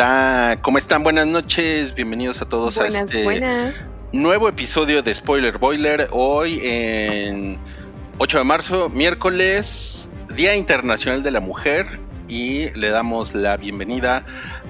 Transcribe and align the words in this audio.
Hola, 0.00 0.60
¿cómo 0.62 0.78
están? 0.78 1.02
Buenas 1.02 1.26
noches, 1.26 1.92
bienvenidos 1.92 2.40
a 2.40 2.44
todos 2.48 2.76
Buenas, 2.76 2.94
a 2.94 3.02
este 3.02 3.24
buenas. 3.24 3.84
nuevo 4.12 4.48
episodio 4.48 5.02
de 5.02 5.12
Spoiler 5.12 5.58
Boiler. 5.58 6.06
Hoy 6.12 6.60
en 6.62 7.58
8 8.18 8.38
de 8.38 8.44
marzo, 8.44 8.88
miércoles, 8.90 10.08
Día 10.36 10.54
Internacional 10.54 11.24
de 11.24 11.32
la 11.32 11.40
Mujer. 11.40 11.98
Y 12.28 12.70
le 12.78 12.90
damos 12.90 13.34
la 13.34 13.56
bienvenida 13.56 14.24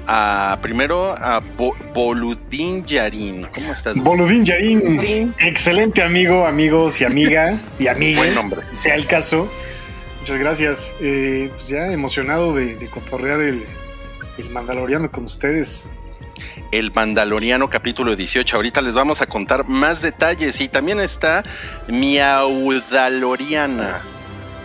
a 0.06 0.56
primero 0.62 1.14
a 1.18 1.40
Bo- 1.58 1.76
Boludín 1.92 2.86
Yarin. 2.86 3.48
¿Cómo 3.54 3.70
estás? 3.74 3.98
Boludín 3.98 4.46
Yarin, 4.46 4.80
Boludín. 4.80 5.34
excelente 5.40 6.02
amigo, 6.02 6.46
amigos 6.46 7.02
y 7.02 7.04
amiga 7.04 7.60
y 7.78 7.86
amigues, 7.88 8.16
Buen 8.16 8.34
nombre. 8.34 8.60
sea 8.72 8.94
el 8.94 9.04
caso. 9.04 9.46
Muchas 10.20 10.38
gracias. 10.38 10.94
Eh, 11.02 11.50
pues 11.52 11.68
ya 11.68 11.92
emocionado 11.92 12.54
de, 12.54 12.76
de 12.76 12.86
cotorrear 12.86 13.42
el, 13.42 13.66
el 14.38 14.50
Mandaloriano 14.50 15.10
con 15.10 15.24
ustedes. 15.24 15.88
El 16.70 16.92
Mandaloriano 16.92 17.68
capítulo 17.68 18.14
18. 18.14 18.56
Ahorita 18.56 18.80
les 18.80 18.94
vamos 18.94 19.20
a 19.20 19.26
contar 19.26 19.68
más 19.68 20.02
detalles. 20.02 20.60
Y 20.60 20.68
también 20.68 21.00
está 21.00 21.42
Miaudaloriana. 21.88 24.00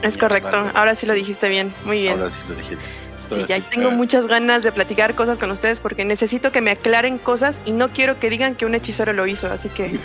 Es 0.01 0.17
correcto. 0.17 0.69
Ahora 0.73 0.95
sí 0.95 1.05
lo 1.05 1.13
dijiste 1.13 1.47
bien. 1.49 1.73
Muy 1.85 2.01
bien. 2.01 2.19
Ahora 2.19 2.29
sí 2.29 2.39
lo 2.47 2.55
dije. 2.55 2.77
Estoy 3.19 3.41
Sí, 3.41 3.45
ya 3.47 3.61
tengo 3.61 3.89
muchas 3.89 4.27
ganas 4.27 4.63
de 4.63 4.71
platicar 4.73 5.15
cosas 5.15 5.39
con 5.39 5.49
ustedes 5.49 5.79
porque 5.79 6.03
necesito 6.03 6.51
que 6.51 6.59
me 6.59 6.71
aclaren 6.71 7.17
cosas 7.17 7.61
y 7.65 7.71
no 7.71 7.89
quiero 7.89 8.19
que 8.19 8.29
digan 8.29 8.55
que 8.55 8.65
un 8.65 8.75
hechicero 8.75 9.13
lo 9.13 9.25
hizo. 9.25 9.49
Así 9.49 9.69
que, 9.69 9.97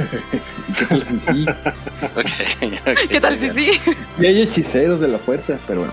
¿Qué 0.78 0.84
tal 0.88 1.02
si 1.02 1.18
sí? 1.18 1.46
Ok, 2.16 2.26
ok, 2.86 2.98
¿qué 3.10 3.20
tal 3.20 3.34
si 3.40 3.50
bien. 3.50 3.74
sí? 3.74 3.80
Y 4.20 4.26
hay 4.26 4.42
hechiceros 4.42 5.00
de 5.00 5.08
la 5.08 5.18
fuerza, 5.18 5.58
pero 5.66 5.80
bueno. 5.80 5.92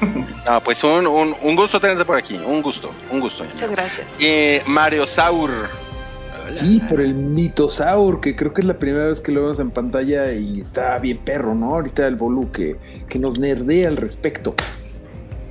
No, 0.44 0.60
pues 0.60 0.84
un, 0.84 1.06
un, 1.06 1.34
un 1.40 1.56
gusto 1.56 1.80
tenerte 1.80 2.04
por 2.04 2.16
aquí. 2.18 2.36
Un 2.44 2.60
gusto, 2.60 2.90
un 3.10 3.18
gusto. 3.20 3.44
Muchas 3.44 3.70
gracias. 3.70 4.06
Eh, 4.18 4.62
Mario 4.66 5.06
Saur. 5.06 5.50
Sí, 6.60 6.80
por 6.86 7.00
el 7.00 7.14
mitosaur, 7.14 8.20
que 8.20 8.36
creo 8.36 8.52
que 8.52 8.60
es 8.60 8.66
la 8.66 8.78
primera 8.78 9.06
vez 9.06 9.20
que 9.22 9.32
lo 9.32 9.40
vemos 9.42 9.58
en 9.58 9.70
pantalla 9.70 10.30
y 10.32 10.60
está 10.60 10.98
bien 10.98 11.16
perro, 11.18 11.54
¿no? 11.54 11.74
Ahorita 11.74 12.06
el 12.06 12.16
Bolu 12.16 12.52
que, 12.52 12.76
que 13.08 13.18
nos 13.18 13.38
nerdea 13.38 13.88
al 13.88 13.96
respecto. 13.96 14.54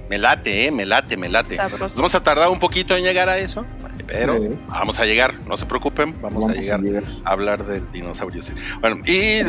Me 0.09 0.19
late, 0.19 0.66
eh, 0.67 0.71
me 0.71 0.86
late, 0.86 1.17
me 1.17 1.27
late. 1.30 1.55
Nos 1.58 1.71
Sabroso. 1.71 1.95
vamos 1.97 2.14
a 2.14 2.23
tardar 2.23 2.49
un 2.49 2.59
poquito 2.59 2.95
en 2.95 3.03
llegar 3.03 3.27
a 3.27 3.39
eso, 3.39 3.66
pero 4.05 4.36
Sí. 4.36 4.49
vamos 4.67 4.99
a 4.99 5.05
llegar, 5.05 5.33
no 5.47 5.58
se 5.58 5.66
preocupen, 5.66 6.16
vamos, 6.21 6.45
a, 6.45 6.53
llegar 6.53 6.80
a 7.25 7.31
hablar 7.31 7.66
del 7.66 7.91
dinosaurio. 7.91 8.44
sí. 8.44 8.53
Bueno, 8.80 8.97
y 9.05 9.41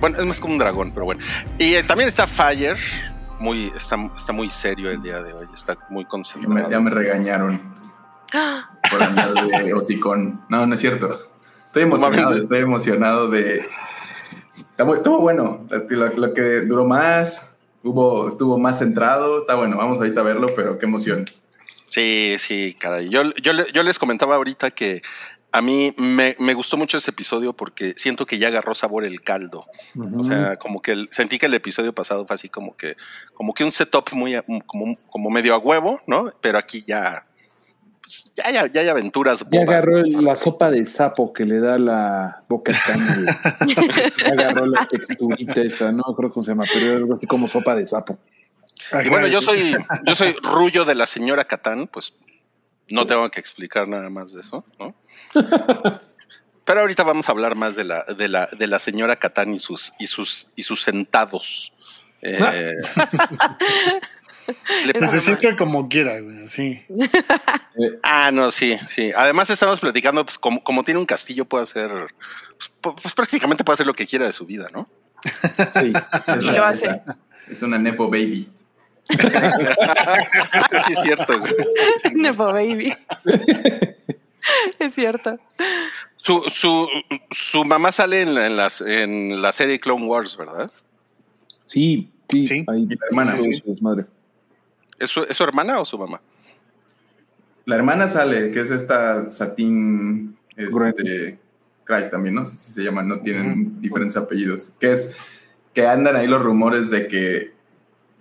bueno, 0.00 0.18
es 0.20 0.24
más 0.24 0.40
como 0.40 0.52
un 0.52 0.60
dragón, 0.60 0.92
pero 0.94 1.04
bueno. 1.06 1.20
Y 1.58 1.74
eh, 1.74 1.82
también 1.82 2.06
está 2.08 2.28
Fire, 2.28 2.76
muy, 3.42 3.72
está, 3.74 3.96
está 4.16 4.32
muy 4.32 4.48
serio 4.48 4.90
el 4.90 5.02
día 5.02 5.20
de 5.20 5.32
hoy, 5.32 5.48
está 5.52 5.76
muy 5.90 6.04
Ya 6.04 6.06
me, 6.06 6.08
concentrado. 6.08 6.70
ya 6.70 6.80
me 6.80 6.90
regañaron 6.90 7.60
por 8.90 9.02
andar 9.02 9.34
de 9.34 9.74
hocicón. 9.74 10.40
No, 10.48 10.64
no 10.66 10.74
es 10.74 10.80
cierto. 10.80 11.20
Estoy 11.66 11.82
emocionado, 11.82 12.34
estoy 12.36 12.60
emocionado 12.60 13.28
de. 13.28 13.66
Estuvo, 14.70 14.94
estuvo 14.94 15.20
bueno. 15.20 15.66
Lo, 15.88 16.06
lo 16.08 16.34
que 16.34 16.60
duró 16.60 16.84
más, 16.84 17.54
hubo, 17.82 18.28
estuvo 18.28 18.58
más 18.58 18.78
centrado. 18.78 19.40
Está 19.40 19.56
bueno, 19.56 19.76
vamos 19.76 19.98
ahorita 19.98 20.20
a 20.20 20.24
verlo, 20.24 20.48
pero 20.54 20.78
qué 20.78 20.86
emoción. 20.86 21.24
Sí, 21.90 22.36
sí, 22.38 22.76
caray. 22.78 23.08
Yo, 23.08 23.22
yo 23.34 23.82
les 23.82 23.98
comentaba 23.98 24.36
ahorita 24.36 24.70
que 24.70 25.02
a 25.52 25.60
mí 25.62 25.94
me, 25.98 26.34
me 26.38 26.54
gustó 26.54 26.76
mucho 26.78 26.96
ese 26.98 27.10
episodio 27.10 27.52
porque 27.52 27.92
siento 27.96 28.24
que 28.26 28.38
ya 28.38 28.48
agarró 28.48 28.74
sabor 28.74 29.04
el 29.04 29.20
caldo. 29.22 29.66
O 30.18 30.24
sea, 30.24 30.56
como 30.56 30.80
que 30.80 30.92
el- 30.92 31.08
sentí 31.10 31.38
que 31.38 31.46
el 31.46 31.54
episodio 31.54 31.92
pasado 31.94 32.26
fue 32.26 32.34
así 32.34 32.48
como 32.48 32.74
que, 32.76 32.96
como 33.34 33.52
que 33.52 33.62
un 33.64 33.70
setup 33.72 34.10
muy, 34.12 34.34
a- 34.34 34.44
como, 34.66 34.96
como 35.08 35.30
medio 35.30 35.54
a 35.54 35.58
huevo, 35.58 36.00
¿no? 36.06 36.30
Pero 36.40 36.56
aquí 36.58 36.82
ya, 36.86 37.26
pues, 38.00 38.32
ya, 38.34 38.50
ya, 38.50 38.66
ya 38.66 38.80
hay 38.80 38.88
aventuras 38.88 39.40
Ya 39.40 39.46
bobas. 39.60 39.68
agarró 39.68 39.98
el- 39.98 40.24
la 40.24 40.34
sopa 40.36 40.70
de 40.70 40.86
sapo 40.86 41.32
que 41.34 41.44
le 41.44 41.60
da 41.60 41.76
la 41.78 42.42
boca 42.48 42.72
tan 42.86 42.98
Ya 44.18 44.28
agarró 44.32 44.66
la 44.66 44.86
texturita 44.86 45.60
esa, 45.60 45.92
no 45.92 46.02
creo 46.16 46.32
cómo 46.32 46.42
se 46.42 46.52
llama, 46.52 46.64
pero 46.72 46.96
algo 46.96 47.12
así 47.12 47.26
como 47.26 47.46
sopa 47.46 47.74
de 47.74 47.84
sapo. 47.84 48.18
Y 49.04 49.08
bueno, 49.10 49.26
yo 49.28 49.40
soy, 49.42 49.76
yo 50.06 50.14
soy 50.14 50.34
Rullo 50.42 50.84
de 50.84 50.94
la 50.94 51.06
señora 51.06 51.44
Catán, 51.44 51.86
pues 51.86 52.14
no 52.88 53.06
tengo 53.06 53.28
que 53.30 53.38
explicar 53.40 53.86
nada 53.86 54.10
más 54.10 54.32
de 54.32 54.40
eso, 54.40 54.64
¿no? 54.78 54.94
Pero 56.64 56.80
ahorita 56.80 57.02
vamos 57.02 57.28
a 57.28 57.32
hablar 57.32 57.54
más 57.56 57.74
de 57.74 57.84
la, 57.84 58.04
de 58.04 58.28
la, 58.28 58.46
de 58.46 58.66
la 58.66 58.78
señora 58.78 59.16
Catán 59.16 59.52
y 59.54 59.58
sus, 59.58 59.92
y 59.98 60.06
sus, 60.06 60.48
y 60.56 60.62
sus 60.62 60.80
sentados. 60.82 61.74
Eh, 62.22 62.38
le- 64.86 65.00
Necesita 65.00 65.56
como 65.56 65.88
quiera, 65.88 66.20
güey, 66.20 66.46
sí. 66.46 66.84
ah, 68.02 68.30
no, 68.32 68.50
sí, 68.52 68.78
sí. 68.86 69.10
Además 69.16 69.50
estamos 69.50 69.80
platicando, 69.80 70.24
pues 70.24 70.38
como, 70.38 70.62
como 70.62 70.84
tiene 70.84 71.00
un 71.00 71.06
castillo, 71.06 71.44
puede 71.44 71.64
hacer, 71.64 71.90
pues, 72.80 72.94
pues, 73.02 73.14
prácticamente 73.14 73.64
puede 73.64 73.74
hacer 73.74 73.86
lo 73.86 73.94
que 73.94 74.06
quiera 74.06 74.26
de 74.26 74.32
su 74.32 74.46
vida, 74.46 74.68
¿no? 74.72 74.88
Sí. 75.24 75.92
Es, 76.28 76.42
lo 76.44 76.64
hace. 76.64 76.86
esa- 76.86 77.18
es 77.48 77.62
una 77.62 77.78
Nepo 77.78 78.08
Baby. 78.08 78.48
sí, 80.86 80.92
es 80.92 80.98
cierto. 81.02 81.40
güey. 81.40 81.52
Nepo 82.14 82.52
baby. 82.52 82.96
es 84.78 84.94
cierto. 84.94 85.38
Su, 86.16 86.42
su, 86.48 86.88
su 87.30 87.64
mamá 87.64 87.90
sale 87.92 88.22
en 88.22 88.34
la, 88.34 88.46
en 88.46 88.56
las, 88.56 88.80
en 88.80 89.42
la 89.42 89.52
serie 89.52 89.78
Clone 89.78 90.06
Wars, 90.06 90.36
¿verdad? 90.36 90.70
Sí, 91.64 92.10
sí. 92.28 92.46
Sí. 92.46 92.64
ahí- 92.68 92.86
Y 92.88 92.94
la 92.96 93.06
hermana, 93.10 93.36
sí, 93.36 93.54
sí. 93.54 93.62
su. 93.80 94.06
¿Es 94.98 95.10
su, 95.10 95.22
es 95.24 95.36
su 95.36 95.42
hermana 95.44 95.80
o 95.80 95.84
su 95.84 95.98
mamá? 95.98 96.20
La 97.64 97.76
hermana 97.76 98.08
sale, 98.08 98.50
que 98.50 98.60
es 98.60 98.70
esta 98.70 99.28
Satín 99.30 100.36
este, 100.56 101.38
Christ 101.84 102.10
también, 102.10 102.34
¿no? 102.34 102.46
Si 102.46 102.56
se 102.56 102.82
llaman, 102.82 103.08
no 103.08 103.20
tienen 103.20 103.80
diferentes 103.80 104.16
apellidos. 104.16 104.72
Que 104.80 104.92
es 104.92 105.16
que 105.74 105.86
andan 105.86 106.16
ahí 106.16 106.26
los 106.26 106.42
rumores 106.42 106.90
de 106.90 107.08
que, 107.08 107.52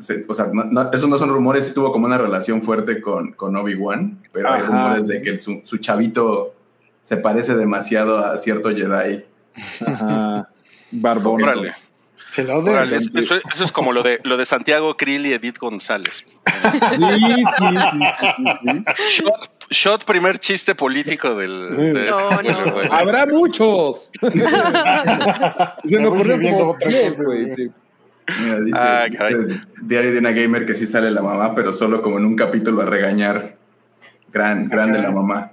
se- 0.01 0.25
o 0.27 0.35
sea, 0.35 0.47
no- 0.51 0.65
no- 0.65 0.91
esos 0.91 1.07
no 1.07 1.17
son 1.17 1.29
rumores, 1.29 1.67
sí 1.67 1.73
tuvo 1.73 1.91
como 1.91 2.05
una 2.07 2.17
relación 2.17 2.61
fuerte 2.61 2.99
con, 3.01 3.31
con 3.33 3.55
Obi-Wan, 3.55 4.19
pero 4.33 4.51
hay 4.51 4.61
rumores 4.63 5.07
de 5.07 5.21
que 5.21 5.29
el- 5.31 5.39
su, 5.39 5.61
su 5.63 5.77
chavito 5.77 6.53
se 7.03 7.17
parece 7.17 7.55
demasiado 7.55 8.19
a 8.19 8.37
cierto 8.37 8.69
Jedi. 8.69 9.23
Ajá. 9.85 10.49
Barbón. 10.91 11.41
Órale, 11.43 11.73
Se 12.33 12.43
lo 12.43 12.57
odio. 12.57 12.71
órale. 12.73 12.97
Es- 12.97 13.13
Eso, 13.15 13.35
eso 13.35 13.63
es 13.63 13.71
como 13.71 13.91
lo 13.93 14.03
de, 14.03 14.19
lo 14.23 14.35
de 14.37 14.45
Santiago 14.45 14.95
Krill 14.97 15.25
y 15.25 15.33
Edith 15.33 15.57
González. 15.57 16.23
Sí, 16.25 16.25
sí, 16.61 16.69
sí, 16.79 17.43
sí, 17.57 18.45
sí. 18.63 19.23
Shot, 19.23 19.49
shot 19.69 20.03
primer 20.05 20.37
chiste 20.39 20.75
político 20.75 21.33
del, 21.35 21.75
de 21.77 21.87
este 21.91 22.09
No, 22.11 22.31
spoiler, 22.31 22.67
no. 22.67 22.73
güey. 22.73 22.87
Habrá 22.91 23.25
muchos. 23.25 24.11
Se 25.85 25.97
me 25.99 26.07
ocurrió 26.07 26.37
viviendo 26.37 26.59
como 26.59 26.77
Mira, 28.39 28.59
dice, 28.59 28.79
Ah, 28.79 29.05
caray. 29.15 29.35
Diario 29.81 30.11
de 30.11 30.19
una 30.19 30.31
gamer 30.31 30.65
que 30.65 30.75
sí 30.75 30.85
sale 30.87 31.11
la 31.11 31.21
mamá, 31.21 31.55
pero 31.55 31.73
solo 31.73 32.01
como 32.01 32.17
en 32.17 32.25
un 32.25 32.35
capítulo 32.35 32.81
a 32.81 32.85
regañar. 32.85 33.55
Gran, 34.31 34.69
grande 34.69 34.99
la 34.99 35.11
mamá. 35.11 35.51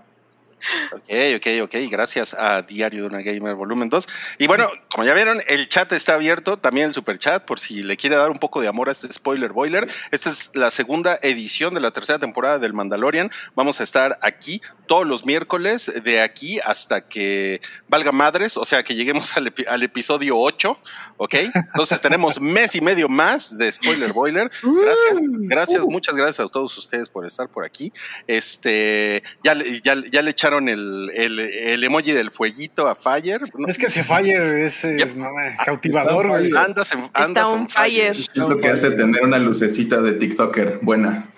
Ok, 0.93 1.11
ok, 1.37 1.47
ok. 1.65 1.75
Gracias 1.91 2.35
a 2.35 2.63
Diario 2.63 3.03
de 3.03 3.07
una 3.09 3.23
Gamer 3.23 3.55
Volumen 3.55 3.89
2. 3.89 4.09
Y 4.39 4.47
bueno, 4.47 4.69
como 4.91 5.05
ya 5.05 5.15
vieron, 5.15 5.41
el 5.47 5.69
chat 5.69 5.93
está 5.93 6.15
abierto, 6.15 6.59
también 6.59 6.89
el 6.89 6.95
super 6.95 7.19
chat, 7.19 7.45
por 7.45 7.61
si 7.61 7.83
le 7.83 7.97
quiere 7.97 8.17
dar 8.17 8.31
un 8.31 8.39
poco 8.39 8.61
de 8.61 8.69
amor 8.69 8.89
a 8.89 8.93
este 8.93 9.13
spoiler 9.13 9.53
boiler. 9.53 9.89
Esta 10.11 10.31
es 10.31 10.51
la 10.55 10.71
segunda 10.71 11.19
edición 11.23 11.75
de 11.75 11.81
la 11.81 11.91
tercera 11.91 12.19
temporada 12.19 12.59
del 12.59 12.73
Mandalorian. 12.75 13.31
Vamos 13.55 13.81
a 13.81 13.85
estar 13.85 14.19
aquí 14.23 14.61
todos 14.87 15.07
los 15.07 15.25
miércoles, 15.27 15.93
de 16.03 16.21
aquí 16.23 16.59
hasta 16.65 17.03
que 17.07 17.61
valga 17.89 18.11
madres, 18.13 18.57
o 18.57 18.65
sea, 18.65 18.83
que 18.83 18.95
lleguemos 18.95 19.37
al, 19.37 19.47
epi- 19.55 19.67
al 19.69 19.83
episodio 19.83 20.39
8, 20.39 20.79
¿ok? 21.19 21.35
Entonces 21.35 22.01
tenemos 22.01 22.41
mes 22.41 22.75
y 22.75 22.81
medio 22.81 23.09
más 23.09 23.57
de 23.59 23.71
spoiler 23.71 24.13
boiler. 24.13 24.51
Gracias, 24.63 25.19
gracias, 25.23 25.85
muchas 25.85 26.15
gracias 26.17 26.47
a 26.47 26.49
todos 26.49 26.77
ustedes 26.79 27.09
por 27.09 27.27
estar 27.27 27.49
por 27.49 27.65
aquí. 27.65 27.93
Este, 28.27 29.23
ya, 29.45 29.55
le- 29.55 29.81
ya, 29.83 29.95
ya 30.11 30.23
le 30.23 30.35
echaron 30.49 30.69
el, 30.69 31.11
el, 31.15 31.39
el 31.41 31.85
emoji 31.85 32.13
del 32.13 32.31
fueguito 32.31 32.89
a 32.89 32.95
Fire. 32.95 33.41
¿no? 33.55 33.69
Es 33.69 33.77
que 33.77 33.87
ese 33.87 34.03
Fire 34.03 34.43
es, 34.55 34.83
es, 34.85 35.15
no, 35.17 35.27
eh, 35.27 35.57
cautivador, 35.65 36.25
Está 36.27 36.29
güey. 36.39 36.51
fire. 36.51 36.59
Andas 36.59 36.93
en, 36.93 36.99
andas 37.13 37.29
Está 37.29 37.49
on 37.49 37.61
on 37.61 37.69
fire. 37.69 38.17
Es 38.17 38.31
lo 38.35 38.59
que 38.59 38.69
hace 38.69 38.91
tener 38.93 39.23
una 39.23 39.39
lucecita 39.39 40.01
de 40.01 40.13
TikToker 40.13 40.79
buena. 40.83 41.29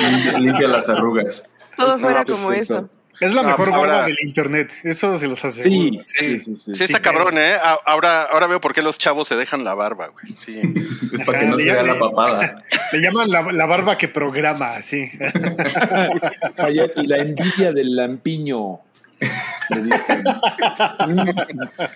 Limpia- 0.00 0.38
Limpia 0.38 0.68
las 0.68 0.88
arrugas. 0.88 1.44
Todo 1.76 1.98
fuera 1.98 2.24
perfecto. 2.24 2.42
como 2.42 2.52
esto. 2.52 2.90
Es 3.20 3.34
la 3.34 3.42
No, 3.42 3.48
mejor 3.48 3.66
pues 3.66 3.70
barba 3.76 3.94
ahora- 3.94 4.06
del 4.06 4.16
internet. 4.24 4.72
Eso 4.84 5.18
se 5.18 5.26
los 5.26 5.44
aseguro. 5.44 6.00
Sí, 6.02 6.22
sí, 6.24 6.40
sí, 6.40 6.56
sí. 6.56 6.74
Sí, 6.74 6.84
está 6.84 6.98
Sí, 6.98 7.02
cabrón, 7.02 7.36
¿eh? 7.36 7.54
Ahora, 7.84 8.22
ahora 8.24 8.46
veo 8.46 8.60
por 8.60 8.72
qué 8.74 8.80
los 8.82 8.96
chavos 8.98 9.26
se 9.26 9.34
dejan 9.36 9.64
la 9.64 9.74
barba, 9.74 10.08
güey. 10.08 10.26
Sí. 10.36 10.60
Es 11.12 11.24
para 11.24 11.40
que 11.40 11.46
no 11.46 11.54
Ajá, 11.56 11.64
se 11.64 11.72
vea 11.72 11.82
la 11.82 11.98
papada. 11.98 12.62
Le 12.92 13.00
llaman 13.00 13.30
la, 13.30 13.42
la 13.52 13.66
barba 13.66 13.96
que 13.98 14.08
programa, 14.08 14.80
sí. 14.82 15.10
Y 16.96 17.06
la 17.06 17.18
envidia 17.18 17.72
del 17.72 17.96
lampiño. 17.96 18.80
Le 19.70 19.82
dicen. 19.82 20.24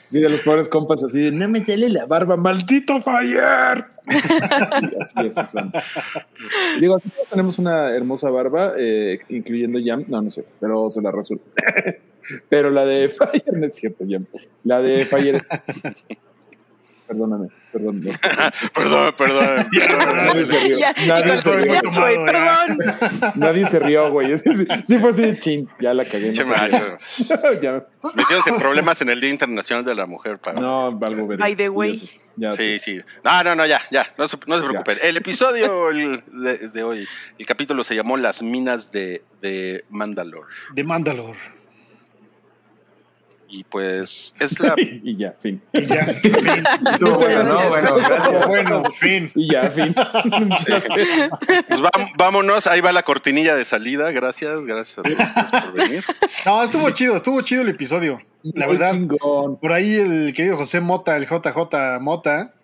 sí, 0.09 0.21
de 0.21 0.29
los 0.29 0.41
pobres 0.41 0.69
compas 0.69 1.03
así 1.05 1.21
de, 1.21 1.31
no 1.31 1.49
me 1.49 1.65
sale 1.65 1.89
la 1.89 2.07
barba, 2.07 2.37
maldito 2.37 3.01
Fire. 3.01 3.85
así, 5.01 5.29
así 5.29 5.53
son. 5.53 5.73
Digo, 6.81 6.99
todos 6.99 7.29
tenemos 7.31 7.59
una 7.59 7.95
hermosa 7.95 8.31
barba, 8.31 8.75
eh, 8.77 9.19
incluyendo 9.29 9.79
Jam. 9.85 10.05
No, 10.09 10.21
no 10.21 10.29
es 10.29 10.35
cierto, 10.35 10.53
pero 10.61 10.91
se 10.91 11.01
la 11.01 11.13
resulta. 11.13 11.51
pero 12.49 12.71
la 12.71 12.85
de 12.85 13.09
Fire 13.09 13.53
no 13.53 13.67
es 13.67 13.75
cierto, 13.75 14.05
Jam. 14.09 14.27
La 14.65 14.81
de 14.81 15.05
Fire. 15.05 15.41
Perdóname, 17.13 17.49
perdón. 17.71 18.01
no. 18.01 18.11
perdón, 18.75 19.15
perdón. 19.19 19.67
Nadie 20.27 20.47
se 20.47 20.61
rió. 20.61 20.79
Ya, 20.79 20.95
Nadie 21.07 21.43
se 21.43 21.51
rió. 21.51 21.81
perdón. 22.25 22.79
Nadie 23.35 23.67
se 23.67 23.79
rió, 23.81 24.11
güey. 24.11 24.39
Sí, 24.39 24.55
sí, 24.57 24.67
sí 24.87 24.99
fue 24.99 25.11
así, 25.11 25.37
chin, 25.39 25.69
ya 25.79 25.93
la 25.93 26.07
cagué. 26.07 26.33
No, 26.33 27.53
ya, 27.61 27.85
Metidos 28.15 28.47
en 28.47 28.57
problemas 28.57 29.03
en 29.03 29.11
el 29.11 29.21
Día 29.21 29.29
Internacional 29.29 29.85
de 29.85 29.95
la 29.95 30.07
Mujer. 30.07 30.39
Para... 30.39 30.59
no, 30.59 30.87
algo 31.03 31.27
veré. 31.27 31.41
By 31.41 31.55
the 31.55 31.69
way. 31.69 32.01
Ya, 32.37 32.51
Sí, 32.53 32.79
sí. 32.79 32.99
No, 33.23 33.45
no, 33.45 33.55
no, 33.55 33.67
ya, 33.67 33.83
ya. 33.91 34.07
No 34.17 34.27
se, 34.27 34.39
no 34.47 34.57
se 34.59 34.65
preocupen. 34.65 34.97
El 35.03 35.19
episodio 35.19 35.91
el 35.91 36.25
de, 36.33 36.69
de 36.69 36.83
hoy, 36.83 37.07
el 37.39 37.47
capítulo 37.47 37.85
se 37.85 37.95
llamó 37.95 38.17
Las 38.17 38.41
minas 38.43 38.91
de, 38.91 39.23
de 39.43 39.85
Mandalore. 39.91 40.49
De 40.75 40.83
Mandalore. 40.83 41.39
Y 43.55 43.65
pues 43.65 44.35
es 44.41 44.59
la. 44.61 44.75
Y 44.79 45.15
ya, 45.17 45.35
fin. 45.39 45.61
Y 45.75 45.83
ya, 45.85 46.07
fin. 46.07 46.33
Estuvo 46.93 47.17
bueno, 47.19 47.43
¿no? 47.43 47.69
Bueno, 47.69 47.95
gracias. 47.97 48.47
Bueno, 48.47 48.83
fin. 48.93 49.31
Y 49.35 49.53
ya, 49.53 49.71
fin. 49.71 49.95
Pues 51.69 51.81
vámonos, 52.17 52.67
ahí 52.67 52.81
va 52.81 52.93
la 52.93 53.03
cortinilla 53.03 53.55
de 53.55 53.67
salida. 53.67 54.11
Gracias, 54.11 54.63
gracias 54.63 54.99
a 54.99 55.03
todos 55.03 55.65
por 55.65 55.75
venir. 55.75 56.03
No, 56.47 56.63
estuvo 56.63 56.89
chido, 56.91 57.15
estuvo 57.15 57.43
chido 57.43 57.61
el 57.61 57.69
episodio. 57.69 58.23
La 58.43 58.67
verdad, 58.67 58.95
Chingón. 58.95 59.59
por 59.59 59.73
ahí 59.73 59.95
el 59.97 60.33
querido 60.35 60.57
José 60.57 60.81
Mota, 60.81 61.17
el 61.17 61.27
JJ 61.27 62.01
Mota, 62.01 62.55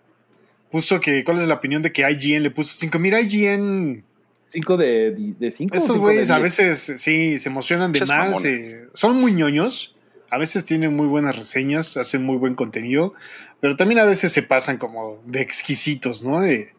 puso 0.71 1.01
que, 1.01 1.23
¿cuál 1.23 1.39
es 1.39 1.49
la 1.49 1.55
opinión 1.55 1.83
de 1.83 1.93
que 1.93 2.09
IGN 2.11 2.43
le 2.45 2.51
puso 2.51 2.75
5? 2.79 2.99
Mira, 2.99 3.21
IGN, 3.21 4.05
¿Cinco 4.47 4.79
de, 4.79 5.35
de 5.39 5.51
cinco? 5.51 5.75
o 5.75 5.77
estos 5.77 5.97
cinco 5.97 6.07
güeyes 6.07 6.29
de 6.29 6.35
a 6.35 6.39
veces 6.39 6.95
sí 6.97 7.39
se 7.39 7.49
emocionan 7.51 7.93
de 7.93 8.01
más, 8.07 8.45
eh, 8.47 8.87
son 8.95 9.21
muy 9.21 9.33
ñoños, 9.33 9.95
a 10.31 10.39
veces 10.39 10.65
tienen 10.65 10.95
muy 10.95 11.07
buenas 11.07 11.37
reseñas, 11.37 11.97
hacen 11.97 12.23
muy 12.25 12.37
buen 12.37 12.55
contenido, 12.55 13.15
pero 13.61 13.77
también 13.77 13.99
a 14.01 14.05
veces 14.05 14.33
se 14.33 14.43
pasan 14.43 14.79
como 14.79 15.21
de 15.27 15.41
exquisitos, 15.41 16.23
¿no? 16.25 16.41
De- 16.41 16.75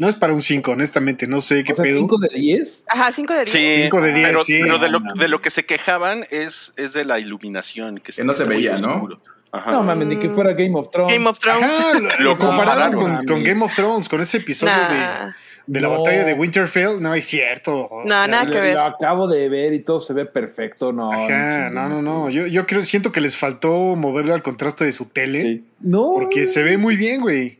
no 0.00 0.08
es 0.08 0.14
para 0.14 0.32
un 0.32 0.40
5, 0.40 0.70
honestamente, 0.70 1.26
no 1.26 1.40
sé 1.40 1.64
qué 1.64 1.72
O 1.72 1.74
sea, 1.74 1.82
pedo. 1.82 1.98
cinco 1.98 2.18
de 2.18 2.28
diez. 2.32 2.84
Ajá, 2.88 3.10
5 3.10 3.32
de 3.32 3.38
10. 3.40 3.50
Sí, 3.50 3.82
Cinco 3.82 4.00
de 4.00 4.12
diez, 4.12 4.28
pero, 4.28 4.44
sí. 4.44 4.58
pero 4.62 4.78
de, 4.78 4.88
lo, 4.90 5.00
No, 5.00 5.06
no, 5.12 5.20
de 5.20 5.28
lo 5.28 5.40
que 5.40 5.50
se 5.50 5.64
quejaban 5.66 6.24
es, 6.30 6.72
es 6.76 6.92
de 6.92 7.04
la 7.04 7.18
iluminación. 7.18 7.98
Que, 7.98 8.12
Que 8.12 8.22
no 8.22 8.32
se 8.32 8.44
veía, 8.44 8.76
¿no? 8.76 8.94
oscuro. 8.94 9.20
Ajá. 9.52 9.72
No 9.72 9.82
mames, 9.82 10.08
ni 10.08 10.16
que 10.18 10.28
fuera 10.30 10.52
Game 10.52 10.74
of 10.78 10.90
Thrones. 10.90 11.12
Game 11.14 11.28
of 11.28 11.38
Thrones. 11.38 11.62
Ajá, 11.64 11.98
lo, 12.18 12.24
Lo 12.32 12.38
compararon 12.38 12.92
con, 12.92 13.24
con 13.24 13.42
Game 13.42 13.64
of 13.64 13.74
Thrones, 13.74 14.08
con 14.08 14.20
ese 14.20 14.36
episodio 14.38 14.72
Nah. 14.74 15.26
de, 15.26 15.32
de 15.66 15.80
la 15.80 15.88
No. 15.88 15.98
batalla 15.98 16.24
de 16.24 16.34
Winterfell. 16.34 17.00
No 17.00 17.14
es 17.14 17.24
cierto. 17.26 17.88
No, 18.04 18.06
sea, 18.06 18.26
nada 18.26 18.46
que 18.46 18.60
ver. 18.60 18.74
Lo 18.74 18.82
acabo 18.82 19.26
de 19.26 19.48
ver 19.48 19.72
y 19.72 19.82
todo 19.82 20.00
se 20.00 20.12
ve 20.12 20.26
perfecto. 20.26 20.92
No, 20.92 21.10
Ajá, 21.12 21.70
no, 21.70 21.88
no, 21.88 22.02
no. 22.02 22.30
Yo, 22.30 22.46
yo 22.46 22.66
creo, 22.66 22.82
siento 22.82 23.10
que 23.12 23.20
les 23.22 23.36
faltó 23.36 23.70
moverle 23.96 24.32
al 24.34 24.42
contraste 24.42 24.84
de 24.84 24.92
su 24.92 25.06
tele. 25.06 25.42
Sí. 25.42 25.64
No. 25.80 26.12
Porque 26.14 26.46
se 26.46 26.62
ve 26.62 26.76
muy 26.78 26.96
bien, 26.96 27.20
güey. 27.22 27.58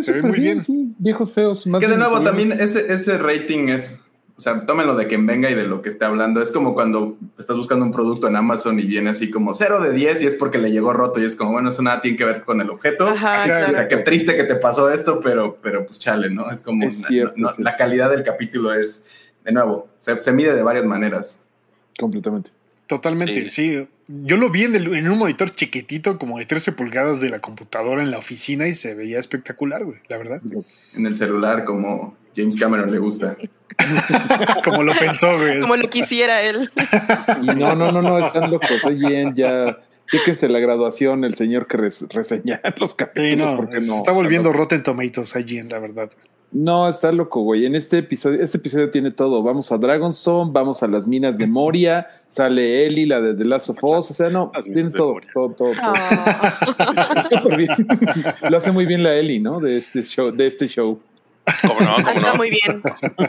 se 0.00 0.12
ve 0.12 0.22
muy 0.22 0.32
bien, 0.32 0.42
bien. 0.42 0.62
sí. 0.64 0.94
Viejos 0.98 1.32
feos. 1.32 1.66
Más 1.66 1.80
Que 1.82 1.86
de 1.88 1.96
nuevo, 1.98 2.20
también 2.22 2.52
ese, 2.52 2.92
ese 2.92 3.18
rating 3.18 3.68
es, 3.68 4.00
o 4.36 4.40
sea, 4.40 4.66
tómenlo 4.66 4.94
de 4.96 5.06
quien 5.06 5.24
venga 5.26 5.50
y 5.50 5.54
de 5.54 5.66
lo 5.66 5.80
que 5.80 5.88
esté 5.88 6.04
hablando. 6.04 6.42
Es 6.42 6.52
como 6.52 6.74
cuando 6.74 7.16
estás 7.38 7.56
buscando 7.56 7.84
un 7.86 7.92
producto 7.92 8.28
en 8.28 8.36
Amazon 8.36 8.78
y 8.78 8.84
viene 8.84 9.08
así 9.10 9.30
como 9.30 9.54
0 9.54 9.80
de 9.80 9.92
10 9.92 10.22
y 10.22 10.26
es 10.26 10.34
porque 10.34 10.58
le 10.58 10.70
llegó 10.70 10.92
roto 10.92 11.20
y 11.20 11.24
es 11.24 11.34
como, 11.36 11.52
bueno, 11.52 11.70
eso 11.70 11.80
nada 11.82 12.02
tiene 12.02 12.18
que 12.18 12.24
ver 12.26 12.44
con 12.44 12.60
el 12.60 12.68
objeto. 12.68 13.06
Ajá, 13.08 13.44
claro. 13.44 13.66
Puta, 13.68 13.88
qué 13.88 13.96
triste 13.98 14.36
que 14.36 14.44
te 14.44 14.56
pasó 14.56 14.90
esto, 14.90 15.20
pero, 15.20 15.56
pero 15.62 15.86
pues 15.86 15.98
chale, 15.98 16.28
¿no? 16.28 16.50
Es 16.50 16.60
como, 16.60 16.86
Es 16.86 16.98
na- 17.00 17.08
cierto, 17.08 17.32
no- 17.36 17.48
es 17.48 17.54
cierto. 17.56 17.70
la 17.70 17.76
calidad 17.76 18.10
del 18.10 18.22
capítulo 18.24 18.74
es, 18.74 19.06
de 19.44 19.52
nuevo, 19.52 19.88
se, 20.00 20.20
se 20.20 20.32
mide 20.32 20.54
de 20.54 20.62
varias 20.62 20.84
maneras. 20.84 21.40
Completamente. 21.98 22.50
Totalmente, 22.88 23.48
sí. 23.48 23.88
Yo 24.06 24.36
lo 24.36 24.48
vi 24.50 24.64
en, 24.64 24.74
el- 24.76 24.94
en 24.94 25.08
un 25.08 25.18
monitor 25.18 25.50
chiquitito, 25.50 26.18
como 26.18 26.38
de 26.38 26.46
13 26.46 26.70
pulgadas 26.72 27.20
de 27.20 27.30
la 27.30 27.40
computadora 27.40 28.02
en 28.02 28.10
la 28.12 28.18
oficina 28.18 28.68
y 28.68 28.74
se 28.74 28.94
veía 28.94 29.18
espectacular, 29.18 29.84
güey, 29.84 29.98
la 30.08 30.18
verdad. 30.18 30.40
En 30.94 31.06
el 31.06 31.16
celular, 31.16 31.64
como 31.64 32.16
James 32.36 32.56
Cameron 32.56 32.90
le 32.92 32.98
gusta. 32.98 33.36
Como 34.64 34.82
lo 34.82 34.92
pensó, 34.94 35.36
güey. 35.38 35.60
Como 35.60 35.76
lo 35.76 35.88
quisiera 35.88 36.42
él. 36.42 36.70
Y 37.42 37.46
no, 37.46 37.74
no, 37.74 37.90
no, 37.92 38.02
no, 38.02 38.18
están 38.18 38.50
locos. 38.50 38.68
Oye, 38.84 39.32
ya. 39.34 39.78
Fíjese 40.08 40.48
la 40.48 40.60
graduación, 40.60 41.24
el 41.24 41.34
señor 41.34 41.66
que 41.66 41.76
res- 41.78 42.06
reseña 42.10 42.60
los 42.78 42.94
capítulos. 42.94 43.30
Sí, 43.30 43.36
no, 43.36 43.56
porque 43.56 43.80
se 43.80 43.88
no, 43.88 43.96
está 43.96 44.12
volviendo 44.12 44.50
loco. 44.50 44.60
Rotten 44.60 44.82
Tomatoes 44.84 45.34
allí, 45.34 45.60
la 45.62 45.80
verdad. 45.80 46.10
No, 46.52 46.88
está 46.88 47.10
loco, 47.10 47.42
güey. 47.42 47.66
En 47.66 47.74
este 47.74 47.98
episodio, 47.98 48.40
este 48.40 48.58
episodio 48.58 48.90
tiene 48.92 49.10
todo. 49.10 49.42
Vamos 49.42 49.72
a 49.72 49.78
Dragonstone, 49.78 50.52
vamos 50.52 50.80
a 50.84 50.86
las 50.86 51.08
minas 51.08 51.36
de 51.36 51.48
Moria, 51.48 52.06
sale 52.28 52.86
Ellie, 52.86 53.04
la 53.04 53.20
de 53.20 53.34
The 53.34 53.44
Last 53.46 53.70
of 53.70 53.82
Us. 53.82 54.10
O 54.12 54.14
sea, 54.14 54.30
no, 54.30 54.52
Las 54.54 54.64
tiene 54.64 54.88
todo, 54.92 55.16
todo, 55.34 55.48
todo, 55.50 55.72
todo. 55.72 55.72
Ah. 55.82 56.54
Está 57.16 57.40
súper 57.40 57.56
bien. 57.58 57.70
Lo 58.48 58.56
hace 58.56 58.70
muy 58.70 58.86
bien 58.86 59.02
la 59.02 59.12
Ellie, 59.16 59.40
¿no? 59.40 59.58
De 59.58 59.76
este 59.76 60.04
show, 60.04 60.30
de 60.30 60.46
este 60.46 60.68
show. 60.68 61.00
¿Cómo 61.66 61.80
no? 61.80 61.96
¿Cómo 62.04 62.20
no? 62.20 62.34
muy 62.34 62.50
bien. 62.50 62.82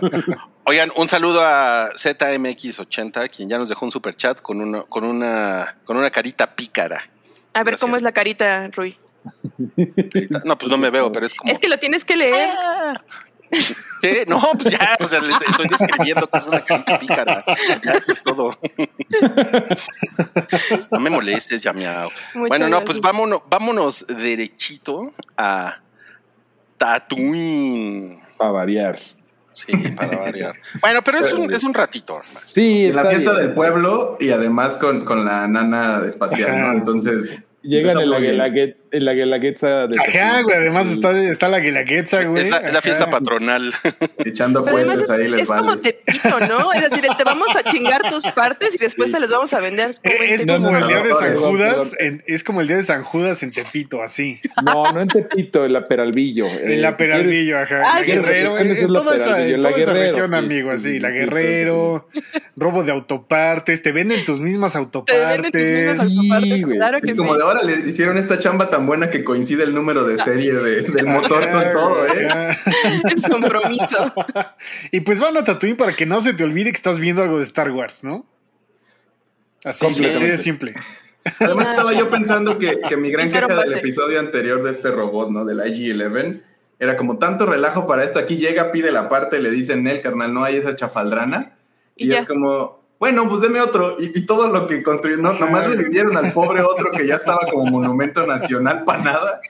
Oigan, 0.63 0.91
un 0.95 1.07
saludo 1.07 1.41
a 1.41 1.91
ZMX80, 1.93 3.29
quien 3.29 3.49
ya 3.49 3.57
nos 3.57 3.69
dejó 3.69 3.86
un 3.86 3.91
super 3.91 4.15
chat 4.15 4.41
con 4.41 4.62
una, 4.62 4.83
con 4.83 5.03
una, 5.03 5.77
con 5.86 5.97
una 5.97 6.09
carita 6.09 6.55
pícara. 6.55 6.97
A 7.53 7.59
ver 7.59 7.65
Gracias. 7.65 7.81
cómo 7.81 7.95
es 7.95 8.01
la 8.01 8.12
carita, 8.12 8.67
Rui. 8.69 8.97
No, 10.45 10.57
pues 10.57 10.69
no 10.69 10.77
me 10.77 10.89
veo, 10.89 11.12
pero 11.12 11.25
es 11.25 11.36
como. 11.36 11.51
Es 11.51 11.59
que 11.59 11.67
lo 11.67 11.77
tienes 11.79 12.05
que 12.05 12.15
leer. 12.15 12.50
¿Qué? 14.01 14.25
No, 14.27 14.41
pues 14.59 14.74
ya, 14.74 14.97
o 15.00 15.07
sea, 15.07 15.21
les 15.21 15.41
estoy 15.41 15.67
describiendo 15.67 16.27
que 16.27 16.38
es 16.38 16.47
una 16.47 16.63
carita 16.63 17.00
pícara. 17.00 17.43
Ya, 17.83 17.91
eso 17.93 18.12
es 18.12 18.24
todo. 18.24 18.57
No 20.91 21.00
me 21.00 21.09
molestes. 21.09 21.65
Muchas 21.65 22.12
Bueno, 22.33 22.67
no, 22.67 22.83
pues 22.83 23.00
vámonos, 23.00 23.41
vámonos 23.50 24.05
derechito 24.07 25.13
a 25.38 25.79
Tatooine. 26.77 28.19
Para 28.38 28.51
variar. 28.51 29.00
Sí, 29.53 29.72
para 29.96 30.17
variar. 30.17 30.55
Bueno, 30.81 31.01
pero 31.03 31.17
es 31.17 31.34
un, 31.34 31.51
es 31.51 31.63
un 31.63 31.74
ratito 31.74 32.19
más. 32.34 32.50
Sí, 32.50 32.86
En 32.86 32.96
la 32.96 33.05
fiesta 33.07 33.31
bien. 33.34 33.46
del 33.48 33.55
pueblo 33.55 34.17
y 34.19 34.29
además 34.29 34.75
con, 34.75 35.03
con 35.03 35.25
la 35.25 35.48
nana 35.48 36.03
espacial, 36.07 36.62
¿no? 36.62 36.72
Entonces. 36.74 37.43
Llegan 37.63 38.00
está 38.00 38.15
en 38.15 38.24
guelaguet- 38.24 38.75
en 38.91 39.06
la 39.06 39.13
guelaguetza 39.13 39.88
de. 39.88 39.96
Ajá, 40.00 40.41
güey. 40.41 40.56
Además 40.58 40.88
está, 40.88 41.12
está 41.29 41.48
la 41.48 41.60
guelaguetza, 41.60 42.24
güey. 42.25 42.44
Es 42.46 42.50
la, 42.51 42.58
es 42.58 42.74
la 42.74 42.82
fiesta 42.82 43.10
patronal. 43.10 43.74
Echando 44.25 44.63
Pero 44.63 44.77
puentes 44.77 45.01
es, 45.01 45.10
ahí 45.10 45.27
les 45.27 45.41
es 45.41 45.48
vale. 45.48 45.62
como 45.62 45.77
Tepito, 45.79 46.39
¿no? 46.48 46.74
Es 46.74 46.89
decir, 46.89 47.06
te 47.17 47.24
vamos 47.24 47.48
a 47.56 47.63
chingar 47.63 48.01
tus 48.10 48.25
partes 48.27 48.75
y 48.75 48.77
después 48.77 49.08
Sí. 49.10 49.13
te 49.13 49.20
las 49.20 49.29
vamos 49.32 49.53
a 49.53 49.60
vender. 49.60 49.98
en 50.03 50.34
Es 50.34 50.46
como 50.46 50.75
el 50.77 50.88
día 50.88 51.01
de 51.03 51.13
San 51.13 51.36
Judas, 51.36 51.96
en- 52.00 52.24
es 52.27 52.44
como 52.44 52.62
el 52.62 52.67
día 52.67 52.77
de 52.77 52.84
San 52.84 53.03
Judas 53.03 53.44
en 53.44 53.51
Tepito, 53.51 54.01
así. 54.03 54.39
No, 54.63 54.91
no 54.91 55.01
en 55.01 55.08
Tepito, 55.08 55.65
en 55.65 55.74
la 55.74 55.88
Peralvillo. 55.88 56.46
Eh, 56.48 56.74
En 56.75 56.82
la 56.82 56.91
si 56.91 56.98
Peralvillo, 56.98 57.60
ajá. 57.60 57.82
Ah, 57.86 58.00
La 58.00 58.06
sí, 58.06 58.12
Guerrero, 58.12 58.58
en, 58.58 58.72
es 58.72 58.82
la 58.89 59.00
toda 59.00 59.15
esa, 59.15 59.41
en 59.48 59.62
la 59.62 59.70
toda 59.70 59.82
esa 59.82 59.94
región, 59.94 60.29
sí, 60.29 60.36
amigo, 60.36 60.70
sí, 60.72 60.74
así. 60.82 60.91
sí, 60.94 61.00
La 61.00 61.10
sí, 61.10 61.15
Guerrero, 61.15 62.08
robo 62.56 62.84
de 62.84 62.91
autopartes, 62.91 63.82
te 63.82 63.91
venden 63.91 64.24
tus 64.25 64.39
mismas 64.39 64.74
Te 64.74 64.79
venden 64.79 65.51
tus 65.51 65.62
mismas 65.62 66.00
autopartes. 66.00 66.10
Sí, 66.10 66.17
autopartes, 66.32 66.65
güey. 66.65 66.77
claro 66.77 67.01
que 67.01 67.12
Es 67.12 67.15
como 67.17 67.32
sí. 67.34 67.38
de 67.38 67.44
ahora 67.44 67.63
le 67.63 67.89
hicieron 67.89 68.17
esta 68.17 68.39
chamba 68.39 68.70
tan 68.70 68.76
buena 68.86 69.10
que 69.10 69.24
coincide 69.24 69.63
el 69.63 69.74
número 69.74 70.03
de 70.05 70.17
serie 70.17 70.53
de- 70.53 70.81
del 70.84 71.07
motor 71.07 71.50
con 71.50 71.63
todo, 71.74 72.07
¿eh? 72.07 72.27
Ajá. 72.29 72.51
Es 73.15 73.24
compromiso. 73.29 74.13
Y 74.91 75.00
pues 75.01 75.19
van 75.19 75.36
a 75.38 75.43
Tatooine 75.43 75.75
para 75.77 75.93
que 75.93 76.05
no 76.05 76.22
se 76.22 76.34
te 76.34 76.43
olvide 76.43 76.72
que 76.72 76.77
estás 76.77 77.00
viendo 77.00 77.24
algo 77.24 77.38
de 77.38 77.43
Star 77.43 77.72
Wars, 77.72 78.03
¿no? 78.03 78.25
Así, 79.63 80.03
de 80.03 80.38
simple. 80.38 80.75
Además 81.39 81.69
estaba 81.69 81.93
yo 81.93 82.10
pensando 82.10 82.57
que, 82.57 82.79
que 82.88 82.96
mi 82.96 83.12
gran 83.12 83.29
queja 83.29 83.48
del 83.48 83.74
episodio 83.74 84.19
anterior 84.19 84.63
de 84.63 84.72
este 84.72 84.91
robot, 84.91 85.29
¿no? 85.29 85.43
Del 85.43 85.60
IG-11, 85.60 86.41
era 86.79 86.96
como 86.96 87.17
tanto 87.17 87.46
relajo 87.46 87.86
para 87.88 88.03
esto. 88.03 88.19
Aquí 88.19 88.38
llega, 88.38 88.72
pide 88.72 88.91
la 88.91 89.10
parte, 89.10 89.39
le 89.39 89.50
dicen, 89.50 89.84
Nel, 89.84 90.01
carnal, 90.01 90.34
no 90.34 90.43
hay 90.43 90.55
esa 90.57 90.75
chafaldrana. 90.75 91.57
Y 91.98 92.13
es 92.13 92.25
como, 92.25 92.81
bueno, 93.00 93.30
pues 93.30 93.42
deme 93.42 93.62
otro. 93.62 93.96
Y, 94.00 94.20
y 94.20 94.25
todo 94.25 94.51
lo 94.51 94.66
que 94.68 94.82
construyeron, 94.82 95.24
no, 95.24 95.34
nomás 95.34 95.70
revivieron 95.70 96.18
al 96.18 96.34
pobre 96.34 96.62
otro 96.62 96.92
que 96.92 97.06
ya 97.06 97.16
estaba 97.16 97.39
como 97.51 97.66
monumento 97.66 98.25
nacional 98.25 98.84
para 98.84 99.04
nada. 99.04 99.42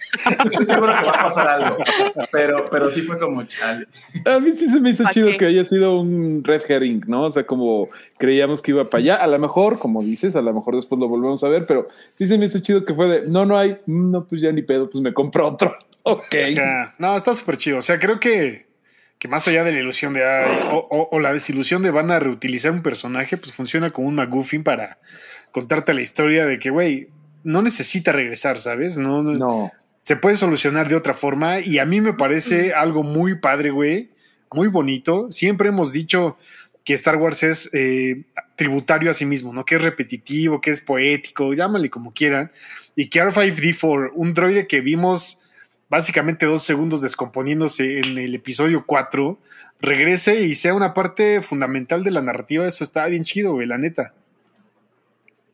Estoy 0.45 0.65
seguro 0.65 0.87
que 0.87 1.05
va 1.05 1.11
a 1.11 1.23
pasar 1.23 1.47
algo. 1.47 1.77
Pero, 2.31 2.65
pero 2.69 2.91
sí 2.91 3.01
fue 3.03 3.17
como 3.17 3.43
chale. 3.45 3.87
A 4.25 4.39
mí 4.39 4.51
sí 4.51 4.67
se 4.67 4.79
me 4.79 4.89
hizo 4.91 5.03
¿Pa' 5.03 5.11
chido 5.11 5.29
qué? 5.29 5.37
que 5.37 5.45
haya 5.45 5.63
sido 5.63 5.99
un 5.99 6.43
red 6.43 6.61
herring, 6.67 7.03
¿no? 7.07 7.23
O 7.23 7.31
sea, 7.31 7.45
como 7.45 7.89
creíamos 8.17 8.61
que 8.61 8.71
iba 8.71 8.89
para 8.89 9.01
allá. 9.01 9.15
A 9.15 9.27
lo 9.27 9.39
mejor, 9.39 9.79
como 9.79 10.01
dices, 10.01 10.35
a 10.35 10.41
lo 10.41 10.53
mejor 10.53 10.75
después 10.75 10.99
lo 10.99 11.07
volvemos 11.07 11.43
a 11.43 11.47
ver, 11.49 11.65
pero 11.65 11.87
sí 12.15 12.25
se 12.25 12.37
me 12.37 12.45
hizo 12.45 12.59
chido 12.59 12.83
que 12.85 12.93
fue 12.93 13.07
de, 13.07 13.29
no, 13.29 13.45
no 13.45 13.57
hay, 13.57 13.77
Mm, 13.87 14.11
no, 14.11 14.25
pues 14.25 14.41
ya 14.41 14.51
ni 14.51 14.61
pedo, 14.61 14.89
pues 14.89 15.01
me 15.01 15.13
compro 15.13 15.47
otro. 15.47 15.73
Ok. 16.09 16.35
Ajá. 16.57 16.95
No, 16.99 17.17
está 17.17 17.33
súper 17.33 17.57
chido. 17.57 17.79
O 17.79 17.81
sea, 17.81 17.99
creo 17.99 18.17
que 18.17 18.66
que 19.19 19.27
más 19.27 19.47
allá 19.47 19.63
de 19.63 19.71
la 19.71 19.79
ilusión 19.79 20.13
de 20.13 20.23
ay, 20.25 20.69
o, 20.71 20.77
o- 20.89 21.09
o 21.11 21.19
la 21.19 21.33
desilusión 21.33 21.81
de 21.83 21.91
van 21.91 22.11
a 22.11 22.19
reutilizar 22.19 22.71
un 22.71 22.83
personaje, 22.83 23.37
pues 23.37 23.53
funciona 23.53 23.89
como 23.89 24.07
un 24.07 24.15
McGuffin 24.15 24.63
para 24.63 24.99
contarte 25.51 25.93
la 25.93 26.01
historia 26.01 26.45
de 26.45 26.59
que, 26.59 26.69
güey, 26.69 27.07
no 27.43 27.61
necesita 27.61 28.11
regresar, 28.11 28.59
¿sabes? 28.59 28.97
No, 28.97 29.23
no- 29.23 29.33
No. 29.33 29.71
se 30.03 30.15
puede 30.17 30.35
solucionar 30.37 30.87
de 30.89 30.95
otra 30.95 31.13
forma 31.13 31.59
y 31.59 31.79
a 31.79 31.85
mí 31.85 31.99
me 32.01 32.13
parece 32.13 32.73
algo 32.73 33.03
muy 33.03 33.39
padre, 33.39 33.71
güey, 33.71 34.09
muy 34.53 34.67
bonito. 34.67 35.29
Siempre 35.31 35.69
hemos 35.69 35.91
dicho 35.93 36.37
que 36.85 36.93
Star 36.93 37.17
Wars 37.17 37.43
es 37.43 37.69
eh, 37.73 38.23
tributario 38.55 39.11
a 39.11 39.13
sí 39.13 39.25
mismo, 39.25 39.51
¿no? 39.51 39.65
Que 39.65 39.75
es 39.75 39.81
repetitivo, 39.81 40.61
que 40.61 40.71
es 40.71 40.79
poético, 40.79 41.53
llámale 41.53 41.89
como 41.89 42.13
quieran. 42.13 42.51
Y 42.95 43.09
que 43.09 43.21
R5D4, 43.21 44.11
un 44.15 44.33
droide 44.33 44.67
que 44.67 44.79
vimos 44.81 45.39
básicamente 45.89 46.45
dos 46.45 46.63
segundos 46.63 47.01
descomponiéndose 47.01 47.99
en 47.99 48.17
el 48.17 48.35
episodio 48.35 48.85
4, 48.85 49.37
regrese 49.79 50.41
y 50.41 50.55
sea 50.55 50.73
una 50.73 50.93
parte 50.93 51.41
fundamental 51.41 52.03
de 52.03 52.11
la 52.11 52.21
narrativa, 52.21 52.65
eso 52.67 52.83
está 52.83 53.05
bien 53.07 53.23
chido, 53.23 53.53
güey, 53.53 53.67
la 53.67 53.77
neta. 53.77 54.13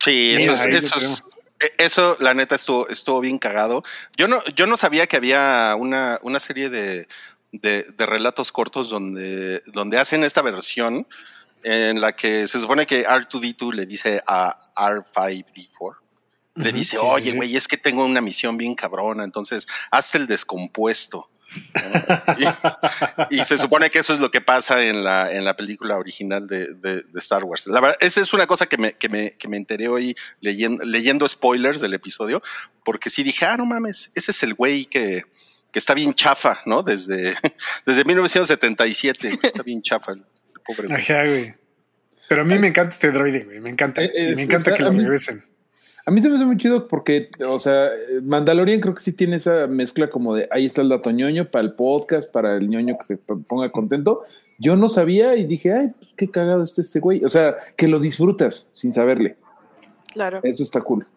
Sí, 0.04 0.34
eso, 0.36 0.52
Mira, 0.52 0.66
es- 0.78 0.84
eso, 0.86 0.96
es- 0.98 1.26
eh, 1.60 1.72
eso, 1.78 2.18
la 2.20 2.34
neta 2.34 2.56
estuvo, 2.56 2.88
estuvo 2.90 3.20
bien 3.22 3.38
cagado. 3.40 3.84
Yo 4.18 4.28
no, 4.28 4.44
yo 4.56 4.66
no 4.68 4.76
sabía 4.78 5.08
que 5.08 5.16
había 5.18 5.76
una, 5.78 6.20
una 6.24 6.40
serie 6.40 6.70
de, 6.70 7.08
de, 7.52 7.84
de 7.84 8.06
relatos 8.06 8.52
cortos 8.52 8.90
donde, 8.90 9.62
donde 9.68 9.98
hacen 10.00 10.24
esta 10.24 10.42
versión 10.42 11.08
en 11.64 12.02
la 12.02 12.14
que 12.14 12.48
se 12.50 12.60
supone 12.60 12.86
que 12.86 13.06
R2D2 13.08 13.74
le 13.74 13.86
dice 13.86 14.22
a 14.28 14.58
R5D4. 14.76 15.96
Le 16.56 16.72
dice, 16.72 16.98
sí, 16.98 17.02
oye, 17.04 17.32
sí. 17.32 17.38
güey, 17.38 17.56
es 17.56 17.68
que 17.68 17.78
tengo 17.78 18.06
una 18.06 18.22
misión 18.22 18.58
bien 18.58 18.76
cabrona, 18.76 19.24
entonces 19.24 19.66
hazte 19.92 20.18
el 20.20 20.28
descompuesto. 20.28 21.30
y, 23.30 23.36
y 23.40 23.44
se 23.44 23.58
supone 23.58 23.90
que 23.92 24.00
eso 24.00 24.14
es 24.14 24.20
lo 24.20 24.32
que 24.32 24.42
pasa 24.42 24.84
en 24.84 25.04
la, 25.04 25.32
en 25.32 25.46
la 25.46 25.56
película 25.56 25.98
original 25.98 26.48
de, 26.48 26.74
de- 26.74 27.02
de 27.04 27.20
Star 27.20 27.44
Wars. 27.44 27.68
La 27.68 27.80
verdad, 27.80 27.98
esa 28.00 28.22
es 28.22 28.34
una 28.34 28.48
cosa 28.48 28.66
que 28.66 28.78
me, 28.78 28.94
que 28.94 29.08
me, 29.10 29.32
que 29.32 29.48
me 29.48 29.58
enteré 29.58 29.88
hoy 29.88 30.16
leyendo, 30.42 30.84
leyendo 30.84 31.28
spoilers 31.30 31.80
del 31.82 31.94
episodio, 31.94 32.42
porque 32.84 33.10
sí 33.10 33.24
dije, 33.24 33.46
ah, 33.46 33.58
no 33.58 33.66
mames, 33.66 34.12
ese 34.16 34.32
es 34.32 34.42
el 34.44 34.54
güey 34.56 34.86
que, 34.86 35.24
que 35.72 35.80
está 35.80 35.94
bien 35.94 36.14
chafa, 36.16 36.62
¿no? 36.66 36.82
Desde, 36.82 37.36
desde 37.86 38.04
1977, 38.04 39.40
está 39.44 39.62
bien 39.64 39.82
chafa 39.82 40.14
el 40.14 40.24
pobre 40.66 40.88
güey. 40.88 41.02
Ajá, 41.02 41.24
güey. 41.26 41.54
Pero 42.30 42.42
a 42.42 42.46
mí 42.46 42.58
me 42.58 42.68
encanta 42.68 42.94
este 42.94 43.12
droide, 43.12 43.44
güey, 43.44 43.60
me 43.60 43.70
encanta. 43.70 44.02
Eh, 44.04 44.32
y 44.32 44.36
me 44.36 44.44
encanta 44.44 44.72
es- 44.72 44.78
que 44.78 44.84
lo 44.84 44.92
mí- 44.92 45.04
regresen. 45.04 45.44
A 46.06 46.12
mí 46.12 46.20
se 46.20 46.30
me 46.30 46.36
hace 46.36 46.46
muy 46.46 46.58
chido 46.58 46.88
porque, 46.90 47.30
o 47.48 47.60
sea, 47.60 47.90
Mandalorian 48.24 48.82
creo 48.82 48.94
que 48.94 49.02
sí 49.02 49.14
tiene 49.14 49.38
esa 49.38 49.68
mezcla 49.68 50.10
como 50.10 50.36
de 50.36 50.50
ahí 50.52 50.66
está 50.66 50.82
el 50.82 50.90
dato 50.90 51.12
ñoño 51.12 51.50
para 51.50 51.64
el 51.64 51.74
podcast, 51.74 52.30
para 52.32 52.58
el 52.58 52.68
ñoño 52.70 52.98
que 52.98 53.06
se 53.06 53.18
ponga 53.18 53.72
contento. 53.72 54.24
Yo 54.60 54.76
no 54.76 54.90
sabía 54.90 55.36
y 55.36 55.46
dije, 55.46 55.72
ay, 55.74 55.88
pues 55.98 56.14
qué 56.18 56.28
cagado 56.30 56.64
está 56.64 56.82
este 56.82 57.00
güey. 57.00 57.24
O 57.24 57.30
sea, 57.30 57.56
que 57.78 57.88
lo 57.88 58.00
disfrutas 58.00 58.70
sin 58.74 58.92
saberle. 58.92 59.38
Claro. 60.12 60.42
Eso 60.44 60.64
está 60.64 60.82
cool. 60.82 61.08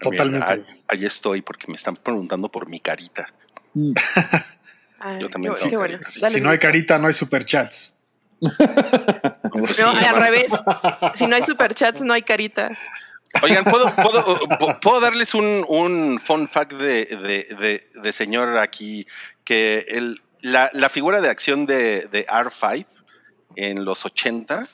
Totalmente. 0.00 0.56
Mira, 0.56 0.68
ahí, 0.68 0.82
ahí 0.88 1.04
estoy 1.04 1.42
porque 1.42 1.66
me 1.68 1.74
están 1.74 1.94
preguntando 1.96 2.48
por 2.48 2.68
mi 2.68 2.80
carita. 2.80 3.28
Mm. 3.74 3.92
Ay, 4.98 5.20
Yo 5.20 5.28
también 5.28 5.52
qué, 5.68 5.76
bueno. 5.76 5.98
Si 6.00 6.40
no 6.40 6.50
hay 6.50 6.58
carita, 6.58 6.98
no 6.98 7.08
hay 7.08 7.12
superchats. 7.12 7.94
No, 8.40 9.90
al 9.90 10.20
revés. 10.20 10.52
Si 11.14 11.26
no 11.26 11.36
hay 11.36 11.42
superchats, 11.42 12.00
no 12.00 12.12
hay 12.12 12.22
carita. 12.22 12.70
Oigan, 13.42 13.64
¿puedo, 13.64 13.94
puedo, 13.96 14.24
pu- 14.58 14.78
puedo 14.80 15.00
darles 15.00 15.34
un, 15.34 15.64
un 15.68 16.20
fun 16.20 16.48
fact 16.48 16.72
de, 16.72 17.04
de, 17.06 17.46
de- 17.56 17.84
de 18.02 18.12
señor 18.12 18.58
aquí? 18.58 19.06
Que 19.44 19.86
el, 19.88 20.20
la, 20.40 20.70
la 20.74 20.88
figura 20.88 21.20
de 21.20 21.28
acción 21.30 21.64
de, 21.66 22.08
de 22.12 22.26
R5 22.26 22.86
en 23.56 23.84
los 23.84 24.04
80, 24.04 24.68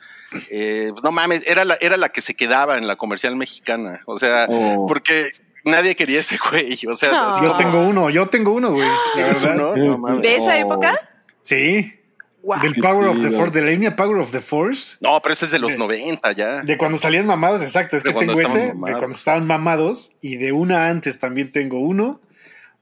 eh, 0.51 0.89
pues 0.93 1.03
no 1.03 1.11
mames, 1.13 1.43
era 1.47 1.65
la, 1.65 1.79
era 1.81 1.97
la 1.97 2.11
que 2.11 2.21
se 2.21 2.35
quedaba 2.35 2.77
en 2.79 2.87
la 2.87 2.97
comercial 2.97 3.37
mexicana. 3.37 4.03
O 4.07 4.19
sea, 4.19 4.47
Oh. 4.51 4.87
porque 4.87 5.31
nadie 5.65 5.95
quería 5.97 6.21
ese 6.21 6.39
güey. 6.51 6.79
O 6.89 6.97
sea, 6.97 7.29
así 7.29 7.41
Yo 7.43 7.57
tengo 7.57 7.81
uno, 7.81 8.11
yo 8.11 8.29
tengo 8.29 8.53
uno, 8.53 8.73
güey. 8.73 8.89
La 8.89 8.97
¿tienes 9.15 9.43
verdad. 9.43 9.73
uno? 9.73 9.77
No 9.77 9.99
mames. 9.99 10.23
¿De 10.23 10.37
esa 10.37 10.51
Oh. 10.57 10.61
época? 10.61 11.01
Sí, 11.43 11.98
Wow. 12.43 12.63
del 12.63 12.75
Power 12.77 13.09
of 13.09 13.21
the. 13.21 13.31
Force, 13.31 13.53
de 13.53 13.63
la 13.63 13.71
línea 13.73 13.97
Power 13.97 14.19
of 14.19 14.31
the 14.31 14.41
Force. 14.41 14.97
No, 15.01 15.21
pero 15.23 15.33
ese 15.33 15.45
es 15.47 15.51
de 15.51 15.59
los 15.59 15.73
De- 15.73 15.79
90 15.79 16.33
ya. 16.33 16.63
De 16.63 16.79
cuando 16.79 16.97
salían 16.97 17.27
mamados, 17.27 17.63
exacto. 17.63 17.97
Es 17.97 18.03
De 18.05 18.13
que 18.13 18.19
tengo 18.19 18.41
ese, 18.41 18.59
de 18.59 18.73
cuando 18.75 19.09
estaban 19.11 19.47
mamados. 19.47 20.13
Y 20.21 20.37
de 20.37 20.53
una 20.53 20.89
antes 20.89 21.19
también 21.19 21.53
tengo 21.53 21.81
uno. 21.81 22.21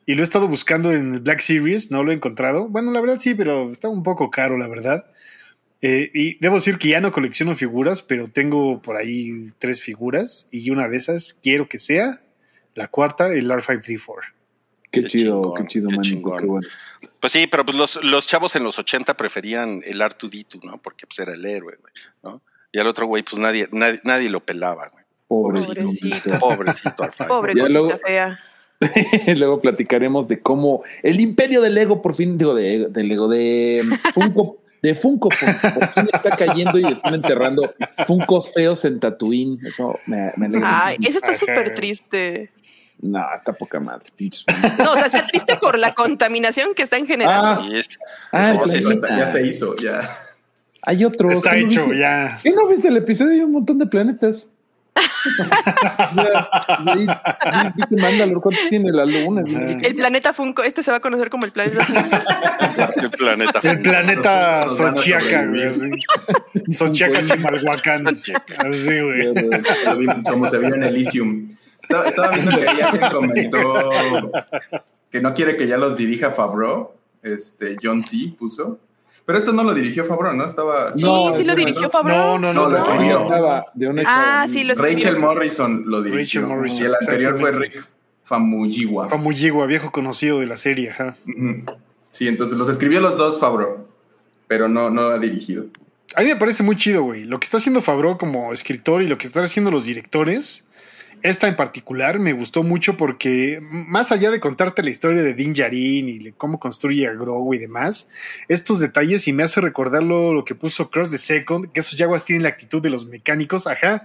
Y 0.04 0.14
lo 0.14 0.20
he 0.20 0.24
estado 0.24 0.46
buscando 0.46 0.92
en 0.92 1.24
Black 1.24 1.40
Series, 1.40 1.90
no 1.90 2.04
lo 2.04 2.12
he 2.12 2.14
encontrado. 2.14 2.68
Bueno, 2.68 2.92
la 2.92 3.00
verdad 3.00 3.18
sí, 3.18 3.34
pero 3.34 3.70
está 3.70 3.88
un 3.88 4.02
poco 4.04 4.30
caro, 4.30 4.56
la 4.56 4.68
verdad. 4.68 5.06
Eh, 5.82 6.10
y 6.14 6.38
debo 6.38 6.54
decir 6.56 6.78
que 6.78 6.88
ya 6.88 7.00
no 7.00 7.10
colecciono 7.10 7.56
figuras, 7.56 8.02
pero 8.02 8.28
tengo 8.28 8.80
por 8.80 8.96
ahí 8.96 9.50
tres 9.58 9.82
figuras. 9.82 10.46
Y 10.52 10.70
una 10.70 10.88
de 10.88 10.96
esas 10.96 11.34
quiero 11.42 11.68
que 11.68 11.78
sea 11.78 12.20
la 12.74 12.88
cuarta, 12.88 13.26
el 13.28 13.50
R5D4. 13.50 14.20
Qué, 15.02 15.08
Qué 15.08 15.18
chido, 15.18 15.42
chingón, 15.42 15.62
qué 15.62 15.68
chido, 15.68 15.88
qué 15.88 15.96
manico, 15.96 16.36
qué 16.36 16.46
bueno. 16.46 16.68
Pues 17.20 17.32
sí, 17.32 17.46
pero 17.46 17.64
pues 17.64 17.76
los, 17.76 18.02
los 18.04 18.26
chavos 18.26 18.56
en 18.56 18.64
los 18.64 18.78
80 18.78 19.16
preferían 19.16 19.80
el 19.84 20.00
R2D2, 20.00 20.64
¿no? 20.64 20.78
Porque 20.78 21.06
pues 21.06 21.18
era 21.18 21.32
el 21.32 21.44
héroe, 21.44 21.76
güey, 21.80 21.92
¿no? 22.22 22.42
Y 22.72 22.78
al 22.78 22.86
otro 22.86 23.06
güey, 23.06 23.22
pues 23.22 23.38
nadie, 23.38 23.68
nadie, 23.72 24.00
nadie 24.04 24.28
lo 24.28 24.40
pelaba, 24.40 24.88
güey. 24.92 25.04
Pobrecito. 25.28 25.74
Pobrecito. 26.38 26.38
Pobrecito 26.38 27.02
R5. 27.04 27.26
Pobre 27.26 27.52
cosita 27.54 27.68
luego- 27.72 27.98
fea. 27.98 28.40
Luego 29.36 29.60
platicaremos 29.62 30.28
de 30.28 30.40
cómo 30.40 30.82
el 31.02 31.18
imperio 31.20 31.62
del 31.62 31.74
Lego, 31.74 32.02
por 32.02 32.14
fin, 32.14 32.36
digo, 32.36 32.54
de, 32.54 32.88
del 32.90 33.08
Lego, 33.08 33.26
de 33.26 33.82
Funko, 34.12 34.58
de 34.82 34.94
Funko, 34.94 35.30
por, 35.30 35.72
por 35.72 35.88
fin 35.88 36.08
está 36.12 36.36
cayendo 36.36 36.78
y 36.78 36.84
están 36.84 37.14
enterrando 37.14 37.74
Funcos 38.06 38.52
feos 38.52 38.84
en 38.84 39.00
Tatooine. 39.00 39.58
Eso 39.66 39.98
me, 40.06 40.30
me 40.36 40.44
alegra. 40.46 40.86
Ay, 40.88 40.96
eso 41.00 41.18
está 41.18 41.32
súper 41.32 41.74
triste. 41.74 42.50
No, 43.02 43.24
está 43.34 43.52
poca 43.52 43.78
madre, 43.78 44.10
pinches. 44.16 44.44
No, 44.78 44.92
o 44.92 44.96
sea, 44.96 45.06
está 45.06 45.26
triste 45.26 45.56
por 45.56 45.78
la 45.78 45.94
contaminación 45.94 46.74
que 46.74 46.82
están 46.82 47.06
generando. 47.06 47.62
Ah, 47.62 47.68
ah, 48.32 48.52
No, 48.54 48.68
sí, 48.68 48.78
planeta. 48.80 49.18
Ya 49.18 49.26
se 49.26 49.46
hizo, 49.46 49.76
ya. 49.76 50.18
Hay 50.82 51.04
otros. 51.04 51.32
Está 51.34 51.50
¿Qué 51.52 51.62
no 51.62 51.66
hecho, 51.66 51.80
viste? 51.82 51.98
ya. 51.98 52.40
¿Qué 52.42 52.52
no 52.52 52.66
viste 52.68 52.88
el 52.88 52.96
episodio? 52.96 53.32
Hay 53.32 53.40
un 53.40 53.52
montón 53.52 53.78
de 53.78 53.86
planetas. 53.86 54.50
o 54.96 56.14
sea, 56.14 56.48
ahí, 56.86 57.06
¿cuántos 58.40 58.68
tiene 58.70 58.90
la 58.92 59.04
luna? 59.04 59.42
El 59.82 59.94
planeta 59.94 60.32
Funko, 60.32 60.62
este 60.62 60.82
se 60.82 60.90
va 60.90 60.98
a 60.98 61.00
conocer 61.00 61.28
como 61.28 61.44
el 61.44 61.52
planeta 61.52 61.84
Funko. 61.84 63.00
el 63.02 63.10
planeta. 63.10 63.60
El 63.62 63.82
planeta 63.82 64.64
Nos 64.64 64.78
van 64.78 64.88
a 64.94 64.96
Xochiaca, 64.96 65.46
güey. 65.46 65.70
Xochiaca 66.70 67.24
Chimalhuacán. 67.24 68.06
Así, 68.06 69.00
güey. 69.00 69.34
Lo 69.84 69.96
vimos 69.96 70.24
como 70.24 70.48
se 70.48 70.58
vio 70.58 70.74
en 70.74 70.82
Elysium. 70.84 71.48
Estaba, 71.88 72.08
estaba 72.08 72.30
viendo 72.32 72.50
que 72.58 72.66
alguien 72.68 73.10
comentó 73.12 73.90
que 75.10 75.20
no 75.20 75.32
quiere 75.34 75.56
que 75.56 75.66
ya 75.66 75.76
los 75.76 75.96
dirija 75.96 76.30
Favreau. 76.30 76.92
Este, 77.22 77.76
John 77.82 78.02
C. 78.02 78.32
puso. 78.38 78.78
Pero 79.24 79.38
esto 79.38 79.52
no 79.52 79.64
lo 79.64 79.74
dirigió 79.74 80.04
Favreau, 80.04 80.34
¿no? 80.34 80.44
Estaba. 80.44 80.92
Sí, 80.94 81.04
No, 81.04 81.32
sí 81.32 81.44
lo 81.44 81.54
dirigió 81.54 81.82
No, 81.82 81.90
Favreau. 81.90 82.38
no, 82.38 82.52
No, 82.52 82.52
no. 82.52 82.68
lo 82.70 82.78
no. 82.78 82.84
escribió. 82.84 83.22
Estaba 83.22 83.66
de 83.74 83.88
una 83.88 84.02
Ah, 84.06 84.46
sí, 84.48 84.64
lo 84.64 84.72
escribió. 84.74 84.94
Rachel 84.96 85.18
Morrison 85.18 85.82
lo 85.86 86.02
dirigió. 86.02 86.40
Rachel 86.42 86.56
Morrison, 86.56 86.82
y 86.82 86.86
el 86.86 86.94
anterior 86.94 87.40
fue. 87.40 87.52
Rick 87.52 87.88
Famuyiwa. 88.24 89.08
Famuyigua, 89.08 89.66
viejo 89.66 89.90
conocido 89.92 90.40
de 90.40 90.46
la 90.46 90.56
serie, 90.56 90.90
ajá. 90.90 91.16
Sí, 92.10 92.26
entonces 92.28 92.56
los 92.58 92.68
escribió 92.68 93.00
los 93.00 93.16
dos 93.16 93.38
Favreau, 93.40 93.86
pero 94.48 94.68
no, 94.68 94.90
no 94.90 95.02
ha 95.08 95.18
dirigido. 95.18 95.66
A 96.14 96.22
mí 96.22 96.28
me 96.28 96.36
parece 96.36 96.62
muy 96.62 96.76
chido, 96.76 97.02
güey. 97.02 97.24
Lo 97.24 97.38
que 97.40 97.44
está 97.44 97.56
haciendo 97.58 97.80
Favreau 97.80 98.16
como 98.18 98.52
escritor 98.52 99.02
y 99.02 99.08
lo 99.08 99.18
que 99.18 99.26
están 99.26 99.44
haciendo 99.44 99.70
los 99.70 99.84
directores, 99.84 100.64
esta 101.22 101.48
en 101.48 101.56
particular 101.56 102.18
me 102.18 102.32
gustó 102.32 102.62
mucho 102.62 102.96
porque 102.96 103.58
más 103.60 104.12
allá 104.12 104.30
de 104.30 104.40
contarte 104.40 104.82
la 104.82 104.90
historia 104.90 105.22
de 105.22 105.34
Din 105.34 105.52
Djarin 105.52 106.08
y 106.08 106.32
cómo 106.32 106.60
construye 106.60 107.06
a 107.06 107.12
Grogu 107.12 107.54
y 107.54 107.58
demás, 107.58 108.08
estos 108.48 108.78
detalles 108.78 109.26
y 109.28 109.32
me 109.32 109.42
hace 109.42 109.60
recordarlo 109.60 110.32
lo 110.32 110.44
que 110.44 110.54
puso 110.54 110.90
Cross 110.90 111.10
the 111.10 111.18
Second, 111.18 111.72
que 111.72 111.80
esos 111.80 111.98
Jaguars 111.98 112.24
tienen 112.24 112.42
la 112.42 112.50
actitud 112.50 112.82
de 112.82 112.90
los 112.90 113.06
mecánicos, 113.06 113.66
ajá. 113.66 114.04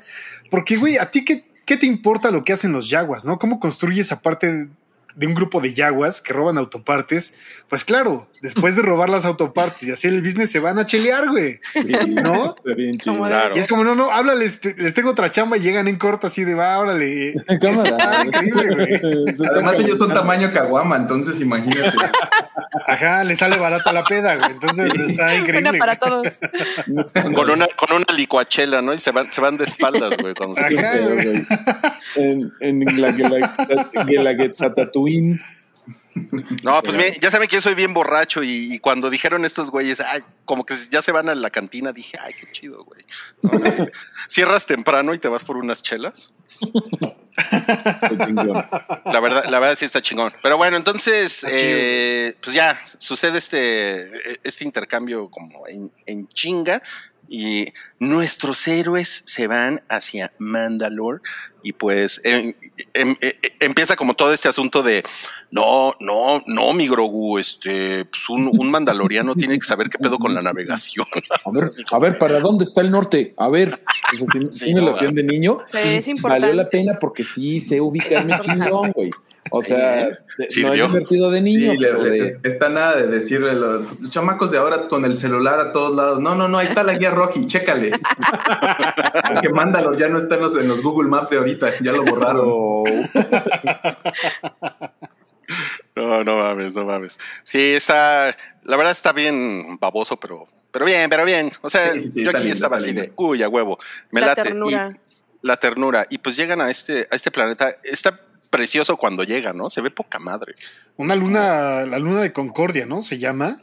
Porque, 0.50 0.77
güey, 0.77 0.98
¿a 0.98 1.12
ti 1.12 1.24
qué, 1.25 1.46
qué 1.65 1.77
te 1.77 1.86
importa 1.86 2.32
lo 2.32 2.44
que 2.44 2.53
hacen 2.53 2.72
los 2.72 2.89
Jaguars, 2.89 3.25
no? 3.25 3.38
¿Cómo 3.39 3.60
construyes 3.60 4.12
aparte 4.12 4.68
de 5.15 5.27
un 5.27 5.34
grupo 5.34 5.60
de 5.62 5.74
Jaguars 5.75 6.22
que 6.22 6.34
roban 6.34 6.58
autopartes? 6.58 7.34
Pues 7.68 7.84
claro, 7.86 8.30
después 8.41 8.75
de 8.75 8.82
robar 8.82 9.10
las 9.10 9.25
autopartes 9.25 9.88
y 9.88 9.91
hacer 9.91 10.13
el 10.13 10.22
business 10.22 10.51
se 10.51 10.60
van 10.60 10.77
a 10.80 10.86
chelear, 10.86 11.30
güey. 11.30 11.60
¿No? 12.10 12.56
Está 12.65 12.75
bien 12.75 12.98
Claro. 12.98 13.56
Y 13.56 13.60
es 13.60 13.68
como, 13.68 13.84
no, 13.84 13.96
no, 13.96 14.12
háblales, 14.12 14.60
te- 14.60 14.75
les 14.75 14.94
tengo 14.94 15.10
otra 15.12 15.30
chamba 15.32 15.58
y 15.58 15.62
llegan 15.62 15.88
en 15.88 15.98
corto 15.98 16.27
así 16.27 16.44
de, 16.44 16.53
va, 16.56 16.77
órale. 16.80 17.34
Cámara. 17.62 17.89
Está 17.89 18.25
increíble, 18.25 18.75
güey. 18.75 19.36
Además, 19.51 19.75
ellos 19.80 19.98
son 19.98 20.13
tamaño 20.13 20.51
caguama, 20.53 20.96
entonces 20.98 21.39
imagínate. 21.41 21.98
Ajá, 22.88 23.24
le 23.24 23.36
sale 23.36 23.58
barata 23.58 23.91
la 23.94 24.03
peda, 24.03 24.36
güey. 24.36 24.51
Entonces 24.51 24.94
está 25.10 25.36
increíble. 25.36 25.70
Buena 25.72 25.77
para 25.80 25.96
todos. 25.98 26.27
Con 27.36 27.50
una, 27.50 27.68
con 27.75 27.96
una 27.96 28.06
licuachela, 28.15 28.82
¿no? 28.82 28.94
Y 28.94 28.98
se 28.98 29.12
van, 29.12 29.32
se 29.32 29.41
van 29.41 29.58
de 29.58 29.65
espaldas, 29.65 30.13
güey. 30.22 30.34
Cuando 30.34 30.56
se 30.56 30.62
Ajá, 30.65 30.98
güey. 31.00 31.44
En, 32.15 32.53
en 32.60 33.01
la 33.01 33.12
Guelaguetza 34.03 34.74
Tatooine. 35.01 35.41
No, 36.63 36.84
pues 36.84 36.98
bien, 36.98 37.15
ya 37.22 37.31
saben 37.31 37.48
que 37.48 37.55
yo 37.55 37.62
soy 37.62 37.74
bien 37.74 37.93
borracho 37.93 38.43
y, 38.43 38.74
y 38.74 38.79
cuando 38.79 39.10
dijeron 39.10 39.46
estos 39.46 39.72
güeyes, 39.72 40.01
ay, 40.01 40.22
como 40.43 40.65
que 40.65 40.75
ya 40.89 41.01
se 41.01 41.13
van 41.13 41.29
a 41.29 41.36
la 41.36 41.50
cantina, 41.50 41.93
dije, 41.93 42.17
ay, 42.22 42.34
qué 42.34 42.51
chido, 42.51 42.84
güey. 42.84 43.05
No, 43.41 43.51
cierras 44.27 44.65
temprano 44.65 45.13
y 45.13 45.20
te 45.20 45.29
vas 45.29 45.43
por 45.43 45.55
unas 45.55 45.81
chelas. 45.81 46.34
La 49.05 49.20
verdad, 49.22 49.46
la 49.50 49.60
verdad 49.60 49.75
sí 49.75 49.86
está 49.86 50.01
chingón. 50.01 50.34
Pero 50.43 50.58
bueno, 50.58 50.75
entonces, 50.75 51.46
eh, 51.50 52.36
pues 52.41 52.53
ya 52.55 52.79
sucede 52.98 53.38
este, 53.38 54.12
este 54.46 54.65
intercambio 54.65 55.29
como 55.29 55.65
en, 55.67 55.91
en 56.05 56.27
chinga 56.27 56.81
y 57.29 57.67
nuestros 58.00 58.67
héroes 58.67 59.24
se 59.25 59.48
van 59.48 59.81
hacia 59.88 60.34
Mandalore 60.38 61.22
y 61.63 61.74
pues 61.74 62.20
em- 62.24 62.53
em- 62.94 63.15
em- 63.22 63.34
empieza 63.60 63.96
como 63.96 64.13
todo 64.13 64.34
este 64.34 64.48
asunto 64.50 64.82
de 64.84 65.03
no, 65.51 65.94
no, 66.00 66.41
no, 66.48 66.74
mi 66.74 66.88
Grogu, 66.88 67.38
este, 67.38 68.06
pues 68.06 68.30
un, 68.30 68.50
un 68.58 68.72
mandaloriano 68.72 69.36
tiene 69.36 69.60
que 69.60 69.65
saber 69.65 69.89
qué 69.89 69.98
pedo 69.98 70.18
con 70.18 70.34
la 70.34 70.41
navegación. 70.41 71.06
A 71.46 71.51
ver, 71.51 71.70
a 71.91 72.00
ver, 72.00 72.18
¿para 72.18 72.39
dónde 72.39 72.63
está 72.65 72.82
el 72.82 72.91
norte? 72.91 73.34
A 73.38 73.48
ver, 73.50 73.74
o 74.13 74.18
sea, 74.18 74.27
si, 74.34 74.39
Sí, 74.51 74.65
si 74.65 74.74
me 74.74 74.82
no, 74.82 74.88
lo 74.88 74.96
hacían 74.96 75.13
de 75.15 75.24
niño, 75.24 75.58
Sí, 75.72 75.77
es 75.84 76.08
importante. 76.08 76.48
valió 76.48 76.63
la 76.63 76.70
pena 76.70 76.98
porque 77.00 77.24
sí 77.24 77.62
sé 77.62 77.82
ubicarme 77.82 78.39
chingón, 78.41 78.91
güey. 78.91 79.10
O 79.50 79.62
Sí, 79.63 79.70
sea, 79.70 80.06
de- 80.06 80.18
no 80.38 80.46
es 80.46 80.56
divertido 80.88 81.32
de 81.32 81.39
Sí, 81.39 81.44
niño, 81.44 81.74
le- 81.74 81.88
pero 81.88 82.03
le- 82.03 82.10
de... 82.12 82.39
está 82.44 82.70
nada 82.70 82.96
de 82.96 83.08
decirle 83.08 83.53
los, 83.53 84.00
los 84.00 84.10
chamacos 84.12 84.51
de 84.51 84.60
ahora 84.60 84.88
con 84.88 85.03
el 85.03 85.18
celular 85.18 85.60
a 85.60 85.72
todos 85.72 85.96
lados. 85.96 86.20
No, 86.20 86.36
no, 86.36 86.48
no, 86.48 86.60
ahí 86.60 86.68
está 86.68 86.84
la 86.84 86.94
guía 86.94 87.10
Rocky, 87.10 87.48
chécale. 87.48 87.91
que 89.41 89.50
mándalo, 89.50 89.98
ya 89.98 90.10
no 90.10 90.20
está 90.20 90.36
en 90.36 90.41
los, 90.41 90.56
en 90.58 90.68
los 90.68 90.82
Google 90.84 91.10
Maps 91.10 91.30
de 91.32 91.38
ahorita, 91.38 91.50
ya 91.60 91.91
lo 91.91 92.03
borraron. 92.03 92.84
No, 95.96 96.24
no 96.24 96.38
mames, 96.38 96.75
no 96.75 96.86
mames. 96.86 97.20
Sí, 97.43 97.74
está, 97.74 98.36
la 98.63 98.77
verdad 98.77 98.91
está 98.93 99.12
bien 99.12 99.77
baboso, 99.79 100.17
pero, 100.17 100.46
pero 100.72 100.86
bien, 100.86 101.10
pero 101.10 101.25
bien. 101.25 101.51
O 101.62 101.70
sea, 101.70 101.91
Sí, 101.91 102.01
sí, 102.03 102.10
sí, 102.10 102.24
yo 102.24 102.29
aquí 102.29 102.39
lindo, 102.39 102.53
estaba 102.53 102.77
así 102.77 102.93
de, 102.93 103.12
uy, 103.17 103.43
a 103.43 103.50
huevo. 103.50 103.77
Me 104.12 104.22
La 104.22 104.27
late. 104.27 104.43
ternura. 104.43 104.89
Y 104.89 105.48
la 105.48 105.58
ternura. 105.58 106.08
Y 106.10 106.20
pues 106.20 106.38
llegan 106.38 106.62
a 106.62 106.70
este, 106.72 107.05
a 107.12 107.15
este 107.15 107.31
planeta. 107.31 107.75
Está 107.84 108.17
precioso 108.50 108.96
cuando 108.96 109.24
llega, 109.25 109.51
¿no? 109.53 109.70
Se 109.70 109.81
ve 109.81 109.91
poca 109.91 110.20
madre. 110.20 110.55
Una 110.96 111.15
luna, 111.15 111.86
la 111.86 112.00
luna 112.00 112.22
de 112.22 112.31
Concordia, 112.31 112.86
¿no? 112.86 113.01
Se 113.01 113.17
llama. 113.17 113.62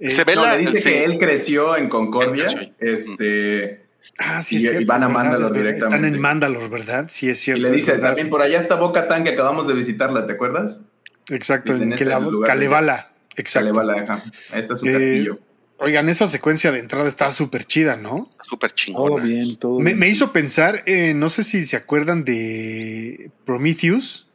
Eh, 0.00 0.08
Se 0.08 0.24
ve 0.24 0.34
No, 0.34 0.42
la. 0.42 0.54
le 0.56 0.62
dice 0.62 0.80
sí. 0.80 0.88
que 0.88 1.04
él 1.04 1.18
creció 1.18 1.76
en 1.76 1.88
Concordia. 1.88 2.46
Creció. 2.46 2.74
Este, 2.80 3.86
Ah, 4.18 4.42
sí, 4.42 4.56
y- 4.56 4.58
es 4.58 4.62
cierto. 4.64 4.80
y 4.82 4.84
van 4.84 5.02
a 5.02 5.06
es 5.06 5.12
verdad. 5.14 5.52
directamente. 5.52 5.84
Están 5.96 6.04
en 6.04 6.20
Mandalore, 6.20 6.68
¿verdad? 6.68 7.06
Sí, 7.08 7.30
es 7.30 7.40
y 7.40 7.44
cierto. 7.44 7.62
le 7.62 7.68
es 7.68 7.74
dice 7.76 7.98
también 7.98 8.28
por 8.28 8.42
allá 8.42 8.58
está 8.60 8.74
Boca 8.76 9.08
Tan 9.08 9.24
que 9.24 9.30
acabamos 9.30 9.66
de 9.68 9.74
visitarla, 9.74 10.26
¿te 10.26 10.32
acuerdas? 10.34 10.82
Exacto, 11.30 11.74
en 11.74 11.82
en 11.84 11.92
ese 11.94 12.04
Kela- 12.06 12.20
lugar 12.20 12.48
de- 12.50 12.54
Kalevala. 12.54 13.12
Exacto. 13.36 13.72
Kalevala, 13.72 14.02
ajá. 14.02 14.24
Ahí 14.52 14.60
está 14.60 14.76
su 14.76 14.86
Eh, 14.86 14.92
castillo. 14.92 15.38
Oigan, 15.78 16.08
esa 16.10 16.26
secuencia 16.26 16.72
de 16.72 16.78
entrada 16.80 17.08
está 17.08 17.30
súper 17.30 17.64
chida, 17.64 17.96
¿no? 17.96 18.30
Súper 18.42 18.70
todo 18.70 18.76
chingona. 18.76 19.24
bien, 19.24 19.56
todo 19.56 19.78
Me, 19.78 19.84
bien. 19.90 19.98
me 19.98 20.08
hizo 20.08 20.30
pensar, 20.32 20.82
eh, 20.84 21.14
no 21.14 21.30
sé 21.30 21.42
si 21.42 21.64
se 21.64 21.76
acuerdan 21.76 22.22
de 22.24 23.30
Prometheus, 23.46 24.28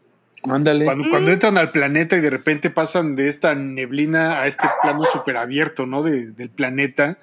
Ándale. 0.44 0.86
cuando, 0.86 1.10
cuando 1.10 1.32
entran 1.32 1.58
al 1.60 1.72
planeta 1.72 2.18
y 2.18 2.22
de 2.22 2.30
repente 2.32 2.70
pasan 2.72 3.16
de 3.16 3.28
esta 3.28 3.54
neblina 3.56 4.42
a 4.42 4.48
este 4.48 4.68
plano 4.82 5.04
súper 5.06 5.38
abierto, 5.38 5.86
¿no? 5.86 6.02
De- 6.02 6.32
del 6.32 6.50
planeta. 6.50 7.20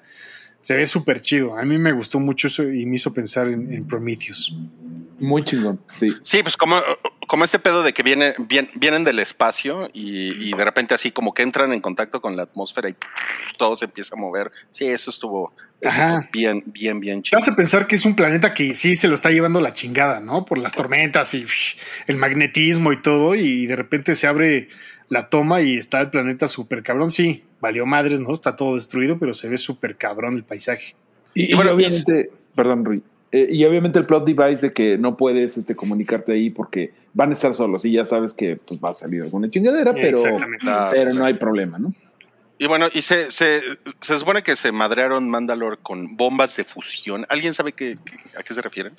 Se 0.62 0.74
ve 0.76 0.86
súper 0.86 1.20
chido. 1.20 1.58
A 1.58 1.64
mí 1.64 1.76
me 1.76 1.92
gustó 1.92 2.18
mucho 2.18 2.46
eso 2.46 2.62
y 2.64 2.86
me 2.86 2.96
hizo 2.96 3.12
pensar 3.12 3.48
en, 3.48 3.70
en 3.72 3.86
Prometheus. 3.86 4.56
Muy 5.18 5.44
chingón, 5.44 5.80
sí. 5.94 6.08
Sí, 6.22 6.42
pues 6.42 6.56
como, 6.56 6.80
como 7.28 7.44
este 7.44 7.58
pedo 7.60 7.82
de 7.84 7.92
que 7.92 8.02
viene, 8.02 8.34
vien- 8.48 8.70
vienen 8.74 9.04
del 9.04 9.20
espacio 9.20 9.88
y, 9.92 10.30
y 10.48 10.52
de 10.54 10.64
repente 10.64 10.94
así 10.94 11.12
como 11.12 11.32
que 11.34 11.42
entran 11.42 11.72
en 11.72 11.80
contacto 11.80 12.20
con 12.20 12.36
la 12.36 12.42
atmósfera 12.44 12.88
y 12.88 12.96
todo 13.56 13.76
se 13.76 13.84
empieza 13.84 14.16
a 14.16 14.20
mover. 14.20 14.50
Sí, 14.70 14.86
eso 14.86 15.10
estuvo, 15.10 15.52
eso 15.80 15.90
estuvo 15.90 16.28
bien, 16.32 16.64
bien, 16.66 16.98
bien 16.98 17.18
Te 17.22 17.28
chido. 17.30 17.38
hace 17.38 17.52
pensar 17.52 17.86
que 17.86 17.94
es 17.94 18.04
un 18.04 18.16
planeta 18.16 18.52
que 18.52 18.74
sí 18.74 18.96
se 18.96 19.06
lo 19.06 19.14
está 19.14 19.30
llevando 19.30 19.60
la 19.60 19.72
chingada, 19.72 20.18
¿no? 20.18 20.44
Por 20.44 20.58
las 20.58 20.72
tormentas 20.72 21.32
y 21.34 21.46
el 22.08 22.16
magnetismo 22.16 22.92
y 22.92 23.00
todo, 23.00 23.36
y 23.36 23.66
de 23.66 23.76
repente 23.76 24.16
se 24.16 24.26
abre 24.26 24.66
la 25.08 25.28
toma 25.28 25.60
y 25.62 25.76
está 25.76 26.00
el 26.00 26.10
planeta 26.10 26.48
súper 26.48 26.82
cabrón. 26.82 27.12
Sí, 27.12 27.44
valió 27.62 27.86
madres, 27.86 28.20
¿no? 28.20 28.34
Está 28.34 28.54
todo 28.56 28.74
destruido, 28.74 29.18
pero 29.18 29.32
se 29.32 29.48
ve 29.48 29.56
súper 29.56 29.96
cabrón 29.96 30.34
el 30.34 30.44
paisaje. 30.44 30.94
Y, 31.34 31.44
Y 31.44 31.52
y 31.52 31.54
bueno, 31.54 31.70
obviamente, 31.72 32.30
perdón, 32.54 32.84
Rui. 32.84 33.02
eh, 33.30 33.48
y 33.50 33.64
obviamente 33.64 33.98
el 33.98 34.04
plot 34.04 34.26
device 34.26 34.66
de 34.66 34.72
que 34.74 34.98
no 34.98 35.16
puedes 35.16 35.56
este, 35.56 35.74
comunicarte 35.74 36.32
ahí 36.32 36.50
porque 36.50 36.92
van 37.14 37.30
a 37.30 37.32
estar 37.32 37.54
solos 37.54 37.84
y 37.86 37.92
ya 37.92 38.04
sabes 38.04 38.34
que 38.34 38.56
pues, 38.56 38.78
va 38.84 38.90
a 38.90 38.94
salir 38.94 39.22
alguna 39.22 39.48
chingadera, 39.48 39.94
pero. 39.94 40.18
Ah, 40.66 40.88
pero 40.92 41.04
claro. 41.10 41.14
no 41.14 41.24
hay 41.24 41.34
problema, 41.34 41.78
¿no? 41.78 41.94
Y 42.58 42.66
bueno, 42.66 42.88
y 42.92 43.00
se, 43.02 43.30
se, 43.30 43.60
se 44.00 44.18
supone 44.18 44.42
que 44.42 44.54
se 44.56 44.70
madrearon 44.70 45.28
Mandalore 45.30 45.78
con 45.82 46.16
bombas 46.16 46.54
de 46.56 46.64
fusión. 46.64 47.24
¿Alguien 47.30 47.54
sabe 47.54 47.72
qué, 47.72 47.96
qué- 48.04 48.38
a 48.38 48.42
qué 48.42 48.54
se 48.54 48.60
refieren? 48.62 48.92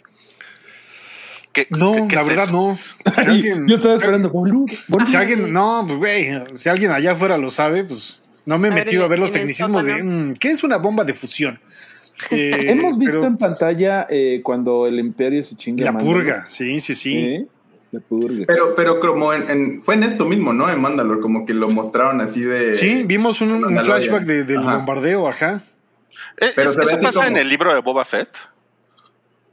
¿Qué- 1.54 1.68
No, 1.70 1.92
qué- 1.94 2.08
qué 2.10 2.16
la 2.16 2.22
es 2.24 2.28
verdad 2.28 2.44
eso? 2.46 2.52
no. 2.52 2.78
Si 3.24 3.30
alguien, 3.30 3.68
Yo 3.68 3.76
estaba 3.76 3.94
esperando, 3.96 4.30
boludo. 4.32 4.66
boludo. 4.88 5.08
si 5.08 5.16
alguien, 5.16 5.54
no, 5.54 5.84
pues 5.86 5.98
güey, 6.00 6.30
si 6.56 6.68
alguien 6.70 6.92
allá 6.92 7.12
afuera 7.12 7.38
lo 7.38 7.52
sabe, 7.52 7.84
pues 7.84 8.23
no 8.46 8.58
me 8.58 8.68
he 8.68 8.72
A 8.72 8.76
ver, 8.76 8.86
metido 8.86 9.06
a 9.06 9.08
ver 9.08 9.20
los 9.20 9.32
tecnicismos 9.32 9.86
de 9.86 10.04
mm, 10.04 10.34
¿qué 10.36 10.52
es 10.52 10.64
una 10.64 10.78
bomba 10.78 11.04
de 11.04 11.14
fusión? 11.14 11.60
Eh, 12.30 12.70
Hemos 12.70 12.98
visto 13.00 13.16
pero 13.22 13.28
en 13.28 13.38
pantalla 13.38 14.06
eh, 14.10 14.42
cuando 14.44 14.86
el 14.86 15.00
imperio 15.00 15.42
se 15.42 15.56
chinga. 15.56 15.84
la 15.92 15.98
purga, 15.98 16.46
sí, 16.48 16.80
sí, 16.80 16.94
sí. 16.94 17.18
¿Eh? 17.18 17.46
La 17.92 18.00
purga. 18.02 18.46
Pero, 18.48 18.76
pero 18.76 19.00
como 19.00 19.34
en, 19.34 19.50
en- 19.50 19.82
fue 19.82 19.96
en 19.96 20.04
esto 20.04 20.24
mismo, 20.26 20.54
¿no? 20.54 20.70
En 20.70 20.80
Mandalore, 20.80 21.20
como 21.22 21.44
que 21.46 21.54
lo 21.56 21.70
mostraron 21.70 22.22
así 22.22 22.42
de. 22.42 22.76
Sí, 22.76 23.04
vimos 23.04 23.42
un, 23.42 23.62
flashback 23.84 24.24
de- 24.26 24.44
del 24.44 24.60
Ajá. 24.60 24.78
bombardeo, 24.78 25.28
ajá. 25.28 25.64
Eh, 26.40 26.52
Pero 26.56 26.70
¿es- 26.70 26.76
se 26.76 26.80
ve 26.82 26.86
¿Eso 26.86 27.02
pasa 27.02 27.20
como- 27.22 27.32
en 27.32 27.38
el 27.38 27.50
libro 27.50 27.74
de 27.74 27.82
Boba 27.82 28.06
Fett? 28.06 28.30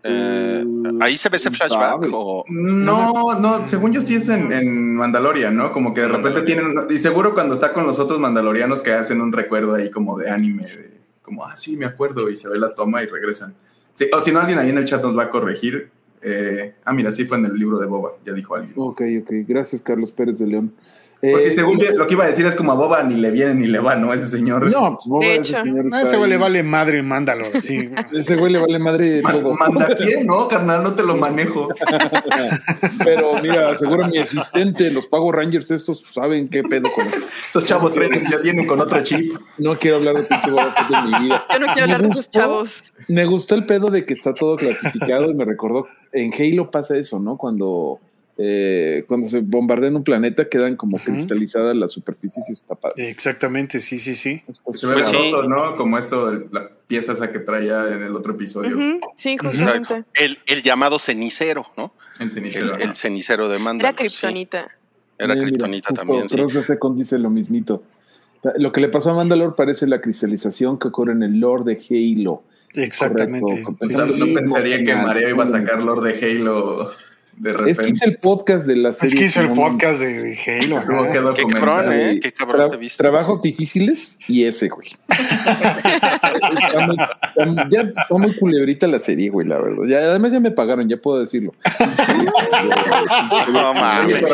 Eh, 0.04 0.50
Uh, 0.64 0.98
ahí 1.00 1.16
se 1.16 1.28
ve 1.28 1.36
ese 1.36 1.50
flashback 1.50 2.06
o 2.12 2.44
No, 2.48 3.38
no, 3.38 3.66
según 3.68 3.92
yo 3.92 4.02
sí 4.02 4.16
es 4.16 4.28
en, 4.28 4.52
en 4.52 4.94
Mandalorian, 4.96 5.56
¿no? 5.56 5.72
Como 5.72 5.94
que 5.94 6.02
de 6.02 6.08
repente 6.08 6.42
tienen. 6.42 6.74
Y 6.88 6.98
seguro 6.98 7.34
cuando 7.34 7.54
está 7.54 7.72
con 7.72 7.86
los 7.86 7.98
otros 7.98 8.20
mandalorianos 8.20 8.82
que 8.82 8.92
hacen 8.92 9.20
un 9.20 9.32
recuerdo 9.32 9.74
ahí 9.74 9.90
como 9.90 10.18
de 10.18 10.30
anime, 10.30 10.64
de, 10.64 11.00
como, 11.22 11.44
ah, 11.44 11.56
sí, 11.56 11.76
me 11.76 11.86
acuerdo, 11.86 12.30
y 12.30 12.36
se 12.36 12.48
ve 12.48 12.58
la 12.58 12.72
toma 12.72 13.02
y 13.02 13.06
regresan. 13.06 13.54
Sí, 13.94 14.06
o 14.12 14.20
si 14.20 14.32
no, 14.32 14.40
alguien 14.40 14.58
ahí 14.58 14.70
en 14.70 14.78
el 14.78 14.84
chat 14.84 15.02
nos 15.02 15.16
va 15.16 15.24
a 15.24 15.30
corregir. 15.30 15.90
Eh, 16.22 16.74
ah, 16.84 16.92
mira, 16.92 17.12
sí 17.12 17.24
fue 17.24 17.38
en 17.38 17.46
el 17.46 17.54
libro 17.54 17.78
de 17.78 17.86
Boba, 17.86 18.12
ya 18.24 18.32
dijo 18.32 18.54
alguien. 18.54 18.74
Ok, 18.76 19.02
ok. 19.22 19.30
Gracias, 19.46 19.80
Carlos 19.82 20.12
Pérez 20.12 20.38
de 20.38 20.46
León. 20.46 20.74
Porque 21.20 21.48
Eh, 21.48 21.54
según 21.54 21.78
yo, 21.78 21.92
lo 21.92 22.06
que 22.06 22.14
iba 22.14 22.24
a 22.24 22.28
decir 22.28 22.46
es 22.46 22.54
como 22.54 22.72
a 22.72 22.76
Boba 22.76 23.02
ni 23.02 23.14
le 23.16 23.30
viene 23.30 23.54
ni 23.54 23.66
le 23.66 23.78
va, 23.78 23.94
¿no? 23.94 24.12
Ese 24.14 24.26
señor. 24.26 24.70
No, 24.70 24.96
pues 24.96 25.06
Boba, 25.06 25.26
De 25.26 25.34
ese 25.34 25.52
hecho. 25.52 25.62
señor 25.62 25.84
A 25.92 26.02
ese 26.02 26.16
güey 26.16 26.30
le 26.30 26.36
vale 26.38 26.62
madre 26.62 26.98
en 27.00 27.08
Mandalore, 27.08 27.60
sí. 27.60 27.90
Ese 28.12 28.36
güey 28.36 28.52
le 28.52 28.58
vale 28.58 28.78
madre 28.78 29.20
Ma- 29.20 29.30
todo. 29.32 29.54
¿Manda 29.54 29.94
quién? 29.94 30.26
No, 30.26 30.48
carnal, 30.48 30.82
no 30.82 30.94
te 30.94 31.02
lo 31.02 31.16
manejo. 31.16 31.68
Pero 33.04 33.32
mira, 33.42 33.76
seguro 33.76 34.06
mi 34.08 34.18
asistente, 34.18 34.90
los 34.90 35.06
Power 35.06 35.36
Rangers 35.36 35.70
estos 35.70 36.04
saben 36.10 36.48
qué 36.48 36.62
pedo 36.62 36.90
con 36.92 37.06
eso. 37.06 37.26
Esos 37.48 37.64
chavos 37.64 37.92
traen, 37.92 38.12
ya 38.30 38.38
vienen 38.38 38.66
con 38.66 38.80
otro 38.80 39.02
chip. 39.02 39.32
No 39.58 39.76
quiero 39.76 39.98
hablar 39.98 40.16
de 40.16 40.22
pinche 40.22 40.50
Boba 40.50 40.72
Fett 40.74 40.86
en 40.96 41.10
mi 41.10 41.26
vida. 41.26 41.44
Yo 41.52 41.58
no 41.58 41.66
quiero 41.66 41.74
Me 41.76 41.82
hablar 41.94 42.02
de 42.02 42.08
esos 42.08 42.30
chavos. 42.30 42.84
Me 43.08 43.24
gustó 43.26 43.54
el 43.54 43.66
pedo 43.66 43.88
de 43.88 44.04
que 44.04 44.14
está 44.14 44.32
todo 44.34 44.56
clasificado 44.56 45.30
y 45.30 45.34
me 45.34 45.44
recordó, 45.44 45.86
en 46.12 46.32
Halo 46.32 46.70
pasa 46.70 46.96
eso, 46.96 47.18
¿no? 47.18 47.36
Cuando, 47.36 47.98
eh, 48.42 49.04
cuando 49.06 49.28
se 49.28 49.40
bombardea 49.40 49.88
en 49.90 49.96
un 49.96 50.04
planeta 50.04 50.48
quedan 50.48 50.74
como 50.74 50.96
cristalizadas 50.98 51.76
las 51.76 51.90
superficies 51.90 52.48
y 52.48 52.52
está 52.52 52.74
padre. 52.74 53.10
Exactamente, 53.10 53.80
sí, 53.80 53.98
sí, 53.98 54.14
sí. 54.14 54.42
Se 54.72 54.86
ve 54.86 54.94
Pues 54.94 55.08
sí. 55.08 55.32
¿no? 55.46 55.76
Como 55.76 55.98
esto, 55.98 56.32
la 56.50 56.70
pieza 56.86 57.12
esa 57.12 57.30
que 57.32 57.40
traía 57.40 57.88
en 57.88 58.02
el 58.02 58.16
otro 58.16 58.32
episodio. 58.32 58.78
Sí, 59.16 59.36
justamente. 59.36 60.04
el, 60.14 60.38
el 60.46 60.62
llamado 60.62 60.98
cenicero, 60.98 61.66
¿no? 61.76 61.92
El, 62.18 62.30
cenicero. 62.30 62.76
el 62.76 62.94
cenicero 62.96 63.48
de 63.50 63.58
Mandalore. 63.58 63.88
Era 63.90 63.96
kriptonita. 63.96 64.62
sí. 64.62 64.74
Era 65.18 65.34
Eh, 65.34 65.42
kriptonita 65.42 65.88
justo 65.90 66.06
también, 66.06 66.28
sí. 66.30 66.36
Cross 66.36 66.54
de 66.54 66.64
Second 66.64 66.96
dice 66.96 67.18
lo 67.18 67.28
mismito. 67.28 67.82
Lo 68.56 68.72
que 68.72 68.80
le 68.80 68.88
pasó 68.88 69.10
a 69.10 69.14
Mandalore 69.16 69.52
parece 69.54 69.86
la 69.86 70.00
cristalización 70.00 70.78
que 70.78 70.88
ocurre 70.88 71.12
en 71.12 71.22
el 71.22 71.40
lore 71.40 71.64
de 71.74 71.82
Halo. 72.18 72.42
Exactamente. 72.72 73.62
Correcto. 73.62 73.86
Sí, 73.86 73.94
O 73.94 73.98
sea, 73.98 74.06
sí, 74.06 74.20
no 74.20 74.26
sí. 74.26 74.34
pensaría 74.34 74.82
que. 74.82 74.96
Mario 74.96 75.28
iba 75.28 75.44
a 75.44 75.46
sacar 75.46 75.82
Lord 75.82 76.04
de 76.04 76.14
Halo 76.24 76.90
de 77.42 77.50
Es 77.50 77.56
que 77.56 77.62
repente. 77.62 77.90
hice 77.92 78.04
el 78.04 78.18
podcast 78.18 78.66
de 78.66 78.76
la 78.76 78.90
Es 78.90 78.98
serie. 78.98 79.16
que 79.18 79.24
hizo 79.24 79.40
el 79.40 79.48
podcast 79.52 80.00
de 80.00 80.38
Halo. 80.62 81.34
Qué 81.34 81.44
cabrón, 81.46 81.92
¿eh? 81.92 82.20
Qué 82.22 82.32
cabrón 82.32 82.60
tra- 82.60 82.70
te 82.70 82.76
viste. 82.76 83.02
trabajos 83.02 83.40
difíciles 83.40 84.18
y 84.28 84.44
ese, 84.44 84.68
güey. 84.68 84.88
Está 85.08 86.86
muy- 86.86 86.96
está- 86.96 87.68
ya 87.70 87.80
está 87.80 88.06
muy 88.10 88.34
culebrita 88.36 88.86
la 88.86 88.98
serie, 88.98 89.30
güey, 89.30 89.46
la 89.46 89.58
verdad. 89.58 89.84
Ya, 89.88 89.98
además 89.98 90.32
ya 90.32 90.40
me 90.40 90.50
pagaron, 90.50 90.88
ya 90.88 90.96
puedo 90.98 91.20
decirlo. 91.20 91.52
No 93.52 93.74
mames. 93.74 94.22
No 94.22 94.28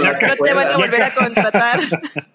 te 0.44 0.54
van 0.54 0.68
a 0.68 0.76
volver 0.76 1.02
a 1.02 1.10
contratar. 1.10 1.80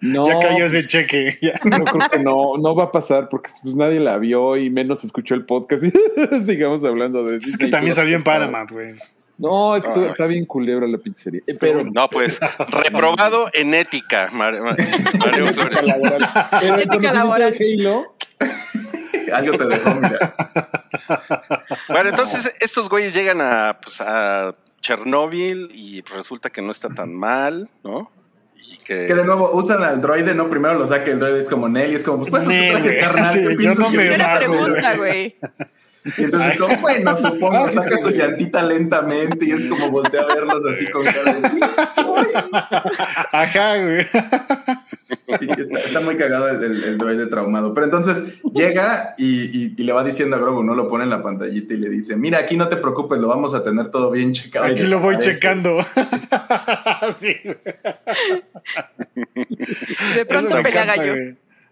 No, 0.02 0.26
Ya 0.26 0.40
cayó 0.40 0.66
ese 0.66 0.86
cheque. 0.88 1.36
ya. 1.42 1.54
yo 1.64 1.84
creo 1.84 2.10
que 2.12 2.20
no, 2.20 2.58
no 2.58 2.76
va 2.76 2.86
a 2.86 2.92
pasar 2.92 3.28
porque 3.30 3.52
pues 3.62 3.76
nadie 3.76 4.00
la 4.00 4.18
vio 4.18 4.58
y 4.58 4.70
menos 4.70 5.04
escuchó 5.04 5.36
el 5.36 5.46
podcast. 5.46 5.84
Sigamos 6.46 6.84
hablando 6.86 7.24
de 7.24 7.38
Es 7.38 7.58
que 7.58 7.68
también 7.68 7.96
salió 7.96 8.16
en 8.16 8.24
Paramount, 8.24 8.72
güey. 8.72 8.94
No, 9.38 9.76
es 9.76 9.84
que 9.86 10.08
está 10.10 10.26
bien 10.28 10.46
culebra 10.46 10.88
la 10.88 10.98
pizzería. 11.00 11.42
Eh, 11.48 11.56
Pero, 11.60 11.84
No, 11.84 12.08
pues, 12.10 12.40
reprobado 12.70 13.48
en 13.54 13.74
ética, 13.74 14.30
Mar- 14.32 14.62
Mar- 14.62 14.78
Mario 15.20 15.48
Flores. 15.48 15.80
pero 16.60 16.76
el 16.76 16.82
Ética 16.82 17.12
laboral. 17.14 17.52
de 17.58 17.74
Halo, 17.80 18.16
Algo 19.34 19.58
te 19.58 19.66
dejó, 19.68 19.96
mira. 19.96 20.34
Bueno, 21.90 22.10
entonces 22.10 22.56
estos 22.60 22.90
güeyes 22.90 23.14
llegan 23.14 23.42
a, 23.42 23.80
pues, 23.82 24.02
a 24.02 24.54
Chernóbil 24.82 25.70
y 25.74 26.02
resulta 26.02 26.50
que 26.50 26.62
no 26.62 26.72
está 26.72 26.90
tan 26.90 27.14
mal, 27.16 27.70
¿no? 27.84 28.12
Y 28.56 28.78
que... 28.78 29.08
Que 29.08 29.14
de 29.16 29.24
nuevo 29.26 29.52
usan 29.54 29.84
al 29.84 30.02
droide, 30.02 30.34
¿no? 30.36 30.50
Primero 30.50 30.76
lo 30.76 30.88
saca 30.88 31.10
el 31.12 31.20
droide, 31.20 31.40
es 31.42 31.50
como 31.50 31.68
Nelly, 31.70 31.96
es 31.96 32.04
como, 32.04 32.26
pues 32.26 32.46
güey. 32.46 32.72
carnal. 33.00 33.34
Sí, 33.34 33.58
¿qué 33.58 33.64
yo 33.64 33.74
no 33.76 33.90
me 33.90 34.12
pregunta, 34.38 34.96
güey. 34.98 35.36
Y 36.18 36.24
entonces, 36.24 36.58
como, 36.58 36.78
bueno, 36.78 37.16
supongo, 37.16 37.72
saca 37.72 37.98
su 37.98 38.10
llantita 38.10 38.64
lentamente 38.64 39.46
y 39.46 39.52
es 39.52 39.66
como 39.66 39.92
voltea 39.92 40.22
a 40.22 40.26
verlos 40.34 40.66
así 40.66 40.90
con 40.90 41.04
cara 41.06 41.34
de, 41.34 41.48
"Sí, 41.50 41.60
Ajá, 43.32 43.78
güey. 43.84 44.06
Está, 45.28 45.80
está 45.80 46.00
muy 46.02 46.16
cagado 46.18 46.50
el, 46.50 46.64
el- 46.64 46.84
el 46.84 46.98
droide 46.98 47.28
traumado. 47.28 47.74
Pero 47.74 47.86
entonces 47.86 48.42
llega 48.54 49.14
y, 49.18 49.42
y- 49.66 49.76
y 49.78 49.84
le 49.84 49.94
va 49.94 50.04
diciendo 50.04 50.36
a 50.36 50.40
Grogu, 50.40 50.64
¿no? 50.64 50.74
Lo 50.74 50.90
pone 50.90 51.04
en 51.04 51.10
la 51.12 51.22
pantallita 51.22 51.74
y 51.74 51.78
le 51.78 51.90
dice, 51.90 52.16
mira, 52.18 52.40
aquí 52.40 52.58
no 52.58 52.68
te 52.68 52.78
preocupes, 52.78 53.20
lo 53.20 53.28
vamos 53.28 53.54
a 53.54 53.64
tener 53.64 53.90
todo 53.92 54.10
bien 54.12 54.32
checado. 54.34 54.66
Aquí 54.66 54.84
lo 54.84 55.00
voy 55.00 55.18
desaparece. 55.18 55.40
checando. 55.40 55.84
sí, 57.18 57.36
güey. 57.44 57.58
De 60.16 60.26
pronto 60.26 60.58
Eso 60.58 60.64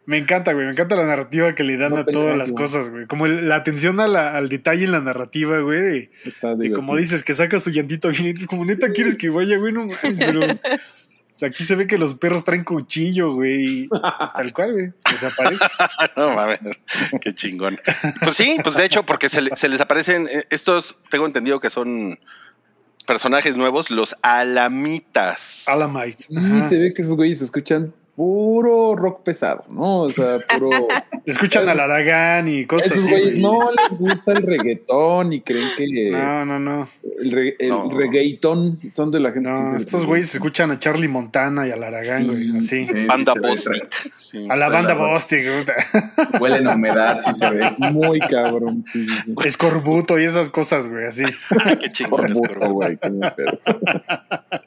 me 0.09 0.17
encanta, 0.17 0.53
güey. 0.53 0.65
Me 0.65 0.71
encanta, 0.71 0.95
la 0.95 1.05
narrativa 1.05 1.53
que 1.53 1.63
le 1.63 1.77
dan 1.77 1.91
No 1.91 1.97
a 1.99 2.05
todas 2.05 2.35
las 2.37 2.51
cosas, 2.51 2.89
güey. 2.89 3.05
Como 3.05 3.25
el- 3.27 3.47
la 3.47 3.55
atención 3.55 3.99
a 3.99 4.07
la- 4.07 4.35
al 4.35 4.49
detalle 4.49 4.85
en 4.85 4.91
la 4.91 5.01
narrativa, 5.01 5.59
güey. 5.59 5.81
De, 5.81 6.11
está 6.25 6.49
de 6.49 6.53
divertido. 6.55 6.75
como 6.77 6.97
dices, 6.97 7.23
que 7.23 7.33
saca 7.33 7.59
su 7.59 7.69
llantito 7.69 8.09
bien. 8.09 8.35
Es 8.37 8.47
como 8.47 8.65
neta 8.65 8.91
quieres 8.91 9.15
que 9.15 9.29
vaya, 9.29 9.57
güey. 9.57 9.71
No 9.73 9.85
mames, 9.85 10.17
pero. 10.17 10.39
O 10.41 11.39
sea, 11.39 11.47
aquí 11.49 11.63
se 11.63 11.75
ve 11.75 11.87
que 11.87 11.97
los 11.97 12.15
perros 12.15 12.43
traen 12.43 12.63
cuchillo, 12.65 13.33
güey. 13.33 13.83
y 13.83 13.89
Tal 14.35 14.51
cual, 14.51 14.73
güey. 14.73 14.91
Desaparece. 15.09 15.63
No 16.17 16.33
mames, 16.33 16.59
qué 17.21 17.33
chingón. 17.33 17.79
Pues 18.21 18.35
sí, 18.35 18.57
pues 18.63 18.75
de 18.75 18.85
hecho, 18.85 19.03
porque 19.05 19.29
se, 19.29 19.41
le- 19.41 19.55
se 19.55 19.69
les 19.69 19.79
aparecen 19.79 20.27
eh, 20.29 20.43
estos, 20.49 20.97
tengo 21.09 21.25
entendido 21.25 21.59
que 21.61 21.69
son 21.69 22.17
personajes 23.07 23.55
nuevos, 23.57 23.89
los 23.89 24.15
alamitas. 24.21 25.65
Alamites. 25.67 26.27
Y 26.29 26.37
Ajá. 26.37 26.67
se 26.69 26.77
ve 26.77 26.93
que 26.93 27.01
esos 27.03 27.15
güeyes 27.15 27.41
escuchan 27.41 27.93
puro 28.23 28.97
rock 28.97 29.23
pesado, 29.23 29.63
¿no? 29.69 30.01
O 30.01 30.10
sea, 30.10 30.39
puro. 30.39 30.69
Escuchan 31.25 31.69
al 31.69 31.79
Aragán 31.79 32.49
y 32.49 32.65
cosas 32.65 32.88
Esos 32.91 33.03
así. 33.03 33.10
güeyes 33.12 33.29
güey. 33.29 33.41
no 33.41 33.69
les 33.71 33.97
gusta 33.97 34.34
el 34.34 34.43
reggaetón 34.43 35.32
y 35.32 35.39
creen 35.39 35.69
que 35.77 36.12
No, 36.12 36.43
no, 36.45 36.60
no. 36.60 36.89
el, 37.21 37.32
re- 37.32 37.55
el 37.60 37.69
No. 37.69 37.89
reggaetón 37.91 38.77
son 38.93 39.10
de 39.12 39.21
la 39.21 39.32
gente. 39.32 39.49
No, 39.49 39.71
que- 39.71 39.77
estos 39.77 40.05
güeyes 40.05 40.34
escuchan 40.34 40.69
a 40.71 40.79
Charlie 40.79 41.08
Montana 41.08 41.65
y 41.65 41.71
al 41.71 41.82
Aragán, 41.82 42.27
güey. 42.27 42.58
Así. 42.58 42.84
Sí, 42.84 43.05
Banda 43.05 43.34
Bostic. 43.41 43.88
Sí. 44.17 44.45
A 44.49 44.55
la 44.58 44.67
banda 44.67 44.95
Bostic. 44.95 45.45
Huelen 46.41 46.67
a 46.67 46.75
humedad, 46.75 47.21
sí 47.23 47.34
se 47.34 47.49
ve. 47.49 47.71
Muy 47.77 48.19
cabrón. 48.19 48.84
Sí, 48.86 49.08
sí, 49.08 49.15
sí. 49.27 49.34
Escorbuto 49.45 50.19
y 50.19 50.25
esas 50.25 50.49
cosas, 50.49 50.89
güey. 50.89 51.05
Así. 51.05 51.23
Qué 51.79 51.88
chingón 51.88 52.34
es, 52.34 52.34
Corbuto, 52.38 52.60
Corbuto. 52.60 52.73
güey, 52.73 52.97
qué. 52.97 54.58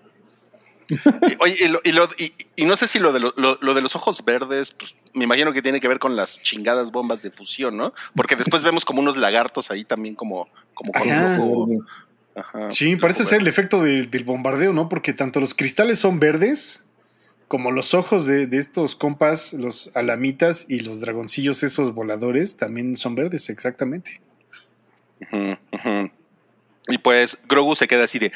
Y- 0.89 1.37
Oye, 1.41 1.57
y, 1.61 1.69
lo- 1.69 1.81
y 1.85 1.93
lo- 1.93 2.09
y- 2.19 2.33
y 2.57 2.65
no 2.65 2.77
sé 2.77 2.87
si 2.87 2.99
lo 2.99 3.13
de, 3.13 3.21
lo, 3.21 3.33
lo- 3.37 3.59
lo 3.61 3.75
de 3.75 3.81
los 3.81 3.95
ojos 3.97 4.25
verdes, 4.25 4.73
pues 4.73 4.97
me 5.15 5.25
imagino 5.25 5.53
que 5.53 5.63
tiene 5.63 5.81
que 5.81 5.89
ver 5.89 5.99
con 5.99 6.17
las 6.17 6.41
chingadas 6.43 6.91
bombas 6.93 7.23
de 7.23 7.31
fusión, 7.31 7.77
¿no? 7.77 7.93
Porque 8.15 8.37
después 8.37 8.63
vemos 8.63 8.85
como 8.85 9.01
unos 9.01 9.17
lagartos 9.17 9.71
ahí 9.71 9.85
también 9.85 10.15
como, 10.15 10.49
como 10.75 10.93
con 10.93 11.11
Ajá. 11.11 11.37
ojo. 11.39 11.69
Ajá, 12.35 12.71
Sí, 12.71 12.97
parece 12.97 13.23
ojo 13.23 13.31
ser 13.31 13.41
el 13.43 13.49
efecto 13.49 13.83
de- 13.83 14.07
del 14.07 14.25
bombardeo, 14.25 14.73
¿no? 14.73 14.89
Porque 14.89 15.13
tanto 15.13 15.39
los 15.41 15.55
cristales 15.55 15.99
son 15.99 16.19
verdes, 16.19 16.83
como 17.49 17.71
los 17.71 17.93
ojos 17.93 18.25
de, 18.25 18.47
de 18.47 18.57
estos 18.57 18.97
compas, 18.97 19.53
los 19.53 19.91
alamitas 19.95 20.65
y 20.69 20.81
los 20.81 21.01
dragoncillos, 21.01 21.63
esos 21.63 21.93
voladores, 21.95 22.57
también 22.57 22.97
son 22.97 23.15
verdes, 23.15 23.51
exactamente. 23.51 24.23
Ujú, 25.21 25.57
ujú. 25.73 26.11
Y 26.89 26.99
pues 26.99 27.39
Grogu 27.49 27.75
se 27.77 27.87
queda 27.89 28.05
así 28.05 28.19
de. 28.19 28.33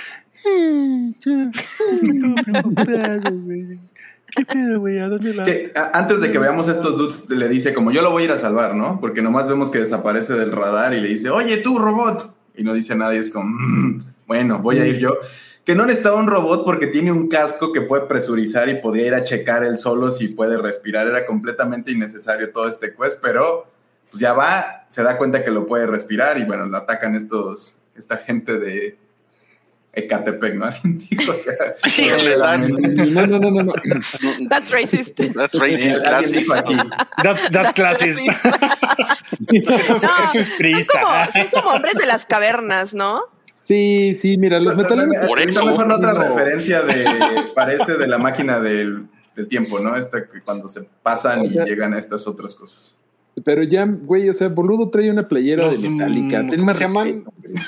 ¿Qué 4.35 4.45
pedo, 4.45 4.81
güey? 4.81 4.99
¿A 4.99 5.09
dónde 5.09 5.35
la.? 5.35 5.45
Que, 5.45 5.73
a- 5.75 5.91
antes 5.99 6.21
de 6.21 6.31
que 6.31 6.39
veamos 6.39 6.69
estos 6.69 6.97
dudes, 6.99 7.29
le 7.31 7.49
dice 7.49 7.73
como 7.73 7.91
yo 7.93 8.03
lo 8.03 8.11
voy 8.11 8.23
a 8.23 8.27
ir 8.27 8.33
a 8.33 8.39
salvar, 8.39 8.75
¿no? 8.75 9.01
Porque 9.01 9.23
nomás 9.23 9.49
vemos 9.49 9.71
que 9.71 9.79
desaparece 9.79 10.35
del 10.35 10.53
radar 10.53 10.95
y 10.95 11.01
le 11.01 11.09
dice, 11.09 11.31
oye 11.31 11.59
tú, 11.59 11.79
robot. 11.79 12.35
Y 12.57 12.65
no 12.65 12.73
dice 12.75 12.95
nada 12.97 13.15
y 13.15 13.19
es 13.19 13.31
como, 13.31 13.47
"Mm, 13.49 14.03
bueno, 14.27 14.59
voy 14.61 14.79
a 14.79 14.87
ir 14.87 14.99
yo. 14.99 15.17
Que 15.65 15.75
no 15.75 15.85
necesitaba 15.85 16.17
un 16.17 16.29
robot 16.29 16.65
porque 16.65 16.87
tiene 16.87 17.13
un 17.13 17.29
casco 17.29 17.73
que 17.73 17.81
puede 17.83 18.07
presurizar 18.07 18.69
y 18.69 18.81
podría 18.81 19.07
ir 19.07 19.15
a 19.15 19.25
checar 19.25 19.65
él 19.65 19.79
solo 19.79 20.11
si 20.11 20.29
puede 20.29 20.57
respirar. 20.57 21.07
Era 21.09 21.27
completamente 21.27 21.91
innecesario 21.93 22.51
todo 22.53 22.69
este 22.69 22.95
quest, 22.95 23.19
pero 23.21 23.67
pues 24.11 24.21
ya 24.21 24.33
va, 24.33 24.85
se 24.89 25.03
da 25.03 25.19
cuenta 25.19 25.45
que 25.45 25.51
lo 25.51 25.67
puede 25.67 25.87
respirar 25.87 26.39
y 26.39 26.45
bueno, 26.45 26.67
lo 26.67 26.77
atacan 26.77 27.17
estos, 27.17 27.79
esta 27.97 28.19
gente 28.19 28.59
de 28.59 28.99
Ecatepec, 29.93 30.55
¿no? 30.57 30.67
Alguien 30.67 30.99
dijo 30.99 31.33
ya. 31.35 32.05
Híjole, 32.05 32.37
Dan. 32.37 32.69
No, 33.15 33.27
no, 33.27 33.39
no, 33.39 33.51
no. 33.51 33.63
no. 33.63 33.73
That's 34.51 34.71
racist. 34.71 35.17
That's 35.35 35.59
racist, 35.59 36.07
Alguien 36.07 36.33
dijo 36.43 36.53
classes. 36.53 36.53
aquí. 36.53 36.77
That, 37.23 37.37
that 37.53 37.75
classes. 37.75 38.19
Eso 39.53 39.75
es, 39.75 40.03
No, 40.03 40.11
eso 40.25 40.39
es 40.41 40.87
Son 40.87 41.01
como, 41.01 41.33
son 41.33 41.47
como 41.53 41.71
hombres 41.77 41.95
de 41.95 42.07
las 42.07 42.27
cavernas, 42.27 42.95
¿no? 42.95 43.23
Sí, 43.63 44.15
sí, 44.15 44.37
mira, 44.37 44.61
los 44.61 44.77
metaleros. 44.77 45.27
Por 45.27 45.41
eso. 45.41 45.65
mejor 45.65 45.91
otra 45.91 46.13
No. 46.13 46.21
referencia 46.23 46.83
de 46.83 47.05
parece 47.55 47.95
de 47.97 48.07
la 48.07 48.19
máquina 48.19 48.61
del, 48.61 49.07
del 49.35 49.49
tiempo, 49.49 49.81
¿no? 49.81 49.97
Esta 49.97 50.27
que 50.29 50.41
cuando 50.43 50.69
se 50.69 50.83
pasan 51.03 51.41
O 51.41 51.51
sea- 51.51 51.65
y 51.65 51.71
llegan 51.71 51.95
a 51.95 51.99
estas 51.99 52.27
otras 52.27 52.55
cosas. 52.55 52.95
Pero 53.45 53.63
ya, 53.65 53.85
güey, 53.87 54.31
o 54.31 54.35
sea, 54.35 54.49
boludo 54.49 54.89
trae 54.89 55.11
una 55.11 55.27
playera 55.29 55.65
Los, 55.65 55.83
de 55.83 55.91
Metallica. 55.91 56.43
mm, 56.43 56.49
Ten 56.49 56.59
¿cómo 56.61 56.67
más 56.67 56.77
se 56.79 56.85
llaman? 56.85 57.07
respeto, 57.07 57.33
hombre. 57.37 57.63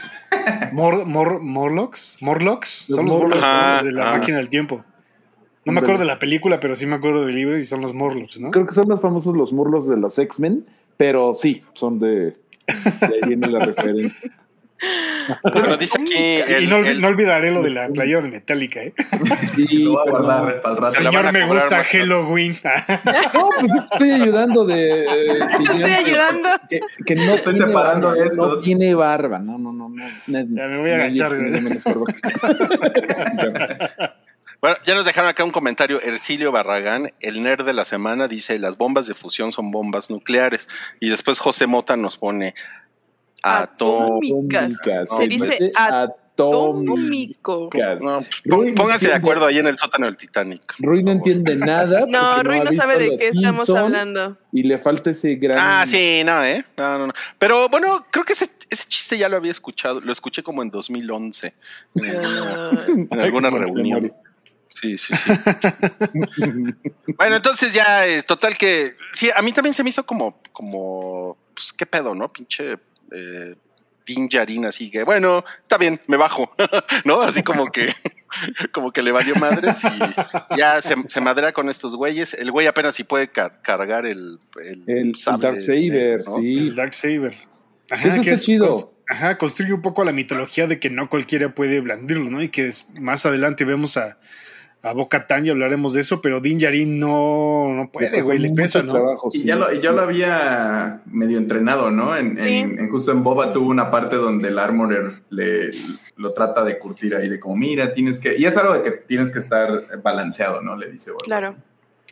Mor, 0.72 1.06
mor, 1.06 1.40
Morlocks. 1.40 2.18
Morlocks. 2.20 2.86
Son 2.88 3.06
los 3.06 3.14
Morlocks. 3.14 3.40
Morlocks 3.40 3.44
Ajá, 3.44 3.82
de 3.82 3.92
la 3.92 4.02
ajá. 4.08 4.18
máquina 4.18 4.36
del 4.38 4.48
tiempo. 4.48 4.84
No 5.64 5.72
me 5.72 5.80
acuerdo 5.80 6.00
de 6.00 6.06
la 6.06 6.18
película, 6.18 6.60
pero 6.60 6.74
sí 6.74 6.86
me 6.86 6.96
acuerdo 6.96 7.26
del 7.26 7.34
libro 7.34 7.58
y 7.58 7.62
son 7.62 7.82
los 7.82 7.92
Morlocks, 7.92 8.40
¿no? 8.40 8.50
Creo 8.50 8.66
que 8.66 8.72
son 8.74 8.88
más 8.88 9.00
famosos 9.00 9.36
los 9.36 9.52
murlos 9.52 9.86
de 9.88 9.98
los 9.98 10.18
X-Men, 10.18 10.64
pero 10.96 11.34
sí, 11.34 11.62
son 11.74 11.98
de. 11.98 12.08
de 12.28 12.34
ahí 13.06 13.20
viene 13.28 13.48
la 13.48 13.64
referencia. 13.66 14.30
Bueno, 15.52 15.76
dice 15.76 15.98
aquí. 16.00 16.14
y 16.14 16.52
el- 16.52 16.68
no, 16.70 16.78
olvi- 16.78 16.86
el- 16.88 17.00
no 17.00 17.08
olvidaré 17.08 17.50
lo 17.50 17.62
de 17.62 17.70
la 17.70 17.88
playera 17.88 18.22
de 18.22 18.28
Metallica, 18.30 18.80
¿eh? 18.80 18.94
Sí, 19.56 19.66
Lo 19.84 19.92
voy 19.92 20.00
a 20.00 20.04
pero 20.04 20.18
guardar 20.22 20.62
para 20.62 20.74
el 20.76 20.80
rato. 20.82 20.94
Señor, 20.94 21.32
me 21.32 21.46
gusta. 21.46 21.84
Halloween. 21.84 22.56
No, 23.34 23.50
pues 23.58 23.72
sí 23.72 23.78
te 23.78 23.84
estoy 23.84 24.10
ayudando 24.12 24.64
de. 24.64 25.04
eh, 25.04 25.38
Estoy 25.60 25.78
que- 25.82 25.84
ayudando. 25.84 26.48
Que, 26.70 26.80
que 27.04 27.14
no 27.16 27.34
Estoy 27.34 27.54
tiene 27.54 27.66
separando 27.68 28.08
barba, 28.08 28.22
de 28.22 28.36
No 28.36 28.44
estos. 28.44 28.62
tiene 28.62 28.94
barba. 28.94 29.38
No, 29.38 29.58
no, 29.58 29.72
no. 29.72 29.88
no. 29.88 30.04
Ya 30.26 30.44
me 30.68 30.78
voy 30.78 30.90
a 30.90 30.94
agachar, 30.96 31.36
güey. 31.36 31.50
Bueno, 34.60 34.76
ya 34.84 34.94
nos 34.96 35.04
dejaron 35.06 35.30
acá 35.30 35.44
un 35.44 35.52
comentario. 35.52 36.00
Ercilio 36.00 36.50
Barragán, 36.50 37.12
el 37.20 37.42
nerd 37.44 37.64
de 37.64 37.72
la 37.72 37.84
semana, 37.84 38.26
dice: 38.26 38.58
Las 38.58 38.76
bombas 38.76 39.06
de 39.06 39.14
fusión 39.14 39.52
son 39.52 39.70
bombas 39.70 40.10
nucleares. 40.10 40.68
Y 40.98 41.10
después 41.10 41.38
José 41.38 41.66
Mota 41.68 41.96
nos 41.96 42.16
pone. 42.16 42.54
Atómicas. 43.42 44.74
Atómicas. 44.80 45.16
Se 45.16 45.26
dice 45.26 45.70
Atómico. 46.38 47.68
No, 48.00 48.20
pónganse 48.76 49.08
de 49.08 49.14
acuerdo 49.14 49.46
ahí 49.46 49.58
en 49.58 49.66
el 49.66 49.76
sótano 49.76 50.06
del 50.06 50.16
Titanic. 50.16 50.62
Rui 50.78 51.02
no 51.02 51.12
entiende 51.12 51.56
nada. 51.56 52.06
No, 52.08 52.42
Rui 52.42 52.60
no 52.60 52.72
sabe 52.72 52.98
de 52.98 53.16
qué 53.16 53.28
estamos 53.28 53.68
hablando. 53.70 54.38
Y 54.52 54.62
le 54.62 54.78
falta 54.78 55.10
ese 55.10 55.34
gran. 55.34 55.58
Ah, 55.60 55.84
sí, 55.86 56.22
no, 56.24 56.44
¿eh? 56.44 56.64
No, 56.76 56.98
no, 56.98 57.06
no. 57.08 57.12
Pero 57.38 57.68
bueno, 57.68 58.06
creo 58.10 58.24
que 58.24 58.34
ese, 58.34 58.48
ese 58.70 58.88
chiste 58.88 59.18
ya 59.18 59.28
lo 59.28 59.36
había 59.36 59.50
escuchado. 59.50 60.00
Lo 60.00 60.12
escuché 60.12 60.42
como 60.42 60.62
en 60.62 60.70
2011. 60.70 61.54
En 61.94 62.16
alguna, 62.16 62.86
en 63.10 63.20
alguna 63.20 63.48
Ay, 63.48 63.54
reunión. 63.54 64.12
Sí, 64.80 64.96
sí, 64.96 65.12
sí. 65.16 65.32
bueno, 67.16 67.36
entonces 67.36 67.74
ya, 67.74 68.06
eh, 68.06 68.22
total 68.22 68.56
que. 68.56 68.96
Sí, 69.12 69.28
a 69.34 69.42
mí 69.42 69.50
también 69.52 69.74
se 69.74 69.82
me 69.82 69.90
hizo 69.90 70.06
como, 70.06 70.40
como, 70.52 71.36
pues, 71.54 71.72
qué 71.72 71.84
pedo, 71.84 72.14
¿no? 72.14 72.28
Pinche. 72.28 72.78
Eh, 73.12 73.54
así 74.66 74.90
que, 74.90 75.04
bueno, 75.04 75.44
está 75.60 75.76
bien, 75.76 76.00
me 76.06 76.16
bajo, 76.16 76.50
¿no? 77.04 77.20
Así 77.20 77.42
como 77.42 77.66
que, 77.66 77.92
como 78.72 78.90
que 78.90 79.02
le 79.02 79.12
valió 79.12 79.34
madres 79.36 79.82
y 79.84 80.56
ya 80.56 80.80
se, 80.80 80.94
se 81.08 81.20
madrea 81.20 81.52
con 81.52 81.68
estos 81.68 81.94
güeyes. 81.94 82.32
El 82.34 82.50
güey 82.50 82.66
apenas 82.66 82.94
si 82.94 83.04
puede 83.04 83.28
car- 83.28 83.60
cargar 83.62 84.06
el, 84.06 84.38
el, 84.64 84.84
El, 84.86 85.12
Darksaber, 85.12 86.24
sí. 86.24 86.56
El 86.58 86.74
Dark 86.74 86.94
Saber. 86.94 87.34
Eso 87.90 88.08
está 88.08 88.30
es- 88.32 88.44
chido. 88.44 88.66
cons- 88.68 88.88
Ajá, 89.10 89.38
construye 89.38 89.72
un 89.72 89.80
poco 89.82 90.04
la 90.04 90.12
mitología 90.12 90.66
de 90.66 90.78
que 90.78 90.90
no 90.90 91.08
cualquiera 91.08 91.54
puede 91.54 91.80
blandirlo, 91.80 92.30
¿no? 92.30 92.42
Y 92.42 92.48
que 92.50 92.68
es- 92.68 92.88
más 93.00 93.24
adelante 93.26 93.64
vemos 93.66 93.96
a, 93.98 94.18
a 94.82 94.92
Boca 94.92 95.26
Tan 95.26 95.44
y 95.44 95.50
hablaremos 95.50 95.94
de 95.94 96.02
eso, 96.02 96.20
pero 96.20 96.40
Din 96.40 96.58
Djarin 96.58 97.00
no, 97.00 97.72
no 97.74 97.90
puede, 97.90 98.22
güey, 98.22 98.38
le 98.38 98.50
pesa, 98.50 98.80
¿no? 98.82 98.92
trabajo, 98.92 99.28
Y 99.32 99.38
sí. 99.40 99.44
ya 99.44 99.56
lo, 99.56 99.72
ya 99.72 99.90
lo 99.90 100.02
había 100.02 101.00
medio 101.06 101.36
entrenado, 101.38 101.90
¿no? 101.90 102.16
En, 102.16 102.40
Sí. 102.40 102.48
en- 102.58 102.78
en- 102.78 102.88
justo 102.90 103.10
en 103.10 103.22
Boba 103.24 103.52
tuvo 103.52 103.68
una 103.70 103.90
parte 103.90 104.16
donde 104.16 104.48
el 104.48 104.58
Armorer 104.58 105.22
le, 105.30 105.70
lo 106.16 106.32
trata 106.32 106.62
de 106.64 106.78
curtir 106.78 107.16
ahí, 107.16 107.28
de 107.28 107.40
como, 107.40 107.56
mira, 107.56 107.92
tienes 107.92 108.20
que... 108.20 108.36
Y 108.38 108.44
es 108.44 108.56
algo 108.56 108.74
de 108.74 108.82
que 108.82 108.90
tienes 108.92 109.32
que 109.32 109.40
estar 109.40 110.00
balanceado, 110.02 110.62
¿no? 110.62 110.76
Le 110.76 110.90
dice. 110.92 111.10
o 111.10 111.14
algo 111.14 111.24
Claro. 111.24 111.46
así. 111.48 111.58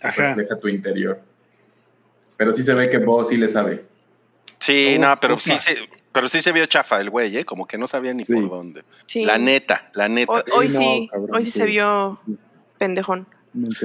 Ajá. 0.02 0.34
Refleja 0.34 0.56
tu 0.56 0.68
interior. 0.68 1.20
Pero 2.36 2.52
sí 2.52 2.62
se 2.64 2.74
ve 2.74 2.90
que 2.90 2.98
Bo 2.98 3.24
sí 3.24 3.36
le 3.36 3.48
sabe. 3.48 3.84
Sí, 4.58 4.96
Oh, 4.96 5.00
no, 5.00 5.20
pero 5.20 5.38
sí, 5.38 5.56
se, 5.56 5.76
pero 6.12 6.28
sí 6.28 6.42
se 6.42 6.50
vio 6.50 6.66
chafa 6.66 7.00
el 7.00 7.10
güey, 7.10 7.36
¿eh? 7.36 7.44
Como 7.44 7.66
que 7.66 7.78
no 7.78 7.86
sabía 7.86 8.12
ni 8.12 8.24
Sí. 8.24 8.34
por 8.34 8.48
dónde. 8.50 8.82
Sí. 9.06 9.22
La 9.24 9.38
neta, 9.38 9.90
la 9.94 10.08
neta. 10.08 10.32
Hoy, 10.32 10.42
hoy 10.56 10.68
No, 10.68 10.78
sí, 10.80 11.08
cabrón, 11.12 11.36
hoy 11.36 11.44
sí, 11.44 11.50
sí. 11.52 11.58
se 11.60 11.64
vio 11.66 12.18
Sí. 12.26 12.36
Pendejón. 12.78 13.26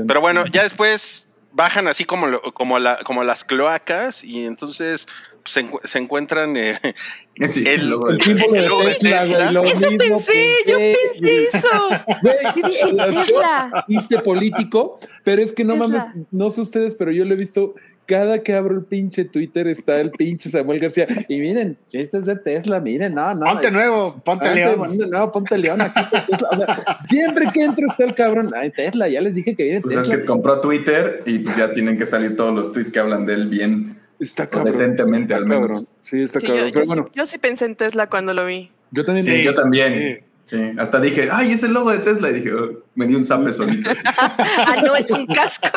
Pero 0.08 0.22
bueno, 0.22 0.46
ya 0.48 0.64
después 0.64 1.30
bajan 1.54 1.88
así 1.88 2.06
como, 2.06 2.28
lo- 2.28 2.42
como, 2.54 2.80
la, 2.80 2.98
como 3.04 3.24
las 3.24 3.44
cloacas 3.44 4.24
y 4.24 4.46
entonces 4.46 5.08
se, 5.46 5.66
encu- 5.66 5.82
se 5.84 5.98
encuentran 6.00 6.56
eh, 6.56 6.80
Sí, 7.48 7.64
el, 7.68 7.90
logo 7.90 8.10
el 8.10 8.18
de 8.20 8.62
logo 8.68 8.84
de 8.84 8.94
Tesla, 8.96 9.24
Tesla. 9.24 9.62
Eso 9.64 9.88
pensé, 9.98 10.50
yo 10.68 10.78
pensé 10.78 11.44
eso. 11.54 11.90
Yo 12.24 12.32
dije, 12.64 12.94
Tesla. 12.94 13.86
chiste 13.90 14.20
político, 14.20 15.00
pero 15.24 15.42
es 15.42 15.52
que 15.54 15.64
no 15.64 15.74
Tesla. 15.74 15.88
mames, 15.88 16.28
no 16.32 16.52
sé 16.52 16.62
ustedes, 16.62 16.96
pero 16.96 17.12
yo 17.12 17.26
lo 17.26 17.34
he 17.34 17.38
visto. 17.38 17.74
Cada 18.08 18.44
que 18.44 18.54
abro 18.54 18.76
el 18.76 18.84
pinche 18.84 19.24
Twitter 19.26 19.68
está 19.68 20.02
el 20.02 20.12
pinche 20.12 20.50
Samuel 20.50 20.80
García. 20.80 21.08
Y 21.30 21.40
miren, 21.40 21.78
este 21.94 22.18
es 22.18 22.26
de 22.26 22.36
Tesla, 22.36 22.80
miren, 22.82 23.14
no, 23.16 23.34
no. 23.36 23.46
Ponte 23.46 23.72
nuevo, 23.72 24.12
ponte 24.12 24.24
Ponte 24.46 24.56
león. 24.56 24.76
Ponte, 24.80 25.08
no, 25.08 25.32
ponte 25.32 25.58
león. 25.58 25.80
Aquí 25.82 26.00
está 26.02 26.26
Tesla. 26.26 26.48
O 26.52 26.56
sea, 26.58 26.98
siempre 27.08 27.46
que 27.54 27.64
entro 27.64 27.88
está 27.90 28.04
el 28.04 28.16
cabrón. 28.16 28.52
Ay, 28.56 28.72
Tesla, 28.72 29.08
ya 29.08 29.22
les 29.22 29.34
dije 29.36 29.56
que 29.56 29.64
viene 29.64 29.82
Pues 29.82 29.96
es 29.96 30.02
Tesla. 30.02 30.18
que 30.18 30.26
compró 30.26 30.60
Twitter 30.60 31.22
y 31.26 31.40
pues 31.40 31.56
ya 31.56 31.72
tienen 31.74 31.98
que 31.98 32.06
salir 32.06 32.36
todos 32.36 32.54
los 32.54 32.72
tweets 32.74 32.92
que 32.92 33.00
hablan 33.00 33.26
de 33.26 33.34
él 33.34 33.48
bien. 33.48 33.98
Está 34.20 34.48
cabrón. 34.48 34.72
decentemente, 34.72 35.22
está 35.34 35.38
al 35.38 35.46
menos. 35.46 35.68
cabrón. 35.68 35.86
Sí, 36.02 36.22
está 36.24 36.40
Sí, 36.42 36.48
yo, 36.48 36.54
cabrón. 36.56 36.68
yo 36.68 36.74
pero 36.74 36.84
sí- 36.86 36.88
bueno, 36.88 37.10
yo 37.14 37.26
sí 37.26 37.38
pensé 37.38 37.66
en 37.66 37.76
Tesla 37.76 38.08
cuando 38.10 38.34
lo 38.34 38.46
vi. 38.46 38.72
yo 38.92 39.06
también. 39.06 39.26
Sí. 39.26 39.44
Yo 39.44 39.56
también. 39.56 39.94
Sí. 39.94 40.26
Sí. 40.52 40.74
Hasta 40.78 41.00
dije, 41.00 41.30
ay, 41.32 41.54
es 41.54 41.64
el 41.64 41.72
logo 41.74 41.92
de 41.92 42.00
Tesla. 42.00 42.30
Y 42.30 42.34
dije, 42.34 42.54
oh, 42.54 42.84
me 42.96 43.08
di 43.08 43.16
un 43.16 43.24
zape 43.24 43.54
solito. 43.54 43.90
Ah, 44.28 44.82
no, 44.84 44.94
es 44.98 45.10
un 45.10 45.26
casco. 45.26 45.70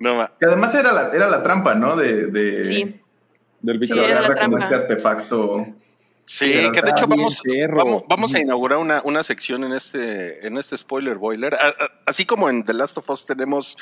No, 0.00 0.28
Que 0.38 0.46
además 0.46 0.74
era 0.74 0.92
la, 0.92 1.10
era 1.12 1.28
la 1.28 1.42
trampa, 1.42 1.74
¿no? 1.74 1.96
De, 1.96 2.26
de 2.26 2.64
Sí. 2.64 3.00
Del 3.60 3.84
Sí, 3.84 3.92
con 3.92 4.58
este 4.62 4.74
artefacto. 4.74 5.66
Sí, 6.24 6.52
Pero 6.54 6.72
que 6.72 6.82
de 6.82 6.90
hecho 6.90 7.06
vamos, 7.08 7.42
vamos, 7.74 8.02
vamos 8.08 8.34
a 8.34 8.40
inaugurar 8.40 8.78
una, 8.78 9.00
una 9.02 9.22
sección 9.24 9.64
en 9.64 9.72
este, 9.72 10.46
en 10.46 10.56
este 10.58 10.76
spoiler 10.76 11.16
boiler. 11.16 11.54
A- 11.54 11.56
a- 11.56 11.88
así 12.06 12.24
como 12.26 12.48
en 12.50 12.64
The 12.64 12.74
Last 12.74 12.98
of 12.98 13.08
Us 13.10 13.24
tenemos 13.26 13.76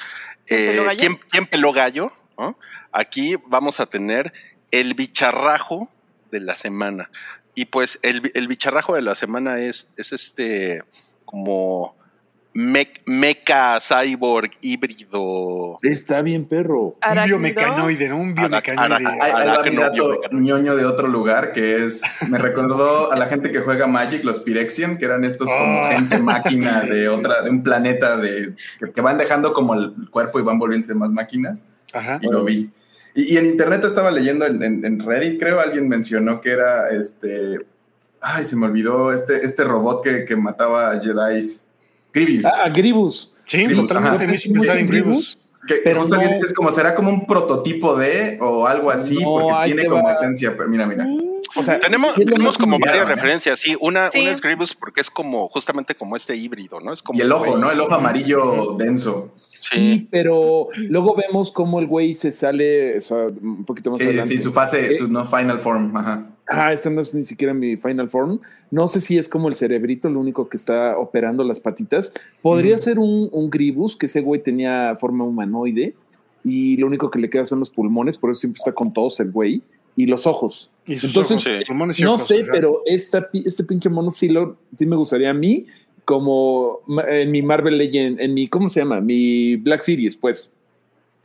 eh, 0.47 0.69
peló 0.71 0.85
gallo? 0.85 0.99
¿quién, 0.99 1.17
quién 1.29 1.47
peló 1.47 1.73
gallo? 1.73 2.13
¿no? 2.39 2.57
Aquí 2.99 3.37
vamos 3.49 3.79
a 3.81 3.87
tener 3.87 4.33
el 4.71 4.95
bicharrajo 4.95 5.89
de 6.31 6.41
la 6.41 6.55
semana. 6.55 7.11
Y 7.55 7.67
pues 7.67 7.99
el, 8.03 8.21
bi- 8.23 8.33
el 8.35 8.49
bicharrajo 8.49 8.95
de 8.95 9.03
la 9.03 9.15
semana 9.15 9.59
es, 9.59 9.89
es 9.97 10.13
este 10.13 10.83
como 11.25 11.95
mec- 12.55 13.03
mecha 13.07 13.79
cyborg 13.81 14.51
híbrido. 14.61 15.77
Está 15.83 16.23
bien, 16.23 16.47
perro. 16.47 16.97
Un 17.07 17.25
biomecanoide, 17.27 18.09
¿no? 18.09 18.19
Un 18.19 18.35
biomecanoide. 18.35 19.07
Aracno, 19.21 19.81
dato 19.83 19.93
biomecánico. 19.95 20.39
ñoño 20.41 20.77
de 20.77 20.85
otro 20.85 21.09
lugar, 21.09 21.53
que 21.53 21.85
es, 21.85 22.03
me 22.29 22.39
recordó 22.39 23.13
a 23.13 23.17
la 23.17 23.27
gente 23.27 23.51
que 23.53 23.61
juega 23.61 23.87
Magic, 23.87 24.25
los 24.25 24.39
Pirexian, 24.41 24.99
que 24.99 25.05
eran 25.07 25.25
estos 25.25 25.49
como 25.51 25.83
Oh. 25.85 25.89
gente 25.91 26.19
máquina 26.19 26.81
de 26.93 27.09
otra, 27.09 27.43
de 27.43 27.51
un 27.51 27.63
planeta 27.63 28.17
de, 28.17 28.55
que, 28.79 28.93
que 28.93 29.01
van 29.01 29.19
dejando 29.19 29.53
como 29.53 29.75
el 29.75 29.93
cuerpo 30.11 30.39
y 30.39 30.43
van 30.43 30.59
volviéndose 30.59 30.95
más 30.95 31.11
máquinas. 31.11 31.65
Ajá. 31.93 32.19
y 32.21 32.27
lo 32.27 32.45
vi. 32.45 32.71
Y, 33.17 33.35
y 33.35 33.37
en 33.39 33.47
internet 33.47 33.83
estaba 33.85 34.11
leyendo, 34.13 34.47
en, 34.47 34.63
en- 34.63 34.85
en 34.85 35.01
Reddit 35.01 35.41
creo, 35.41 35.59
alguien 35.59 35.89
mencionó 35.89 36.41
que 36.41 36.51
era 36.51 36.91
este. 36.91 37.59
Ay, 38.21 38.45
se 38.45 38.55
me 38.57 38.67
olvidó 38.67 39.13
este, 39.13 39.45
este 39.45 39.65
robot 39.65 40.05
que, 40.05 40.25
que 40.25 40.37
mataba 40.37 40.93
a 40.93 41.01
Jedi. 41.01 41.41
Grievous. 42.13 42.45
Ah, 42.47 42.69
Gribus. 42.71 43.33
Sí, 43.45 43.65
Grievous, 43.65 43.87
totalmente. 43.89 44.17
ajá. 44.25 44.27
Me 44.29 44.35
hizo 44.35 44.53
pensar 44.53 44.79
en 44.79 44.89
Grievous. 44.89 45.39
que, 45.67 45.77
pero 45.85 46.01
justo 46.01 46.15
no- 46.15 46.21
alguien 46.21 46.35
dice, 46.37 46.47
es 46.47 46.55
como 46.55 46.71
será 46.73 46.95
como 46.95 47.11
un 47.11 47.27
prototipo 47.27 47.95
de 47.97 48.39
o 48.41 48.67
algo 48.67 48.91
así, 48.91 49.23
No, 49.23 49.33
porque 49.35 49.55
tiene 49.67 49.87
como 49.87 50.05
va. 50.05 50.13
esencia. 50.13 50.55
Pero 50.57 50.69
mira, 50.69 50.87
mira. 50.87 51.07
O 51.59 51.65
sea, 51.65 51.79
Tenemos, 51.79 52.15
tenemos 52.15 52.59
como 52.59 52.79
varias 52.79 53.09
¿no? 53.09 53.15
referencias, 53.15 53.59
sí. 53.59 53.77
Una, 53.81 54.11
Sí. 54.11 54.21
una 54.21 54.31
es 54.31 54.41
Grievous 54.41 54.75
porque 54.75 55.01
es 55.01 55.11
como 55.11 55.49
justamente 55.49 55.95
como 55.95 56.17
este 56.17 56.37
híbrido, 56.37 56.81
¿no? 56.81 56.93
Es 56.93 57.03
como 57.03 57.19
Y 57.19 57.23
el 57.23 57.33
ojo, 57.33 57.47
güey. 57.47 57.61
¿no? 57.61 57.71
El 57.71 57.81
ojo 57.81 57.95
amarillo 57.95 58.75
denso. 58.79 59.31
Sí. 59.37 59.57
Sí, 59.73 60.09
pero 60.11 60.69
luego 60.89 61.17
vemos 61.17 61.51
cómo 61.51 61.81
el 61.81 61.87
güey 61.87 62.15
se 62.15 62.31
sale, 62.31 62.99
o 62.99 63.01
sea, 63.01 63.17
un 63.43 63.65
poquito 63.65 63.91
más 63.91 63.99
Sí, 63.99 64.05
adelante. 64.07 64.37
sí, 64.37 64.41
su 64.43 64.53
fase, 64.53 64.91
Eh, 64.93 64.95
su 64.95 65.09
no 65.09 65.25
final 65.27 65.59
form. 65.59 65.97
Ajá. 65.97 66.27
Ah, 66.49 66.73
esta 66.73 66.91
no 66.91 67.01
es 67.01 67.13
ni 67.15 67.25
siquiera 67.25 67.53
mi 67.53 67.77
final 67.77 68.09
form. 68.09 68.39
No 68.71 68.87
sé 68.87 69.01
si 69.01 69.19
es 69.19 69.29
como 69.29 69.49
el 69.49 69.57
cerebrito, 69.57 70.09
lo 70.09 70.21
único 70.21 70.49
que 70.49 70.57
está 70.57 70.97
operando 70.97 71.43
las 71.43 71.59
patitas. 71.59 72.13
Podría 72.43 72.77
Mm. 72.77 72.79
ser 72.79 72.99
un, 73.01 73.29
un 73.33 73.51
Gribus, 73.51 73.97
que 73.97 74.07
ese 74.07 74.21
güey 74.21 74.41
tenía 74.43 74.95
forma 75.01 75.25
humanoide 75.25 75.95
y 76.45 76.77
lo 76.77 76.87
único 76.87 77.11
que 77.11 77.19
le 77.19 77.29
queda 77.29 77.47
son 77.47 77.59
los 77.59 77.71
pulmones, 77.71 78.19
por 78.19 78.31
eso 78.31 78.41
siempre 78.43 78.59
está 78.59 78.71
con 78.73 78.93
tos 78.93 79.19
el 79.19 79.33
güey, 79.33 79.63
y 79.97 80.07
los 80.07 80.27
ojos. 80.27 80.71
Y 80.87 80.97
sus 80.97 81.11
Entonces, 81.11 81.47
ojos, 81.47 81.59
sí. 81.59 81.65
pulmones 81.67 81.99
y 81.99 82.03
No 82.05 82.15
ojos, 82.15 82.29
sé, 82.29 82.45
pero 82.53 82.83
esta, 82.87 83.29
este 83.33 83.65
pinche 83.65 83.89
mono 83.89 84.13
sí, 84.13 84.29
lo, 84.29 84.57
sí 84.79 84.87
me 84.87 84.95
gustaría 84.95 85.31
a 85.31 85.35
mí, 85.35 85.67
como 86.05 86.81
en 87.09 87.33
mi 87.33 87.43
Marvel 87.43 87.79
Legend, 87.79 88.21
en 88.21 88.35
mi, 88.35 88.49
¿cómo 88.49 88.69
se 88.69 88.81
llama? 88.81 89.01
Mi 89.01 89.57
Black 89.57 89.83
Series, 89.83 90.17
pues. 90.17 90.53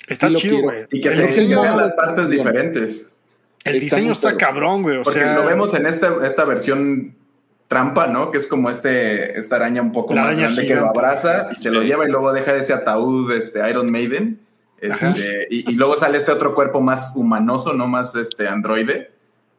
Está 0.07 0.29
sí 0.29 0.35
chido, 0.35 0.61
güey. 0.61 0.85
Y 0.91 1.01
que 1.01 1.09
El 1.09 1.29
se 1.29 1.45
sean 1.47 1.77
las 1.77 1.93
partes 1.93 2.29
Bien. 2.29 2.39
diferentes. 2.39 3.07
el 3.65 3.75
está 3.75 3.95
diseño 3.97 4.11
está 4.13 4.35
cabrón, 4.35 4.81
güey. 4.81 4.97
O 4.97 5.03
Porque 5.03 5.19
sea, 5.19 5.35
lo 5.35 5.45
vemos 5.45 5.73
en 5.75 5.85
esta, 5.85 6.25
esta 6.25 6.43
versión 6.45 7.13
trampa, 7.67 8.07
¿no? 8.07 8.31
Que 8.31 8.39
es 8.39 8.47
como 8.47 8.69
este, 8.69 9.37
esta 9.39 9.57
araña 9.57 9.81
un 9.81 9.91
poco 9.91 10.13
La 10.15 10.23
más 10.23 10.37
grande 10.37 10.65
que 10.65 10.75
lo 10.75 10.89
abraza 10.89 11.49
y 11.55 11.59
se 11.61 11.69
lo 11.71 11.83
lleva 11.83 12.05
y 12.07 12.11
luego 12.11 12.33
deja 12.33 12.55
ese 12.55 12.73
ataúd, 12.73 13.31
este 13.31 13.69
Iron 13.69 13.91
Maiden. 13.91 14.39
Este, 14.81 15.47
y, 15.49 15.69
y 15.71 15.75
luego 15.75 15.95
sale 15.95 16.17
este 16.17 16.31
otro 16.31 16.55
cuerpo 16.55 16.81
más 16.81 17.13
humanoso, 17.15 17.73
no 17.73 17.87
más 17.87 18.15
este 18.15 18.47
androide, 18.47 19.11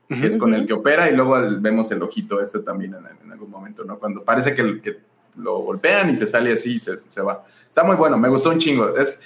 que 0.08 0.26
es 0.26 0.36
con 0.36 0.52
el 0.52 0.66
que 0.66 0.72
opera, 0.74 1.08
y 1.08 1.14
luego 1.16 1.38
vemos 1.60 1.90
el 1.90 2.02
ojito 2.02 2.40
este 2.42 2.58
también 2.58 2.94
en, 2.94 3.06
en 3.24 3.32
algún 3.32 3.50
momento, 3.50 3.84
¿no? 3.84 3.98
Cuando 3.98 4.22
parece 4.24 4.54
que, 4.54 4.80
que 4.82 4.98
lo 5.36 5.60
golpean 5.60 6.10
y 6.10 6.16
se 6.16 6.26
sale 6.26 6.52
así 6.52 6.74
y 6.74 6.78
se, 6.78 6.98
se 6.98 7.22
va. 7.22 7.44
Está 7.68 7.82
muy 7.84 7.96
bueno, 7.96 8.18
me 8.18 8.28
gustó 8.28 8.50
un 8.50 8.58
chingo. 8.58 8.94
Es, 8.94 9.20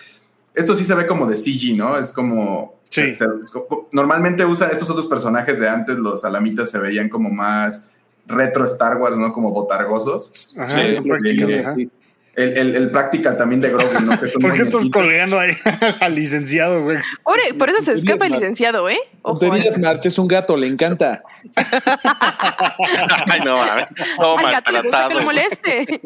esto 0.54 0.74
sí 0.76 0.85
se 0.85 0.94
ve 0.94 1.06
como 1.06 1.26
de 1.26 1.37
CG, 1.37 1.74
¿no? 1.76 1.98
Es 1.98 2.12
como... 2.12 2.76
Sí. 2.88 3.12
se- 3.16 3.24
es 3.24 3.52
normalmente 3.90 4.44
usan 4.44 4.70
estos 4.70 4.88
otros 4.90 5.06
personajes 5.06 5.59
de 5.59 5.68
antes, 5.68 5.96
los 5.96 6.24
alamitas 6.24 6.70
se 6.70 6.78
veían 6.78 7.09
como 7.09 7.30
más 7.30 7.90
retro 8.26 8.64
Star 8.66 8.96
Wars, 8.98 9.18
¿no? 9.18 9.32
Como 9.32 9.50
botargosos. 9.50 10.54
Ajá, 10.56 10.78
Sí, 10.82 10.96
sí, 11.74 11.90
El, 12.37 12.59
el, 12.59 12.77
el 12.77 12.90
practical 12.90 13.38
también 13.38 13.62
de 13.62 13.70
Grogu, 13.70 13.99
¿no? 14.01 14.20
Que 14.20 14.27
es 14.27 14.37
un 14.37 14.42
¿Por 14.42 14.53
qué 14.53 14.62
estás 14.62 14.85
colgando 14.92 15.40
ahí 15.40 15.53
al 16.01 16.14
licenciado, 16.14 16.83
güey? 16.83 16.99
Por 17.59 17.70
eso 17.70 17.83
se 17.83 17.92
escapa 17.94 18.27
el 18.27 18.33
licenciado, 18.33 18.88
¿eh? 18.90 18.99
Ojo. 19.22 19.38
Tonterías, 19.40 19.79
March, 19.79 20.05
es 20.05 20.18
un 20.18 20.29
gato, 20.29 20.55
le 20.57 20.66
encanta. 20.66 21.22
Ay, 21.57 23.40
no, 23.42 23.57
mames. 23.57 23.87
todo 24.18 24.38
Al 24.38 24.53
gato 24.53 24.72
le 24.72 24.83
gusta 24.83 25.09
que 25.09 25.14
lo 25.14 25.22
moleste. 25.22 26.01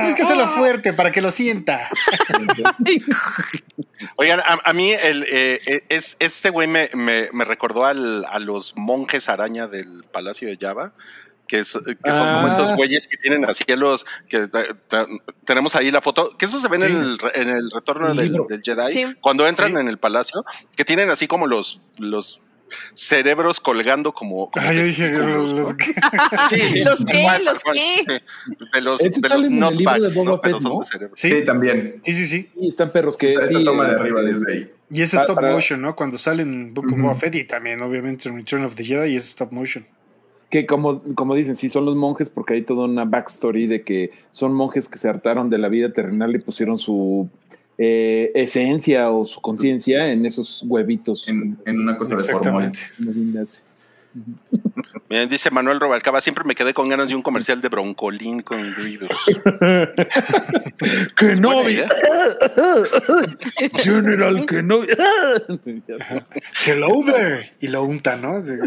Tienes 0.00 0.16
que 0.16 0.22
hacerlo 0.22 0.48
fuerte 0.48 0.92
para 0.92 1.12
que 1.12 1.22
lo 1.22 1.30
sienta. 1.30 1.88
Oigan, 4.16 4.40
a, 4.40 4.58
a 4.64 4.72
mí 4.72 4.92
el, 4.92 5.22
eh, 5.24 5.60
eh, 5.66 5.82
es, 5.88 6.16
este 6.18 6.50
güey 6.50 6.66
me, 6.66 6.90
me, 6.94 7.28
me 7.32 7.44
recordó 7.44 7.84
al, 7.84 8.24
a 8.28 8.40
los 8.40 8.74
monjes 8.76 9.28
araña 9.28 9.68
del 9.68 10.04
Palacio 10.10 10.48
de 10.48 10.56
Java, 10.60 10.92
que, 11.50 11.58
es, 11.58 11.72
que 11.72 12.12
son 12.12 12.32
como 12.32 12.46
Ah. 12.46 12.48
esos 12.52 12.76
güeyes 12.76 13.08
que 13.08 13.16
tienen 13.16 13.44
así 13.44 13.64
los 13.76 14.06
que 14.28 14.36
eh, 14.44 14.48
te- 14.48 15.06
tenemos 15.44 15.74
ahí 15.74 15.90
la 15.90 16.00
foto, 16.00 16.30
que 16.38 16.46
eso 16.46 16.60
se 16.60 16.68
ve 16.68 16.76
en, 16.76 16.82
Sí. 16.82 16.88
el, 16.96 17.18
re- 17.18 17.40
en 17.42 17.48
el 17.48 17.70
retorno 17.72 18.08
El 18.12 18.16
del, 18.16 18.36
del 18.48 18.62
Jedi, 18.62 18.92
Sí. 18.92 19.16
cuando 19.20 19.48
entran 19.48 19.72
Sí. 19.72 19.78
en 19.78 19.88
el 19.88 19.98
palacio, 19.98 20.44
que 20.76 20.84
tienen 20.84 21.10
así 21.10 21.26
como 21.26 21.48
los, 21.48 21.80
los 21.98 22.40
cerebros 22.94 23.58
colgando 23.58 24.12
como, 24.12 24.48
como 24.48 24.64
Ah, 24.64 24.72
yo 24.72 24.84
dije, 24.84 25.08
testículos, 25.08 25.52
los- 25.54 25.68
¿no? 25.70 25.76
Sí, 26.50 26.56
sí, 26.70 26.84
¿Los 26.84 27.04
tal 27.04 27.44
¿Los? 27.44 27.64
De 28.72 28.80
los, 28.80 28.98
de 29.00 29.28
los 29.28 29.44
en 29.46 29.62
el 29.64 29.76
de 29.78 30.24
¿no? 30.24 30.40
Pero 30.40 30.60
son 30.60 30.72
¿no? 30.74 30.78
de 30.80 30.86
cerebro. 30.86 31.14
Sí, 31.16 31.28
Sí, 31.30 31.44
también. 31.44 32.00
sí, 32.04 32.14
sí, 32.14 32.26
sí. 32.28 32.50
Y 32.60 32.68
están 32.68 32.92
perros 32.92 33.16
que. 33.16 33.32
Esa 33.32 33.48
sí, 33.48 33.64
toma 33.64 33.86
de 33.88 33.92
eh, 33.94 33.96
arriba 33.96 34.22
desde 34.22 34.52
ahí. 34.52 34.70
Y 34.88 35.02
es 35.02 35.10
Para- 35.10 35.22
stop 35.24 35.36
para- 35.36 35.52
motion, 35.52 35.82
¿no? 35.82 35.96
Cuando 35.96 36.16
salen 36.16 36.72
Book 36.74 36.86
of 36.86 36.92
Ujú. 36.92 37.02
Boba 37.02 37.14
Fett 37.16 37.34
y 37.34 37.44
también, 37.44 37.82
obviamente, 37.82 38.28
en 38.28 38.36
Return 38.36 38.64
of 38.64 38.76
the 38.76 38.84
Jedi 38.84 39.16
es 39.16 39.24
stop 39.26 39.50
motion. 39.52 39.84
Que 40.50 40.66
como, 40.66 41.00
como 41.14 41.34
dicen, 41.34 41.56
sí 41.56 41.68
son 41.68 41.84
los 41.86 41.96
monjes, 41.96 42.28
porque 42.28 42.54
hay 42.54 42.62
toda 42.62 42.84
una 42.84 43.04
backstory 43.04 43.66
de 43.66 43.82
que 43.82 44.10
son 44.30 44.52
monjes 44.52 44.88
que 44.88 44.98
se 44.98 45.08
hartaron 45.08 45.48
de 45.48 45.58
la 45.58 45.68
vida 45.68 45.92
terrenal 45.92 46.34
y 46.34 46.38
pusieron 46.38 46.76
su 46.78 47.28
eh, 47.78 48.32
esencia 48.34 49.10
o 49.10 49.24
su 49.24 49.40
conciencia 49.40 50.12
en 50.12 50.26
esos 50.26 50.64
huevitos. 50.66 51.28
En, 51.28 51.56
en 51.64 51.78
una 51.78 51.96
cosa 51.96 52.16
de 52.16 52.22
Miren, 55.08 55.28
dice 55.28 55.50
Manuel 55.50 55.80
Robalcaba, 55.80 56.20
siempre 56.20 56.44
me 56.44 56.54
quedé 56.54 56.72
con 56.72 56.88
ganas 56.88 57.08
de 57.08 57.16
un 57.16 57.22
comercial 57.22 57.60
de 57.60 57.68
broncolín 57.68 58.42
con 58.42 58.72
Gridos. 58.74 59.10
¡Que 61.16 61.34
no! 61.34 61.64
General, 63.74 64.46
que 64.46 64.62
no. 64.62 64.82
Hello 66.64 67.02
there. 67.06 67.52
Y 67.60 67.68
lo 67.68 67.82
unta, 67.82 68.16
¿no? 68.16 68.40
de 68.40 68.58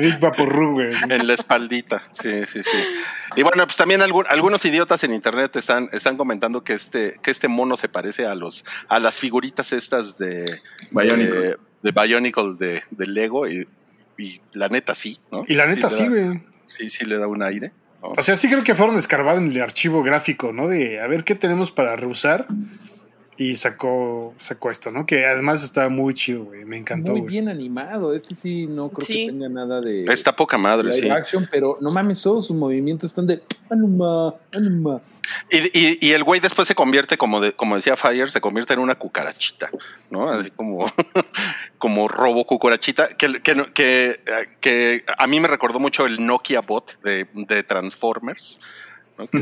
Big 0.00 0.18
Vaporru, 0.18 0.72
güey. 0.72 0.92
En 1.08 1.26
la 1.26 1.34
espaldita. 1.34 2.02
Sí, 2.10 2.44
sí, 2.46 2.62
sí. 2.62 2.78
Y 3.36 3.42
bueno, 3.42 3.64
pues 3.66 3.76
también 3.76 4.02
algunos 4.02 4.64
idiotas 4.64 5.02
en 5.04 5.14
internet 5.14 5.56
están, 5.56 5.88
están 5.92 6.16
comentando 6.16 6.64
que 6.64 6.74
este, 6.74 7.14
que 7.22 7.30
este 7.30 7.48
mono 7.48 7.76
se 7.76 7.88
parece 7.88 8.26
a 8.26 8.34
los, 8.34 8.64
a 8.88 8.98
las 8.98 9.20
figuritas 9.20 9.72
estas 9.72 10.18
de, 10.18 10.60
Bionicle. 10.90 11.30
de 11.30 11.56
de 11.82 11.92
Bionicle 11.92 12.54
de, 12.58 12.82
de 12.90 13.06
Lego 13.06 13.46
y, 13.46 13.66
y, 14.18 14.40
la 14.52 14.68
neta 14.68 14.94
sí, 14.94 15.18
¿no? 15.30 15.44
Y 15.48 15.54
la 15.54 15.66
neta 15.66 15.90
sí, 15.90 16.06
güey. 16.06 16.42
Sí, 16.68 16.88
sí, 16.88 17.04
le 17.04 17.18
da 17.18 17.26
un 17.26 17.42
aire. 17.42 17.72
O 18.00 18.22
sea, 18.22 18.34
sí 18.34 18.48
creo 18.48 18.64
que 18.64 18.74
fueron 18.74 18.96
escarbados 18.96 19.40
en 19.40 19.52
el 19.52 19.62
archivo 19.62 20.02
gráfico, 20.02 20.52
¿no? 20.52 20.68
De 20.68 21.00
a 21.00 21.06
ver 21.06 21.22
qué 21.22 21.34
tenemos 21.34 21.70
para 21.70 21.94
reusar. 21.94 22.46
Y 23.38 23.54
sacó, 23.54 24.34
sacó 24.36 24.70
esto, 24.70 24.90
¿no? 24.90 25.06
Que 25.06 25.24
además 25.24 25.64
está 25.64 25.88
muy 25.88 26.12
chido, 26.12 26.44
güey. 26.44 26.66
Me 26.66 26.76
encantó. 26.76 27.12
Muy 27.12 27.22
bien 27.22 27.48
animado. 27.48 28.14
Este 28.14 28.34
sí 28.34 28.66
no 28.66 28.90
creo 28.90 29.06
que 29.06 29.26
tenga 29.26 29.48
nada 29.48 29.80
de. 29.80 30.04
Está 30.04 30.36
poca 30.36 30.58
madre, 30.58 30.92
sí. 30.92 31.08
Action, 31.08 31.48
pero 31.50 31.78
no 31.80 31.90
mames, 31.90 32.20
todos 32.20 32.46
sus 32.46 32.56
movimientos 32.56 33.10
están 33.10 33.26
de. 33.26 33.42
Anuma, 33.70 34.34
anuma. 34.52 35.00
Y, 35.50 35.56
y, 35.78 35.98
y, 36.00 36.12
el 36.12 36.24
güey 36.24 36.40
después 36.40 36.68
se 36.68 36.74
convierte, 36.74 37.16
como, 37.16 37.40
de, 37.40 37.54
como 37.54 37.74
decía 37.74 37.96
Fire, 37.96 38.30
se 38.30 38.42
convierte 38.42 38.74
en 38.74 38.80
una 38.80 38.96
cucarachita, 38.96 39.70
¿no? 40.10 40.28
Así 40.28 40.50
como, 40.50 40.92
como 41.78 42.08
robo 42.08 42.44
cucarachita, 42.44 43.08
que, 43.16 43.40
que, 43.40 44.20
que, 44.60 45.04
a 45.16 45.26
mí 45.26 45.40
me 45.40 45.48
recordó 45.48 45.78
mucho 45.80 46.04
el 46.04 46.24
Nokia 46.24 46.60
Bot 46.60 47.00
de, 47.02 47.26
de 47.32 47.62
Transformers. 47.62 48.60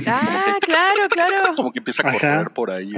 ah, 0.06 0.56
claro, 0.60 1.08
claro. 1.08 1.52
Como 1.56 1.72
que 1.72 1.80
empieza 1.80 2.08
a 2.08 2.12
correr 2.12 2.50
por 2.50 2.70
ahí. 2.70 2.92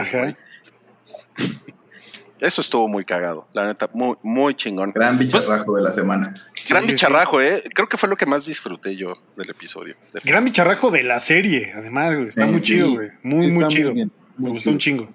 Eso 2.41 2.61
estuvo 2.61 2.89
muy 2.89 3.05
cagado, 3.05 3.47
la 3.53 3.67
neta, 3.67 3.89
muy, 3.95 4.17
muy 4.23 4.55
chingón. 4.55 4.91
Gran 4.91 5.17
pues, 5.17 5.29
bicharrajo 5.29 5.77
de 5.77 5.83
la 5.83 5.93
semana. 5.93 6.35
Gran 6.69 6.85
bicharrajo, 6.85 7.41
eh. 7.41 7.63
Creo 7.73 7.89
que 7.89 7.97
fue 7.97 8.09
lo 8.09 8.17
que 8.17 8.27
más 8.27 8.47
disfruté 8.47 8.97
yo 8.97 9.15
del 9.37 9.51
episodio. 9.51 9.95
Gran 10.25 10.45
bicharrajo 10.45 10.91
de 10.91 11.05
la 11.05 11.21
serie, 11.21 11.73
además, 11.77 12.17
güey. 12.17 12.27
Está 12.27 12.47
muy 12.47 12.61
chido, 12.61 12.91
güey. 12.95 13.11
Muy, 13.23 13.49
muy 13.53 13.67
chido. 13.69 13.93
Me 13.95 14.51
gustó 14.51 14.71
un 14.71 14.79
chingo. 14.79 15.09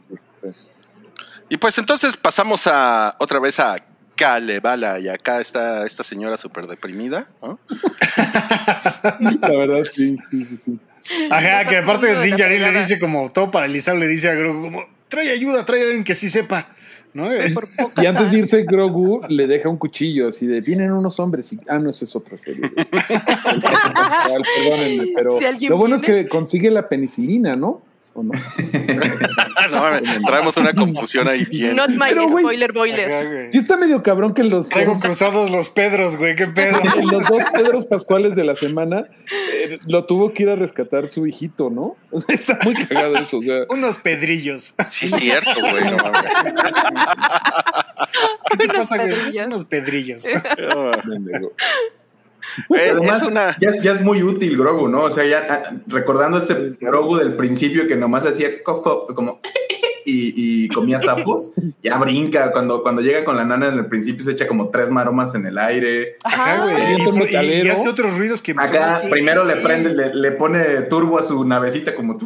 Y 1.50 1.58
pues 1.58 1.78
entonces 1.78 2.16
pasamos 2.16 2.66
a 2.68 3.16
otra 3.20 3.40
vez 3.40 3.60
a 3.60 3.76
Kalevala 4.16 5.00
y 5.00 5.08
acá 5.08 5.40
está 5.40 5.86
esta 5.86 6.04
señora 6.04 6.38
súper 6.38 6.68
deprimida. 6.68 7.30
¿no? 7.42 7.60
la 9.20 9.50
verdad, 9.50 9.84
sí, 9.92 10.18
sí, 10.32 10.58
sí. 10.64 10.80
Ajá, 11.30 11.66
que 11.68 11.78
aparte 11.78 12.08
de 12.08 12.26
Din 12.26 12.36
le 12.36 12.80
dice 12.80 13.00
como 13.00 13.30
todo 13.32 13.50
paralizado, 13.52 13.98
le 13.98 14.08
dice 14.08 14.30
a 14.30 14.34
Grogu 14.34 14.64
como 14.64 14.97
trae 15.08 15.32
ayuda, 15.32 15.66
trae 15.66 15.84
alguien 15.84 16.04
que 16.04 16.16
sí 16.16 16.30
sepa. 16.30 16.70
¿no? 17.14 17.30
Y 18.02 18.06
antes 18.06 18.32
de 18.32 18.38
irse, 18.38 18.64
Grogu 18.64 19.22
le 19.28 19.48
deja 19.48 19.70
un 19.70 19.78
cuchillo 19.78 20.30
así 20.30 20.46
de 20.46 20.62
vienen 20.62 20.92
unos 20.92 21.20
hombres 21.20 21.52
y 21.54 21.60
ah, 21.68 21.80
no, 21.80 21.90
eso 21.90 22.06
es 22.06 22.16
otra 22.16 22.38
serie. 22.38 22.64
Perdónenme, 24.66 25.14
pero 25.16 25.40
lo 25.70 25.78
bueno 25.78 25.96
es 25.96 26.02
que 26.02 26.28
consigue 26.28 26.70
la 26.70 26.88
penicilina, 26.88 27.56
¿no? 27.56 27.82
no? 28.24 28.32
no 29.72 30.26
traemos 30.26 30.58
una 30.58 30.74
confusión 30.74 31.28
ahí 31.28 31.46
bien. 31.46 31.76
Not 31.76 31.90
my 31.90 32.10
Pero, 32.10 32.26
wey, 32.28 32.44
spoiler 32.44 32.74
boiler. 32.74 33.50
Está 33.54 33.78
medio 33.78 34.02
cabrón 34.04 34.34
que 34.34 34.44
los... 34.44 34.70
Traigo 34.70 34.94
los, 34.94 35.04
cruzados 35.04 35.52
los 35.52 35.70
Pedros, 35.70 36.18
güey, 36.18 36.36
qué 36.36 36.48
pedo. 36.48 36.80
los 37.12 37.28
dos 37.28 37.44
Pedros 37.54 37.86
Pascuales 37.86 38.36
de 38.36 38.44
la 38.44 38.56
semana 38.56 39.06
eh, 39.54 39.78
lo 39.88 40.06
tuvo 40.06 40.34
que 40.34 40.44
ir 40.44 40.50
a 40.50 40.56
rescatar 40.56 41.08
su 41.08 41.26
hijito, 41.28 41.70
¿no? 41.70 41.96
Está 42.28 42.58
muy 42.64 42.74
cagado 42.74 43.18
eso. 43.18 43.40
Unos 43.70 43.98
pedrillos. 43.98 44.74
Sí, 44.90 45.08
cierto, 45.08 45.52
güey. 45.60 45.84
No, 45.86 45.98
¿Qué 48.58 48.68
pedrillos. 48.68 49.46
Unos 49.48 49.66
pedrillos. 49.66 50.24
Además, 52.70 53.24
ya, 53.60 53.92
es, 53.92 54.02
muy 54.02 54.24
útil 54.24 54.58
Grogu, 54.58 54.88
¿no? 54.88 55.02
O 55.02 55.12
sea, 55.12 55.26
ya 55.26 55.48
ah, 55.50 55.76
recordando 55.88 56.38
este 56.38 56.78
Grogu 56.80 57.18
del 57.18 57.34
principio 57.34 57.88
que 57.88 57.96
nomás 57.96 58.26
hacía 58.26 58.64
coco, 58.64 59.08
como 59.14 59.40
y, 60.10 60.68
comía 60.70 61.00
sapos, 61.00 61.52
ya 61.84 61.98
brinca. 61.98 62.52
Cuando, 62.52 62.82
cuando 62.82 63.02
llega 63.02 63.26
con 63.26 63.36
la 63.36 63.44
nana 63.44 63.68
en 63.68 63.76
el 63.76 63.86
principio 63.88 64.24
se 64.24 64.32
echa 64.32 64.48
como 64.48 64.70
tres 64.70 64.90
maromas 64.90 65.36
en 65.36 65.46
el 65.46 65.58
aire. 65.58 66.18
Ajá, 66.24 66.64
güey. 66.64 66.76
Y, 66.96 67.36
y, 67.36 67.66
y, 67.66 67.70
hace 67.70 67.90
otros 67.90 68.18
ruidos 68.18 68.42
que... 68.42 68.54
Acá 68.58 69.02
primero 69.10 69.44
le 69.44 69.58
prende, 69.58 70.14
le, 70.14 70.32
pone 70.32 70.64
turbo 70.84 71.20
a 71.20 71.24
su 71.24 71.44
navecita 71.44 71.96
como... 71.96 72.18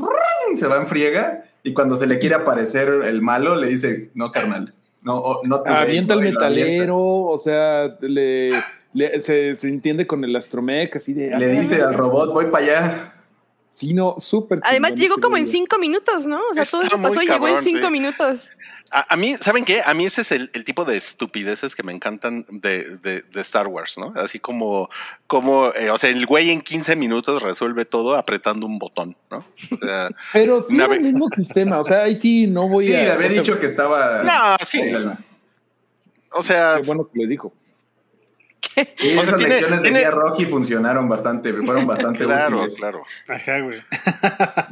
Se 0.56 0.68
va 0.68 0.78
en 0.78 0.88
friega 0.88 1.46
y 1.64 1.74
cuando 1.74 1.96
se 1.96 2.08
le 2.08 2.20
quiere 2.20 2.36
aparecer 2.36 2.90
el 3.06 3.22
malo 3.22 3.56
le 3.56 3.68
dice, 3.68 4.10
no, 4.14 4.32
carnal. 4.32 4.74
No, 5.02 5.40
no 5.44 5.64
ah, 5.66 5.82
Avienta 5.82 6.14
el 6.14 6.22
metalero, 6.22 7.00
o 7.00 7.40
sea, 7.40 7.96
le 8.02 8.52
le- 8.94 9.20
se, 9.22 9.56
se 9.56 9.68
entiende 9.68 10.06
con 10.08 10.24
el 10.24 10.36
astromech, 10.36 10.96
así 10.96 11.14
de. 11.14 11.38
Le 11.38 11.48
dice 11.48 11.82
al 11.82 11.94
robot, 11.94 12.34
voy 12.34 12.46
para 12.48 12.66
allá. 12.66 13.14
Sí, 13.68 13.94
no, 13.94 14.16
súper. 14.20 14.60
Además 14.64 14.92
chingón 14.92 15.02
llegó 15.02 15.14
ese 15.16 15.22
como 15.22 15.38
en 15.38 15.48
cinco 15.48 15.78
minutos, 15.80 16.28
¿no? 16.28 16.42
O 16.50 16.54
sea, 16.54 16.66
todo 16.66 16.82
Está 16.84 16.96
eso 16.98 17.02
pasó 17.02 17.22
y 17.22 17.28
llegó 17.28 17.48
en 17.48 17.62
cinco 17.64 17.86
sí. 17.88 17.92
minutos. 17.92 18.52
A, 18.94 19.14
a 19.14 19.16
mí, 19.16 19.36
¿saben 19.40 19.64
qué? 19.64 19.82
A 19.86 19.94
mí 19.94 20.04
ese 20.04 20.20
es 20.20 20.34
el, 20.34 20.52
el 20.54 20.66
tipo 20.66 20.84
de 20.84 20.98
estupideces 20.98 21.74
que 21.78 21.82
me 21.84 21.94
encantan 21.94 22.46
de, 22.50 22.98
de- 22.98 23.22
de 23.22 23.40
Star 23.42 23.70
Wars, 23.70 23.98
¿no? 23.98 24.12
Así 24.18 24.40
como, 24.40 24.90
como 25.26 25.68
eh, 25.76 25.90
o 25.90 25.98
sea, 25.98 26.10
el 26.10 26.26
güey 26.26 26.50
en 26.52 26.60
15 26.60 26.98
minutos 26.98 27.42
resuelve 27.42 27.86
todo 27.86 28.18
apretando 28.18 28.66
un 28.66 28.78
botón, 28.78 29.16
¿no? 29.30 29.38
O 29.38 29.78
sea, 29.78 30.10
Pero 30.34 30.62
sí, 30.62 30.78
el 30.78 31.00
mismo 31.04 31.30
sistema. 31.30 31.80
O 31.80 31.86
sea, 31.86 32.04
ahí 32.04 32.18
sí 32.18 32.48
no 32.48 32.68
voy 32.68 32.88
Sí, 32.88 32.94
a. 32.96 33.04
le 33.04 33.12
había 33.14 33.30
dicho 33.30 33.58
que 33.58 33.68
estaba. 33.68 34.24
no, 34.24 34.58
sí. 34.66 34.82
O 36.34 36.44
sea, 36.44 36.76
Qué 36.82 36.88
bueno 36.88 37.08
que 37.12 37.20
le 37.20 37.28
dijo. 37.28 37.54
Sí, 38.74 38.82
O 38.82 38.86
sea, 39.02 39.22
esas 39.22 39.38
tiene- 39.38 39.56
lecciones 39.56 39.82
tiene- 39.82 39.98
de 40.00 40.04
guía 40.06 40.12
Rocky 40.12 40.46
funcionaron 40.46 41.10
bastante, 41.10 41.52
fueron 41.54 41.86
bastante 41.86 42.24
claro, 42.24 42.58
útiles. 42.60 42.76
claro. 42.78 43.02
Ajá, 43.28 43.60
güey. 43.62 43.80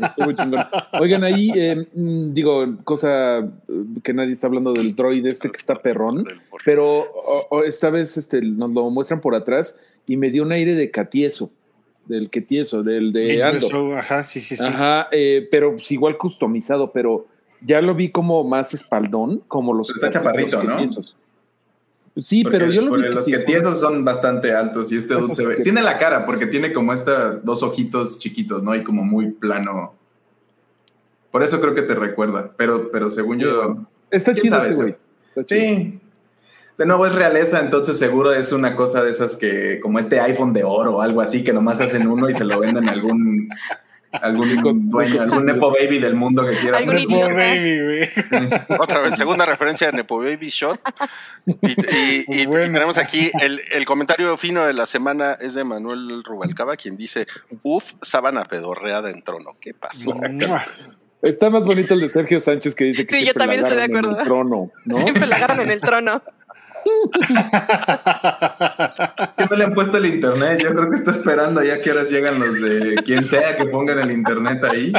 Estuvo 0.06 0.32
chingón. 0.32 0.64
Oigan, 1.00 1.24
ahí, 1.24 1.52
eh, 1.56 1.88
mm, 1.94 2.34
digo, 2.34 2.78
cosa 2.84 3.40
eh, 3.40 3.46
que 4.04 4.14
nadie 4.14 4.34
está 4.34 4.48
hablando 4.48 4.72
del 4.74 4.96
droid 4.96 5.26
este 5.26 5.50
que 5.52 5.58
está 5.58 5.76
perrón, 5.76 6.24
pero 6.64 6.86
o- 7.02 7.48
o 7.50 7.64
esta 7.64 7.90
vez 7.90 8.16
este, 8.18 8.42
nos 8.42 8.72
lo 8.72 8.90
muestran 8.90 9.20
por 9.22 9.36
atrás 9.36 9.76
y 10.08 10.16
me 10.18 10.30
dio 10.30 10.44
un 10.44 10.52
aire 10.52 10.76
de 10.76 10.90
catieso, 10.92 11.52
del 12.06 12.30
que 12.30 12.42
tieso, 12.42 12.84
del 12.84 13.12
de 13.14 13.44
Ando. 13.44 13.96
ajá, 13.98 14.24
sí, 14.24 14.40
sí, 14.42 14.56
sí. 14.56 14.64
Ajá, 14.66 15.08
eh, 15.12 15.48
pero 15.52 15.72
pues, 15.74 15.92
igual 15.92 16.18
customizado, 16.18 16.92
pero 16.92 17.28
ya 17.62 17.82
lo 17.82 17.94
vi 17.96 18.10
como 18.10 18.44
más 18.46 18.74
espaldón, 18.74 19.44
como 19.48 19.74
los, 19.74 19.92
Pero 19.94 20.08
está 20.08 20.20
chaparrito, 20.20 20.64
los 20.64 20.66
¿no? 20.66 20.80
Sí, 22.18 22.44
Porque- 22.44 22.58
pero 22.58 22.72
yo 22.72 22.82
lo 22.82 22.90
porque 22.90 23.10
los 23.10 23.26
que 23.26 23.38
tiesos 23.40 23.80
son 23.80 24.04
bastante 24.04 24.54
altos 24.54 24.92
y 24.92 24.98
este 24.98 25.14
dude 25.14 25.34
se 25.34 25.46
ve. 25.46 25.58
Tiene 25.64 25.82
la 25.82 25.98
cara 25.98 26.26
porque 26.26 26.48
tiene 26.48 26.74
como 26.74 26.94
esta 26.94 27.32
dos 27.36 27.64
ojitos 27.64 28.20
chiquitos, 28.20 28.64
¿no? 28.64 28.76
Y 28.76 28.84
como 28.84 29.04
muy 29.04 29.32
plano. 29.32 29.94
Por 31.32 31.44
eso 31.44 31.62
creo 31.62 31.76
que 31.76 31.84
te 31.84 31.96
recuerda. 31.96 32.52
Pero, 32.58 32.92
pero 32.92 33.10
según 33.10 33.40
yo. 33.40 33.78
Está 34.10 34.34
¿Quién 34.34 34.44
chido 34.46 34.56
sabe 34.56 34.70
ese 34.72 34.82
güey. 34.82 34.96
Sí. 35.48 36.00
De 36.78 36.86
nuevo 36.86 37.06
es 37.06 37.14
realeza, 37.14 37.60
entonces 37.60 37.98
seguro 37.98 38.34
es 38.34 38.52
una 38.54 38.76
cosa 38.76 39.04
de 39.04 39.12
esas 39.12 39.36
que, 39.36 39.80
como 39.82 40.00
este 40.00 40.20
iPhone 40.22 40.54
de 40.54 40.64
oro 40.64 40.98
o 40.98 41.02
algo 41.02 41.20
así, 41.22 41.44
que 41.44 41.52
nomás 41.52 41.82
hacen 41.82 42.08
uno 42.08 42.30
y 42.30 42.34
se 42.34 42.46
lo 42.46 42.58
venden 42.60 42.88
a 42.88 42.94
algún 42.94 43.50
algún 44.12 44.90
dueño, 44.90 45.22
algún 45.22 45.46
Nepo 45.46 45.72
Baby 45.72 46.00
del 46.00 46.16
mundo 46.16 46.46
que 46.46 46.58
quiera. 46.58 46.78
Algún 46.80 46.96
Nepo 46.96 47.12
idiota. 47.16 47.34
Baby, 47.34 47.82
güey. 47.84 48.80
Otra 48.80 49.00
vez, 49.02 49.16
segunda 49.18 49.46
referencia 49.46 49.88
de 49.88 49.94
Nepo 49.94 50.18
Baby 50.20 50.50
Shot. 50.50 50.80
Y, 51.46 51.52
y- 51.52 52.26
y- 52.28 52.42
y 52.42 52.46
Bueno. 52.48 52.74
tenemos 52.74 52.98
aquí 52.98 53.32
el, 53.42 53.62
el 53.72 53.86
comentario 53.86 54.36
fino 54.38 54.66
de 54.66 54.74
la 54.74 54.86
semana 54.86 55.34
es 55.40 55.54
de 55.54 55.64
Manuel 55.64 56.24
Rubalcaba, 56.24 56.76
quien 56.76 56.98
dice: 56.98 57.28
Uf, 57.64 57.94
sábana 58.02 58.46
pedorreada 58.46 59.10
en 59.12 59.22
trono. 59.22 59.56
¿Qué 59.60 59.74
pasó? 59.74 60.16
Está 61.22 61.50
más 61.50 61.66
bonito 61.66 61.94
el 61.96 62.00
de 62.00 62.08
Sergio 62.10 62.40
Sánchez 62.40 62.74
que 62.76 62.86
dice 62.86 63.06
que 63.06 63.16
Sí, 63.16 63.22
yo 63.22 63.34
siempre 63.34 63.46
la 63.46 63.52
también 63.52 63.66
estoy 63.66 63.78
de 63.78 63.84
agarran 63.84 64.06
en 64.06 64.06
acuerdo. 64.06 64.20
el 64.22 64.26
trono, 64.28 64.72
¿no? 64.86 64.98
Siempre 65.02 65.28
la 65.28 65.36
agarran 65.36 65.60
en 65.62 65.72
el 65.72 65.82
trono. 65.82 66.24
Es 69.30 69.36
que 69.36 69.46
no 69.50 69.56
le 69.56 69.64
han 69.64 69.74
puesto 69.74 69.98
el 69.98 70.06
internet. 70.06 70.62
Yo 70.62 70.74
creo 70.74 70.90
que 70.90 70.98
está 70.98 71.12
esperando 71.12 71.64
ya 71.64 71.82
que 71.82 71.92
horas 71.92 72.10
llegan 72.10 72.40
los 72.40 72.62
de 72.62 72.96
quien 73.04 73.28
sea 73.28 73.58
que 73.58 73.66
pongan 73.66 74.00
el 74.00 74.12
internet 74.12 74.64
ahí. 74.64 74.94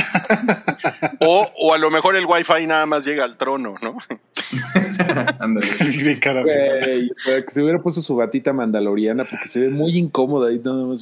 O, 1.20 1.50
o 1.54 1.74
a 1.74 1.78
lo 1.78 1.90
mejor 1.90 2.16
el 2.16 2.26
Wi-Fi 2.26 2.66
nada 2.66 2.86
más 2.86 3.04
llega 3.04 3.24
al 3.24 3.36
trono, 3.36 3.74
¿no? 3.82 3.96
Ándale. 5.38 5.66
Que 6.20 7.44
se 7.48 7.62
hubiera 7.62 7.78
puesto 7.80 8.02
su 8.02 8.16
batita 8.16 8.52
mandaloriana 8.52 9.24
porque 9.24 9.48
se 9.48 9.60
ve 9.60 9.68
muy 9.68 9.98
incómoda 9.98 10.48
ahí 10.48 10.60
nada 10.62 10.84
más. 10.84 11.00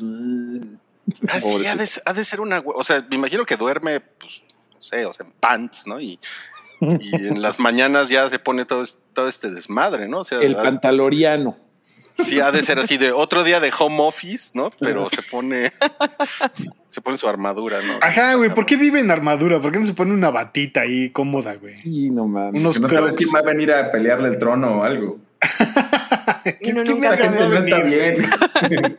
Ah, 1.28 1.40
sí, 1.40 1.66
ha 1.66 1.76
de, 1.76 1.88
ha 2.04 2.12
de 2.12 2.24
ser 2.24 2.40
una. 2.40 2.62
O 2.64 2.84
sea, 2.84 3.04
me 3.08 3.16
imagino 3.16 3.44
que 3.44 3.56
duerme, 3.56 4.00
pues, 4.00 4.42
no 4.74 4.80
sé, 4.80 5.06
o 5.06 5.12
sea, 5.12 5.26
en 5.26 5.32
pants, 5.32 5.86
¿no? 5.86 6.00
Y, 6.00 6.18
y 6.80 7.26
en 7.26 7.42
las 7.42 7.58
mañanas 7.58 8.08
ya 8.08 8.28
se 8.28 8.38
pone 8.38 8.64
todo, 8.64 8.84
todo 9.12 9.28
este 9.28 9.50
desmadre, 9.50 10.08
¿no? 10.08 10.20
O 10.20 10.24
sea, 10.24 10.40
El 10.40 10.54
pantaloriano. 10.56 11.56
Sí, 12.24 12.40
ha 12.40 12.50
de 12.50 12.64
ser 12.64 12.80
así 12.80 12.96
de 12.96 13.12
otro 13.12 13.44
día 13.44 13.60
de 13.60 13.70
home 13.78 13.98
office, 14.00 14.50
¿no? 14.54 14.70
Pero 14.80 15.08
se 15.08 15.22
pone 15.22 15.72
se 16.88 17.00
pone 17.00 17.16
su 17.16 17.28
armadura, 17.28 17.78
¿no? 17.80 17.94
Ajá, 18.00 18.34
güey, 18.34 18.52
¿por 18.52 18.66
qué 18.66 18.74
vive 18.76 18.98
en 18.98 19.10
armadura? 19.12 19.60
¿Por 19.60 19.70
qué 19.70 19.78
no 19.78 19.86
se 19.86 19.94
pone 19.94 20.12
una 20.12 20.30
batita 20.30 20.80
ahí 20.80 21.10
cómoda, 21.10 21.54
güey? 21.54 21.74
Sí, 21.74 22.10
no 22.10 22.26
mames. 22.26 22.60
Unos 22.60 22.80
no 22.80 22.88
sabes 22.88 23.14
quién 23.14 23.30
va 23.32 23.38
a 23.38 23.42
venir 23.42 23.72
a 23.72 23.92
pelearle 23.92 24.30
el 24.30 24.38
trono 24.38 24.78
o 24.80 24.82
algo. 24.82 25.18
¿Qué- 26.60 26.72
nunca 26.72 27.10
vergas 27.10 27.20
gente 27.36 27.48
no 27.48 27.56
está 27.58 27.78
bien. 27.82 28.98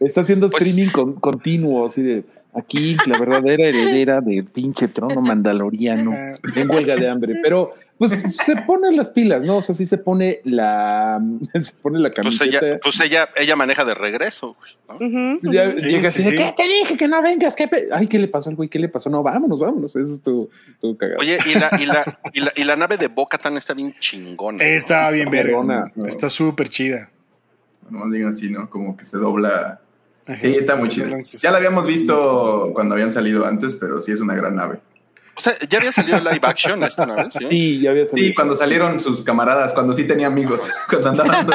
Está 0.00 0.20
haciendo 0.22 0.48
Pues- 0.48 0.62
streaming 0.66 0.90
con- 0.92 1.14
continuo, 1.14 1.86
así 1.86 2.02
de 2.02 2.24
aquí 2.54 2.96
la 3.06 3.18
verdadera 3.18 3.64
heredera 3.66 4.20
del 4.20 4.44
pinche 4.44 4.88
trono 4.88 5.20
mandaloriano 5.20 6.12
en 6.56 6.70
huelga 6.70 6.96
de 6.96 7.08
hambre. 7.08 7.36
Pero 7.42 7.70
pues 7.98 8.22
se 8.32 8.56
pone 8.56 8.90
las 8.92 9.10
pilas, 9.10 9.44
¿no? 9.44 9.58
O 9.58 9.62
sea, 9.62 9.74
sí 9.74 9.86
se 9.86 9.98
pone 9.98 10.40
la 10.44 11.20
se 11.60 11.72
pone 11.82 11.98
la 12.00 12.10
Pues 12.10 12.38
camiseta. 12.38 12.66
ella, 12.66 12.78
pues 12.82 13.00
ella, 13.00 13.28
ella 13.36 13.56
maneja 13.56 13.84
de 13.84 13.94
regreso, 13.94 14.56
güey, 14.58 15.00
¿no? 15.42 15.52
Ya. 15.52 15.78
Sí, 15.78 15.86
llega 15.86 16.10
sí, 16.10 16.22
así 16.22 16.22
de, 16.24 16.30
sí. 16.30 16.36
¿qué 16.36 16.54
te 16.56 16.62
dije 16.68 16.96
que 16.96 17.08
no 17.08 17.22
vengas? 17.22 17.54
¿Qué 17.56 17.68
pe-?" 17.68 17.88
Ay, 17.92 18.06
¿qué 18.06 18.18
le 18.18 18.28
pasó 18.28 18.48
al 18.48 18.56
güey? 18.56 18.68
¿Qué 18.68 18.78
le 18.78 18.88
pasó? 18.88 19.10
No, 19.10 19.22
vámonos, 19.22 19.60
vámonos. 19.60 19.94
Eso 19.94 20.14
estuvo, 20.14 20.48
estuvo 20.70 20.96
cagado. 20.96 21.18
Oye, 21.20 21.38
y 21.46 21.58
la, 21.58 21.70
y 21.80 21.86
la, 21.86 22.20
y 22.32 22.40
la, 22.40 22.52
y 22.56 22.64
la 22.64 22.76
nave 22.76 22.96
de 22.96 23.08
Boca 23.08 23.36
tan 23.38 23.56
está 23.56 23.74
bien 23.74 23.94
chingona. 24.00 24.58
¿no? 24.58 24.64
Está 24.64 25.10
bien 25.10 25.30
verga. 25.30 25.50
Perrona. 25.52 25.92
Está 26.06 26.28
súper 26.30 26.68
chida. 26.68 27.10
No 27.90 28.08
digan 28.10 28.30
así, 28.30 28.50
¿no? 28.50 28.70
Como 28.70 28.96
que 28.96 29.04
se 29.04 29.16
dobla. 29.18 29.80
Ajá. 30.30 30.40
Sí, 30.40 30.54
está 30.56 30.76
muy 30.76 30.88
chido. 30.88 31.08
Ya 31.40 31.50
la 31.50 31.58
habíamos 31.58 31.86
visto 31.86 32.70
cuando 32.74 32.94
habían 32.94 33.10
salido 33.10 33.46
antes, 33.46 33.74
pero 33.74 34.00
sí 34.00 34.12
es 34.12 34.20
una 34.20 34.34
gran 34.34 34.54
nave. 34.56 34.80
O 35.36 35.40
sea, 35.42 35.54
ya 35.68 35.78
había 35.78 35.90
salido 35.92 36.18
live 36.18 36.40
action 36.42 36.82
esta 36.84 37.06
nave, 37.06 37.30
¿sí? 37.30 37.46
Sí, 37.48 37.80
ya 37.80 37.90
había 37.90 38.04
salido. 38.06 38.28
Sí, 38.28 38.34
cuando 38.34 38.54
salieron 38.56 39.00
sus 39.00 39.22
camaradas, 39.22 39.72
cuando 39.72 39.92
sí 39.94 40.04
tenía 40.04 40.26
amigos, 40.26 40.70
cuando 40.88 41.10
andaban 41.10 41.46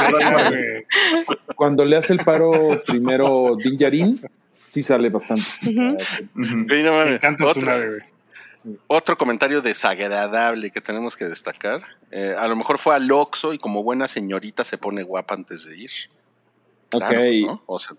de. 0.52 0.86
Cuando 1.56 1.86
le 1.86 1.98
hace 1.98 2.14
el 2.14 2.20
paro 2.20 2.52
primero 2.86 3.56
Din 3.64 3.78
Djarin, 3.78 4.22
sí 4.68 4.82
sale 4.84 5.10
bastante. 5.10 5.44
Ujú. 5.68 5.98
Ujú. 6.42 6.66
Güey, 6.68 6.84
no 6.84 6.92
Me 6.94 6.98
mames. 6.98 7.16
encanta 7.16 7.44
su 7.44 7.50
otro, 7.52 7.62
nave, 7.66 7.88
güey. 7.90 8.78
otro 8.88 9.18
comentario 9.18 9.62
desagradable 9.62 10.72
que 10.72 10.82
tenemos 10.82 11.16
que 11.16 11.26
destacar. 11.26 11.82
Eh, 12.12 12.34
a 12.38 12.48
lo 12.48 12.56
mejor 12.56 12.78
fue 12.80 12.96
al 12.96 13.12
Oxxo 13.12 13.54
y 13.54 13.58
como 13.58 13.84
buena 13.84 14.08
señorita 14.08 14.64
se 14.64 14.78
pone 14.78 15.04
guapa 15.04 15.36
antes 15.36 15.66
de 15.66 15.78
ir. 15.78 15.92
Claro, 16.90 17.20
Ok. 17.20 17.26
¿no? 17.46 17.64
O 17.68 17.78
sea, 17.80 17.96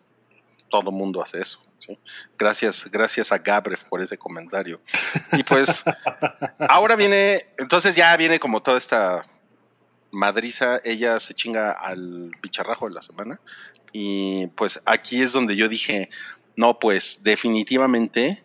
todo 0.69 0.93
mundo 0.93 1.23
hace 1.23 1.41
eso. 1.41 1.62
¿sí? 1.79 1.99
Gracias, 2.39 2.89
gracias 2.91 3.33
a 3.33 3.39
Gabref 3.39 3.85
por 3.85 4.01
ese 4.01 4.19
comentario. 4.19 4.81
Y 5.33 5.43
pues, 5.43 5.85
ahora 6.69 6.97
viene, 6.97 7.47
entonces 7.59 7.97
ya 7.97 8.17
viene 8.17 8.39
como 8.39 8.62
toda 8.62 8.79
esta 8.79 9.23
madriza, 10.11 10.81
ella 10.85 11.21
se 11.21 11.35
chinga 11.35 11.73
al 11.73 12.31
bicharrajo 12.43 12.89
de 12.89 12.95
la 12.95 13.03
semana. 13.03 13.41
Y 13.93 14.49
pues 14.49 14.81
aquí 14.85 15.23
es 15.23 15.33
donde 15.33 15.57
yo 15.57 15.69
dije, 15.69 16.11
no, 16.57 16.79
pues 16.79 17.23
definitivamente, 17.23 18.45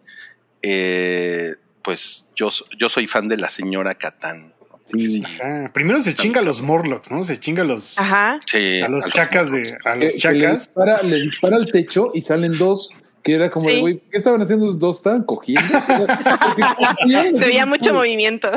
eh, 0.62 1.56
pues 1.82 2.30
yo, 2.36 2.50
yo 2.78 2.90
soy 2.90 3.08
fan 3.08 3.28
de 3.28 3.38
la 3.38 3.50
señora 3.50 3.96
Catán. 3.96 4.51
Sí. 4.98 5.22
Ajá. 5.26 5.72
Primero 5.74 6.02
se 6.02 6.14
chinga 6.16 6.42
a 6.42 6.44
los 6.44 6.62
Morlocks, 6.62 7.12
¿no? 7.12 7.24
Se 7.24 7.38
chinga 7.38 7.64
a 7.64 7.66
los, 7.66 7.98
Ajá. 8.00 8.40
Sí, 8.46 8.82
a 8.82 8.88
los 8.90 9.06
a 9.06 9.10
chacas 9.10 9.52
de. 9.52 9.78
A 9.86 9.94
Que- 9.94 10.00
los 10.06 10.14
que 10.14 10.18
le, 10.34 10.40
chacas. 10.40 10.58
dispara, 10.60 11.02
le 11.04 11.16
dispara 11.22 11.56
al 11.58 11.72
techo 11.72 12.12
y 12.14 12.22
salen 12.22 12.58
dos. 12.58 12.92
Que 13.24 13.36
era 13.36 13.52
como 13.52 13.70
Sí. 13.70 13.80
güey, 13.82 14.02
¿qué 14.12 14.18
estaban 14.18 14.42
haciendo 14.42 14.66
los 14.66 14.80
dos? 14.80 14.98
¿Estaban 14.98 15.22
cogiendo? 15.24 15.62
Se 17.38 17.46
veía 17.46 17.68
mucho 17.68 17.94
movimiento. 17.94 18.50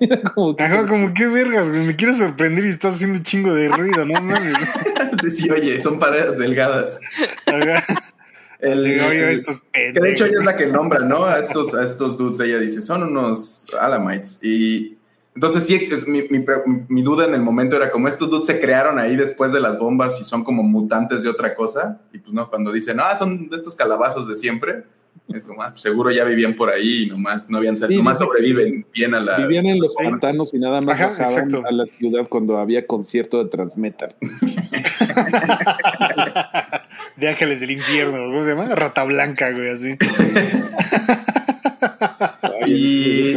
Era 0.00 0.22
como 0.22 0.56
que- 0.56 0.64
Ajá, 0.64 0.86
como 0.86 1.10
qué 1.12 1.26
vergas, 1.26 1.68
güey. 1.70 1.82
Me 1.84 1.94
quiero 1.94 2.14
sorprender 2.14 2.64
y 2.64 2.68
estás 2.68 2.94
haciendo 2.94 3.22
chingo 3.22 3.52
de 3.52 3.68
ruido, 3.68 4.04
¿no 4.06 4.20
mames? 4.20 4.54
Sí, 5.22 5.30
sí, 5.30 5.50
oye, 5.50 5.82
son 5.82 5.98
paredes 5.98 6.38
delgadas. 6.38 6.98
Ajá. 7.46 7.84
El- 8.60 8.78
Así, 8.78 8.90
oye, 9.00 9.18
el- 9.24 9.28
estos 9.30 9.60
que 9.72 9.92
de 9.92 10.10
hecho 10.12 10.24
ella 10.24 10.36
es 10.38 10.44
la 10.46 10.56
que 10.56 10.66
nombra, 10.66 11.00
¿no? 11.00 11.24
A 11.24 11.40
estos, 11.40 11.74
a 11.74 11.84
estos 11.84 12.16
dudes, 12.16 12.38
ella 12.40 12.58
dice, 12.60 12.80
son 12.80 13.02
unos 13.02 13.66
Alamites. 13.78 14.38
Y 14.42 14.96
entonces 15.34 15.64
sí, 15.66 15.74
es- 15.76 16.06
mi, 16.06 16.22
mi 16.28 16.44
mi 16.88 17.02
duda 17.02 17.24
en 17.26 17.34
el 17.34 17.40
momento 17.42 17.76
era 17.76 17.90
como 17.90 18.08
estos 18.08 18.28
dudes 18.30 18.46
se 18.46 18.60
crearon 18.60 18.98
ahí 18.98 19.16
después 19.16 19.52
de 19.52 19.60
las 19.60 19.78
bombas 19.78 20.20
y 20.20 20.24
son 20.24 20.44
como 20.44 20.62
mutantes 20.62 21.22
de 21.22 21.28
otra 21.30 21.54
cosa. 21.54 22.00
Y 22.12 22.18
pues 22.18 22.32
no, 22.34 22.48
cuando 22.50 22.70
dicen, 22.72 22.98
ah, 23.00 23.16
son 23.16 23.48
de 23.48 23.56
estos 23.56 23.74
calabazos 23.74 24.28
de 24.28 24.36
siempre, 24.36 24.84
es 25.34 25.44
como, 25.44 25.62
ah, 25.62 25.72
seguro 25.76 26.10
ya 26.10 26.24
vivían 26.24 26.54
por 26.54 26.68
ahí 26.70 27.04
y 27.04 27.06
nomás, 27.06 27.48
no 27.48 27.58
habían 27.58 27.76
salido, 27.76 27.98
Sí, 28.00 28.04
nomás 28.04 28.18
que 28.18 28.24
sobreviven 28.24 28.86
bien 28.92 29.14
a 29.14 29.20
la... 29.20 29.38
Vivían 29.38 29.66
en 29.66 29.80
los 29.80 29.94
pantanos 29.94 30.52
y 30.52 30.58
nada 30.58 30.80
más 30.80 31.00
Ajá, 31.00 31.10
bajaban 31.10 31.32
exacto. 31.32 31.62
a 31.66 31.72
la 31.72 31.86
ciudad 31.86 32.28
cuando 32.28 32.58
había 32.58 32.86
concierto 32.86 33.42
de 33.42 33.50
Transmetal. 33.50 34.14
De 37.16 37.28
ángeles 37.28 37.60
del 37.60 37.70
infierno, 37.70 38.18
¿cómo 38.26 38.44
se 38.44 38.50
llama? 38.50 38.74
Rata 38.74 39.04
blanca, 39.04 39.50
güey, 39.50 39.70
así. 39.70 39.96
Y 42.66 43.36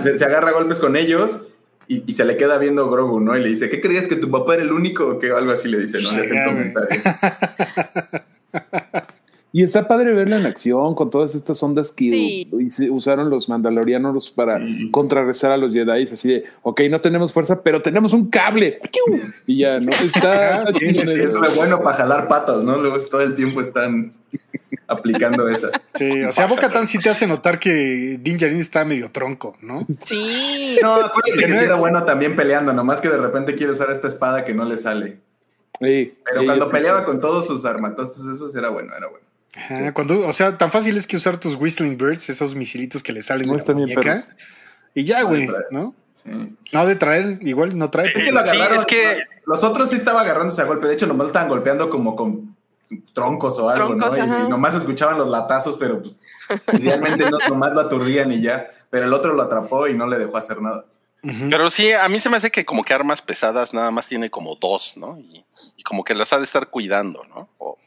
se, 0.00 0.18
se 0.18 0.24
agarra 0.24 0.50
a 0.50 0.52
golpes 0.52 0.80
con 0.80 0.96
ellos 0.96 1.46
y, 1.88 2.04
y 2.06 2.12
se 2.12 2.24
le 2.24 2.36
queda 2.36 2.58
viendo 2.58 2.88
Grogu, 2.90 3.20
¿no? 3.20 3.36
Y 3.36 3.42
le 3.42 3.48
dice, 3.48 3.68
¿qué 3.70 3.80
creías 3.80 4.06
que 4.06 4.16
tu 4.16 4.30
papá 4.30 4.54
era 4.54 4.62
el 4.62 4.70
único 4.70 5.06
o 5.08 5.18
qué? 5.18 5.30
Algo 5.30 5.50
así 5.50 5.68
le 5.68 5.80
dice, 5.80 6.00
¿no? 6.00 6.12
Le 6.12 6.20
hace 6.20 6.34
güey. 6.34 6.44
comentario. 6.44 7.00
Y 9.52 9.64
está 9.64 9.88
padre 9.88 10.12
verla 10.12 10.38
en 10.38 10.46
acción 10.46 10.94
con 10.94 11.10
todas 11.10 11.34
estas 11.34 11.60
ondas 11.62 11.90
que 11.90 12.08
Sí. 12.08 12.88
usaron 12.90 13.30
los 13.30 13.48
mandalorianos 13.48 14.30
para 14.30 14.64
Sí. 14.64 14.90
contrarrestar 14.92 15.50
a 15.50 15.56
los 15.56 15.72
Jedi, 15.72 16.04
así 16.04 16.28
de, 16.28 16.44
ok, 16.62 16.82
no 16.88 17.00
tenemos 17.00 17.32
fuerza, 17.32 17.60
pero 17.62 17.82
tenemos 17.82 18.12
un 18.12 18.28
cable. 18.30 18.78
Y 19.46 19.58
ya, 19.58 19.80
¿no? 19.80 19.90
Está, 19.90 20.64
sí, 20.78 20.90
sí, 20.90 20.94
sí, 20.94 21.00
Es 21.02 21.08
eso. 21.30 21.40
lo 21.40 21.50
bueno 21.52 21.82
para 21.82 21.96
jalar 21.96 22.28
patas, 22.28 22.62
¿no? 22.62 22.76
Luego 22.78 22.96
todo 23.10 23.22
el 23.22 23.34
tiempo 23.34 23.60
están 23.60 24.12
aplicando 24.86 25.48
esa. 25.48 25.68
Sí, 25.94 26.22
o 26.22 26.30
sea, 26.32 26.46
Boca 26.46 26.70
Tan 26.70 26.86
sí 26.86 26.98
te 27.00 27.10
hace 27.10 27.26
notar 27.26 27.58
que 27.58 28.18
Din 28.22 28.36
Djarin 28.36 28.58
está 28.60 28.84
medio 28.84 29.10
tronco, 29.10 29.56
¿no? 29.62 29.84
Sí. 30.06 30.78
No, 30.80 30.94
acuérdate 30.94 31.32
Que 31.32 31.38
que 31.38 31.48
no 31.48 31.54
sí 31.54 31.58
es- 31.60 31.62
era 31.66 31.74
bueno 31.74 32.04
también 32.04 32.36
peleando, 32.36 32.72
nomás 32.72 33.00
que 33.00 33.08
de 33.08 33.18
repente 33.18 33.54
quiere 33.56 33.72
usar 33.72 33.90
esta 33.90 34.06
espada 34.08 34.44
que 34.44 34.54
no 34.54 34.64
le 34.64 34.76
sale. 34.76 35.18
Sí, 35.80 36.14
Pero 36.24 36.40
sí, 36.40 36.46
cuando 36.46 36.66
sí. 36.66 36.72
peleaba 36.72 37.04
con 37.04 37.20
todos 37.20 37.46
sus 37.46 37.64
armatostes, 37.64 38.22
esos 38.34 38.54
era 38.54 38.68
bueno, 38.68 38.92
era 38.96 39.08
bueno. 39.08 39.24
Ajá, 39.56 39.92
cuando, 39.94 40.26
o 40.26 40.32
sea, 40.32 40.56
tan 40.58 40.70
fácil 40.70 40.96
es 40.96 41.06
que 41.06 41.16
usar 41.16 41.38
tus 41.38 41.54
Whistling 41.56 41.96
Birds, 41.98 42.28
esos 42.30 42.54
misilitos 42.54 43.02
que 43.02 43.12
le 43.12 43.22
salen 43.22 43.48
No 43.48 43.56
de 43.56 43.64
la 43.66 43.74
muñeca. 43.74 44.26
Y 44.94 45.04
ya, 45.04 45.22
güey. 45.22 45.48
¿no? 45.70 45.94
Sí. 46.22 46.30
No, 46.72 46.86
de 46.86 46.96
traer, 46.96 47.38
igual 47.42 47.76
no 47.76 47.90
trae. 47.90 48.06
Es 48.08 48.12
que 48.14 48.30
lo 48.32 48.44
Sí, 48.44 48.56
agarraron- 48.56 48.76
es 48.76 48.86
que- 48.86 49.22
Los 49.46 49.64
otros 49.64 49.90
sí 49.90 49.96
estaba 49.96 50.20
agarrándose 50.20 50.60
a 50.62 50.64
golpe. 50.66 50.86
De 50.86 50.94
hecho, 50.94 51.06
nomás 51.06 51.24
lo 51.24 51.26
estaban 51.28 51.48
golpeando 51.48 51.88
como 51.90 52.14
con 52.14 52.54
troncos 53.14 53.58
o 53.58 53.68
algo, 53.70 53.88
Troncos, 53.96 54.18
¿no? 54.18 54.46
Y- 54.46 54.48
nomás 54.48 54.74
escuchaban 54.74 55.16
los 55.18 55.28
latazos, 55.28 55.76
pero 55.78 56.00
pues 56.02 56.14
idealmente 56.78 57.28
no, 57.30 57.38
nomás 57.48 57.72
lo 57.72 57.80
aturdían 57.80 58.30
y 58.32 58.40
ya. 58.40 58.68
Pero 58.90 59.06
el 59.06 59.12
otro 59.14 59.32
lo 59.34 59.42
atrapó 59.42 59.88
y 59.88 59.94
no 59.94 60.06
le 60.06 60.18
dejó 60.18 60.36
hacer 60.36 60.60
nada. 60.60 60.84
Pero 61.50 61.70
sí, 61.70 61.92
a 61.92 62.08
mí 62.08 62.18
se 62.18 62.30
me 62.30 62.36
hace 62.38 62.50
que 62.50 62.64
como 62.64 62.82
que 62.82 62.94
armas 62.94 63.20
pesadas 63.22 63.74
nada 63.74 63.90
más 63.90 64.06
tiene 64.08 64.30
como 64.30 64.56
dos, 64.56 64.96
¿no? 64.96 65.18
Y, 65.18 65.44
y 65.76 65.82
como 65.82 66.02
que 66.02 66.14
las 66.14 66.32
ha 66.32 66.38
de 66.38 66.44
estar 66.44 66.68
cuidando, 66.68 67.22
¿no? 67.24 67.48
O 67.58 67.78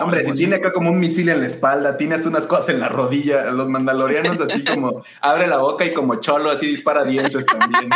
Hombre, 0.00 0.24
si 0.24 0.32
tiene 0.32 0.56
acá 0.56 0.72
como 0.72 0.90
un 0.90 0.98
misil 0.98 1.28
en 1.28 1.40
la 1.40 1.46
espalda, 1.46 1.96
tiene 1.96 2.14
hasta 2.14 2.28
unas 2.28 2.46
cosas 2.46 2.70
en 2.70 2.80
la 2.80 2.88
rodilla. 2.88 3.44
Los 3.50 3.68
mandalorianos 3.68 4.40
así 4.40 4.64
como 4.64 5.04
abre 5.20 5.46
la 5.46 5.58
boca 5.58 5.84
y 5.84 5.92
como 5.92 6.16
cholo 6.20 6.50
así 6.50 6.66
dispara 6.66 7.04
dientes 7.04 7.44
también. 7.46 7.90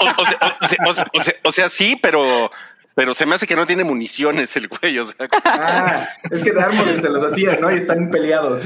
O, 0.00 0.22
o 0.22 0.26
sea, 0.26 0.56
o 0.60 0.68
sea- 0.68 0.86
o 0.88 0.94
sea- 0.94 1.06
o 1.14 1.20
sea- 1.22 1.34
o 1.44 1.52
sea, 1.52 1.68
sí, 1.68 1.98
pero, 2.02 2.50
pero 2.94 3.14
se 3.14 3.26
me 3.26 3.34
hace 3.34 3.46
que 3.46 3.56
no 3.56 3.66
tiene 3.66 3.84
municiones 3.84 4.54
el 4.56 4.68
güey. 4.68 4.98
O 4.98 5.06
sea, 5.06 5.14
Ah, 5.44 6.04
es 6.30 6.42
que 6.42 6.52
de 6.52 6.98
se 7.00 7.08
los 7.10 7.24
hacía, 7.32 7.56
¿no? 7.56 7.70
Y 7.72 7.78
están 7.78 8.10
peleados. 8.10 8.64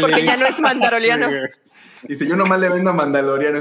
Porque 0.00 0.24
ya 0.24 0.36
no 0.36 0.46
es 0.46 0.58
mandaloriano. 0.58 1.28
Dice, 2.02 2.26
yo 2.26 2.34
nomás 2.36 2.58
le 2.60 2.70
vendo 2.70 2.90
a 2.90 2.92
mandaloriano. 2.94 3.60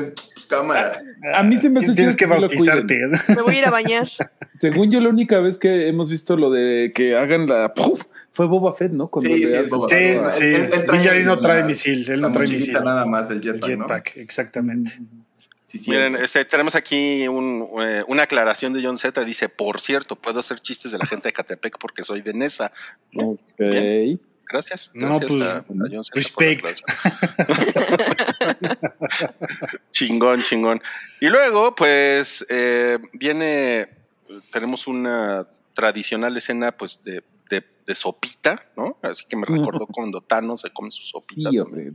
Cámara. 0.50 1.00
A 1.36 1.43
mí 1.43 1.58
se 1.58 1.70
me 1.70 1.80
hace 1.80 1.93
Tienes 1.93 2.16
que 2.16 2.26
bautizarte. 2.26 3.00
Me 3.36 3.41
voy 3.41 3.56
a 3.56 3.60
ir 3.60 3.66
a 3.66 3.72
bañar. 3.72 4.10
Según 4.58 4.91
yo, 4.91 5.00
la 5.00 5.10
única 5.10 5.39
vez 5.39 5.58
que 5.58 5.88
hemos 5.88 6.10
visto 6.10 6.36
lo 6.36 6.50
de 6.50 6.91
que 6.93 7.16
hagan 7.16 7.47
la... 7.47 7.74
¡Puf! 7.74 8.02
Fue 8.32 8.45
Boba 8.47 8.74
Fett, 8.76 8.91
¿no? 8.91 9.08
Cuando 9.10 9.30
Sí, 9.36 9.39
sí, 9.47 9.54
es 9.56 9.70
Boba 9.70 9.88
Sí, 9.89 9.95
Fett. 9.95 10.30
sí. 10.30 10.43
Él- 10.45 10.70
él 10.74 10.86
trae 10.86 11.24
no 11.24 11.39
trae 11.39 11.64
misil, 11.64 12.10
él 12.10 12.22
no 12.22 12.32
trae 12.32 12.47
misil. 12.47 12.74
nada 12.74 13.06
más, 13.06 13.30
el 13.32 13.41
jetpack, 13.41 14.18
exactamente. 14.18 14.91
Sí, 15.66 15.78
sí. 15.78 15.91
miren, 15.91 16.16
este, 16.16 16.45
tenemos 16.45 16.74
aquí 16.74 17.28
un, 17.28 17.68
eh, 17.82 18.04
una 18.08 18.24
aclaración 18.24 18.74
de 18.74 18.82
John 18.84 18.97
Z. 18.97 19.24
Dice, 19.24 19.50
por 19.50 19.80
cierto, 19.80 20.16
puedo 20.16 20.39
hacer 20.39 20.60
chistes 20.60 20.91
de 20.91 20.97
la 20.97 21.06
gente 21.06 21.28
de 21.30 21.34
Catepec 21.34 21.78
porque 21.80 22.04
soy 22.04 22.22
de 22.22 22.34
Nesa. 22.34 22.72
Ok. 23.16 23.39
Bien. 23.60 24.20
Gracias. 24.50 24.89
No, 24.95 25.08
Gracias 25.20 25.32
pues, 25.32 25.43
a, 25.43 25.58
a 25.58 25.64
John 25.68 26.04
Z. 26.04 26.16
respect. 26.16 26.66
chingón, 29.91 30.43
chingón. 30.43 30.82
Y 31.20 31.28
luego, 31.30 31.76
pues, 31.76 32.45
eh, 32.50 33.00
viene, 33.14 33.88
tenemos 34.52 34.88
una 34.88 35.45
tradicional 35.74 36.36
escena, 36.36 36.72
pues, 36.72 37.04
de, 37.04 37.24
de, 37.50 37.64
de 37.86 37.95
sopita, 37.95 38.60
¿no? 38.76 38.97
Así 39.02 39.26
que 39.26 39.36
me 39.36 39.45
recordó 39.45 39.86
cuando 39.88 40.22
Thanos 40.22 40.62
se 40.62 40.72
come 40.72 40.91
su 40.91 41.04
sopita. 41.04 41.50
Sí, 41.50 41.60
hombre. 41.60 41.91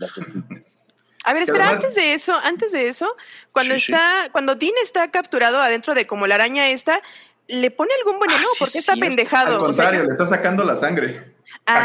A 1.24 1.32
ver, 1.32 1.42
espera, 1.42 1.66
además- 1.68 1.84
antes 1.84 1.94
de 1.96 2.14
eso, 2.14 2.34
antes 2.44 2.72
de 2.72 2.88
eso, 2.88 3.08
cuando 3.50 3.74
Sí, 3.74 3.80
sí. 3.80 3.92
está, 3.92 4.28
cuando 4.30 4.54
Dean 4.56 4.74
está 4.82 5.10
capturado 5.10 5.58
adentro 5.60 5.94
de 5.94 6.06
como 6.06 6.26
la 6.26 6.34
araña 6.36 6.68
esta, 6.68 7.00
¿le 7.48 7.70
pone 7.70 7.90
algún 7.98 8.20
veneno? 8.20 8.40
Ah, 8.42 8.48
sí, 8.52 8.58
¿Por 8.58 8.70
qué 8.70 8.78
es 8.78 8.88
está 8.88 9.00
pendejado? 9.00 9.54
Al 9.56 9.70
O 9.70 9.72
sea, 9.72 9.84
contrario, 9.84 10.04
le 10.04 10.10
está 10.12 10.26
sacando 10.26 10.64
la 10.64 10.76
sangre. 10.76 11.33
Ah, 11.66 11.78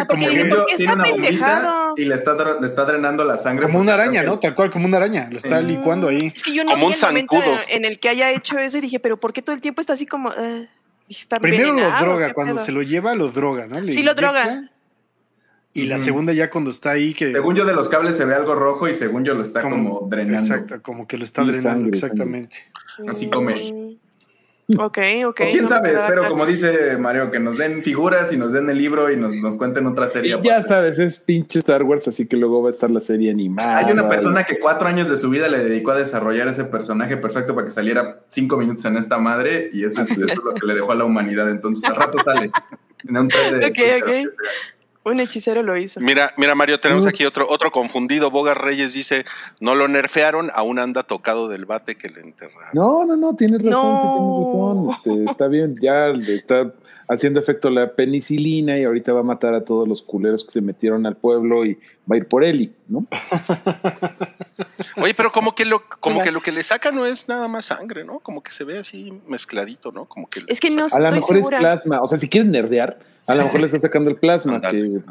Ajá, 0.00 0.06
como 0.06 0.28
que 0.28 0.44
¿por 0.46 0.66
qué 0.66 0.76
tiene 0.76 0.82
está 0.84 0.94
una 0.94 1.04
bombita 1.04 1.28
pendejado? 1.28 1.94
y 1.96 2.04
le 2.04 2.14
está, 2.14 2.58
le 2.60 2.66
está 2.66 2.84
drenando 2.84 3.24
la 3.24 3.38
sangre. 3.38 3.66
Como 3.66 3.78
una 3.80 3.94
araña, 3.94 4.22
¿no? 4.22 4.38
Tal 4.38 4.54
cual, 4.54 4.70
como 4.70 4.86
una 4.86 4.96
araña. 4.98 5.28
Lo 5.30 5.38
está 5.38 5.60
Sí. 5.60 5.66
licuando 5.68 6.08
ahí. 6.08 6.26
Es 6.34 6.42
que 6.42 6.52
yo 6.54 6.64
no 6.64 6.72
Como 6.72 6.88
vi 6.88 6.92
un 6.92 6.98
el 6.98 7.00
momento 7.06 7.36
zancudo. 7.36 7.58
en 7.70 7.84
el 7.84 7.98
que 8.00 8.08
haya 8.08 8.30
hecho 8.30 8.58
eso 8.58 8.78
y 8.78 8.80
dije, 8.82 9.00
pero 9.00 9.16
¿por 9.18 9.32
qué 9.32 9.42
todo 9.42 9.54
el 9.54 9.60
tiempo 9.60 9.80
está 9.80 9.94
así 9.94 10.06
como... 10.06 10.30
Dije, 11.06 11.20
¿está 11.20 11.38
Primero 11.38 11.72
lo 11.72 11.90
droga, 12.00 12.28
¿Qué 12.28 12.32
cuando 12.34 12.54
pedo? 12.54 12.64
se 12.64 12.72
lo 12.72 12.82
lleva, 12.82 13.14
lo 13.14 13.28
droga, 13.30 13.66
¿no? 13.66 13.78
Le 13.80 13.92
Sí, 13.92 14.02
lo 14.02 14.14
droga. 14.14 14.70
Y 15.76 15.84
la 15.84 15.96
Ujú. 15.96 16.04
segunda 16.04 16.32
ya 16.32 16.50
cuando 16.50 16.70
está 16.70 16.92
ahí 16.92 17.14
que... 17.14 17.32
Según 17.32 17.56
yo 17.56 17.64
de 17.64 17.74
los 17.74 17.88
cables 17.88 18.16
se 18.16 18.24
ve 18.24 18.34
algo 18.34 18.54
rojo 18.54 18.88
y 18.88 18.94
según 18.94 19.24
yo 19.24 19.34
lo 19.34 19.42
está 19.42 19.60
Como- 19.60 19.98
como, 20.00 20.08
drenando. 20.08 20.40
Exacto, 20.40 20.80
como 20.82 21.06
que 21.08 21.18
lo 21.18 21.24
está 21.24 21.42
drenando, 21.42 21.68
sangre, 21.70 21.88
exactamente. 21.90 22.58
Así 23.08 23.28
come. 23.28 23.54
Ok, 24.78 24.98
ok. 25.26 25.40
O 25.40 25.50
quién 25.50 25.62
no 25.62 25.68
sabe, 25.68 25.90
espero, 25.90 26.22
claro. 26.22 26.28
como 26.30 26.46
dice 26.46 26.96
Mario, 26.96 27.30
que 27.30 27.38
nos 27.38 27.58
den 27.58 27.82
figuras 27.82 28.32
y 28.32 28.38
nos 28.38 28.52
den 28.52 28.70
el 28.70 28.78
libro 28.78 29.10
y 29.12 29.16
nos, 29.16 29.34
nos 29.36 29.56
cuenten 29.58 29.86
otra 29.86 30.08
serie. 30.08 30.38
Y 30.42 30.46
ya 30.46 30.62
sabes, 30.62 30.98
es 30.98 31.18
pinche 31.18 31.58
Star 31.58 31.82
Wars, 31.82 32.08
así 32.08 32.26
que 32.26 32.36
luego 32.38 32.62
va 32.62 32.68
a 32.68 32.70
estar 32.70 32.90
la 32.90 33.00
serie 33.00 33.30
animada. 33.30 33.78
Hay 33.78 33.92
una 33.92 34.08
persona 34.08 34.44
que 34.44 34.58
cuatro 34.58 34.88
años 34.88 35.08
de 35.10 35.18
su 35.18 35.28
vida 35.28 35.48
le 35.48 35.62
dedicó 35.62 35.90
a 35.90 35.96
desarrollar 35.98 36.48
ese 36.48 36.64
personaje 36.64 37.16
perfecto 37.18 37.54
para 37.54 37.66
que 37.66 37.72
saliera 37.72 38.20
cinco 38.28 38.56
minutos 38.56 38.84
en 38.86 38.96
esta 38.96 39.18
madre 39.18 39.68
y 39.72 39.84
eso 39.84 40.00
es, 40.02 40.10
eso 40.12 40.24
es 40.24 40.36
lo 40.42 40.54
que 40.54 40.66
le 40.66 40.74
dejó 40.74 40.92
a 40.92 40.94
la 40.94 41.04
humanidad. 41.04 41.50
Entonces, 41.50 41.84
al 41.84 41.96
rato 41.96 42.18
sale. 42.24 42.50
En 43.06 43.18
un 43.18 43.28
de- 43.28 43.66
Ok, 43.66 44.02
ok. 44.02 44.34
Un 45.04 45.20
hechicero 45.20 45.62
lo 45.62 45.76
hizo. 45.76 46.00
Mira, 46.00 46.32
mira, 46.38 46.54
Mario, 46.54 46.80
tenemos 46.80 47.04
Mm. 47.04 47.08
aquí 47.08 47.24
otro, 47.26 47.46
otro 47.48 47.70
confundido. 47.70 48.30
Boga 48.30 48.54
Reyes 48.54 48.94
dice: 48.94 49.24
No 49.60 49.74
lo 49.74 49.86
nerfearon, 49.86 50.50
aún 50.54 50.78
anda 50.78 51.02
tocado 51.02 51.48
del 51.48 51.66
bate 51.66 51.96
que 51.96 52.08
le 52.08 52.20
enterraron. 52.22 52.70
No, 52.72 53.04
no, 53.04 53.14
no, 53.16 53.36
tienes 53.36 53.62
razón, 53.62 53.70
No. 53.72 53.98
sí 54.00 54.06
tienes 54.06 54.48
razón. 54.48 54.90
Este, 55.24 55.30
está 55.30 55.46
bien, 55.48 55.74
ya 55.80 56.06
le 56.08 56.36
está 56.36 56.72
haciendo 57.08 57.38
efecto 57.38 57.68
la 57.68 57.92
penicilina 57.92 58.78
y 58.78 58.84
ahorita 58.84 59.12
va 59.12 59.20
a 59.20 59.24
matar 59.24 59.54
a 59.54 59.62
todos 59.64 59.86
los 59.86 60.00
culeros 60.02 60.42
que 60.44 60.52
se 60.52 60.62
metieron 60.62 61.04
al 61.04 61.16
pueblo 61.16 61.66
y 61.66 61.74
va 62.10 62.14
a 62.14 62.16
ir 62.16 62.26
por 62.26 62.42
Eli, 62.42 62.72
¿no? 62.88 63.06
Oye, 64.96 65.14
pero 65.14 65.32
como 65.32 65.54
que 65.54 65.64
lo, 65.64 65.86
como 65.88 66.22
que 66.22 66.30
lo 66.30 66.40
que 66.40 66.52
le 66.52 66.62
saca 66.62 66.90
no 66.90 67.06
es 67.06 67.28
nada 67.28 67.48
más 67.48 67.66
sangre, 67.66 68.04
¿no? 68.04 68.20
Como 68.20 68.42
que 68.42 68.52
se 68.52 68.64
ve 68.64 68.78
así 68.78 69.12
mezcladito, 69.26 69.92
¿no? 69.92 70.06
Como 70.06 70.28
que 70.28 70.42
Es 70.48 70.60
que 70.60 70.70
no 70.70 70.86
A 70.90 71.00
lo 71.00 71.10
mejor 71.10 71.36
segura. 71.36 71.58
es 71.58 71.62
plasma, 71.62 72.00
o 72.02 72.06
sea, 72.06 72.18
si 72.18 72.28
quieren 72.28 72.50
nerdear, 72.50 72.98
a 73.26 73.34
lo 73.34 73.44
mejor 73.44 73.60
le 73.60 73.66
está 73.66 73.78
sacando 73.78 74.10
el 74.10 74.16
plasma. 74.16 74.60
Que. 74.60 74.78
El 74.78 75.02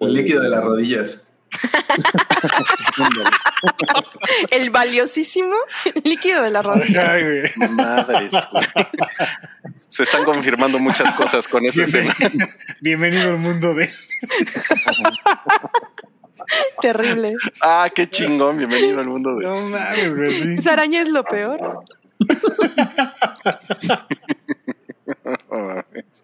líquido 0.14 0.42
de 0.42 0.48
las 0.48 0.62
rodillas. 0.62 1.28
El 4.50 4.70
valiosísimo 4.70 5.54
líquido 6.04 6.42
de 6.42 6.50
la 6.50 6.62
rodilla. 6.62 7.12
Ay, 7.12 7.22
güey. 7.22 7.70
Madres, 7.70 8.30
güey. 8.50 8.64
Se 9.88 10.04
están 10.04 10.24
confirmando 10.24 10.78
muchas 10.78 11.12
cosas 11.14 11.46
con 11.46 11.64
esa 11.66 11.84
escena. 11.84 12.14
Bienvenido 12.80 13.30
al 13.30 13.38
mundo 13.38 13.74
de... 13.74 13.90
Terrible. 16.80 17.36
Ah, 17.60 17.88
qué 17.94 18.08
chingón. 18.08 18.56
Bienvenido 18.58 19.00
al 19.00 19.06
mundo 19.08 19.34
de. 19.36 19.46
No 19.46 19.54
mames, 19.70 20.16
güey, 20.16 20.32
sí. 20.32 20.54
Esa 20.58 20.72
araña 20.74 21.00
es 21.02 21.08
lo 21.08 21.24
peor. 21.24 21.84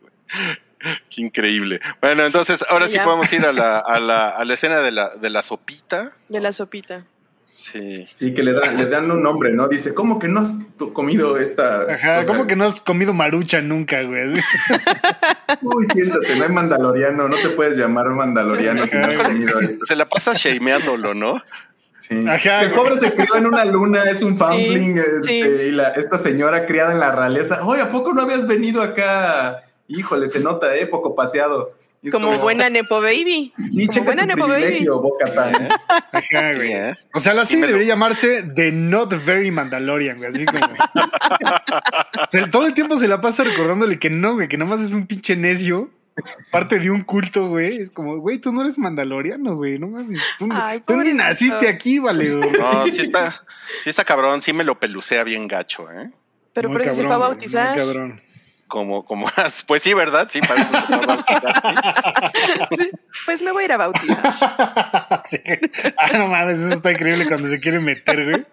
Qué 1.10 1.22
increíble. 1.22 1.80
Bueno, 2.00 2.24
entonces 2.24 2.64
ahora 2.70 2.86
sí 2.86 2.94
Ya. 2.94 3.04
podemos 3.04 3.32
ir 3.32 3.44
a 3.44 3.52
la, 3.52 3.78
a 3.78 3.98
la, 3.98 4.28
a 4.28 4.44
la 4.44 4.54
escena 4.54 4.78
de 4.80 4.92
la, 4.92 5.08
de 5.16 5.30
la 5.30 5.42
sopita. 5.42 6.12
De 6.28 6.40
la 6.40 6.52
sopita. 6.52 7.04
Sí. 7.58 8.06
Sí, 8.16 8.34
que 8.34 8.44
le, 8.44 8.52
dan 8.52 8.76
le 8.76 8.86
dan 8.86 9.10
un 9.10 9.20
nombre, 9.20 9.52
¿no? 9.52 9.66
Dice, 9.66 9.92
¿cómo 9.92 10.20
que 10.20 10.28
no 10.28 10.42
has 10.42 10.52
comido 10.92 11.36
esta? 11.38 11.92
Ajá? 11.92 12.24
¿cómo 12.24 12.46
que 12.46 12.54
no 12.54 12.64
has 12.64 12.80
comido 12.80 13.12
marucha 13.12 13.60
nunca, 13.60 14.00
güey? 14.04 14.32
Uy, 15.62 15.84
siéntate, 15.86 16.36
no 16.36 16.44
hay 16.44 16.50
mandaloriano, 16.50 17.26
no 17.28 17.36
te 17.36 17.48
puedes 17.48 17.76
llamar 17.76 18.10
mandaloriano 18.10 18.86
si 18.86 18.96
no 18.96 19.08
has 19.08 19.18
comido 19.18 19.58
esto. 19.58 19.86
Se 19.86 19.96
la 19.96 20.08
pasa 20.08 20.34
shameándolo, 20.34 21.14
¿no? 21.14 21.42
Sí. 21.98 22.20
Ajá, 22.28 22.36
Es 22.36 22.42
que 22.42 22.64
el 22.66 22.70
pobre 22.74 22.94
se 22.94 23.12
crió 23.12 23.34
en 23.34 23.46
una 23.46 23.64
luna, 23.64 24.04
es 24.04 24.22
un 24.22 24.38
foundling, 24.38 24.94
Sí, 24.94 25.00
este, 25.00 25.22
sí. 25.24 25.38
y 25.68 25.72
la- 25.72 25.88
esta 25.88 26.16
señora 26.16 26.64
criada 26.64 26.92
en 26.92 27.00
la 27.00 27.10
realeza. 27.10 27.66
Oye, 27.66 27.82
¿a 27.82 27.90
poco 27.90 28.12
no 28.14 28.22
habías 28.22 28.46
venido 28.46 28.82
acá? 28.82 29.64
Híjole, 29.88 30.28
se 30.28 30.38
nota, 30.38 30.76
¿eh? 30.76 30.86
Poco 30.86 31.16
paseado. 31.16 31.72
Como 32.12 32.38
buena 32.38 32.70
Nepo 32.70 33.00
Baby. 33.00 33.52
Sí, 33.64 33.86
como 33.88 34.04
buena 34.04 34.24
Nepo 34.26 34.46
Baby. 34.46 34.86
¿eh? 34.86 34.88
Ajá, 36.12 36.22
Sí, 36.22 36.56
güey. 36.56 36.72
¿eh? 36.72 36.94
O 37.14 37.20
sea, 37.20 37.34
la 37.34 37.42
Sí 37.44 37.50
serie 37.54 37.62
lo- 37.62 37.66
debería 37.68 37.88
llamarse 37.94 38.44
The 38.54 38.70
Not 38.72 39.24
Very 39.24 39.50
Mandalorian, 39.50 40.16
güey. 40.18 40.28
Así 40.28 40.44
como. 40.46 40.64
O 40.64 42.30
sea, 42.30 42.50
todo 42.50 42.66
el 42.66 42.74
tiempo 42.74 42.96
se 42.98 43.08
la 43.08 43.20
pasa 43.20 43.44
recordándole 43.44 43.98
que 43.98 44.10
no, 44.10 44.34
güey, 44.34 44.48
que 44.48 44.56
nomás 44.58 44.80
es 44.80 44.92
un 44.94 45.06
pinche 45.06 45.36
necio. 45.36 45.90
Parte 46.50 46.80
de 46.80 46.90
un 46.90 47.02
culto, 47.02 47.48
güey. 47.48 47.76
Es 47.76 47.90
como, 47.92 48.18
güey, 48.18 48.38
tú 48.38 48.52
no 48.52 48.62
eres 48.62 48.76
mandaloriano, 48.76 49.54
güey. 49.54 49.78
No 49.78 49.86
mames. 49.86 50.20
Tú, 50.38 50.48
Ay, 50.50 50.80
tú 50.84 50.96
ni 50.96 51.12
naciste 51.12 51.68
aquí, 51.68 52.00
vale. 52.00 52.34
güey. 52.36 52.50
No, 52.50 52.86
sí 52.88 53.02
está, 53.02 53.30
sí 53.84 53.90
está 53.90 54.04
cabrón, 54.04 54.42
sí 54.42 54.52
me 54.52 54.64
lo 54.64 54.80
pelucea 54.80 55.22
bien 55.22 55.46
gacho, 55.46 55.88
¿eh? 55.92 56.10
Pero 56.54 56.70
Muy 56.70 56.78
por 56.78 56.86
eso 56.86 56.94
se 56.96 57.04
fue 57.04 57.14
a 57.14 57.18
bautizar. 57.18 57.68
muy 57.70 57.78
cabrón. 57.78 58.20
Como, 58.68 59.04
como, 59.04 59.26
pues 59.66 59.82
sí, 59.82 59.94
¿verdad? 59.94 60.28
Sí, 60.30 60.40
para 60.40 60.62
eso 60.62 60.72
se 60.72 60.82
fue 60.82 60.96
a 60.96 61.06
bautizar, 61.06 62.32
sí. 62.76 62.90
Pues 63.24 63.42
me 63.42 63.52
voy 63.52 63.62
a 63.62 63.64
ir 63.66 63.72
a 63.72 63.76
bautizar. 63.78 64.18
Sí. 65.26 65.38
Ah, 65.98 66.16
no 66.16 66.28
mames, 66.28 66.58
eso 66.58 66.74
está 66.74 66.92
increíble 66.92 67.26
cuando 67.26 67.48
se 67.48 67.60
quiere 67.60 67.80
meter, 67.80 68.24
güey. 68.24 68.46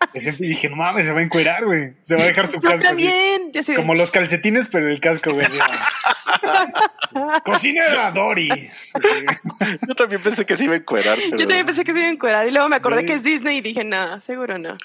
Ese- 0.14 0.34
y 0.38 0.48
dije, 0.48 0.68
no 0.70 0.76
mames, 0.76 1.06
se 1.06 1.12
va 1.12 1.20
a 1.20 1.22
encuerar, 1.22 1.64
güey. 1.64 1.92
Se 2.02 2.16
va 2.16 2.22
a 2.22 2.26
dejar 2.26 2.46
su 2.46 2.54
Yo 2.54 2.60
casco 2.62 2.76
así. 2.76 2.84
también. 2.86 3.52
Yo 3.52 3.60
así 3.60 3.74
Como 3.74 3.94
los 3.94 4.10
calcetines, 4.10 4.66
pero 4.70 4.88
el 4.88 4.98
casco, 5.00 5.32
güey. 5.32 5.46
así. 5.46 5.58
Cocinera 7.44 8.10
Doris. 8.10 8.92
Yo 9.88 9.94
también 9.94 10.20
pensé 10.22 10.44
que 10.46 10.56
se 10.56 10.64
iba 10.64 10.74
a 10.74 10.78
encuerar. 10.78 11.16
pero- 11.16 11.36
Yo 11.36 11.46
también 11.46 11.66
pensé 11.66 11.84
que 11.84 11.92
se 11.92 11.98
iba 12.00 12.08
a 12.08 12.12
encuerar 12.12 12.48
y 12.48 12.50
luego 12.50 12.68
me 12.68 12.76
acordé 12.76 13.04
que 13.04 13.14
es 13.14 13.22
Disney 13.22 13.58
y 13.58 13.60
dije, 13.60 13.84
no, 13.84 14.20
seguro 14.20 14.58
no. 14.58 14.76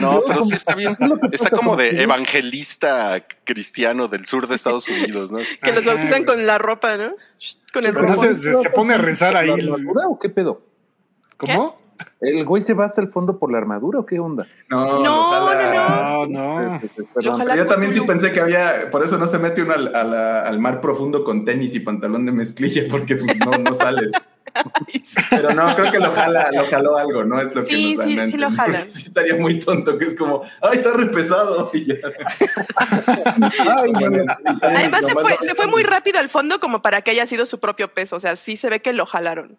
No, 0.00 0.20
pero 0.28 0.44
sí 0.44 0.54
está 0.54 0.74
bien. 0.74 0.94
Está 1.32 1.48
como 1.50 1.74
de 1.74 2.02
evangelista 2.02 3.24
cristiano 3.44 4.08
del 4.08 4.26
sur 4.26 4.46
de 4.46 4.54
Estados 4.54 4.86
Unidos, 4.88 5.32
¿no? 5.32 5.38
Que 5.62 5.72
los 5.72 5.86
bautizan 5.86 6.24
con 6.24 6.46
la 6.46 6.58
ropa, 6.58 6.98
¿no? 6.98 7.14
Con 7.72 7.86
el 7.86 7.94
ropa. 7.94 8.34
se, 8.34 8.70
pone 8.70 8.94
a 8.94 8.98
rezar 8.98 9.36
ahí. 9.36 9.48
¿La 9.58 9.76
o 10.06 10.18
qué 10.18 10.28
pedo? 10.28 10.62
¿Cómo? 11.38 11.79
¿El 12.20 12.44
güey 12.44 12.62
se 12.62 12.74
va 12.74 12.84
hasta 12.84 13.00
el 13.00 13.08
fondo 13.08 13.38
por 13.38 13.50
la 13.50 13.58
armadura 13.58 14.00
o 14.00 14.06
qué 14.06 14.18
onda? 14.18 14.46
No, 14.68 15.02
No, 15.02 15.28
ojalá. 15.28 16.26
No, 16.26 16.26
no. 16.26 16.74
Eh, 16.76 16.80
eh, 16.82 17.02
perdón. 17.14 17.34
Ojalá- 17.34 17.56
Yo 17.56 17.66
también 17.66 17.92
sí 17.92 18.00
pensé 18.02 18.32
que 18.32 18.40
había, 18.40 18.90
por 18.90 19.04
eso 19.04 19.18
no 19.18 19.26
se 19.26 19.38
mete 19.38 19.62
uno 19.62 19.74
al, 19.74 20.58
mar 20.60 20.80
profundo 20.80 21.24
con 21.24 21.44
tenis 21.44 21.74
y 21.74 21.80
pantalón 21.80 22.26
de 22.26 22.32
mezclilla, 22.32 22.82
porque 22.90 23.16
pues, 23.16 23.36
no, 23.38 23.52
no 23.52 23.74
sales. 23.74 24.12
Pero 25.30 25.54
no, 25.54 25.74
creo 25.76 25.92
que 25.92 25.98
lo 25.98 26.10
jala, 26.10 26.50
lo 26.52 26.66
jaló 26.66 26.96
algo, 26.96 27.24
¿no? 27.24 27.40
Es 27.40 27.54
lo 27.54 27.64
que 27.64 27.74
Sí, 27.74 27.94
nos 27.94 27.98
dan 28.16 28.26
sí, 28.26 28.32
sí 28.32 28.36
lo 28.38 28.50
jalan. 28.50 28.84
Sí 28.90 29.04
estaría 29.06 29.36
muy 29.36 29.58
tonto, 29.58 29.96
que 29.96 30.06
es 30.06 30.14
como, 30.16 30.42
ay, 30.60 30.78
está 30.78 30.92
re 30.92 31.06
pesado. 31.06 31.70
Y 31.72 31.86
ya. 31.86 31.94
Ay, 33.76 33.92
bueno. 33.92 34.24
Además 34.62 35.06
se 35.06 35.12
fue, 35.12 35.36
se 35.40 35.54
fue 35.54 35.66
muy 35.66 35.82
rápido 35.82 36.18
al 36.18 36.28
fondo 36.28 36.60
como 36.60 36.82
para 36.82 37.02
que 37.02 37.12
haya 37.12 37.26
sido 37.26 37.46
su 37.46 37.60
propio 37.60 37.92
peso. 37.92 38.16
O 38.16 38.20
sea, 38.20 38.36
sí 38.36 38.56
se 38.56 38.68
ve 38.70 38.80
que 38.80 38.92
lo 38.92 39.06
jalaron. 39.06 39.56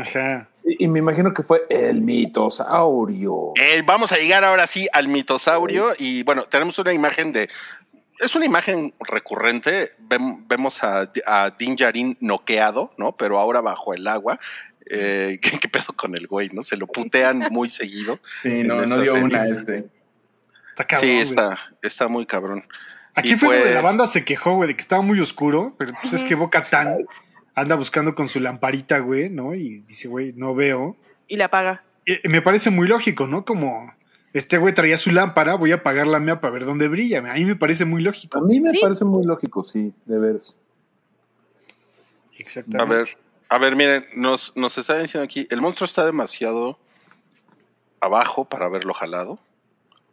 Ajá. 0.00 0.48
Y, 0.64 0.84
y 0.84 0.88
me 0.88 0.98
imagino 0.98 1.32
que 1.34 1.42
fue 1.42 1.62
el 1.70 2.00
mitosaurio. 2.02 3.52
Eh, 3.56 3.82
vamos 3.84 4.12
a 4.12 4.16
llegar 4.16 4.44
ahora 4.44 4.66
sí 4.66 4.86
al 4.92 5.08
mitosaurio 5.08 5.92
y 5.98 6.22
bueno, 6.22 6.44
tenemos 6.44 6.78
una 6.78 6.92
imagen 6.92 7.32
de... 7.32 7.48
Es 8.18 8.34
una 8.34 8.44
imagen 8.44 8.92
recurrente, 9.08 9.88
Vem- 10.08 10.46
vemos 10.46 10.82
a, 10.84 11.10
a 11.26 11.50
Din 11.58 11.74
Djarin 11.76 12.18
noqueado, 12.20 12.90
¿no? 12.98 13.16
Pero 13.16 13.38
ahora 13.40 13.62
bajo 13.62 13.94
el 13.94 14.06
agua. 14.06 14.38
Eh, 14.90 15.38
¿qué, 15.42 15.58
qué 15.58 15.68
pedo 15.68 15.94
con 15.96 16.14
el 16.14 16.26
güey, 16.26 16.50
no? 16.52 16.62
Se 16.62 16.76
lo 16.76 16.86
putean 16.86 17.38
muy 17.50 17.68
seguido. 17.68 18.18
Sí, 18.42 18.62
no, 18.62 18.84
no 18.84 18.98
dio 18.98 19.12
serie. 19.12 19.24
una 19.24 19.46
este. 19.46 19.88
Está 20.70 20.84
cabrón. 20.84 21.08
sí, 21.10 21.18
está, 21.18 21.58
está 21.82 22.08
muy 22.08 22.26
cabrón. 22.26 22.64
Aquí 23.14 23.32
y 23.32 23.36
fue 23.36 23.48
donde 23.56 23.62
pues- 23.62 23.74
la 23.74 23.80
banda 23.80 24.06
se 24.06 24.22
quejó, 24.24 24.56
güey, 24.56 24.68
de 24.68 24.76
que 24.76 24.82
estaba 24.82 25.00
muy 25.02 25.18
oscuro, 25.20 25.74
pero 25.78 25.92
pues 26.00 26.12
es 26.12 26.22
que 26.22 26.34
Boca 26.34 26.68
Tan 26.68 26.98
anda 27.54 27.74
buscando 27.76 28.14
con 28.14 28.28
su 28.28 28.40
lamparita, 28.40 28.98
güey, 29.00 29.28
¿no? 29.28 29.54
Y 29.54 29.80
dice, 29.80 30.08
güey, 30.08 30.32
no 30.34 30.54
veo. 30.54 30.96
Y 31.28 31.36
le 31.36 31.44
apaga. 31.44 31.82
Y 32.06 32.28
me 32.28 32.42
parece 32.42 32.70
muy 32.70 32.88
lógico, 32.88 33.26
¿no? 33.26 33.44
Como 33.44 33.92
este 34.32 34.58
güey 34.58 34.72
traía 34.74 34.96
su 34.96 35.10
lámpara, 35.10 35.54
voy 35.56 35.72
a 35.72 35.76
apagar 35.76 36.06
la 36.06 36.18
mía 36.20 36.40
para 36.40 36.52
ver 36.54 36.64
dónde 36.64 36.88
brilla. 36.88 37.18
A 37.18 37.34
mí 37.34 37.44
me 37.44 37.56
parece 37.56 37.84
muy 37.84 38.02
A 38.02 38.06
lógico. 38.06 38.40
mí 38.40 38.60
me 38.60 38.70
Sí. 38.70 38.78
parece 38.82 39.04
muy 39.04 39.24
lógico, 39.24 39.64
sí, 39.64 39.92
de 40.06 40.18
veras. 40.18 40.54
A 41.66 42.36
Exactamente. 42.42 42.94
ver, 42.94 43.06
a 43.48 43.58
ver, 43.58 43.76
miren, 43.76 44.04
nos, 44.16 44.56
nos 44.56 44.78
está 44.78 44.98
diciendo 44.98 45.24
aquí, 45.24 45.46
el 45.50 45.60
monstruo 45.60 45.84
está 45.86 46.06
demasiado 46.06 46.78
abajo 48.00 48.44
para 48.44 48.66
haberlo 48.66 48.94
jalado. 48.94 49.38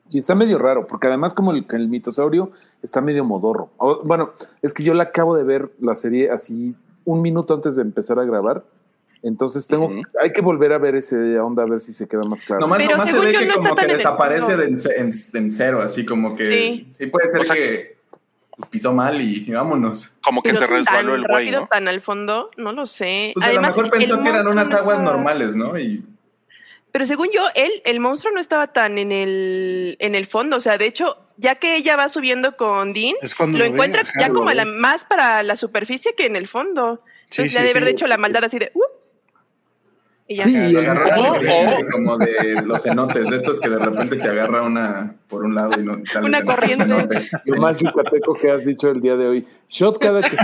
Y 0.09 0.19
está 0.19 0.35
medio 0.35 0.57
raro, 0.57 0.87
porque 0.87 1.07
además 1.07 1.33
como 1.33 1.51
el, 1.51 1.65
el 1.69 1.89
mitosaurio 1.89 2.51
está 2.81 3.01
medio 3.01 3.25
modorro. 3.25 3.71
O- 3.77 4.01
bueno, 4.03 4.31
es 4.61 4.73
que 4.73 4.83
yo 4.83 4.93
la 4.93 5.03
acabo 5.03 5.35
de 5.35 5.43
ver 5.43 5.69
la 5.79 5.95
serie 5.95 6.31
así 6.31 6.75
un 7.07 7.21
minuto 7.21 7.53
antes 7.53 7.77
de 7.77 7.81
empezar 7.83 8.19
a 8.19 8.25
grabar. 8.25 8.63
Entonces 9.23 9.65
tengo, 9.67 9.85
Ujú. 9.85 10.01
hay 10.21 10.31
que 10.33 10.41
volver 10.41 10.73
a 10.73 10.77
ver 10.77 10.95
ese 10.95 11.39
onda 11.39 11.63
a 11.63 11.65
ver 11.65 11.81
si 11.81 11.93
se 11.93 12.07
queda 12.07 12.21
más 12.23 12.41
claro. 12.43 12.59
Nomás, 12.59 12.77
Pero 12.79 12.91
nomás 12.91 13.05
se 13.07 13.11
según 13.13 13.25
ve 13.25 13.31
que 13.33 13.45
no 13.45 13.53
como 13.55 13.75
que 13.75 13.87
desaparece 13.87 14.51
en, 14.53 14.61
en- 15.07 15.11
en 15.33 15.51
cero, 15.51 15.81
así 15.81 16.05
como 16.05 16.35
que 16.35 16.45
Sí. 16.45 16.87
sí, 16.97 17.05
puede 17.07 17.27
ser 17.29 17.41
O 17.41 17.43
sea, 17.45 17.55
que 17.55 17.97
pisó 18.69 18.91
mal 18.93 19.19
y, 19.21 19.45
y 19.47 19.51
vámonos. 19.51 20.17
Como 20.23 20.41
que 20.41 20.49
Pero 20.49 20.61
se 20.61 20.67
resbaló 20.67 21.11
tan 21.13 21.19
el 21.21 21.27
güey, 21.27 21.51
¿no? 21.51 21.67
tan 21.67 21.87
al 21.87 22.01
fondo, 22.01 22.51
no 22.57 22.73
lo 22.73 22.85
sé. 22.85 23.31
Pues 23.33 23.45
a 23.45 23.49
Además, 23.49 23.75
lo 23.77 23.83
mejor 23.83 23.97
pensó 23.99 24.21
que 24.21 24.29
eran 24.29 24.47
unas 24.47 24.69
no 24.69 24.77
aguas 24.77 24.97
estaba- 24.99 25.11
normales, 25.13 25.55
¿no? 25.55 25.77
Y 25.79 26.03
Pero 26.91 27.05
según 27.05 27.27
yo, 27.33 27.41
él, 27.55 27.71
el 27.85 27.99
monstruo 27.99 28.33
no 28.33 28.39
estaba 28.39 28.67
tan 28.67 28.97
en 28.97 29.11
el, 29.11 29.95
en 29.99 30.13
el 30.15 30.25
fondo. 30.25 30.57
O 30.57 30.59
sea, 30.59 30.77
de 30.77 30.85
hecho, 30.85 31.17
ya 31.37 31.55
que 31.55 31.75
ella 31.75 31.95
va 31.95 32.09
subiendo 32.09 32.57
con 32.57 32.93
Dean, 32.93 33.15
lo 33.47 33.63
encuentra 33.65 34.03
ya 34.19 34.29
como 34.29 34.51
la, 34.51 34.65
más 34.65 35.05
para 35.05 35.43
la 35.43 35.55
superficie 35.55 36.13
que 36.15 36.25
en 36.25 36.35
el 36.35 36.47
fondo. 36.47 37.01
Sí, 37.29 37.41
Entonces 37.41 37.51
sí, 37.51 37.55
ya 37.55 37.61
de 37.61 37.71
sí. 37.71 37.77
haber 37.77 37.89
hecho 37.89 38.07
la 38.07 38.17
maldad 38.17 38.43
así 38.43 38.57
de... 38.59 38.71
"Uh", 38.73 38.81
y 40.27 40.35
ya. 40.35 40.43
Sí, 40.43 40.51
lo 40.71 40.79
agarraron 40.79 41.85
como 41.91 42.17
de 42.17 42.61
los 42.65 42.83
cenotes, 42.83 43.29
de 43.29 43.35
estos 43.35 43.59
que 43.59 43.69
de 43.69 43.79
repente 43.79 44.17
te 44.17 44.27
agarra 44.29 44.61
una 44.63 45.15
por 45.29 45.43
un 45.45 45.55
lado 45.55 45.79
y 45.79 45.83
no 45.83 45.97
y 45.99 46.05
sales 46.05 46.27
Una 46.27 46.39
en 46.39 46.45
corriente. 46.45 47.29
lo 47.45 47.61
más 47.61 47.79
yucateco 47.79 48.33
que 48.33 48.51
has 48.51 48.65
dicho 48.65 48.89
el 48.89 49.01
día 49.01 49.15
de 49.15 49.27
hoy. 49.27 49.47
Shot 49.69 49.99
cada 49.99 50.21
que 50.21 50.35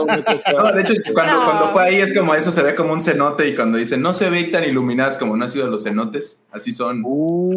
una 0.00 0.22
cosa. 0.22 0.52
No, 0.52 0.72
de 0.72 0.82
hecho, 0.82 0.92
cuando, 1.14 1.32
No. 1.32 1.44
cuando 1.44 1.68
fue 1.68 1.82
ahí 1.84 1.96
es 1.96 2.16
como 2.16 2.34
eso, 2.34 2.52
se 2.52 2.62
ve 2.62 2.74
como 2.74 2.92
un 2.92 3.00
cenote 3.00 3.48
y 3.48 3.54
cuando 3.54 3.78
dicen 3.78 4.02
no 4.02 4.12
se 4.12 4.28
ve 4.30 4.44
tan 4.44 4.64
iluminadas 4.64 5.16
como 5.16 5.36
no 5.36 5.44
han 5.44 5.50
sido 5.50 5.66
los 5.66 5.84
cenotes, 5.84 6.40
así 6.50 6.72
son. 6.72 7.02
Uh, 7.04 7.54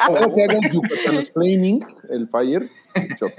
ahora 0.00 0.26
que 0.34 0.44
hagan 0.44 0.60
Yucatán 0.72 1.16
explaining 1.16 1.80
el 2.10 2.28
fire. 2.28 2.68
Shot. 3.20 3.32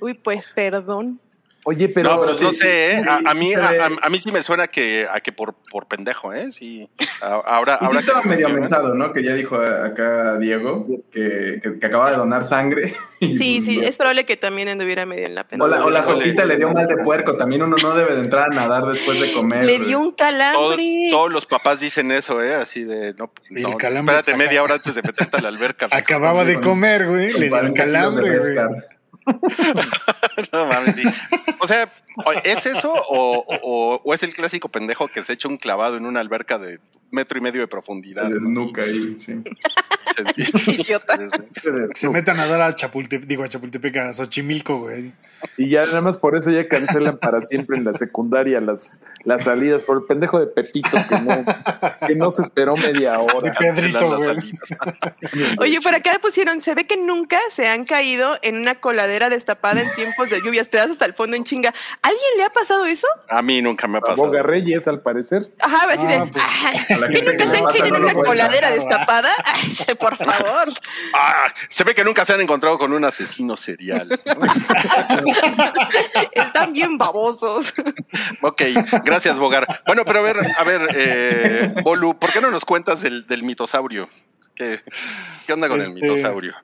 Uy, 0.00 0.14
pues 0.24 0.46
perdón. 0.54 1.20
Oye, 1.64 1.88
pero, 1.88 2.10
no, 2.16 2.20
pero 2.22 2.34
sí, 2.34 2.42
no 2.44 2.52
sé, 2.52 2.92
¿eh? 2.96 3.00
sí, 3.02 3.08
a, 3.08 3.30
a 3.30 3.34
mí, 3.34 3.54
a, 3.54 3.68
a- 3.68 3.90
a 4.06 4.10
mí 4.10 4.18
sí 4.18 4.32
me 4.32 4.42
suena 4.42 4.66
que, 4.66 5.06
a 5.08 5.20
que 5.20 5.30
por, 5.30 5.54
por 5.70 5.86
pendejo, 5.86 6.32
¿eh? 6.32 6.50
Sí. 6.50 6.88
Ahora, 7.20 7.74
Y 7.74 7.78
sí 7.78 7.84
ahora 7.86 8.00
estaba 8.00 8.22
medio 8.22 8.48
mensado, 8.48 8.94
¿no? 8.94 9.12
Que 9.12 9.22
ya 9.22 9.34
dijo 9.34 9.54
acá 9.56 10.38
Diego 10.38 10.86
que, 11.12 11.60
que, 11.62 11.78
que 11.78 11.86
acaba 11.86 12.10
de 12.10 12.16
donar 12.16 12.44
sangre. 12.44 12.94
Sí, 13.22 13.28
pues, 13.60 13.64
sí, 13.66 13.76
no. 13.80 13.86
es 13.86 13.94
probable 13.96 14.26
que 14.26 14.36
también 14.36 14.68
anduviera 14.68 15.06
medio 15.06 15.26
en 15.26 15.36
la 15.36 15.44
pena. 15.46 15.64
O 15.64 15.68
la, 15.68 15.84
o 15.84 15.90
la 15.90 16.02
sopita 16.02 16.44
le 16.44 16.56
dio 16.56 16.72
mal 16.72 16.88
de 16.88 16.96
puerco. 16.96 17.36
También 17.36 17.62
uno 17.62 17.76
no 17.80 17.94
debe 17.94 18.16
de 18.16 18.20
entrar 18.22 18.48
a 18.50 18.52
nadar 18.52 18.84
después 18.86 19.20
de 19.20 19.32
comer. 19.32 19.64
Le 19.64 19.78
dio 19.78 20.00
un 20.00 20.16
Todo- 20.16 20.26
calambre. 20.26 21.06
todos 21.12 21.32
los 21.32 21.46
papás 21.46 21.78
dicen 21.78 22.10
eso, 22.10 22.42
¿eh? 22.42 22.52
Así 22.56 22.82
de, 22.82 23.14
no, 23.14 23.32
El 23.50 23.62
no, 23.62 23.76
calambre 23.76 24.16
espérate 24.16 24.32
saca- 24.32 24.36
media 24.44 24.60
hora 24.64 24.74
antes 24.74 24.96
de 24.96 25.02
meterte 25.02 25.36
a 25.36 25.40
la 25.40 25.50
alberca. 25.50 25.86
Acababa 25.92 26.44
de 26.44 26.58
comer, 26.60 27.06
güey. 27.06 27.32
Le 27.34 27.46
dio 27.46 27.60
el 27.60 27.72
40 27.72 27.72
kilos 27.74 27.74
de 27.74 27.74
calambre, 27.84 28.38
güey. 28.40 28.82
No 30.52 30.66
mames, 30.66 30.96
sí. 30.96 31.02
O 31.60 31.66
sea, 31.66 31.88
¿es 32.44 32.66
eso 32.66 32.92
o, 32.92 33.44
o- 33.62 34.00
o 34.04 34.14
es 34.14 34.22
el 34.22 34.34
clásico 34.34 34.68
pendejo 34.68 35.08
que 35.08 35.22
se 35.22 35.34
echa 35.34 35.48
un 35.48 35.56
clavado 35.56 35.96
en 35.96 36.06
una 36.06 36.20
alberca 36.20 36.58
de 36.58 36.80
metro 37.12 37.38
y 37.38 37.40
medio 37.40 37.60
de 37.60 37.68
profundidad? 37.68 38.24
Se 38.24 38.28
¿no? 38.30 38.34
desnuca 38.34 38.82
ahí, 38.82 39.16
sí. 39.18 39.40
Se- 40.14 40.72
Idiota. 40.72 41.18
Se 41.94 42.08
metan 42.10 42.38
a 42.38 42.46
dar 42.46 42.60
a 42.60 42.74
Chapultepec, 42.74 43.26
digo 43.26 43.44
a 43.44 43.48
Chapultepec, 43.48 43.96
a 43.96 44.12
Xochimilco, 44.12 44.80
güey. 44.80 45.10
y 45.56 45.70
ya 45.70 45.80
nada 45.82 46.02
más 46.02 46.18
por 46.18 46.36
eso 46.36 46.50
ya 46.50 46.68
cancelan 46.68 47.16
para 47.16 47.40
siempre 47.40 47.78
en 47.78 47.84
la 47.84 47.94
secundaria 47.94 48.60
las, 48.60 49.00
las 49.24 49.42
salidas 49.44 49.82
por 49.84 49.96
el 49.98 50.02
pendejo 50.04 50.38
de 50.38 50.48
Pepito 50.48 50.90
que 51.08 51.18
no, 51.20 51.44
que 52.06 52.14
no 52.14 52.30
se 52.30 52.42
esperó 52.42 52.74
media 52.76 53.12
De 53.12 53.16
hora. 53.18 53.52
Pedrito, 53.58 53.58
Cancelan 53.58 54.10
las 54.10 54.22
güey. 54.24 54.36
salidas. 54.36 55.56
Oye, 55.60 55.80
por 55.80 55.94
acá 55.94 56.18
pusieron, 56.20 56.60
se 56.60 56.74
ve 56.74 56.86
que 56.86 56.98
nunca 56.98 57.38
se 57.48 57.68
han 57.68 57.86
caído 57.86 58.38
en 58.42 58.56
una 58.58 58.74
coladera 58.80 59.30
destapada 59.30 59.80
en 59.80 59.94
tiempos 59.94 60.28
de 60.28 60.40
lluvias, 60.42 60.68
te 60.68 60.76
das 60.76 60.90
hasta 60.90 61.06
el 61.06 61.14
fondo 61.14 61.36
en 61.36 61.44
chinga. 61.44 61.72
¿Alguien 62.02 62.22
le 62.36 62.44
ha 62.44 62.50
pasado 62.50 62.84
eso? 62.84 63.06
A 63.30 63.40
mí 63.40 63.62
nunca 63.62 63.88
me 63.88 63.96
ha 63.96 64.00
pasado. 64.02 64.26
Boga 64.26 64.42
Reyes, 64.42 64.86
al 64.88 65.00
parecer. 65.00 65.50
Ajá, 65.60 65.86
así 65.90 66.06
de, 66.06 66.14
Ah, 66.14 66.28
pues, 66.30 66.44
"Ay, 66.90 66.96
a 66.96 66.98
la 67.02 67.08
¿que 67.08 67.16
gente 67.16 67.32
nunca 67.32 67.44
que 67.44 67.50
se 67.50 67.62
pasa 67.62 67.78
no 67.86 67.98
lo 67.98 68.04
una 68.04 68.12
cuenta. 68.14 68.28
coladera 68.30 68.70
destapada? 68.70 69.30
Ay, 69.44 69.94
por 69.98 70.16
favor. 70.16 70.68
Ah, 71.14 71.52
se 71.68 71.84
ve 71.84 71.94
que 71.94 72.04
nunca 72.04 72.24
se 72.24 72.32
han 72.34 72.40
encontrado 72.40 72.78
con 72.78 72.92
un 72.92 73.04
asesino 73.04 73.56
serial. 73.56 74.08
Están 76.32 76.72
bien 76.72 76.98
babosos. 76.98 77.72
ok, 78.40 78.62
gracias, 79.04 79.38
Bogar. 79.38 79.66
Bueno, 79.86 80.04
pero 80.04 80.20
a 80.20 80.22
ver, 80.22 80.36
a 80.58 80.64
ver, 80.64 80.88
eh, 80.94 81.74
Bolu, 81.82 82.18
¿por 82.18 82.32
qué 82.32 82.40
no 82.40 82.50
nos 82.50 82.64
cuentas 82.64 83.00
del, 83.02 83.26
del 83.26 83.42
mitosaurio? 83.42 84.08
¿Qué, 84.54 84.80
qué 85.46 85.52
onda 85.52 85.68
con 85.68 85.80
el 85.80 85.88
Este, 85.88 86.00
mitosaurio? 86.00 86.54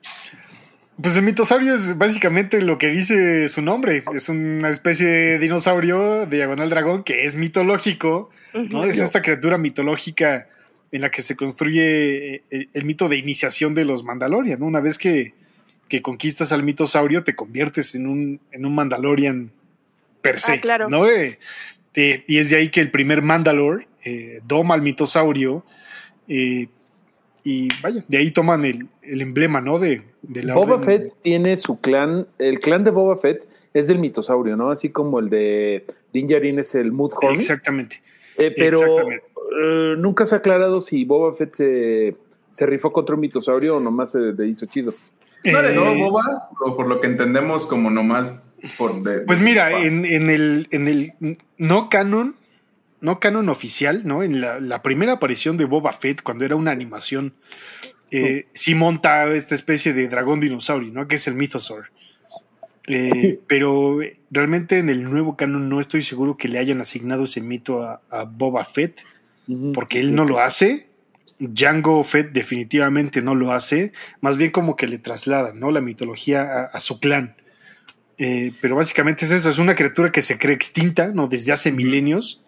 Pues 1.01 1.17
el 1.17 1.23
mitosaurio 1.23 1.75
es 1.75 1.97
básicamente 1.97 2.61
lo 2.61 2.77
que 2.77 2.89
dice 2.89 3.49
su 3.49 3.63
nombre. 3.63 4.03
Es 4.15 4.29
una 4.29 4.69
especie 4.69 5.07
de 5.07 5.39
dinosaurio 5.39 6.27
diagonal 6.27 6.71
dragón 6.71 7.05
que 7.05 7.25
es 7.25 7.37
mitológico, 7.37 8.31
¿no? 8.55 8.85
Es 8.85 8.99
esta 8.99 9.23
criatura 9.23 9.59
mitológica 9.59 10.49
en 10.91 11.03
la 11.03 11.11
que 11.11 11.23
se 11.23 11.37
construye 11.37 12.35
eh, 12.35 12.43
el, 12.51 12.69
el 12.73 12.85
mito 12.85 13.09
de 13.09 13.17
iniciación 13.17 13.75
de 13.75 13.85
los 13.85 14.03
Mandalorian, 14.05 14.59
¿no? 14.59 14.67
Una 14.67 14.81
vez 14.81 14.99
que, 14.99 15.35
que 15.89 16.03
conquistas 16.03 16.51
al 16.51 16.63
mitosaurio, 16.63 17.23
te 17.23 17.37
conviertes 17.37 17.95
en 17.95 18.07
un, 18.07 18.41
en 18.51 18.67
un 18.67 18.75
Mandalorian 18.75 19.53
per 20.23 20.39
se, 20.41 20.53
Ah, 20.55 20.61
claro. 20.61 20.89
¿no? 20.89 21.07
Eh, 21.07 21.39
eh, 21.95 22.25
y 22.27 22.39
es 22.39 22.51
de 22.51 22.57
ahí 22.57 22.69
que 22.71 22.81
el 22.81 22.91
primer 22.91 23.23
Mandalor 23.23 23.87
eh, 24.05 24.41
doma 24.47 24.75
al 24.75 24.83
mitosaurio 24.83 25.65
eh, 26.29 26.69
y 27.51 27.69
vaya, 27.83 28.05
de 28.09 28.19
ahí 28.19 28.31
toman 28.31 28.65
el, 28.65 28.87
el 29.03 29.21
emblema, 29.23 29.61
¿no? 29.61 29.79
De, 29.79 30.03
de 30.23 30.43
la 30.43 30.55
Boba 30.55 30.77
orden- 30.77 30.85
Fett 30.85 31.15
tiene 31.23 31.57
su 31.57 31.81
clan, 31.81 32.27
el 32.39 32.61
clan 32.61 32.85
de 32.85 32.91
Boba 32.91 33.17
Fett 33.19 33.49
es 33.75 33.89
del 33.89 33.99
mitosaurio, 33.99 34.57
¿no? 34.57 34.71
Así 34.71 34.91
como 34.91 35.19
el 35.21 35.31
de 35.31 35.85
Din 36.13 36.27
Djarin 36.27 36.59
es 36.59 36.75
el 36.75 36.93
Mudhorn. 36.93 37.35
Exactamente. 37.35 38.03
Eh, 38.37 38.53
pero 38.57 38.79
exactamente. 38.81 39.25
eh, 39.63 39.95
nunca 39.99 40.27
se 40.27 40.35
ha 40.35 40.39
aclarado 40.39 40.81
si 40.81 41.05
Boba 41.05 41.35
Fett 41.37 41.55
se, 41.55 42.17
se 42.51 42.67
rifó 42.67 42.93
contra 42.93 43.15
un 43.15 43.21
mitosaurio 43.21 43.77
o 43.77 43.81
nomás 43.81 44.13
se 44.13 44.19
le 44.21 44.47
hizo 44.49 44.67
chido. 44.67 44.95
¿No 45.45 45.59
Eh, 45.61 46.03
boba? 46.03 46.49
O 46.61 46.77
por 46.77 46.89
lo 46.89 47.01
que 47.01 47.07
entendemos 47.07 47.65
como 47.67 47.91
nomás 47.91 48.41
por... 48.77 49.03
de- 49.03 49.21
Pues 49.21 49.41
mira, 49.41 49.83
en, 49.85 50.05
en 50.05 50.29
el, 50.31 50.67
en 50.73 50.89
el 50.89 51.13
no 51.59 51.89
canon, 51.89 52.35
no 53.01 53.21
canon 53.21 53.49
oficial, 53.49 54.03
¿no? 54.05 54.23
En 54.23 54.41
la, 54.41 54.61
la 54.61 54.83
primera 54.83 55.15
aparición 55.15 55.57
de 55.57 55.65
Boba 55.65 55.93
Fett, 55.93 56.23
cuando 56.23 56.45
era 56.45 56.57
una 56.57 56.73
animación, 56.73 57.35
eh, 58.11 58.47
sí 58.55 58.75
monta 58.75 59.33
esta 59.33 59.55
especie 59.55 59.93
de 59.93 60.09
dragón 60.09 60.41
dinosaurio, 60.41 60.93
¿no? 60.93 61.07
Que 61.07 61.17
es 61.17 61.27
el 61.27 61.35
Mythosaur. 61.35 61.91
Eh, 62.87 63.39
pero 63.47 63.99
realmente 64.31 64.79
en 64.79 64.89
el 64.89 65.05
nuevo 65.05 65.37
canon 65.37 65.69
no 65.69 65.81
estoy 65.81 66.03
seguro 66.03 66.37
que 66.37 66.49
le 66.49 66.59
hayan 66.59 66.81
asignado 66.81 67.25
ese 67.25 67.41
mito 67.41 67.83
a, 67.83 68.01
a 68.11 68.25
Boba 68.25 68.65
Fett, 68.65 69.03
porque 69.75 70.01
él 70.01 70.15
no 70.15 70.25
lo 70.25 70.41
hace. 70.41 70.89
Django 71.39 72.03
Fett 72.03 72.33
definitivamente 72.33 73.23
no 73.23 73.37
lo 73.37 73.53
hace, 73.53 73.93
más 74.21 74.37
bien 74.37 74.51
como 74.51 74.75
que 74.75 74.89
le 74.89 74.99
trasladan 74.99 75.61
¿no? 75.61 75.71
la 75.71 75.81
mitología 75.81 76.43
a, 76.43 76.65
a 76.65 76.81
su 76.81 76.99
clan. 76.99 77.37
Eh, 78.19 78.51
pero 78.61 78.75
básicamente 78.75 79.25
es 79.25 79.31
eso, 79.31 79.49
es 79.49 79.59
una 79.59 79.77
criatura 79.77 80.11
que 80.11 80.23
se 80.23 80.37
cree 80.37 80.55
extinta 80.55 81.13
¿no? 81.15 81.29
desde 81.29 81.53
hace 81.53 81.71
milenios 81.71 82.43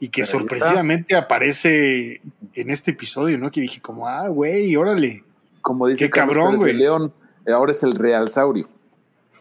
y 0.00 0.08
que 0.08 0.24
sorpresivamente 0.24 1.16
aparece 1.16 2.20
en 2.54 2.70
este 2.70 2.92
episodio, 2.92 3.38
¿no? 3.38 3.50
Que 3.50 3.60
dije 3.60 3.80
como, 3.80 4.08
ah, 4.08 4.28
güey, 4.28 4.74
órale. 4.76 5.24
Como 5.60 5.86
dice 5.86 6.06
Qué 6.06 6.10
Carlos 6.10 6.36
cabrón, 6.36 6.56
güey. 6.56 6.72
León, 6.72 7.12
eh, 7.46 7.52
ahora 7.52 7.72
es 7.72 7.82
el 7.82 7.94
realsaurio. 7.94 8.68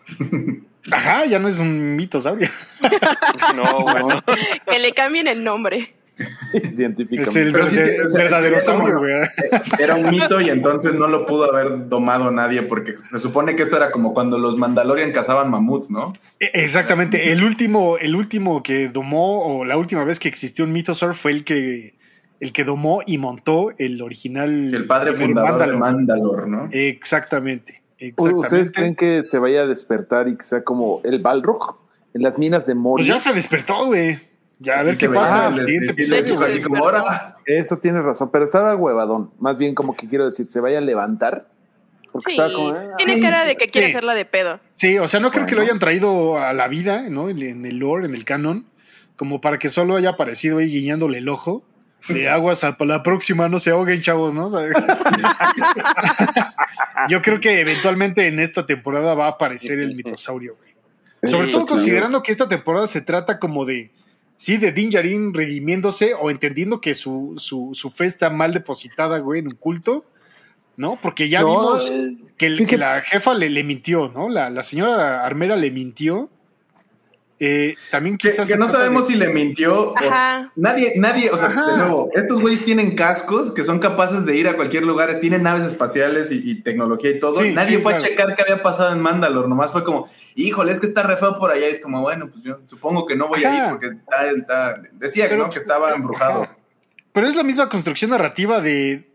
Ajá, 0.91 1.25
ya 1.25 1.37
no 1.39 1.47
es 1.47 1.59
un 1.59 1.95
mitosaurio. 1.95 2.47
No, 3.55 3.81
bueno. 3.81 4.21
Que 4.65 4.79
le 4.79 4.91
cambien 4.93 5.27
el 5.27 5.43
nombre. 5.43 5.93
Científicamente. 6.74 7.30
Es 7.30 7.36
el, 7.36 7.51
Pero 7.51 7.68
sí, 7.68 7.78
sea, 7.78 8.24
verdadero 8.24 8.57
era 8.57 9.95
güey. 9.95 10.03
Un 10.05 10.09
mito 10.11 10.41
y 10.41 10.49
entonces 10.49 10.93
no 10.95 11.07
lo 11.07 11.26
pudo 11.26 11.51
haber 11.53 11.88
domado 11.88 12.32
nadie 12.32 12.63
porque 12.63 12.95
se 12.97 13.20
supone 13.20 13.55
que 13.55 13.63
esto 13.63 13.78
era 13.78 13.91
como 13.91 14.13
cuando 14.13 14.38
los 14.38 14.57
Mandalorian 14.57 15.11
cazaban 15.11 15.49
mamuts, 15.49 15.89
¿no? 15.91 16.13
E- 16.39 16.51
Exactamente. 16.53 17.32
El 17.32 17.43
último, 17.43 17.97
el 17.97 18.15
último 18.15 18.63
que 18.63 18.89
domó, 18.89 19.43
o 19.59 19.65
la 19.65 19.78
última 19.78 20.03
vez 20.03 20.20
que 20.20 20.28
existió 20.28 20.65
un 20.65 20.72
Mythosaur 20.72 21.13
fue 21.15 21.32
el 21.32 21.43
que, 21.43 21.95
el 22.39 22.53
que 22.53 22.63
domó 22.63 23.01
y 23.05 23.18
montó 23.18 23.72
el 23.78 24.01
original. 24.01 24.74
El 24.74 24.86
padre 24.86 25.13
fundador 25.13 25.59
de 25.59 25.74
Mandalor. 25.74 25.80
Mandalor, 25.80 26.47
¿no? 26.47 26.70
Exactamente. 26.72 27.82
¿Ustedes 27.99 28.22
creen 28.43 28.61
Exactamente. 28.91 28.95
que 29.18 29.24
se 29.24 29.39
vaya 29.39 29.61
a 29.61 29.65
despertar 29.65 30.28
y 30.28 30.38
que 30.38 30.45
sea 30.45 30.63
como 30.63 31.01
el 31.03 31.20
Balrog 31.20 31.78
en 32.13 32.22
las 32.22 32.38
minas 32.38 32.68
de 32.68 32.74
Pues 32.74 32.82
Moria? 32.84 33.05
ya 33.07 33.20
se 33.20 33.34
despertó, 33.34 33.88
güey. 33.88 34.20
Ya 34.59 34.79
a 34.79 34.83
ver 34.83 34.97
qué 34.97 35.09
pasa. 35.09 35.49
les- 35.49 35.59
el 35.59 35.65
siguiente 35.65 35.93
les- 35.97 36.09
les- 36.09 36.19
episodio. 36.29 36.47
les- 36.47 36.55
así 36.57 36.63
como, 36.67 36.83
"Ahora". 36.83 37.35
Eso 37.45 37.77
tiene 37.77 38.01
razón, 38.01 38.29
pero 38.31 38.45
estaba 38.45 38.75
huevadón. 38.75 39.31
Más 39.39 39.57
bien 39.57 39.75
como 39.75 39.95
que 39.95 40.07
quiero 40.07 40.25
decir, 40.25 40.47
se 40.47 40.59
vaya 40.59 40.79
a 40.79 40.81
levantar. 40.81 41.47
Porque 42.11 42.31
Sí, 42.31 42.31
estaba 42.31 42.51
como... 42.53 42.69
ah, 42.69 42.95
tiene 42.97 43.15
sí, 43.15 43.21
cara 43.21 43.45
de 43.45 43.55
que 43.55 43.67
quiere 43.67 43.87
sí. 43.87 43.93
hacerla 43.93 44.15
de 44.15 44.25
pedo. 44.25 44.59
Sí, 44.73 44.97
o 44.97 45.07
sea, 45.07 45.19
no 45.19 45.29
creo 45.29 45.45
que 45.45 45.55
lo 45.55 45.61
hayan 45.61 45.77
traído 45.77 46.39
a 46.41 46.53
la 46.53 46.67
vida, 46.67 47.03
¿no? 47.09 47.29
En- 47.29 47.65
el 47.65 47.77
lore, 47.77 48.07
en 48.07 48.15
el 48.15 48.25
canon, 48.25 48.65
como 49.15 49.41
para 49.41 49.59
que 49.59 49.69
solo 49.69 49.95
haya 49.95 50.09
aparecido 50.11 50.57
ahí 50.57 50.67
guiñándole 50.67 51.19
el 51.19 51.29
ojo. 51.29 51.63
De 52.07 52.29
aguas 52.29 52.63
a 52.63 52.75
la 52.79 53.03
próxima, 53.03 53.49
no 53.49 53.59
se 53.59 53.71
ahoguen, 53.71 53.99
chavos, 54.01 54.33
¿no? 54.33 54.45
O 54.45 54.49
sea, 54.49 54.61
Yo 57.09 57.21
creo 57.21 57.39
que 57.39 57.59
eventualmente 57.59 58.27
en 58.27 58.39
esta 58.39 58.65
temporada 58.65 59.13
va 59.13 59.25
a 59.25 59.29
aparecer 59.31 59.79
el 59.79 59.95
mitosaurio, 59.95 60.55
güey. 60.57 61.31
Sobre 61.31 61.49
todo 61.49 61.65
considerando 61.65 62.21
que 62.23 62.31
esta 62.31 62.47
temporada 62.47 62.87
se 62.87 63.01
trata 63.01 63.39
como 63.39 63.65
de, 63.65 63.91
sí, 64.38 64.57
de 64.57 64.71
Din 64.71 64.89
Djarin 64.89 65.33
redimiéndose 65.33 66.13
o 66.13 66.29
entendiendo 66.31 66.79
que 66.79 66.93
su, 66.95 67.33
su, 67.38 67.71
su 67.73 67.89
fe 67.89 68.05
está 68.05 68.29
mal 68.29 68.53
depositada, 68.53 69.17
güey, 69.19 69.39
en 69.41 69.47
un 69.47 69.55
culto, 69.55 70.05
¿no? 70.77 70.97
Porque 71.01 71.27
ya 71.27 71.41
No, 71.41 71.47
vimos 71.49 71.89
eh, 71.91 72.15
que, 72.38 72.45
el- 72.47 72.57
fíjate- 72.57 72.67
que 72.69 72.77
la 72.77 73.01
jefa 73.01 73.33
le, 73.33 73.49
le 73.49 73.63
mintió, 73.63 74.09
¿no? 74.09 74.29
La, 74.29 74.49
la 74.49 74.63
señora 74.63 75.25
Armera 75.25 75.55
le 75.55 75.71
mintió. 75.71 76.29
Eh, 77.39 77.75
también 77.91 78.17
Que, 78.17 78.29
quizás... 78.31 78.47
que 78.47 78.53
se 78.53 78.59
no 78.59 78.67
sabemos 78.67 79.07
de- 79.07 79.13
si 79.13 79.19
le 79.19 79.29
mintió. 79.29 79.91
o-. 79.91 79.95
Nadie, 80.55 80.93
nadie, 80.95 81.29
o 81.29 81.38
sea, 81.38 81.47
Ajá. 81.47 81.71
de 81.71 81.77
nuevo, 81.77 82.09
estos 82.15 82.41
güeyes 82.41 82.65
tienen 82.65 82.95
cascos 82.95 83.51
que 83.51 83.63
son 83.63 83.77
capaces 83.77 84.25
de 84.25 84.35
ir 84.35 84.47
a 84.47 84.55
cualquier 84.55 84.83
lugar, 84.83 85.19
tienen 85.19 85.43
naves 85.43 85.63
espaciales 85.65 86.31
y, 86.31 86.41
y 86.49 86.55
tecnología 86.63 87.11
y 87.11 87.19
todo. 87.19 87.39
Sí, 87.39 87.51
nadie 87.53 87.77
sí, 87.77 87.81
fue 87.83 87.91
claro. 87.93 88.05
a 88.05 88.07
checar 88.07 88.35
qué 88.35 88.41
había 88.41 88.63
pasado 88.63 88.91
en 88.91 88.99
Mandalore, 89.01 89.47
nomás 89.47 89.71
fue 89.71 89.83
como, 89.83 90.09
híjole, 90.35 90.71
es 90.71 90.79
que 90.79 90.88
está 90.88 91.03
re 91.03 91.17
feo 91.17 91.38
por 91.38 91.51
allá. 91.51 91.67
Y 91.67 91.71
es 91.71 91.79
como, 91.79 92.01
bueno, 92.01 92.27
pues 92.31 92.43
yo 92.43 92.59
supongo 92.65 93.05
que 93.05 93.15
no 93.15 93.27
voy 93.27 93.43
a 93.43 93.53
ir 93.65 93.71
porque 93.71 93.88
está, 93.88 94.29
está- 94.31 94.81
decía 94.93 95.25
Pero, 95.29 95.43
¿no? 95.43 95.49
que 95.51 95.59
estaba 95.59 95.88
ajá. 95.89 95.95
embrujado. 95.95 96.47
Pero 97.11 97.27
es 97.27 97.35
la 97.35 97.43
misma 97.43 97.69
construcción 97.69 98.09
narrativa 98.11 98.61
de, 98.61 99.06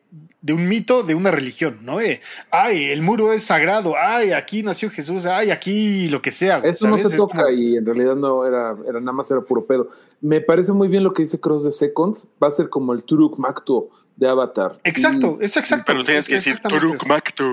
de 0.42 0.52
un 0.52 0.68
mito 0.68 1.02
de 1.04 1.14
una 1.14 1.30
religión, 1.30 1.78
¿no? 1.82 2.00
Eh, 2.00 2.20
ay, 2.50 2.90
el 2.90 3.00
muro 3.00 3.32
es 3.32 3.44
sagrado, 3.44 3.94
ay, 3.96 4.32
aquí 4.32 4.62
nació 4.62 4.90
Jesús, 4.90 5.24
ay, 5.24 5.50
aquí 5.50 6.08
lo 6.08 6.20
que 6.20 6.30
sea. 6.32 6.58
Eso 6.58 6.88
no 6.88 6.98
se 6.98 7.06
Es 7.08 7.16
toca 7.16 7.44
como- 7.44 7.50
y 7.50 7.76
en 7.76 7.86
realidad 7.86 8.16
no 8.16 8.44
era, 8.44 8.76
era 8.86 9.00
nada 9.00 9.12
más 9.12 9.30
era 9.30 9.40
puro 9.40 9.64
pedo. 9.64 9.88
Me 10.20 10.40
parece 10.40 10.72
muy 10.72 10.88
bien 10.88 11.04
lo 11.04 11.12
que 11.14 11.22
dice 11.22 11.40
Cross 11.40 11.64
de 11.64 11.72
Second. 11.72 12.16
Va 12.42 12.48
a 12.48 12.50
ser 12.50 12.68
como 12.68 12.92
el 12.92 13.04
Turuk 13.04 13.38
Makto 13.38 13.88
de 14.16 14.28
Avatar. 14.28 14.76
Exacto, 14.84 15.38
es 15.40 15.56
exacto. 15.56 15.84
Pero 15.86 16.04
tienes 16.04 16.28
que 16.28 16.34
decir 16.34 16.60
Turuk 16.60 17.00
sí. 17.00 17.08
Makto. 17.08 17.44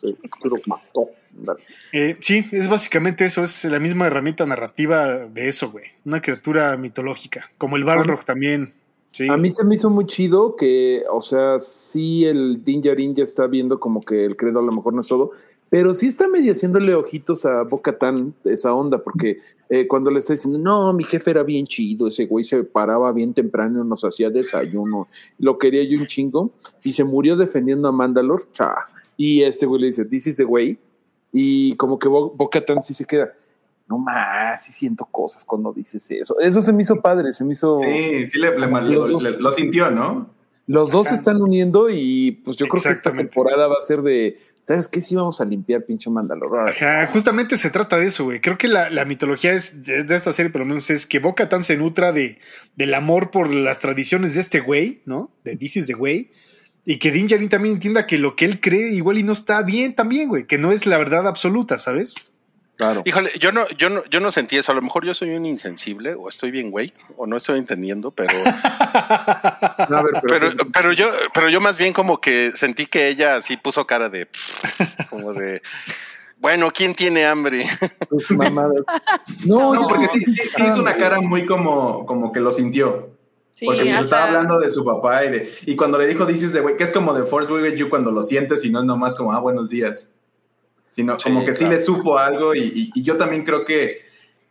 Sí, 0.00 0.16
Turuk 0.42 0.66
Makto. 0.66 1.06
Eh, 1.92 2.16
sí, 2.20 2.46
es 2.52 2.68
básicamente 2.68 3.24
eso, 3.26 3.42
es 3.44 3.64
la 3.66 3.78
misma 3.78 4.06
herramienta 4.06 4.46
narrativa 4.46 5.16
de 5.16 5.48
eso, 5.48 5.70
güey. 5.70 5.84
Una 6.04 6.20
criatura 6.20 6.76
mitológica, 6.76 7.50
como 7.58 7.76
el 7.76 7.84
Balrog 7.84 8.24
también. 8.24 8.72
A 9.28 9.36
mí 9.36 9.50
se 9.50 9.64
me 9.64 9.74
hizo 9.74 9.90
muy 9.90 10.06
chido 10.06 10.56
que, 10.56 11.04
o 11.10 11.20
sea, 11.22 11.60
sí 11.60 12.24
el 12.24 12.62
Din 12.64 12.80
Djarin 12.80 13.14
ya 13.14 13.24
está 13.24 13.46
viendo 13.46 13.80
como 13.80 14.02
que 14.02 14.24
el 14.24 14.36
credo 14.36 14.58
a 14.58 14.62
lo 14.62 14.72
mejor 14.72 14.94
no 14.94 15.00
es 15.00 15.08
todo, 15.08 15.32
pero 15.68 15.94
sí 15.94 16.06
está 16.06 16.28
medio 16.28 16.52
haciéndole 16.52 16.94
ojitos 16.94 17.44
a 17.44 17.62
Boca 17.62 17.98
Tan 17.98 18.34
esa 18.44 18.72
onda, 18.74 18.98
porque 18.98 19.38
eh, 19.68 19.86
cuando 19.88 20.10
le 20.10 20.20
está 20.20 20.34
diciendo, 20.34 20.58
no, 20.58 20.92
mi 20.92 21.04
jefe 21.04 21.32
era 21.32 21.42
bien 21.42 21.66
chido, 21.66 22.08
ese 22.08 22.26
güey 22.26 22.44
se 22.44 22.62
paraba 22.62 23.12
bien 23.12 23.34
temprano, 23.34 23.82
nos 23.82 24.04
hacía 24.04 24.30
desayuno, 24.30 25.08
lo 25.38 25.58
quería 25.58 25.82
yo 25.84 25.98
un 25.98 26.06
chingo, 26.06 26.50
y 26.84 26.92
se 26.92 27.04
murió 27.04 27.36
defendiendo 27.36 27.88
a 27.88 27.92
Mandalore, 27.92 28.44
cha. 28.52 28.74
Y 29.16 29.42
este 29.42 29.66
güey 29.66 29.80
le 29.80 29.86
dice, 29.88 30.04
this 30.04 30.26
is 30.26 30.36
the 30.36 30.44
way, 30.44 30.78
y 31.32 31.74
como 31.76 31.98
que 31.98 32.08
Bo 32.08 32.30
Boca 32.30 32.64
Tan 32.64 32.84
sí 32.84 32.94
se 32.94 33.04
queda, 33.04 33.34
no 33.88 33.98
más, 33.98 34.64
sí 34.64 34.72
siento 34.72 35.04
cosas 35.06 35.44
cuando 35.44 35.72
dices 35.72 36.10
eso. 36.10 36.38
Eso 36.40 36.60
se 36.62 36.72
me 36.72 36.82
hizo 36.82 37.00
padre, 37.00 37.32
se 37.32 37.44
me 37.44 37.52
hizo... 37.52 37.78
Sí, 37.80 38.26
sí, 38.26 38.38
le, 38.38 38.58
le- 38.58 38.66
Los 38.66 38.88
lo, 38.90 39.08
dos. 39.08 39.22
le- 39.22 39.38
lo 39.40 39.50
sintió, 39.52 39.90
¿no? 39.90 40.34
Los 40.68 40.90
dos 40.90 41.06
se 41.06 41.14
están 41.14 41.40
uniendo 41.40 41.88
y 41.90 42.40
pues 42.44 42.56
yo 42.56 42.66
creo 42.66 42.82
que 42.82 42.88
esta 42.88 43.12
temporada 43.12 43.68
va 43.68 43.76
a 43.78 43.86
ser 43.86 44.02
de, 44.02 44.36
¿sabes 44.60 44.88
qué? 44.88 45.00
Sí 45.00 45.14
vamos 45.14 45.40
a 45.40 45.44
limpiar 45.44 45.84
pinche 45.84 46.10
Mandalore. 46.10 46.70
Ajá, 46.70 47.06
justamente 47.12 47.56
se 47.56 47.70
trata 47.70 47.98
de 47.98 48.06
eso, 48.06 48.24
güey. 48.24 48.40
Creo 48.40 48.58
que 48.58 48.66
la, 48.66 48.90
la 48.90 49.04
mitología 49.04 49.52
es 49.52 49.84
de, 49.84 50.02
de 50.02 50.14
esta 50.16 50.32
serie, 50.32 50.50
por 50.50 50.62
lo 50.62 50.64
menos, 50.66 50.90
es 50.90 51.06
que 51.06 51.20
Boca 51.20 51.48
Tan 51.48 51.62
se 51.62 51.76
nutra 51.76 52.10
de, 52.10 52.40
del 52.74 52.94
amor 52.94 53.30
por 53.30 53.54
las 53.54 53.78
tradiciones 53.78 54.34
de 54.34 54.40
este 54.40 54.58
güey, 54.58 55.02
¿no? 55.04 55.30
De 55.44 55.56
This 55.56 55.76
is 55.76 55.86
the 55.86 55.94
Way. 55.94 56.32
Y 56.84 56.96
que 56.98 57.12
Din 57.12 57.28
Djarin 57.28 57.48
también 57.48 57.74
entienda 57.76 58.04
que 58.08 58.18
lo 58.18 58.34
que 58.34 58.44
él 58.44 58.60
cree 58.60 58.90
igual 58.90 59.18
y 59.18 59.22
no 59.22 59.34
está 59.34 59.62
bien 59.62 59.94
también, 59.94 60.28
güey. 60.28 60.48
Que 60.48 60.58
no 60.58 60.72
es 60.72 60.84
la 60.84 60.98
verdad 60.98 61.28
absoluta, 61.28 61.78
¿sabes? 61.78 62.16
Claro. 62.76 63.02
Híjole, 63.06 63.30
yo 63.40 63.52
no, 63.52 63.66
yo 63.78 63.88
no, 63.88 64.04
yo 64.04 64.20
no 64.20 64.30
sentí 64.30 64.56
eso. 64.56 64.70
A 64.70 64.74
lo 64.74 64.82
mejor 64.82 65.04
yo 65.06 65.14
soy 65.14 65.30
un 65.30 65.46
insensible, 65.46 66.14
o 66.14 66.28
estoy 66.28 66.50
bien, 66.50 66.70
güey, 66.70 66.92
o 67.16 67.26
no 67.26 67.36
estoy 67.38 67.58
entendiendo, 67.58 68.10
pero, 68.10 68.34
No, 69.88 69.96
a 69.96 70.02
ver, 70.02 70.12
pero, 70.26 70.50
pero, 70.50 70.50
pero 70.72 70.92
yo, 70.92 71.10
pero 71.32 71.48
yo 71.48 71.60
más 71.60 71.78
bien 71.78 71.92
como 71.92 72.20
que 72.20 72.52
sentí 72.52 72.86
que 72.86 73.08
ella 73.08 73.40
sí 73.40 73.56
puso 73.56 73.86
cara 73.86 74.08
de, 74.10 74.28
como 75.08 75.32
de, 75.32 75.62
bueno, 76.38 76.70
¿quién 76.70 76.94
tiene 76.94 77.24
hambre? 77.26 77.66
No, 79.46 79.72
No, 79.74 79.86
porque 79.88 80.06
sí, 80.08 80.20
sí, 80.20 80.34
sí 80.34 80.62
hizo 80.64 80.80
una 80.80 80.96
cara 80.96 81.20
muy 81.20 81.46
como, 81.46 82.04
como 82.06 82.32
que 82.32 82.40
lo 82.40 82.52
sintió. 82.52 83.10
Sí, 83.52 83.64
Porque 83.64 83.80
pues, 83.82 83.92
hasta- 83.94 84.04
estaba 84.04 84.24
hablando 84.26 84.60
de 84.60 84.70
su 84.70 84.84
papá 84.84 85.24
y 85.24 85.30
de. 85.30 85.54
Y 85.64 85.76
cuando 85.76 85.96
le 85.96 86.06
dijo 86.06 86.26
dices 86.26 86.52
de 86.52 86.60
güey, 86.60 86.76
que 86.76 86.84
es 86.84 86.92
como 86.92 87.14
de 87.14 87.24
Force 87.24 87.50
With 87.50 87.74
You 87.76 87.88
cuando 87.88 88.12
lo 88.12 88.22
sientes 88.22 88.62
y 88.66 88.70
no 88.70 88.80
es 88.80 88.84
nomás 88.84 89.14
como, 89.14 89.32
ah, 89.32 89.40
buenos 89.40 89.70
días. 89.70 90.10
Sino 90.96 91.18
Sí, 91.18 91.24
como 91.24 91.44
que 91.44 91.52
sí 91.54 91.66
le 91.66 91.80
supo 91.80 92.18
algo 92.18 92.54
y, 92.54 92.60
y- 92.62 92.90
y 92.94 93.02
yo 93.02 93.16
también 93.18 93.44
creo 93.44 93.64
que 93.66 94.00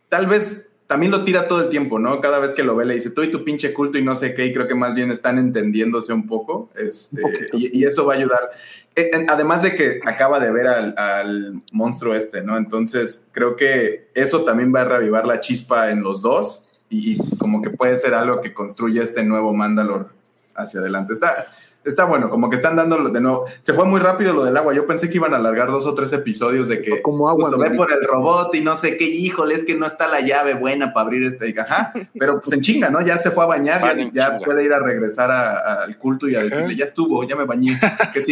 tal 0.08 0.26
vez 0.28 0.70
también 0.86 1.10
lo 1.10 1.24
tira 1.24 1.48
todo 1.48 1.60
el 1.60 1.68
tiempo, 1.68 1.98
¿no? 1.98 2.20
Cada 2.20 2.38
vez 2.38 2.54
que 2.54 2.62
lo 2.62 2.76
ve 2.76 2.84
le 2.84 2.94
dice, 2.94 3.10
tú 3.10 3.24
y 3.24 3.30
tu 3.32 3.42
pinche 3.42 3.74
culto 3.74 3.98
y 3.98 4.04
no 4.04 4.14
sé 4.14 4.32
qué, 4.34 4.46
y 4.46 4.52
creo 4.52 4.68
que 4.68 4.76
más 4.76 4.94
bien 4.94 5.10
están 5.10 5.36
entendiéndose 5.38 6.12
un 6.12 6.28
poco. 6.28 6.70
Este, 6.76 7.20
Un 7.24 7.32
y, 7.54 7.82
eso 7.84 8.06
va 8.06 8.14
a 8.14 8.16
ayudar. 8.18 8.50
Eh, 8.94 9.10
Además 9.28 9.64
de 9.64 9.74
que 9.74 9.98
acaba 10.06 10.38
de 10.38 10.52
ver 10.52 10.68
al, 10.68 10.94
al 10.96 11.60
monstruo 11.72 12.14
este, 12.14 12.42
¿no? 12.42 12.56
Entonces 12.56 13.24
creo 13.32 13.56
que 13.56 14.08
eso 14.14 14.44
también 14.44 14.72
va 14.72 14.82
a 14.82 14.84
reavivar 14.84 15.26
la 15.26 15.40
chispa 15.40 15.90
en 15.90 16.04
los 16.04 16.22
dos 16.22 16.68
y, 16.88 17.14
y 17.20 17.36
como 17.38 17.60
que 17.62 17.70
puede 17.70 17.96
ser 17.96 18.14
algo 18.14 18.40
que 18.40 18.54
construya 18.54 19.02
este 19.02 19.24
nuevo 19.24 19.52
Mandalor 19.52 20.10
hacia 20.54 20.78
adelante. 20.78 21.14
Está, 21.14 21.48
está 21.86 22.04
bueno, 22.04 22.28
como 22.28 22.50
que 22.50 22.56
están 22.56 22.76
dándolo 22.76 23.10
de 23.10 23.20
nuevo. 23.20 23.46
Se 23.62 23.72
fue 23.72 23.84
muy 23.84 24.00
rápido 24.00 24.32
lo 24.32 24.44
del 24.44 24.56
agua. 24.56 24.74
Yo 24.74 24.86
pensé 24.86 25.08
que 25.08 25.16
iban 25.16 25.32
a 25.32 25.36
alargar 25.36 25.68
dos 25.68 25.86
o 25.86 25.94
tres 25.94 26.12
episodios 26.12 26.68
de 26.68 26.82
que 26.82 27.02
Como 27.02 27.28
agua, 27.28 27.50
justo 27.50 27.58
ve 27.58 27.70
por 27.70 27.92
el 27.92 28.02
robot 28.06 28.54
y 28.54 28.60
no 28.60 28.76
sé 28.76 28.96
qué, 28.96 29.04
híjole, 29.04 29.54
es 29.54 29.64
que 29.64 29.74
no 29.74 29.86
está 29.86 30.06
la 30.08 30.20
llave 30.20 30.54
buena 30.54 30.92
para 30.92 31.06
abrir 31.06 31.22
este. 31.24 31.50
y 31.50 31.58
Ajá, 31.58 31.92
pero 32.18 32.40
pues 32.40 32.52
en 32.52 32.60
chinga, 32.60 32.90
¿no? 32.90 33.00
Ya 33.00 33.18
se 33.18 33.30
fue 33.30 33.44
a 33.44 33.46
bañar, 33.46 33.80
ya, 34.12 34.12
ya 34.12 34.38
puede 34.38 34.64
ir 34.64 34.72
a 34.72 34.78
regresar 34.78 35.30
al 35.30 35.96
culto 35.98 36.28
y 36.28 36.34
a 36.34 36.42
decirle, 36.42 36.76
ya 36.76 36.84
estuvo, 36.84 37.24
ya 37.24 37.36
me 37.36 37.44
bañé. 37.44 37.72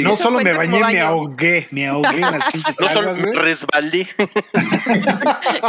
No 0.03 0.17
solo 0.17 0.41
me 0.41 0.53
bañé, 0.53 0.81
me 0.85 1.01
ahogué, 1.01 1.67
me 1.71 1.87
ahogué 1.87 2.17
en 2.17 2.21
las 2.21 2.53
pinches 2.53 2.81
No 2.81 2.89
solo 2.89 3.11
güey. 3.15 3.33
resbalé. 3.35 4.07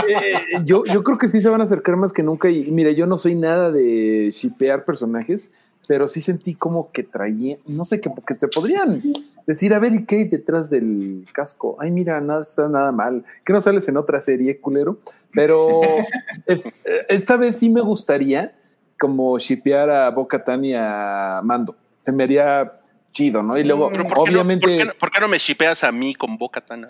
Eh, 0.07 0.61
yo, 0.65 0.83
yo 0.85 1.03
creo 1.03 1.17
que 1.17 1.27
sí 1.27 1.41
se 1.41 1.49
van 1.49 1.61
a 1.61 1.63
acercar 1.63 1.95
más 1.95 2.13
que 2.13 2.23
nunca. 2.23 2.49
Y 2.49 2.69
mire, 2.71 2.95
yo 2.95 3.05
no 3.05 3.17
soy 3.17 3.35
nada 3.35 3.71
de 3.71 4.29
shipear 4.31 4.85
personajes, 4.85 5.51
pero 5.87 6.07
sí 6.07 6.21
sentí 6.21 6.55
como 6.55 6.91
que 6.91 7.03
traía, 7.03 7.57
no 7.67 7.85
sé, 7.85 7.99
que 8.01 8.09
porque 8.09 8.37
se 8.37 8.47
podrían 8.47 9.01
decir, 9.45 9.73
a 9.73 9.79
ver, 9.79 9.93
¿y 9.93 10.05
qué 10.05 10.15
hay 10.17 10.23
detrás 10.27 10.69
del 10.69 11.25
casco? 11.33 11.77
Ay, 11.79 11.91
mira, 11.91 12.19
nada 12.21 12.41
está 12.41 12.67
nada 12.67 12.91
mal. 12.91 13.23
Que 13.45 13.53
no 13.53 13.61
sales 13.61 13.87
en 13.87 13.97
otra 13.97 14.21
serie, 14.23 14.59
culero. 14.59 14.97
Pero 15.33 15.81
es- 16.47 16.63
esta 17.09 17.37
vez 17.37 17.57
sí 17.57 17.69
me 17.69 17.81
gustaría 17.81 18.55
como 18.99 19.37
shipear 19.37 19.89
a 19.89 20.09
Boca 20.11 20.43
y 20.61 20.73
a 20.73 21.41
Mando. 21.43 21.75
Se 22.01 22.11
me 22.11 22.23
haría 22.23 22.71
chido, 23.11 23.41
¿no? 23.43 23.57
Y 23.57 23.63
luego, 23.63 23.89
Pero 23.89 24.03
¿por 24.07 24.25
qué, 24.25 24.31
obviamente, 24.31 24.67
no, 24.67 24.71
por, 24.73 24.77
qué 24.77 24.85
no, 24.85 24.93
por 24.99 25.11
qué 25.11 25.19
no 25.21 25.27
me 25.27 25.37
shipeas 25.37 25.83
a 25.83 25.91
mí 25.91 26.13
con 26.15 26.37
Boca 26.37 26.61
Tana? 26.61 26.87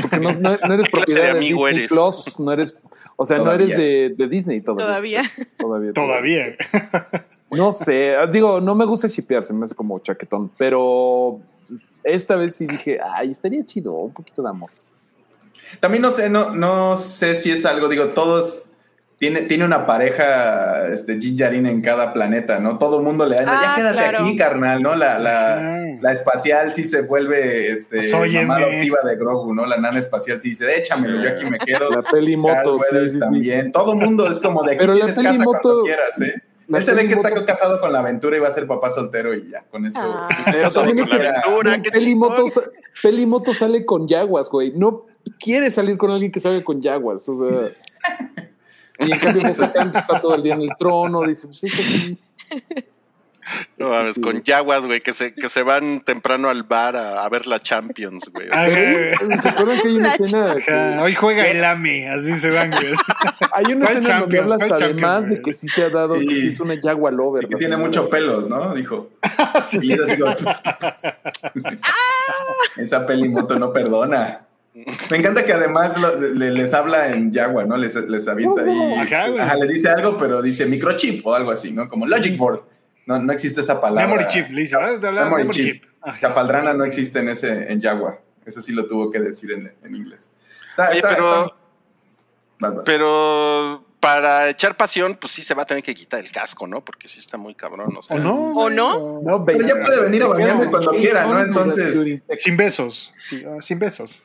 porque 0.00 0.18
no, 0.18 0.32
no- 0.32 0.56
no 0.66 0.74
eres 0.74 0.86
¿Qué 0.86 0.92
clase 0.92 1.12
de 1.12 1.16
propiedad 1.16 1.22
de, 1.24 1.30
amigo 1.30 1.66
Disney 1.66 1.76
eres? 1.84 1.88
Plus, 1.90 2.40
no 2.40 2.52
eres, 2.52 2.78
o 3.16 3.26
sea, 3.26 3.38
Todavía. 3.38 3.66
no 3.66 3.72
eres 3.72 3.78
de, 3.78 4.14
de 4.16 4.28
Disney 4.28 4.60
todavía. 4.60 4.86
Todavía. 4.86 5.22
Todavía. 5.58 5.92
Todavía. 5.92 6.44
No 7.56 7.72
sé, 7.72 8.14
digo, 8.32 8.60
no 8.60 8.74
me 8.74 8.84
gusta 8.84 9.08
shipear, 9.08 9.44
se 9.44 9.52
me 9.52 9.64
hace 9.64 9.74
como 9.74 9.98
chaquetón, 9.98 10.50
pero 10.56 11.40
esta 12.02 12.36
vez 12.36 12.56
sí 12.56 12.66
dije, 12.66 12.98
ay, 13.02 13.32
estaría 13.32 13.64
chido, 13.64 13.92
un 13.92 14.12
poquito 14.12 14.42
de 14.42 14.48
amor. 14.50 14.70
También 15.80 16.02
no 16.02 16.10
sé, 16.12 16.28
no, 16.30 16.50
no 16.50 16.96
sé 16.96 17.36
si 17.36 17.50
es 17.50 17.64
algo, 17.64 17.88
digo, 17.88 18.08
todos 18.08 18.66
tiene, 19.18 19.42
tiene 19.42 19.64
una 19.64 19.86
pareja 19.86 20.88
este 20.88 21.18
Jinjarin 21.18 21.66
en 21.66 21.80
cada 21.80 22.12
planeta, 22.12 22.58
¿no? 22.58 22.78
Todo 22.78 22.98
el 22.98 23.04
mundo 23.04 23.24
le 23.24 23.36
da, 23.36 23.44
ya 23.44 23.72
Ah, 23.72 23.74
quédate 23.76 23.96
claro. 23.96 24.18
aquí, 24.24 24.36
carnal, 24.36 24.82
¿no? 24.82 24.94
La, 24.94 25.18
la, 25.18 25.54
Ah. 25.56 25.80
la 26.02 26.12
espacial 26.12 26.72
sí 26.72 26.84
se 26.84 27.02
vuelve 27.02 27.70
este 27.70 27.96
Pues, 27.98 28.12
óyeme. 28.12 28.46
mamá 28.46 28.60
adoptiva 28.66 28.98
de 29.04 29.16
Grogu, 29.16 29.54
¿no? 29.54 29.64
La 29.66 29.78
nana 29.78 29.98
espacial 29.98 30.40
sí 30.42 30.50
dice, 30.50 30.76
échamelo, 30.78 31.22
yo 31.22 31.30
aquí 31.30 31.46
me 31.46 31.58
quedo. 31.66 31.90
La 31.90 32.02
peli 32.02 32.36
moto, 32.36 32.76
sí, 32.76 32.82
Weathers 32.82 33.12
sí, 33.12 33.16
sí. 33.18 33.20
también. 33.20 33.72
Todo 33.72 33.92
el 33.94 33.98
mundo 34.00 34.26
es 34.30 34.38
como 34.40 34.62
de 34.64 34.72
aquí 34.72 34.78
Pero 34.80 34.92
la 34.92 34.98
tienes 34.98 35.16
peli 35.16 35.28
casa 35.28 35.44
moto- 35.44 35.60
cuando 35.62 35.82
quieras, 35.84 36.20
¿eh? 36.20 36.42
Él 36.68 36.84
se 36.84 36.94
ve 36.94 37.06
que 37.06 37.14
está 37.14 37.44
casado 37.44 37.80
con 37.80 37.92
la 37.92 38.00
aventura 38.00 38.36
y 38.36 38.40
va 38.40 38.48
a 38.48 38.52
ser 38.52 38.66
papá 38.66 38.90
soltero 38.90 39.34
y 39.34 39.50
ya, 39.50 39.62
con 39.70 39.86
eso. 39.86 40.00
Ah. 40.02 40.28
Casado 40.62 40.86
también 40.86 41.08
con 41.08 41.18
la 41.18 41.30
aventura, 41.30 41.82
qué 41.82 41.90
Pelimoto, 41.90 42.46
Pelimoto 43.02 43.54
sale 43.54 43.84
con 43.84 44.08
Jaguas, 44.08 44.48
güey. 44.48 44.72
No 44.72 45.06
quiere 45.38 45.70
salir 45.70 45.98
con 45.98 46.10
alguien 46.10 46.32
que 46.32 46.40
salga 46.40 46.64
con 46.64 46.82
Jaguas, 46.82 47.28
o 47.28 47.36
sea. 47.36 47.68
Y 49.00 49.12
en 49.12 49.18
cambio, 49.18 49.46
está 49.48 50.20
todo 50.20 50.34
el 50.34 50.42
día 50.42 50.54
en 50.54 50.62
el 50.62 50.70
trono, 50.78 51.22
dice, 51.22 51.48
pues 51.48 51.64
esto 51.64 51.82
sí. 51.82 52.18
No 53.78 53.90
mames, 53.90 54.18
con 54.18 54.42
yaguas, 54.42 54.86
güey, 54.86 55.00
que 55.00 55.12
se, 55.12 55.34
que 55.34 55.48
se 55.48 55.62
van 55.62 56.00
temprano 56.00 56.48
al 56.48 56.62
bar 56.62 56.96
a, 56.96 57.24
a 57.24 57.28
ver 57.28 57.46
la 57.46 57.58
Champions, 57.60 58.30
güey. 58.32 58.48
Pero, 58.48 59.16
¿Se 59.42 59.48
acuerdan 59.48 59.80
que 59.80 59.88
hay 59.88 59.96
una 59.96 60.08
La 60.08 60.14
escena? 60.14 60.44
Ajá, 60.52 60.56
que- 60.96 60.98
Hoy 61.02 61.14
juega 61.14 61.46
el 61.48 61.64
AME, 61.64 62.08
así 62.08 62.34
se 62.36 62.50
van, 62.50 62.70
güey. 62.70 62.92
Hay 63.52 63.72
una 63.74 63.86
¿Cuál 63.86 63.98
escena 63.98 64.20
donde 64.20 64.36
Champions? 64.38 64.52
hablas 64.52 64.68
¿Cuál 64.68 64.82
además 64.82 65.28
de 65.28 65.42
que 65.42 65.52
sí 65.52 65.68
se 65.68 65.82
ha 65.84 65.90
dado, 65.90 66.18
Sí. 66.20 66.26
que 66.26 66.34
sí 66.34 66.48
es 66.48 66.60
una 66.60 66.74
Jaguar 66.82 67.12
lover. 67.12 67.44
Y 67.44 67.48
que 67.48 67.56
tiene 67.56 67.76
muchos 67.76 68.08
pelos, 68.08 68.48
¿no? 68.48 68.74
Dijo. 68.74 69.10
Y 69.82 69.92
es 69.92 70.00
así 70.00 70.16
como- 70.18 70.34
Esa 72.76 73.06
pelimoto 73.06 73.58
no 73.58 73.72
perdona. 73.72 74.40
Me 75.10 75.18
encanta 75.18 75.44
que 75.44 75.52
además 75.52 75.96
lo- 76.00 76.16
le- 76.20 76.50
les 76.50 76.74
habla 76.74 77.08
en 77.12 77.30
Yagua, 77.32 77.64
¿no? 77.64 77.76
Les, 77.76 77.94
les 77.94 78.26
avienta. 78.26 78.62
Ajá, 78.62 79.28
güey. 79.28 79.40
Ajá, 79.40 79.54
les 79.56 79.68
dice 79.72 79.88
algo, 79.88 80.16
pero 80.18 80.42
dice 80.42 80.66
microchip 80.66 81.24
o 81.26 81.34
algo 81.34 81.52
así, 81.52 81.70
¿no? 81.72 81.88
Como 81.88 82.06
Logic 82.06 82.36
Board. 82.36 82.62
No, 83.06 83.18
no 83.18 83.32
existe 83.32 83.60
esa 83.60 83.80
palabra. 83.80 84.06
Memory 84.06 84.26
chip, 84.28 84.48
le 84.50 84.60
dice, 84.62 84.76
vas 84.76 84.92
a 85.02 85.08
hablar 85.08 85.24
Memory 85.24 85.42
memory 85.42 85.58
chip. 85.64 85.82
chip. 85.82 86.20
Cafaldrana 86.20 86.72
no 86.74 86.84
existe 86.84 87.18
en 87.18 87.28
ese 87.28 87.72
en 87.72 87.80
Yagua. 87.80 88.18
Eso 88.46 88.60
sí 88.60 88.72
lo 88.72 88.86
tuvo 88.86 89.10
que 89.10 89.18
decir 89.20 89.52
en, 89.52 89.74
en 89.82 89.94
inglés. 89.94 90.30
Está- 90.70 90.88
Oye, 90.90 90.96
está- 90.96 91.08
pero- 91.14 91.44
está- 91.44 91.56
Vas, 92.60 92.74
vas. 92.76 92.84
Pero 92.86 93.84
para 94.00 94.48
echar 94.50 94.76
pasión, 94.76 95.16
pues 95.20 95.32
sí 95.32 95.42
se 95.42 95.54
va 95.54 95.62
a 95.62 95.66
tener 95.66 95.82
que 95.82 95.94
quitar 95.94 96.20
el 96.20 96.30
casco, 96.30 96.66
¿no? 96.66 96.84
Porque 96.84 97.08
sí 97.08 97.18
está 97.18 97.36
muy 97.36 97.54
cabrón. 97.54 97.94
O, 97.96 98.02
sea, 98.02 98.16
¿O 98.16 98.20
no? 98.20 98.52
¿O 98.52 98.70
no? 98.70 99.20
No, 99.22 99.44
Pero 99.44 99.66
ya 99.66 99.80
puede 99.80 100.00
venir 100.02 100.22
a 100.22 100.26
bañarse 100.28 100.66
cuando 100.70 100.92
quiera, 100.92 101.26
¿no? 101.26 101.40
Entonces- 101.40 102.20
Sin 102.38 102.56
besos. 102.56 103.12
Sí, 103.18 103.42
ah, 103.46 103.60
sin 103.60 103.78
besos. 103.78 104.22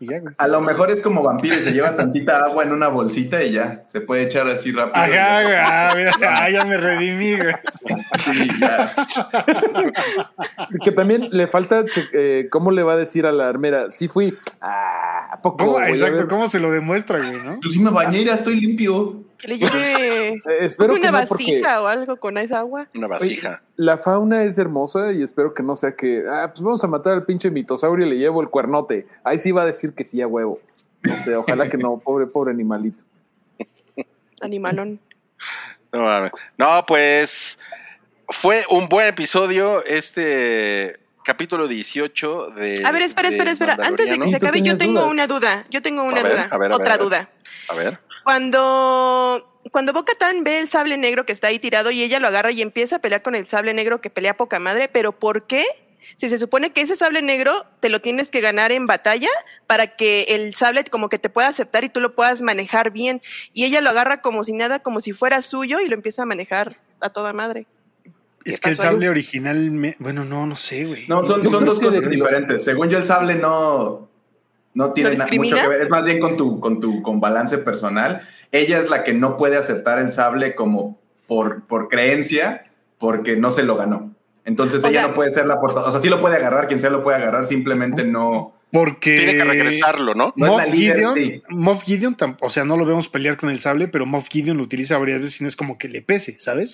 Y 0.00 0.08
ya, 0.08 0.20
güey. 0.20 0.34
A 0.38 0.48
lo 0.48 0.60
mejor 0.60 0.90
es 0.90 1.00
como 1.00 1.22
vampiro 1.22 1.54
y 1.54 1.60
se 1.60 1.72
lleva 1.72 1.96
tantita 1.96 2.44
agua 2.44 2.64
en 2.64 2.72
una 2.72 2.88
bolsita 2.88 3.42
y 3.42 3.52
ya. 3.52 3.84
Se 3.86 4.00
puede 4.00 4.22
echar 4.22 4.48
así 4.48 4.72
rápido. 4.72 5.02
Ajá, 5.02 5.42
güey. 5.42 5.56
Ah, 5.58 5.92
mira, 5.96 6.12
ah, 6.28 6.50
ya 6.50 6.64
me 6.64 6.76
redimí, 6.76 7.36
güey. 7.36 7.54
Sí, 8.18 8.48
ya. 8.60 8.92
Que 10.82 10.92
también 10.92 11.28
le 11.30 11.46
falta, 11.46 11.84
eh, 12.12 12.48
¿cómo 12.50 12.70
le 12.70 12.82
va 12.82 12.94
a 12.94 12.96
decir 12.96 13.26
a 13.26 13.32
la 13.32 13.48
armera? 13.48 13.90
Sí 13.90 14.08
fui. 14.08 14.36
Ah, 14.60 15.30
¿a 15.32 15.36
poco? 15.38 15.58
¿Cómo, 15.58 15.80
exacto, 15.80 16.28
¿cómo 16.28 16.46
se 16.46 16.60
lo 16.60 16.70
demuestra, 16.70 17.18
güey, 17.18 17.42
no? 17.42 17.60
Yo 17.60 17.70
sí 17.70 17.80
me 17.80 17.90
bañé, 17.90 18.24
ya 18.24 18.34
estoy 18.34 18.60
limpio. 18.60 19.23
Que 19.38 19.48
le 19.48 19.58
lleve 19.58 20.28
eh, 20.34 20.40
espero 20.60 20.94
una 20.94 21.00
que 21.02 21.06
no, 21.12 21.18
vasija 21.18 21.82
o 21.82 21.86
algo 21.86 22.16
con 22.16 22.38
esa 22.38 22.60
agua. 22.60 22.88
una 22.94 23.06
vasija. 23.06 23.62
la 23.76 23.98
fauna 23.98 24.44
es 24.44 24.56
hermosa 24.58 25.12
y 25.12 25.22
espero 25.22 25.54
que 25.54 25.62
no 25.62 25.76
sea 25.76 25.94
que, 25.96 26.22
ah, 26.30 26.50
pues 26.52 26.62
vamos 26.62 26.82
a 26.84 26.86
matar 26.86 27.14
al 27.14 27.24
pinche 27.24 27.50
mitosaurio 27.50 28.06
y 28.06 28.10
le 28.10 28.16
llevo 28.16 28.40
el 28.40 28.48
cuernote. 28.48 29.06
Ahí 29.24 29.38
sí 29.38 29.50
va 29.52 29.62
a 29.62 29.66
decir 29.66 29.92
que 29.94 30.04
sí 30.04 30.20
a 30.22 30.26
huevo. 30.26 30.58
No 31.02 31.18
sé, 31.18 31.34
ojalá 31.36 31.68
que 31.68 31.76
no, 31.76 31.98
pobre, 32.04 32.26
pobre 32.26 32.52
animalito. 32.52 33.04
Animalón. 34.40 35.00
No, 35.92 36.00
mames. 36.00 36.32
No, 36.58 36.84
pues 36.86 37.58
fue 38.28 38.64
un 38.70 38.88
buen 38.88 39.06
episodio 39.08 39.84
este 39.84 40.98
capítulo 41.24 41.68
18 41.68 42.50
de. 42.50 42.82
A 42.84 42.92
ver, 42.92 43.02
espera, 43.02 43.28
espera, 43.28 43.50
espera. 43.50 43.76
Antes 43.82 44.08
de 44.10 44.18
que 44.18 44.26
se 44.28 44.36
¿Y 44.36 44.38
tú 44.40 44.46
acabe, 44.46 44.62
yo 44.62 44.76
tengo 44.76 45.00
dudas? 45.00 45.12
una 45.12 45.26
duda. 45.26 45.64
Yo 45.70 45.82
tengo 45.82 46.02
una 46.02 46.20
A 46.20 46.22
ver, 46.22 46.32
duda. 46.32 46.42
a 46.42 46.46
ver, 46.46 46.52
a 46.54 46.58
ver, 46.58 46.72
Otra 46.72 46.94
a 46.94 46.96
ver. 46.96 47.04
duda. 47.06 47.28
A 47.68 47.74
ver. 47.74 47.98
Cuando, 48.24 49.60
cuando 49.70 49.92
Bo-Katan 49.92 50.44
ve 50.44 50.58
el 50.58 50.68
sable 50.68 50.96
negro 50.96 51.24
que 51.26 51.32
está 51.32 51.48
ahí 51.48 51.58
tirado 51.58 51.90
y 51.90 52.02
ella 52.02 52.18
lo 52.20 52.28
agarra 52.28 52.50
y 52.50 52.62
empieza 52.62 52.96
a 52.96 52.98
pelear 52.98 53.22
con 53.22 53.34
el 53.34 53.46
sable 53.46 53.74
negro 53.74 54.00
que 54.00 54.10
pelea 54.10 54.36
poca 54.36 54.58
madre, 54.58 54.88
pero 54.88 55.12
¿por 55.12 55.46
qué? 55.46 55.64
Si 56.16 56.28
se 56.28 56.38
supone 56.38 56.70
que 56.72 56.82
ese 56.82 56.96
sable 56.96 57.22
negro 57.22 57.64
te 57.80 57.88
lo 57.88 58.00
tienes 58.00 58.30
que 58.30 58.40
ganar 58.40 58.72
en 58.72 58.86
batalla 58.86 59.28
para 59.66 59.96
que 59.96 60.22
el 60.30 60.54
sable 60.54 60.84
como 60.84 61.08
que 61.08 61.18
te 61.18 61.30
pueda 61.30 61.48
aceptar 61.48 61.84
y 61.84 61.88
tú 61.88 62.00
lo 62.00 62.14
puedas 62.14 62.42
manejar 62.42 62.90
bien. 62.90 63.22
Y 63.52 63.64
ella 63.64 63.80
lo 63.80 63.90
agarra 63.90 64.20
como 64.20 64.44
si 64.44 64.52
nada, 64.52 64.80
como 64.80 65.00
si 65.00 65.12
fuera 65.12 65.40
suyo 65.40 65.80
y 65.80 65.88
lo 65.88 65.94
empieza 65.94 66.22
a 66.22 66.26
manejar 66.26 66.76
a 67.00 67.08
toda 67.10 67.32
madre. 67.32 67.66
Es 68.44 68.56
¿Qué 68.56 68.60
que 68.64 68.68
el 68.70 68.76
pasó 68.76 68.88
ahí? 68.88 68.94
sable 68.94 69.08
original, 69.08 69.70
me- 69.70 69.96
bueno, 69.98 70.24
no, 70.24 70.46
no 70.46 70.56
sé, 70.56 70.84
güey. 70.84 71.06
No, 71.08 71.24
son, 71.24 71.48
son 71.48 71.64
dos 71.64 71.80
cosas 71.80 72.08
diferentes. 72.10 72.62
Según 72.62 72.90
yo, 72.90 72.98
el 72.98 73.04
sable 73.06 73.34
no, 73.36 74.10
no 74.74 74.92
tiene 74.92 75.16
mucho 75.36 75.56
que 75.56 75.68
ver. 75.68 75.80
Es 75.80 75.90
más 75.90 76.04
bien 76.04 76.20
con 76.20 76.36
tu, 76.36 76.60
con 76.60 76.80
tu 76.80 77.00
con 77.02 77.20
balance 77.20 77.58
personal. 77.58 78.20
Ella 78.52 78.78
es 78.80 78.90
la 78.90 79.04
que 79.04 79.14
no 79.14 79.36
puede 79.36 79.56
aceptar 79.56 79.98
el 79.98 80.10
sable 80.10 80.54
como 80.54 80.98
por, 81.26 81.64
por 81.66 81.88
creencia, 81.88 82.66
porque 82.98 83.36
no 83.36 83.50
se 83.52 83.62
lo 83.62 83.76
ganó. 83.76 84.12
Entonces 84.44 84.84
O 84.84 84.88
ella 84.88 85.00
sea- 85.00 85.08
no 85.08 85.14
puede 85.14 85.30
ser 85.30 85.46
la 85.46 85.60
portadora. 85.60 85.88
O 85.88 85.92
sea, 85.92 86.00
sí 86.02 86.08
lo 86.08 86.20
puede 86.20 86.36
agarrar, 86.36 86.66
quien 86.68 86.80
sea 86.80 86.90
lo 86.90 87.02
puede 87.02 87.16
agarrar, 87.16 87.46
simplemente 87.46 88.04
no. 88.04 88.52
Porque. 88.72 89.16
Tiene 89.16 89.36
que 89.36 89.44
regresarlo, 89.44 90.14
¿no? 90.14 90.32
No 90.36 90.46
Moff 90.48 90.64
Gideon, 90.70 91.14
sí. 91.14 91.42
Moff 91.48 91.82
Gideon, 91.84 92.16
o 92.40 92.50
sea, 92.50 92.64
no 92.64 92.76
lo 92.76 92.84
vemos 92.84 93.08
pelear 93.08 93.36
con 93.36 93.48
el 93.50 93.58
sable, 93.60 93.88
pero 93.88 94.04
Moff 94.04 94.28
Gideon 94.28 94.56
lo 94.56 94.64
utiliza 94.64 94.98
varias 94.98 95.20
veces 95.20 95.40
y 95.40 95.44
no 95.44 95.48
es 95.48 95.56
como 95.56 95.78
que 95.78 95.88
le 95.88 96.02
pese, 96.02 96.36
¿sabes? 96.40 96.72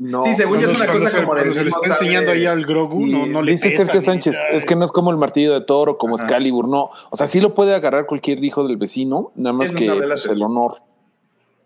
No. 0.00 0.22
Sí, 0.22 0.32
según 0.32 0.58
yo 0.60 0.70
es 0.70 0.80
una 0.80 0.90
cosa 0.90 1.10
se, 1.10 1.16
como 1.18 1.32
cuando 1.32 1.52
se 1.52 1.62
le 1.62 1.68
está 1.68 1.86
enseñando 1.86 2.32
ahí 2.32 2.46
al 2.46 2.64
Grogu, 2.64 3.06
no, 3.06 3.26
no 3.26 3.42
le 3.42 3.52
Dice. 3.52 3.68
Sergio 3.68 4.00
Sánchez, 4.00 4.40
es 4.50 4.64
que 4.64 4.74
no 4.74 4.86
es 4.86 4.92
como 4.92 5.10
el 5.10 5.18
martillo 5.18 5.52
de 5.52 5.60
Thor 5.60 5.90
o 5.90 5.98
como 5.98 6.14
Ajá. 6.14 6.24
Excalibur, 6.24 6.68
no. 6.68 6.90
O 7.10 7.16
sea, 7.16 7.26
sí 7.26 7.38
lo 7.38 7.54
puede 7.54 7.74
agarrar 7.74 8.06
cualquier 8.06 8.42
hijo 8.42 8.66
del 8.66 8.78
vecino, 8.78 9.30
nada 9.34 9.52
más 9.52 9.70
que 9.72 9.92
pues, 9.92 10.24
el 10.24 10.42
honor. 10.42 10.76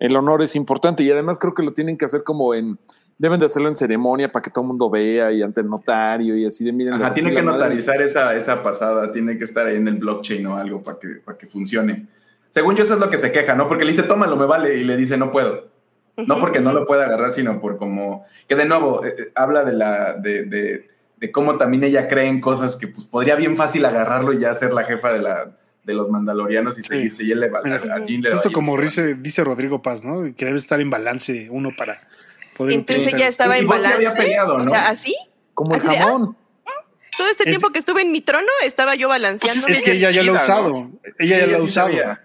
El 0.01 0.17
honor 0.17 0.43
es 0.43 0.57
importante 0.57 1.05
y 1.05 1.11
además 1.13 1.39
creo 1.39 1.55
que 1.55 1.63
lo 1.63 1.73
tienen 1.75 1.97
que 1.97 2.07
hacer 2.07 2.25
como 2.25 2.55
en. 2.55 2.77
Deben 3.19 3.39
de 3.39 3.47
hacerlo 3.47 3.69
en 3.69 3.77
ceremonia 3.77 4.33
para 4.33 4.43
que 4.43 4.51
todo 4.51 4.63
el 4.63 4.67
mundo 4.69 4.91
vea 4.91 5.31
y 5.31 5.41
ante 5.41 5.61
el 5.61 5.69
notario 5.69 6.37
y 6.37 6.45
así 6.45 6.65
de 6.65 6.73
miren. 6.73 6.95
Ajá, 6.95 7.11
le 7.11 7.15
tiene 7.15 7.29
rompí 7.29 7.41
que 7.41 7.47
notarizar 7.47 8.03
esa, 8.03 8.35
esa 8.35 8.65
pasada, 8.65 9.13
tiene 9.13 9.39
que 9.39 9.45
estar 9.45 9.69
ahí 9.69 9.77
en 9.77 9.87
el 9.87 9.95
blockchain 9.95 10.45
o 10.49 10.57
algo 10.57 10.83
para 10.83 10.99
que, 10.99 11.09
para 11.25 11.39
que 11.39 11.47
funcione. 11.47 12.09
Según 12.51 12.75
yo, 12.75 12.83
eso 12.83 12.95
es 12.95 13.01
lo 13.01 13.11
que 13.11 13.17
se 13.17 13.31
queja, 13.31 13.55
¿no? 13.55 13.69
Porque 13.69 13.85
le 13.85 13.93
dice, 13.93 14.03
tómalo, 14.03 14.35
me 14.35 14.47
vale, 14.47 14.77
y 14.77 14.83
le 14.83 14.97
dice, 14.97 15.17
no 15.17 15.31
puedo. 15.31 15.74
No 16.17 16.39
porque 16.39 16.61
no 16.61 16.73
lo 16.73 16.85
pueda 16.87 17.05
agarrar, 17.07 17.31
sino 17.33 17.61
por 17.61 17.77
como. 17.77 18.25
Que 18.49 18.55
de 18.55 18.65
nuevo, 18.67 19.05
eh, 19.05 19.15
eh, 19.19 19.33
habla 19.35 19.65
de 19.65 19.73
la. 19.73 20.15
De, 20.15 20.45
de, 20.45 20.89
de 21.17 21.33
cómo 21.33 21.57
también 21.59 21.85
ella 21.85 22.07
cree 22.09 22.27
en 22.27 22.41
cosas 22.41 22.77
que 22.77 22.87
pues 22.89 23.05
podría 23.07 23.35
bien 23.37 23.57
fácil 23.57 23.85
agarrarlo 23.85 24.33
y 24.33 24.39
ya 24.39 24.55
ser 24.55 24.73
la 24.75 24.85
jefa 24.85 25.13
de 25.13 25.21
la 25.23 25.57
de 25.85 25.93
los 25.95 26.09
mandalorianos 26.11 26.79
y 26.79 26.83
seguirse. 26.83 27.25
Y 27.25 27.33
él 27.33 27.41
le 27.41 27.49
va 27.51 27.59
a, 27.61 27.97
a 27.97 28.05
Jean 28.05 28.23
le 28.23 28.31
Justo 28.33 28.49
va- 28.49 28.53
como 28.55 28.81
dice, 28.81 29.15
dice 29.17 29.43
Rodrigo 29.45 29.83
Paz, 29.83 30.03
¿no? 30.05 30.35
Que 30.37 30.45
debe 30.47 30.57
estar 30.59 30.81
en 30.81 30.89
balance 30.91 31.49
uno 31.51 31.71
para 31.77 32.01
poder 32.57 32.75
Entonces 32.75 33.03
utilizar 33.05 33.21
ya 33.21 33.29
estaba 33.29 33.57
Y 33.59 33.63
en 33.63 33.69
balance. 33.69 33.97
había 33.97 34.15
peleado, 34.15 34.55
O 34.55 34.59
¿no? 34.59 34.65
sea, 34.65 34.89
así. 34.89 35.15
Como 35.53 35.75
el 35.75 35.81
Así 35.81 35.89
de, 35.91 35.97
jamón. 35.99 36.37
Todo 37.17 37.29
este 37.31 37.45
Es- 37.45 37.51
tiempo 37.51 37.71
que 37.71 37.79
estuve 37.79 38.03
en 38.03 38.13
mi 38.13 38.21
trono 38.23 38.49
estaba 38.65 38.95
yo 38.95 39.09
balanceando. 39.09 39.63
Pues 39.67 39.79
Es 39.79 39.85
que 39.85 39.93
ella 39.93 40.11
ya 40.11 40.23
lo 40.23 40.39
ha 40.39 40.43
usado. 40.43 40.91
Ella 41.19 41.39
ya 41.41 41.47
lo 41.47 41.55
ha 41.57 41.59
sí 41.59 41.65
usado. 41.65 41.89
sabía. 41.89 42.24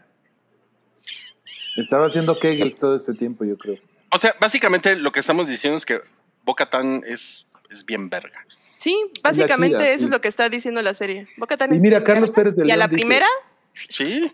Estaba 1.80 2.08
haciendo 2.08 2.38
kegels 2.40 2.80
todo 2.80 2.96
este 2.96 3.14
tiempo, 3.14 3.46
yo 3.46 3.58
creo. 3.58 3.78
O 4.12 4.18
sea, 4.18 4.36
básicamente 4.40 4.96
lo 4.96 5.12
que 5.12 5.20
estamos 5.20 5.48
diciendo 5.48 5.78
es 5.78 5.86
que 5.86 6.00
Bo-Katan 6.44 7.02
es, 7.08 7.48
es 7.70 7.86
bien 7.86 8.10
verga. 8.10 8.46
Sí, 8.80 8.96
básicamente 9.24 9.78
chida, 9.78 9.90
eso 9.90 9.98
sí. 10.00 10.06
es 10.06 10.12
lo 10.12 10.22
que 10.22 10.28
está 10.30 10.50
diciendo 10.50 10.82
la 10.82 10.94
serie. 10.94 11.28
Bo-Katan 11.38 11.74
Y 11.74 11.76
es 11.78 11.82
mira, 11.82 12.00
bien 12.00 12.06
Carlos 12.06 12.32
Pérez 12.32 12.56
de 12.56 12.66
Y 12.68 12.72
a 12.72 12.78
la 12.78 12.86
León 12.88 12.90
dice- 12.90 13.02
primera, 13.06 13.28
Sí. 13.74 14.32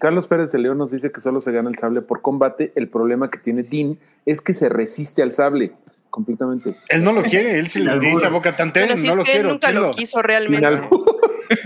Carlos 0.00 0.26
Pérez 0.26 0.52
de 0.52 0.58
León 0.58 0.78
nos 0.78 0.90
dice 0.90 1.10
que 1.12 1.20
solo 1.20 1.40
se 1.40 1.52
gana 1.52 1.68
el 1.70 1.76
sable 1.78 2.00
por 2.02 2.22
combate. 2.22 2.72
El 2.76 2.88
problema 2.88 3.30
que 3.30 3.38
tiene 3.38 3.62
Dean 3.62 3.98
es 4.26 4.40
que 4.40 4.54
se 4.54 4.68
resiste 4.68 5.22
al 5.22 5.32
sable 5.32 5.72
completamente. 6.10 6.76
Él 6.88 7.04
no 7.04 7.12
lo 7.12 7.22
quiere, 7.22 7.58
él 7.58 7.66
se 7.68 7.80
Sin 7.80 7.86
le 7.86 7.98
dice 8.00 8.26
a 8.26 8.30
Boca 8.30 8.54
Tantén, 8.56 8.86
pero 8.88 8.98
si 9.00 9.06
no 9.06 9.12
es 9.12 9.18
lo 9.18 9.24
que 9.24 9.30
él 9.32 9.36
quiero. 9.38 9.48
nunca 9.50 9.70
lo 9.70 9.90
quiso 9.92 10.22
realmente. 10.22 10.66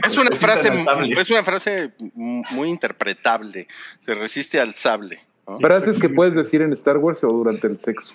Es 0.04 0.16
una 0.16 0.30
frase, 0.36 0.70
es 1.18 1.30
una 1.30 1.42
frase 1.42 1.92
muy 2.14 2.68
interpretable. 2.68 3.68
Se 4.00 4.14
resiste 4.14 4.60
al 4.60 4.74
sable. 4.74 5.20
¿no? 5.46 5.58
Frases 5.58 5.98
que 5.98 6.08
puedes 6.08 6.34
decir 6.34 6.62
en 6.62 6.72
Star 6.72 6.96
Wars 6.98 7.22
o 7.24 7.28
durante 7.28 7.66
el 7.66 7.80
sexo. 7.80 8.12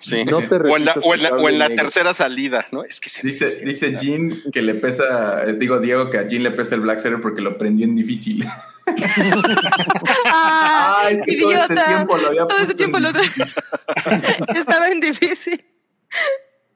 Sí. 0.00 0.24
No 0.24 0.38
te 0.48 0.54
o 0.56 0.76
en 0.76 0.84
la, 0.86 0.94
resistas 0.94 1.04
o 1.04 1.14
en 1.14 1.22
la- 1.22 1.28
al 1.28 1.38
o 1.40 1.48
en 1.48 1.58
la 1.58 1.68
sable 1.68 1.68
negro. 1.68 1.84
tercera 1.84 2.14
salida, 2.14 2.66
¿no? 2.72 2.84
Es 2.84 3.00
que 3.00 3.08
se 3.10 3.20
Dice, 3.26 3.46
dice. 3.64 3.96
Jean 3.98 4.42
que 4.52 4.62
le 4.62 4.74
pesa, 4.74 5.44
eh, 5.44 5.54
digo 5.54 5.78
Diego 5.78 6.08
que 6.10 6.18
a 6.18 6.26
Jean 6.26 6.42
le 6.42 6.50
pesa 6.52 6.74
el 6.74 6.80
Black 6.80 7.00
Saber 7.00 7.20
porque 7.20 7.42
lo 7.42 7.58
prendió 7.58 7.84
en 7.84 7.94
difícil. 7.94 8.46
¡Ah! 10.24 11.08
Es 11.10 11.22
que 11.22 11.36
todo 11.36 11.50
idiota! 11.52 11.86
tiempo 11.86 12.16
lo 12.16 12.26
había 12.28 12.46
Todo 12.46 12.58
ese 12.58 12.70
en 12.72 12.76
tiempo 12.76 12.98
lo 12.98 13.10
estaba 14.54 14.88
en 14.90 15.00
difícil. 15.00 15.64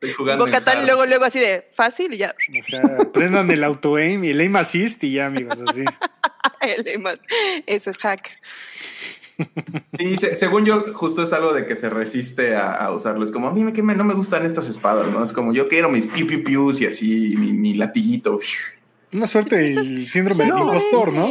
Estoy 0.02 0.12
jugando 0.14 0.44
Bocatán 0.44 0.84
luego, 0.84 1.06
luego 1.06 1.24
así 1.24 1.38
de 1.38 1.68
fácil 1.72 2.12
y 2.14 2.18
ya. 2.18 2.34
O 2.60 2.64
sea, 2.68 3.12
prendan 3.12 3.48
el 3.52 3.62
auto 3.62 3.94
aim 3.96 4.24
y 4.24 4.30
el 4.30 4.40
aim 4.40 4.56
assist 4.56 5.02
y 5.04 5.12
ya, 5.12 5.26
amigos, 5.26 5.62
así. 5.66 5.84
El 6.60 6.82
demás. 6.82 7.20
Eso 7.66 7.90
es 7.90 7.98
hack. 7.98 8.30
Sí, 9.98 10.16
se- 10.16 10.36
según 10.36 10.64
yo, 10.64 10.92
justo 10.94 11.22
es 11.22 11.32
algo 11.32 11.52
de 11.52 11.66
que 11.66 11.74
se 11.76 11.88
resiste 11.90 12.54
a, 12.56 12.72
a 12.72 12.92
usarlo. 12.92 13.24
Es 13.24 13.30
como, 13.30 13.48
a 13.48 13.52
mí 13.52 13.64
me, 13.64 13.72
que 13.72 13.82
me- 13.82 13.94
no 13.94 14.04
me 14.04 14.14
gustan 14.14 14.44
estas 14.44 14.68
espadas, 14.68 15.08
¿no? 15.08 15.22
Es 15.22 15.32
como, 15.32 15.52
yo 15.52 15.68
quiero 15.68 15.88
mis 15.88 16.06
piu 16.06 16.26
piu 16.26 16.42
pius 16.44 16.80
y 16.80 16.86
así, 16.86 17.34
mi, 17.38 17.52
mi 17.52 17.74
latiguito. 17.74 18.40
Una 19.12 19.26
suerte 19.26 19.72
el 19.72 20.08
síndrome 20.08 20.44
del 20.44 20.58
impostor, 20.58 21.12
¿no? 21.12 21.30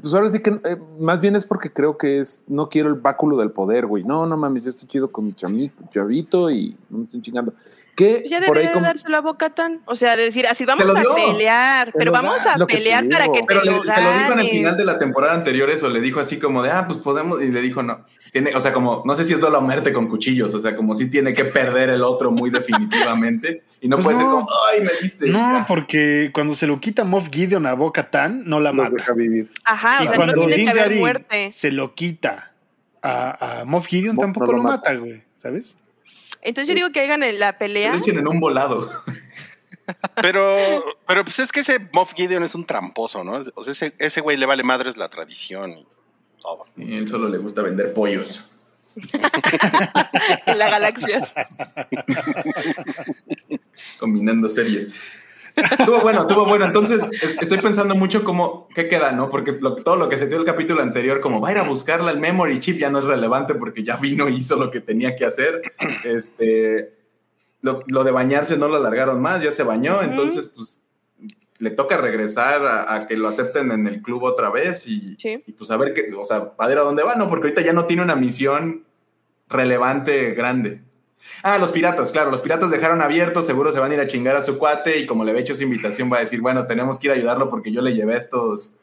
Pues 0.00 0.14
ahora 0.14 0.28
sí 0.30 0.38
que 0.40 0.50
eh, 0.50 0.76
más 1.00 1.20
bien 1.20 1.34
es 1.34 1.44
porque 1.44 1.72
creo 1.72 1.98
que 1.98 2.20
es, 2.20 2.42
no 2.46 2.68
quiero 2.68 2.88
el 2.88 2.94
báculo 2.94 3.36
del 3.36 3.50
poder, 3.50 3.86
güey. 3.86 4.04
No, 4.04 4.26
no 4.26 4.36
mames, 4.36 4.62
yo 4.64 4.70
estoy 4.70 4.88
chido 4.88 5.10
con 5.10 5.26
mi 5.26 5.32
chami- 5.32 5.72
chavito 5.90 6.50
y 6.50 6.76
no 6.88 6.98
me 6.98 7.04
estén 7.04 7.20
chingando. 7.20 7.52
Que 7.96 8.22
Ya 8.26 8.38
por 8.38 8.56
ahí 8.56 8.62
debería 8.62 8.72
como- 8.72 8.86
dárselo 8.86 9.16
a 9.16 9.20
Bocatán. 9.20 9.82
O 9.86 9.94
sea, 9.96 10.16
de 10.16 10.22
decir, 10.22 10.46
así 10.46 10.64
vamos 10.64 10.86
a 10.94 11.00
dio. 11.00 11.14
pelear, 11.14 11.92
pero 11.98 12.12
vamos 12.12 12.42
da, 12.44 12.54
a 12.54 12.66
pelear 12.66 13.08
para 13.08 13.24
que 13.26 13.40
Pero 13.46 13.60
te 13.60 13.66
le- 13.66 13.72
lo 13.76 13.82
se 13.82 14.02
lo 14.02 14.12
dijo 14.18 14.32
en 14.32 14.38
el 14.38 14.48
final 14.48 14.76
de 14.76 14.84
la 14.84 14.98
temporada 15.00 15.34
anterior 15.34 15.68
eso, 15.68 15.88
le 15.88 16.00
dijo 16.00 16.20
así 16.20 16.38
como 16.38 16.62
de, 16.62 16.70
ah, 16.70 16.84
pues 16.86 16.98
podemos, 16.98 17.42
y 17.42 17.48
le 17.48 17.60
dijo 17.60 17.82
no. 17.82 18.04
Tiene, 18.32 18.54
o 18.54 18.60
sea, 18.60 18.72
como, 18.72 19.02
no 19.04 19.14
sé 19.14 19.24
si 19.24 19.32
es 19.34 19.40
duelo 19.40 19.58
a 19.58 19.60
muerte 19.60 19.92
con 19.92 20.08
cuchillos, 20.08 20.54
o 20.54 20.60
sea, 20.60 20.76
como 20.76 20.94
si 20.94 21.10
tiene 21.10 21.32
que 21.34 21.44
perder 21.44 21.90
el 21.90 22.02
otro 22.04 22.30
muy 22.30 22.50
definitivamente. 22.50 23.62
Y 23.82 23.88
no 23.88 23.96
Pues 23.96 24.04
puede 24.04 24.16
ser 24.18 24.26
no. 24.26 24.32
como, 24.32 24.48
ay, 24.70 24.80
me 24.80 24.90
diste. 25.02 25.26
No, 25.26 25.38
Ya. 25.58 25.64
porque 25.66 26.30
cuando 26.32 26.54
se 26.54 26.66
lo 26.66 26.80
quita 26.80 27.02
Moff 27.04 27.28
Gideon 27.30 27.66
a 27.66 27.74
Boca 27.74 28.08
Tan, 28.10 28.44
no 28.48 28.60
la 28.60 28.70
los 28.70 28.76
mata. 28.84 28.94
deja 28.96 29.12
vivir. 29.12 29.50
Ajá, 29.64 29.96
y 30.04 30.06
o 30.06 30.10
sea, 30.10 30.10
no 30.10 30.16
cuando 30.16 30.34
tiene 30.46 30.56
Din 30.56 30.72
que 30.72 30.80
haber 30.80 30.98
muerte. 30.98 31.52
se 31.52 31.72
lo 31.72 31.94
quita 31.94 32.52
a, 33.02 33.60
a 33.60 33.64
Moff 33.64 33.86
Gideon, 33.88 34.16
tampoco 34.16 34.46
no 34.46 34.52
lo 34.52 34.58
lo 34.58 34.62
mata. 34.70 34.94
güey, 34.94 35.22
¿sabes? 35.36 35.76
Entonces 36.42 36.68
yo 36.68 36.74
digo 36.74 36.90
que 36.92 37.00
hagan 37.02 37.22
en 37.24 37.38
la 37.40 37.52
Que 37.52 37.58
pelea. 37.58 37.92
lo 37.92 37.98
echen 37.98 38.18
en 38.18 38.28
un 38.28 38.38
volado. 38.40 38.88
Pero, 40.20 40.84
pero 41.08 41.24
pues 41.24 41.38
es 41.40 41.50
que 41.50 41.60
ese 41.60 41.80
Moff 41.92 42.12
Gideon 42.14 42.44
es 42.44 42.54
un 42.54 42.64
tramposo, 42.64 43.24
¿no? 43.24 43.40
O 43.54 43.62
sea, 43.64 43.72
ese, 43.72 43.94
ese 43.98 44.20
güey 44.20 44.36
le 44.36 44.46
vale 44.46 44.62
madres 44.62 44.96
la 44.96 45.08
tradición 45.08 45.72
y 45.72 45.86
todo. 46.40 46.64
Y 46.76 46.96
él 46.98 47.08
solo 47.08 47.28
le 47.28 47.38
gusta 47.38 47.62
vender 47.62 47.92
pollos. 47.92 48.44
en 50.46 50.58
la 50.58 50.70
galaxia. 50.70 51.22
combinando 53.98 54.48
series. 54.48 54.88
Estuvo 55.54 56.00
bueno, 56.00 56.22
estuvo 56.22 56.46
bueno. 56.46 56.64
Entonces, 56.64 57.02
es- 57.12 57.36
estoy 57.42 57.58
pensando 57.60 57.94
mucho 57.94 58.24
como, 58.24 58.68
¿qué 58.74 58.88
queda, 58.88 59.12
no? 59.12 59.28
Porque 59.28 59.52
lo- 59.52 59.74
todo 59.76 59.96
lo 59.96 60.08
que 60.08 60.16
se 60.16 60.26
dio 60.26 60.38
el 60.38 60.46
capítulo 60.46 60.80
anterior, 60.82 61.20
como 61.20 61.40
va 61.40 61.50
a 61.50 61.52
ir 61.52 61.58
a 61.58 61.62
buscarla 61.68 62.10
el 62.10 62.20
memory 62.20 62.58
chip, 62.60 62.78
ya 62.78 62.88
no 62.88 63.00
es 63.00 63.04
relevante 63.04 63.54
porque 63.54 63.84
ya 63.84 63.96
vino 63.96 64.28
y 64.28 64.36
hizo 64.36 64.56
lo 64.56 64.70
que 64.70 64.80
tenía 64.80 65.14
que 65.14 65.26
hacer. 65.26 65.60
Este, 66.04 66.94
lo, 67.60 67.82
lo 67.86 68.02
de 68.02 68.10
bañarse 68.12 68.56
no 68.56 68.68
lo 68.68 68.76
alargaron 68.76 69.20
más, 69.20 69.42
ya 69.42 69.52
se 69.52 69.62
bañó, 69.62 70.02
entonces, 70.02 70.48
pues, 70.56 70.80
le 71.62 71.70
toca 71.70 71.96
regresar 71.96 72.66
a, 72.66 72.92
a 72.94 73.06
que 73.06 73.16
lo 73.16 73.28
acepten 73.28 73.70
en 73.70 73.86
el 73.86 74.02
club 74.02 74.24
otra 74.24 74.50
vez 74.50 74.86
y, 74.88 75.14
Sí. 75.16 75.42
y, 75.46 75.52
pues 75.52 75.70
a 75.70 75.76
ver 75.76 75.94
qué, 75.94 76.12
o 76.14 76.26
sea, 76.26 76.52
a 76.58 76.66
ver 76.66 76.78
a 76.78 76.82
dónde 76.82 77.02
va, 77.04 77.14
¿no? 77.14 77.28
Porque 77.28 77.46
ahorita 77.46 77.62
ya 77.62 77.72
no 77.72 77.84
tiene 77.86 78.02
una 78.02 78.16
misión 78.16 78.84
relevante 79.48 80.32
grande. 80.32 80.80
Ah, 81.44 81.58
los 81.58 81.70
piratas, 81.70 82.10
claro, 82.10 82.30
los 82.32 82.40
piratas 82.40 82.70
dejaron 82.70 83.00
abierto, 83.00 83.42
seguro 83.42 83.70
se 83.72 83.78
van 83.78 83.92
a 83.92 83.94
ir 83.94 84.00
a 84.00 84.06
chingar 84.08 84.34
a 84.34 84.42
su 84.42 84.58
cuate 84.58 84.98
y 84.98 85.06
como 85.06 85.22
le 85.24 85.30
había 85.30 85.42
hecho 85.42 85.52
esa 85.52 85.62
invitación 85.62 86.10
va 86.12 86.16
a 86.16 86.20
decir, 86.20 86.40
bueno, 86.40 86.66
tenemos 86.66 86.98
que 86.98 87.06
ir 87.06 87.10
a 87.12 87.14
ayudarlo 87.14 87.48
porque 87.48 87.70
yo 87.70 87.80
le 87.80 87.94
llevé 87.94 88.16
estos 88.16 88.74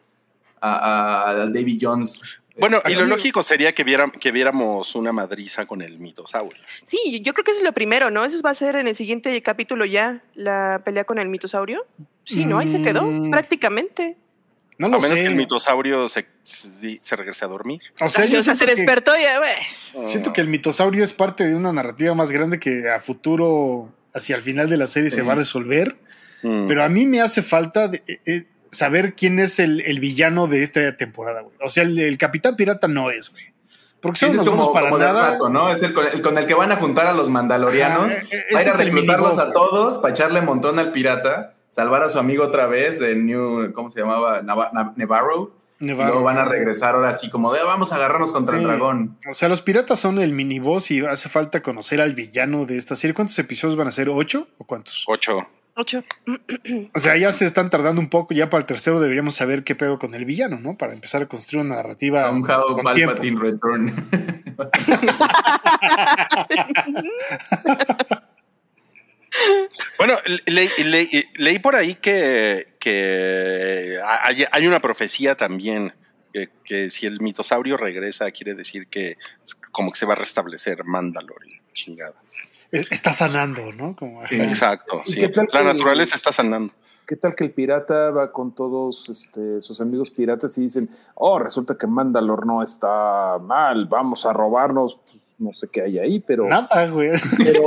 a, 0.61 1.31
a- 1.31 1.35
Davy 1.47 1.77
Jones. 1.81 2.38
Bueno, 2.59 2.77
Este, 2.77 2.91
y 2.91 2.95
lo 2.95 3.05
lógico 3.05 3.43
sería 3.43 3.73
que, 3.73 3.83
viera- 3.83 4.11
que 4.11 4.31
viéramos 4.31 4.95
una 4.95 5.11
madriza 5.13 5.65
con 5.65 5.81
el 5.81 5.99
mitosaurio. 5.99 6.61
Sí, 6.83 7.21
yo 7.23 7.33
creo 7.33 7.43
que 7.43 7.51
eso 7.51 7.59
es 7.61 7.65
lo 7.65 7.73
primero, 7.73 8.09
¿no? 8.11 8.25
Eso 8.25 8.39
va 8.41 8.51
a 8.51 8.55
ser 8.55 8.75
en 8.75 8.87
el 8.87 8.95
siguiente 8.95 9.41
capítulo 9.41 9.85
ya, 9.85 10.21
la 10.35 10.81
pelea 10.83 11.03
con 11.05 11.19
el 11.19 11.29
mitosaurio. 11.29 11.85
Sí, 12.25 12.45
¿no? 12.45 12.59
Ahí 12.59 12.67
se 12.67 12.81
quedó, 12.81 13.03
Mm. 13.05 13.31
prácticamente. 13.31 14.17
No 14.77 14.87
A 14.87 14.89
menos 14.91 15.09
sé. 15.09 15.15
que 15.15 15.25
el 15.25 15.35
mitosaurio 15.35 16.07
se, 16.07 16.25
se, 16.43 16.99
se 17.01 17.15
regrese 17.17 17.43
a 17.43 17.49
dormir. 17.49 17.81
O 17.99 18.07
sea, 18.07 18.23
Ay, 18.23 18.31
yo 18.31 18.39
o 18.39 18.43
sea, 18.43 18.55
se 18.55 18.65
despertó 18.65 19.17
y 19.17 19.23
ya, 19.23 19.37
güey. 19.37 19.51
siento 20.05 20.31
que 20.31 20.39
el 20.39 20.47
mitosaurio 20.47 21.03
es 21.03 21.11
parte 21.11 21.45
de 21.45 21.53
una 21.55 21.73
narrativa 21.73 22.13
más 22.13 22.31
grande 22.31 22.59
que 22.59 22.89
a 22.89 23.01
futuro, 23.01 23.91
hacia 24.13 24.37
el 24.37 24.41
final 24.41 24.69
de 24.69 24.77
la 24.77 24.87
serie, 24.87 25.09
se 25.09 25.21
va 25.21 25.33
a 25.33 25.35
resolver. 25.35 25.97
Mm. 26.43 26.67
Pero 26.69 26.83
a 26.83 26.87
mí 26.87 27.05
me 27.05 27.19
hace 27.19 27.41
falta 27.41 27.89
de- 27.89 28.03
eh, 28.07 28.19
eh, 28.25 28.45
saber 28.71 29.13
quién 29.15 29.39
es 29.39 29.59
el, 29.59 29.81
el 29.81 29.99
villano 29.99 30.47
de 30.47 30.63
esta 30.63 30.95
temporada, 30.97 31.41
güey. 31.41 31.55
O 31.61 31.69
sea, 31.69 31.83
el, 31.83 31.97
el 31.99 32.17
Capitán 32.17 32.55
Pirata 32.55 32.87
no 32.87 33.11
es, 33.11 33.31
güey. 33.31 33.43
Porque 34.01 34.19
Sí, 34.19 34.25
son 34.27 34.35
es 34.37 34.43
como, 34.43 34.71
para 34.71 34.87
como 34.89 34.99
nada. 34.99 35.31
rato, 35.31 35.49
¿no? 35.49 35.69
Es 35.71 35.81
el 35.81 35.93
con, 35.93 36.05
el 36.07 36.21
con 36.21 36.37
el 36.37 36.45
que 36.45 36.53
van 36.53 36.71
a 36.71 36.77
juntar 36.77 37.07
a 37.07 37.13
los 37.13 37.29
mandalorianos. 37.29 38.13
E- 38.13 38.45
va 38.55 38.59
a 38.59 38.63
ir 38.63 38.69
a 38.69 38.73
reclutarlos 38.77 39.39
a 39.39 39.51
todos 39.51 39.97
para 39.97 40.13
echarle 40.13 40.41
montón 40.41 40.79
al 40.79 40.91
pirata, 40.93 41.55
salvar 41.69 42.03
a 42.03 42.09
su 42.09 42.17
amigo 42.17 42.45
otra 42.45 42.67
vez 42.67 42.99
de 42.99 43.15
New, 43.17 43.73
¿cómo 43.73 43.91
se 43.91 43.99
llamaba? 43.99 44.41
Nava- 44.41 44.71
Na- 44.71 44.93
Nevarro. 44.95 45.51
Y 45.81 45.85
Nevarro. 45.85 46.09
luego 46.09 46.23
van 46.23 46.37
a 46.37 46.45
regresar 46.45 46.95
ahora 46.95 47.09
así 47.09 47.29
como 47.29 47.53
de 47.53 47.59
"Ah, 47.61 47.65
vamos 47.65 47.91
a 47.93 47.95
agarrarnos 47.97 48.31
contra 48.33 48.55
el 48.55 48.61
Sí. 48.61 48.67
dragón. 48.67 49.17
O 49.29 49.33
sea, 49.33 49.47
los 49.49 49.61
piratas 49.61 49.99
son 49.99 50.19
el 50.19 50.33
miniboss 50.33 50.91
y 50.91 51.05
hace 51.05 51.27
falta 51.29 51.61
conocer 51.61 51.99
al 52.01 52.13
villano 52.15 52.65
de 52.65 52.75
esta 52.77 52.95
serie. 52.95 53.13
¿Cuántos 53.13 53.37
episodios 53.39 53.77
van 53.77 53.87
a 53.87 53.91
ser? 53.91 54.09
¿Ocho 54.09 54.47
o 54.57 54.63
cuántos? 54.65 55.03
Ocho. 55.07 55.47
Ocho. 55.81 56.03
O 56.93 56.99
sea, 56.99 57.15
ya 57.15 57.31
se 57.31 57.45
están 57.45 57.69
tardando 57.69 58.01
un 58.01 58.09
poco. 58.09 58.33
Ya 58.33 58.49
para 58.49 58.59
el 58.59 58.65
tercero 58.65 58.99
deberíamos 58.99 59.35
saber 59.35 59.63
qué 59.63 59.75
pedo 59.75 59.97
con 59.97 60.13
el 60.13 60.25
villano, 60.25 60.59
¿no? 60.59 60.77
Para 60.77 60.91
empezar 60.91 61.21
a 61.21 61.25
construir 61.27 61.65
una 61.65 61.75
narrativa. 61.77 62.27
Somehow 62.27 62.75
con 62.75 62.93
tiempo. 62.95 63.15
Palpatine 63.15 63.39
Return. 63.39 64.09
Bueno, 69.97 70.17
le- 70.47 70.69
le- 70.85 71.29
leí 71.35 71.59
por 71.59 71.75
ahí 71.75 71.95
que, 71.95 72.65
que 72.79 73.97
hay, 74.23 74.45
hay 74.51 74.67
una 74.67 74.81
profecía 74.81 75.35
también, 75.35 75.93
que, 76.33 76.49
que 76.63 76.89
si 76.89 77.05
el 77.05 77.21
mitosaurio 77.21 77.77
regresa 77.77 78.29
quiere 78.31 78.55
decir 78.55 78.87
que 78.87 79.17
como 79.71 79.91
que 79.91 79.99
se 79.99 80.05
va 80.05 80.13
a 80.13 80.17
restablecer 80.17 80.83
Mandalorian. 80.83 81.61
Chingada. 81.73 82.15
Está 82.71 83.13
sanando, 83.13 83.71
¿no? 83.71 83.95
Como, 83.95 84.25
Sí. 84.27 84.35
Exacto, 84.41 85.01
¿Y 85.05 85.11
sí. 85.11 85.21
La 85.21 85.29
que- 85.29 85.63
naturaleza 85.63 86.15
está 86.15 86.31
sanando. 86.31 86.73
¿Qué 87.07 87.15
tal 87.15 87.33
que 87.35 87.43
el 87.45 87.51
pirata 87.51 88.11
va 88.11 88.31
con 88.31 88.53
todos 88.53 89.09
este, 89.09 89.63
sus 89.63 89.81
amigos 89.81 90.11
piratas 90.11 90.55
y 90.59 90.61
dicen, 90.61 90.89
oh, 91.15 91.39
resulta 91.39 91.75
que 91.75 91.87
Mandalor 91.87 92.45
no 92.45 92.61
está 92.61 93.39
mal, 93.41 93.85
vamos 93.87 94.27
a 94.27 94.33
robarnos, 94.33 94.99
pues, 95.03 95.17
no 95.39 95.51
sé 95.53 95.67
qué 95.71 95.81
hay 95.81 95.97
ahí, 95.97 96.19
pero, 96.19 96.45
Nada, 96.47 96.87
güey. 96.89 97.09
pero, 97.37 97.63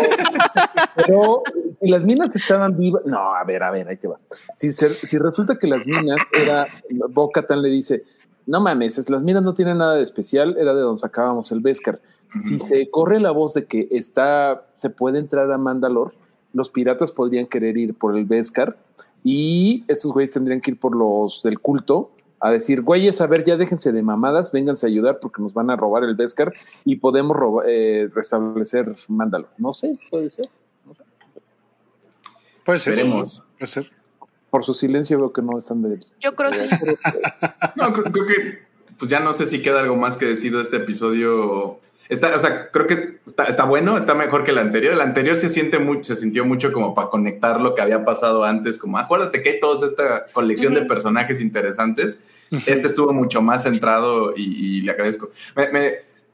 pero 0.95 1.43
si 1.81 1.89
las 1.91 2.05
minas 2.05 2.37
estaban 2.37 2.77
vivas, 2.79 3.03
no, 3.05 3.35
a 3.35 3.43
ver, 3.43 3.65
a 3.65 3.73
ver, 3.73 3.89
ahí 3.89 3.97
te 3.97 4.07
va. 4.07 4.19
Si, 4.55 4.71
se- 4.71 4.95
si 4.95 5.19
resulta 5.19 5.59
que 5.59 5.67
las 5.67 5.85
minas 5.87 6.21
era, 6.41 6.67
Boca 7.09 7.45
Tan 7.45 7.63
le 7.63 7.69
dice, 7.71 8.05
no 8.47 8.61
mames, 8.61 8.99
es- 8.99 9.09
las 9.11 9.23
minas 9.23 9.43
no 9.43 9.55
tienen 9.55 9.79
nada 9.79 9.95
de 9.95 10.03
especial, 10.03 10.57
era 10.59 10.75
de 10.75 10.81
donde 10.81 11.01
sacábamos 11.01 11.53
el 11.53 11.61
Beskar. 11.61 12.01
Si 12.41 12.59
se 12.59 12.91
corre 12.91 13.21
la 13.21 13.31
voz 13.31 13.55
de 13.55 13.67
que 13.67 13.89
está, 13.91 14.67
se 14.75 14.91
puede 14.91 15.19
entrar 15.19 15.51
a 15.53 15.59
Mandalor, 15.59 16.15
los 16.53 16.69
piratas 16.69 17.13
podrían 17.13 17.47
querer 17.47 17.77
ir 17.79 17.95
por 17.95 18.17
el 18.17 18.25
Beskar 18.25 18.77
y 19.25 19.85
estos 19.89 20.13
güeyes 20.13 20.33
tendrían 20.33 20.61
que 20.61 20.73
ir 20.73 20.81
por 20.81 20.95
los 20.97 21.43
del 21.43 21.59
culto 21.61 22.11
a 22.41 22.51
decir, 22.51 22.83
güeyes, 22.83 23.21
a 23.21 23.27
ver, 23.29 23.45
ya 23.45 23.57
déjense 23.57 23.93
de 23.93 24.03
mamadas, 24.03 24.51
vénganse 24.51 24.85
a 24.85 24.89
ayudar 24.89 25.19
porque 25.21 25.41
nos 25.41 25.55
van 25.55 25.71
a 25.71 25.77
robar 25.77 26.03
el 26.03 26.17
Beskar 26.17 26.53
y 26.85 26.97
podemos 26.97 27.37
roba- 27.37 27.63
eh, 27.69 28.11
restablecer 28.13 28.95
Mandalor. 29.09 29.49
No 29.59 29.73
sé, 29.73 29.97
puede 30.11 30.29
ser. 30.31 30.47
Puede 32.65 32.79
ser. 32.79 32.97
Veremos. 32.97 33.43
Puede 33.59 33.67
ser. 33.69 33.91
Por 34.53 34.65
su 34.65 34.75
silencio 34.75 35.17
veo 35.19 35.33
que 35.33 35.41
no 35.41 35.59
están 35.59 35.81
de... 35.81 35.99
Yo 36.21 36.35
creo 36.35 36.53
sí. 36.53 36.69
No, 37.77 37.91
creo, 37.95 38.05
creo 38.13 38.27
que 38.27 38.59
pues 38.99 39.11
ya 39.11 39.19
no 39.19 39.33
sé 39.33 39.47
si 39.47 39.63
queda 39.63 39.81
algo 39.81 39.97
más 39.97 40.19
que 40.19 40.27
decir 40.27 40.55
de 40.55 40.61
este 40.61 40.77
episodio. 40.77 41.81
Está, 42.11 42.37
o 42.37 42.39
sea, 42.39 42.71
creo 42.71 42.87
que 42.87 43.19
está, 43.27 43.45
está 43.45 43.65
bueno, 43.65 43.97
está 43.97 44.15
mejor 44.15 44.45
que 44.45 44.51
el 44.51 44.59
anterior. 44.59 44.93
El 44.93 45.01
anterior 45.01 45.37
se 45.39 45.49
siente 45.49 45.79
mucho, 45.79 46.15
se 46.15 46.21
sintió 46.21 46.45
mucho 46.45 46.71
como 46.71 46.95
para 46.95 47.09
conectar 47.09 47.63
lo 47.63 47.75
que 47.75 47.81
había 47.81 48.05
pasado 48.05 48.45
antes, 48.45 48.79
como 48.79 48.99
acuérdate 48.99 49.43
que 49.43 49.49
hay 49.53 49.61
toda 49.61 49.89
esta 49.89 50.27
colección 50.35 50.75
de 50.75 50.83
personajes 50.83 51.41
interesantes. 51.41 52.19
Este 52.67 52.87
estuvo 52.89 53.15
mucho 53.15 53.41
más 53.41 53.63
centrado 53.63 54.35
y, 54.37 54.43
y 54.43 54.81
le 54.83 54.91
agradezco. 54.93 55.31
Me- 55.57 55.69
me- 55.71 55.93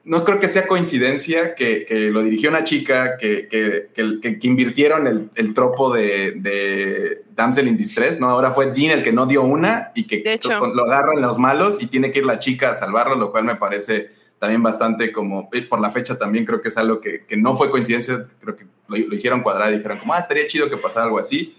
no 0.08 0.24
creo 0.24 0.40
que 0.40 0.48
sea 0.48 0.66
coincidencia 0.66 1.54
que, 1.54 1.84
que 1.84 2.10
lo 2.10 2.22
dirigió 2.22 2.48
una 2.50 2.64
chica, 2.64 3.16
que, 3.18 3.46
que, 3.48 3.88
que- 3.94 4.20
que- 4.20 4.38
que 4.38 4.46
invirtieron 4.46 5.06
el, 5.06 5.30
el 5.34 5.54
tropo 5.54 5.92
de, 5.92 6.32
de 6.32 7.22
Damsel 7.36 7.68
in 7.68 7.76
Distress, 7.76 8.18
¿no? 8.18 8.28
Ahora 8.30 8.50
fue 8.52 8.72
Jean 8.74 8.96
el 8.98 9.04
que 9.04 9.12
no 9.12 9.26
dio 9.26 9.42
una 9.42 9.92
y 9.94 10.06
que 10.06 10.22
De 10.22 10.32
hecho. 10.32 10.50
lo, 10.74 10.84
agarran 10.84 11.20
los 11.20 11.38
malos 11.38 11.82
y 11.82 11.86
tiene 11.86 12.10
que 12.10 12.20
ir 12.20 12.26
la 12.26 12.38
chica 12.38 12.70
a 12.70 12.74
salvarlo, 12.74 13.16
lo 13.16 13.30
cual 13.30 13.44
me 13.44 13.56
parece 13.56 14.10
también 14.38 14.62
bastante 14.62 15.12
como, 15.12 15.48
eh, 15.52 15.62
por 15.62 15.80
la 15.80 15.90
fecha 15.90 16.18
también 16.18 16.44
creo 16.44 16.60
que 16.62 16.68
es 16.68 16.76
algo 16.78 17.00
que, 17.00 17.24
que 17.26 17.36
no 17.36 17.56
fue 17.56 17.70
coincidencia, 17.70 18.26
creo 18.40 18.56
que 18.56 18.64
lo, 18.88 18.96
lo 18.96 19.14
hicieron 19.14 19.42
cuadrado 19.42 19.72
y 19.72 19.76
dijeron 19.76 19.98
como, 19.98 20.14
ah, 20.14 20.18
estaría 20.20 20.46
chido 20.46 20.70
que 20.70 20.76
pasara 20.76 21.04
algo 21.06 21.18
así. 21.18 21.54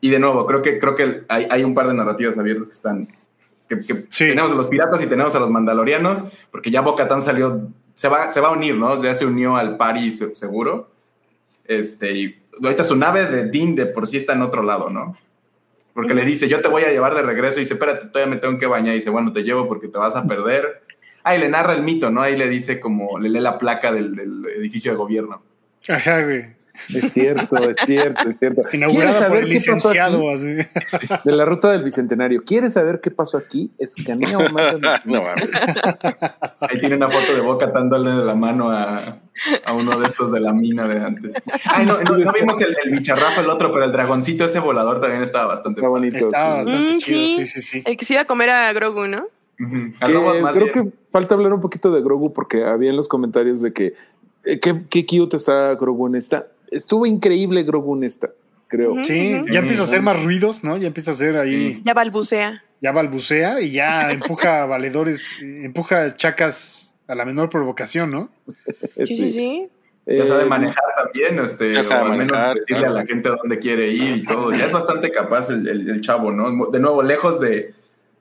Y 0.00 0.10
de 0.10 0.18
nuevo, 0.18 0.44
creo 0.46 0.60
que, 0.62 0.78
creo 0.80 0.96
que 0.96 1.22
hay, 1.28 1.46
hay 1.50 1.62
un 1.62 1.74
par 1.74 1.86
de 1.86 1.94
narrativas 1.94 2.36
abiertas 2.36 2.66
que 2.68 2.74
están 2.74 3.08
que, 3.68 3.78
que 3.80 3.94
Sí. 4.10 4.26
tenemos 4.26 4.50
a 4.50 4.54
los 4.54 4.66
piratas 4.66 5.00
y 5.02 5.06
tenemos 5.06 5.34
a 5.34 5.40
los 5.40 5.48
mandalorianos, 5.48 6.24
porque 6.50 6.70
ya 6.70 6.80
Bo-Katan 6.80 7.22
salió, 7.22 7.68
se 8.02 8.08
va, 8.08 8.28
se 8.32 8.40
va 8.40 8.48
a 8.48 8.52
unir, 8.52 8.74
¿no? 8.74 9.00
Ya 9.00 9.14
se 9.14 9.24
unió 9.24 9.54
al 9.56 9.76
pari 9.76 10.10
se- 10.10 10.34
seguro. 10.34 10.90
Este, 11.64 12.12
y 12.12 12.42
ahorita 12.60 12.82
su 12.82 12.96
nave 12.96 13.26
de 13.26 13.44
Dean 13.44 13.76
de 13.76 13.86
por 13.86 14.08
sí 14.08 14.16
está 14.16 14.32
en 14.32 14.42
otro 14.42 14.64
lado, 14.64 14.90
¿no? 14.90 15.16
Porque 15.94 16.12
le 16.12 16.24
dice, 16.24 16.48
yo 16.48 16.60
te 16.60 16.66
voy 16.68 16.82
a 16.82 16.90
llevar 16.90 17.14
de 17.14 17.22
regreso, 17.22 17.58
y 17.58 17.60
dice, 17.60 17.74
espérate, 17.74 18.08
todavía 18.08 18.34
me 18.34 18.40
tengo 18.40 18.58
que 18.58 18.66
bañar, 18.66 18.92
y 18.94 18.96
dice, 18.96 19.10
bueno, 19.10 19.32
te 19.32 19.44
llevo 19.44 19.68
porque 19.68 19.86
te 19.86 19.98
vas 19.98 20.16
a 20.16 20.26
perder. 20.26 20.82
Ahí 21.22 21.38
le 21.38 21.48
narra 21.48 21.74
el 21.74 21.82
mito, 21.82 22.10
¿no? 22.10 22.22
Ahí 22.22 22.36
le 22.36 22.48
dice 22.48 22.80
como, 22.80 23.20
le 23.20 23.28
lee 23.28 23.38
la 23.38 23.56
placa 23.58 23.92
del, 23.92 24.16
del 24.16 24.44
edificio 24.56 24.90
de 24.90 24.96
gobierno. 24.98 25.40
Ajá, 25.88 26.22
güey. 26.24 26.46
Es 26.94 27.12
cierto, 27.12 27.56
es 27.68 27.76
cierto, 27.84 28.28
es 28.28 28.38
cierto. 28.38 28.62
¿Quieres 28.62 28.74
Inaugurada 28.74 29.28
por 29.28 29.38
saber 29.38 29.42
el 29.44 29.48
qué 29.50 29.54
pasó 29.56 29.92
licenciado. 29.92 30.30
Así. 30.30 30.56
De 31.24 31.32
la 31.32 31.44
ruta 31.44 31.70
del 31.70 31.82
Bicentenario. 31.84 32.44
¿Quieres 32.44 32.72
saber 32.74 33.00
qué 33.02 33.10
pasó 33.10 33.38
aquí? 33.38 33.70
Escanea 33.78 34.38
o 34.38 34.48
manda. 34.50 35.02
no 35.04 35.22
mames. 35.22 35.50
Ahí 36.60 36.78
tiene 36.80 36.96
una 36.96 37.10
foto 37.10 37.34
de 37.34 37.40
Boca 37.40 37.66
dándole 37.68 38.24
la 38.24 38.34
mano 38.34 38.70
a, 38.70 39.18
a 39.64 39.72
uno 39.74 39.98
de 40.00 40.06
estos 40.06 40.32
de 40.32 40.40
la 40.40 40.52
mina 40.52 40.86
de 40.88 41.00
antes. 41.04 41.34
Ay, 41.66 41.86
no, 41.86 42.00
no, 42.02 42.16
no 42.18 42.32
vimos 42.32 42.60
el, 42.60 42.76
el 42.84 42.92
el 43.02 43.50
otro, 43.50 43.72
pero 43.72 43.84
el 43.84 43.92
dragoncito 43.92 44.44
ese 44.44 44.58
volador 44.58 45.00
también 45.00 45.22
estaba 45.22 45.46
bastante 45.46 45.80
Está 45.80 45.88
bonito. 45.88 46.16
Estaba 46.16 46.64
sí. 46.64 46.70
bastante 46.70 46.94
Mm, 46.94 46.98
chido, 46.98 47.28
sí. 47.28 47.46
sí, 47.46 47.46
sí, 47.46 47.62
sí. 47.62 47.82
El 47.84 47.96
que 47.96 48.04
se 48.04 48.14
iba 48.14 48.22
a 48.22 48.26
comer 48.26 48.50
a 48.50 48.72
Grogu, 48.72 49.06
¿no? 49.06 49.26
Más 49.58 50.52
creo 50.52 50.72
bien. 50.72 50.90
que 50.90 50.92
falta 51.10 51.34
hablar 51.34 51.52
un 51.52 51.60
poquito 51.60 51.90
de 51.92 52.00
Grogu 52.00 52.32
porque 52.32 52.64
había 52.64 52.90
en 52.90 52.96
los 52.96 53.08
comentarios 53.08 53.60
de 53.60 53.72
que 53.72 53.94
eh, 54.44 54.58
qué, 54.58 54.82
qué 54.88 55.06
cute 55.06 55.36
está 55.36 55.74
Grogu 55.74 56.06
en 56.08 56.16
esta. 56.16 56.46
Estuvo 56.72 57.06
increíble 57.06 57.62
Grogu 57.62 57.96
en 57.96 58.04
esta, 58.04 58.30
creo. 58.68 59.04
Sí, 59.04 59.40
ya 59.50 59.60
empieza 59.60 59.82
a 59.82 59.84
hacer 59.84 60.02
más 60.02 60.22
ruidos, 60.24 60.64
¿no? 60.64 60.76
Ya 60.76 60.86
empieza 60.88 61.12
a 61.12 61.14
hacer 61.14 61.36
ahí. 61.36 61.80
Ya 61.84 61.94
balbucea. 61.94 62.64
ya 62.80 62.92
balbucea 62.92 63.60
y 63.60 63.72
ya 63.72 64.10
empuja 64.10 64.62
a 64.62 64.66
valedores, 64.66 65.26
eh, 65.42 65.60
empuja 65.64 66.14
chacas 66.14 66.98
a 67.06 67.14
la 67.14 67.24
menor 67.24 67.48
provocación, 67.50 68.10
¿no? 68.10 68.28
Sí, 69.04 69.16
sí, 69.16 69.28
sí. 69.28 69.68
Ya 70.06 70.24
Eh, 70.24 70.26
sabe 70.26 70.44
manejar 70.46 70.84
también, 70.96 71.38
este, 71.38 71.72
Ya 71.74 71.82
sabe 71.82 72.02
o 72.02 72.12
al 72.12 72.18
menos 72.18 72.32
manejar, 72.32 72.56
decirle 72.56 72.78
claro. 72.82 72.94
a 72.94 72.98
la 73.02 73.06
gente 73.06 73.28
dónde 73.28 73.58
quiere 73.58 73.88
ir 73.90 74.16
y 74.18 74.24
todo. 74.24 74.50
Ya 74.52 74.66
es 74.66 74.72
bastante 74.72 75.10
capaz 75.10 75.48
el, 75.50 75.66
el- 75.68 75.88
el 75.90 76.00
chavo, 76.00 76.30
¿no? 76.32 76.66
De 76.70 76.78
nuevo, 76.80 77.02
lejos 77.02 77.38
de, 77.40 77.72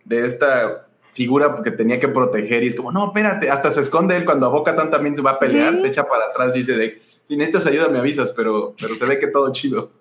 de 0.05 0.25
esta 0.25 0.87
figura 1.13 1.61
que 1.63 1.71
tenía 1.71 1.99
que 1.99 2.07
proteger 2.07 2.63
y 2.63 2.67
es 2.67 2.75
como, 2.75 2.91
no, 2.91 3.07
espérate, 3.07 3.49
hasta 3.51 3.69
se 3.71 3.81
esconde 3.81 4.15
él 4.15 4.25
cuando 4.25 4.49
Boca 4.51 4.75
Tan 4.75 4.89
también 4.91 5.15
se 5.15 5.21
va 5.21 5.31
a 5.31 5.39
pelear, 5.39 5.77
se 5.77 5.87
echa 5.87 6.07
para 6.07 6.25
atrás 6.25 6.55
y 6.55 6.59
dice 6.59 6.73
de, 6.77 7.01
si 7.31 7.37
necesitas 7.37 7.65
ayuda 7.65 7.87
me 7.87 7.99
avisas, 7.99 8.31
pero, 8.31 8.75
pero 8.77 8.93
se 8.93 9.05
ve 9.05 9.17
que 9.17 9.27
todo 9.27 9.49
chido. 9.53 9.93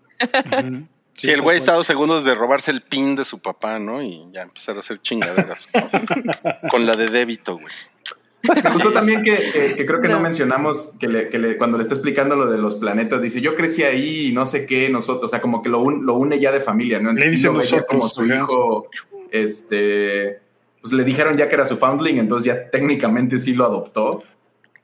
Sí, 1.16 1.30
el 1.30 1.42
güey 1.42 1.58
está 1.58 1.72
a 1.72 1.76
dos 1.76 1.86
segundos 1.86 2.24
de 2.24 2.34
robarse 2.34 2.72
el 2.72 2.80
pin 2.82 3.14
de 3.14 3.24
su 3.24 3.38
papá, 3.38 3.78
¿no? 3.78 4.02
Y 4.02 4.26
ya 4.32 4.42
empezar 4.42 4.74
a 4.74 4.80
hacer 4.80 5.00
chingaderas. 5.00 5.68
Con 6.72 6.86
la 6.86 6.96
de 6.96 7.06
débito, 7.06 7.54
güey. 7.54 7.72
Me 8.64 8.70
gustó 8.72 8.90
también 8.90 9.22
que, 9.22 9.36
que- 9.52 9.74
que 9.76 9.86
creo 9.86 10.00
que 10.00 10.08
no, 10.08 10.14
No. 10.14 10.22
mencionamos 10.22 10.94
que, 10.98 11.06
le- 11.06 11.28
que 11.28 11.38
le- 11.38 11.56
cuando 11.56 11.76
le 11.78 11.82
está 11.82 11.94
explicando 11.94 12.34
lo 12.34 12.50
de 12.50 12.58
los 12.58 12.74
planetas, 12.74 13.22
dice, 13.22 13.40
yo 13.40 13.54
crecí 13.54 13.84
ahí 13.84 14.26
y 14.28 14.32
no 14.32 14.44
sé 14.44 14.66
qué, 14.66 14.88
nosotros, 14.88 15.26
o 15.26 15.28
sea, 15.28 15.40
como 15.40 15.62
que 15.62 15.68
lo, 15.68 15.78
un- 15.80 16.04
lo 16.04 16.14
une 16.14 16.40
ya 16.40 16.50
de 16.50 16.60
familia, 16.60 16.98
¿no? 16.98 17.12
Le 17.12 17.26
Sí 17.26 17.30
dice 17.30 17.46
lo 17.46 17.86
como 17.86 18.08
su 18.08 18.24
hijo, 18.26 18.88
este, 19.30 20.40
pues 20.80 20.92
le 20.92 21.04
dijeron 21.04 21.36
ya 21.36 21.48
que 21.48 21.54
era 21.54 21.66
su 21.66 21.76
foundling, 21.76 22.18
entonces 22.18 22.46
ya 22.46 22.70
técnicamente 22.70 23.38
sí 23.38 23.54
lo 23.54 23.66
adoptó. 23.66 24.24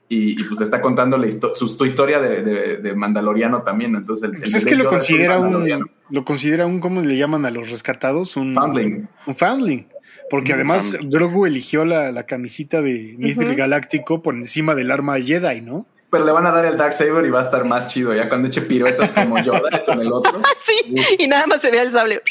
Y, 0.08 0.40
y, 0.40 0.44
pues 0.44 0.60
le 0.60 0.64
está 0.64 0.80
contando 0.80 1.18
la 1.18 1.26
histo- 1.26 1.54
su, 1.56 1.68
su 1.68 1.84
historia 1.84 2.20
de, 2.20 2.42
de- 2.42 2.76
de 2.76 2.94
Mandaloriano 2.94 3.62
también, 3.62 3.90
¿no? 3.92 3.98
entonces 3.98 4.28
el, 4.28 4.36
el 4.36 4.40
Pues 4.42 4.54
es 4.54 4.64
que 4.64 4.76
lo 4.76 4.88
considera 4.88 5.38
un, 5.40 5.90
lo 6.10 6.24
considera 6.24 6.64
un, 6.66 6.78
¿cómo 6.78 7.00
le 7.00 7.16
llaman 7.16 7.44
a 7.44 7.50
los 7.50 7.70
rescatados? 7.70 8.36
Un 8.36 8.54
Foundling. 8.54 9.08
Un 9.26 9.34
foundling. 9.34 9.86
Porque 10.30 10.52
Un 10.52 10.56
además 10.56 10.90
foundling. 10.92 11.10
Grogu 11.10 11.46
eligió 11.46 11.84
la, 11.84 12.12
la 12.12 12.24
camisita 12.24 12.82
de 12.82 13.16
Mithril. 13.18 13.56
Galáctico 13.56 14.22
por 14.22 14.34
encima 14.36 14.76
del 14.76 14.92
arma 14.92 15.18
Jedi, 15.20 15.60
¿no? 15.60 15.86
Pero 16.08 16.24
le 16.24 16.30
van 16.30 16.46
a 16.46 16.52
dar 16.52 16.64
el 16.66 16.76
Dark 16.76 16.92
Saber 16.94 17.26
y 17.26 17.30
va 17.30 17.40
a 17.40 17.44
estar 17.44 17.64
más 17.64 17.88
chido, 17.88 18.14
ya 18.14 18.28
cuando 18.28 18.46
eche 18.46 18.62
piruetas 18.62 19.10
como 19.10 19.38
Yoda 19.42 19.84
con 19.84 20.00
el 20.00 20.12
otro. 20.12 20.40
Sí, 20.64 20.94
y 21.18 21.26
nada 21.26 21.48
más 21.48 21.60
se 21.60 21.72
ve 21.72 21.82
el 21.82 21.90
sable. 21.90 22.22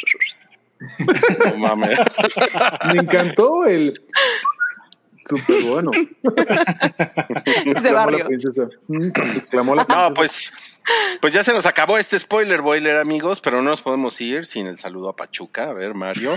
No 1.52 1.58
mames. 1.58 2.00
Me 2.94 3.02
encantó 3.02 3.66
el. 3.66 4.02
Súper 5.28 5.64
bueno. 5.64 5.92
Exclamó 7.66 8.12
la 8.12 8.28
princesa. 8.28 8.70
Mm, 8.88 9.10
No, 9.90 10.14
pues, 10.14 10.54
pues 11.22 11.34
ya 11.34 11.44
se 11.44 11.54
nos 11.54 11.66
acabó 11.66 11.98
este 11.98 12.20
spoiler 12.20 12.62
boiler, 12.62 12.98
amigos, 12.98 13.42
pero 13.42 13.58
no 13.62 13.70
nos 13.72 13.82
podemos 13.82 14.20
ir 14.22 14.46
sin 14.46 14.68
el 14.68 14.78
saludo 14.78 15.10
a 15.10 15.16
Pachuca. 15.16 15.70
A 15.70 15.74
ver, 15.74 15.96
Mario, 15.96 16.32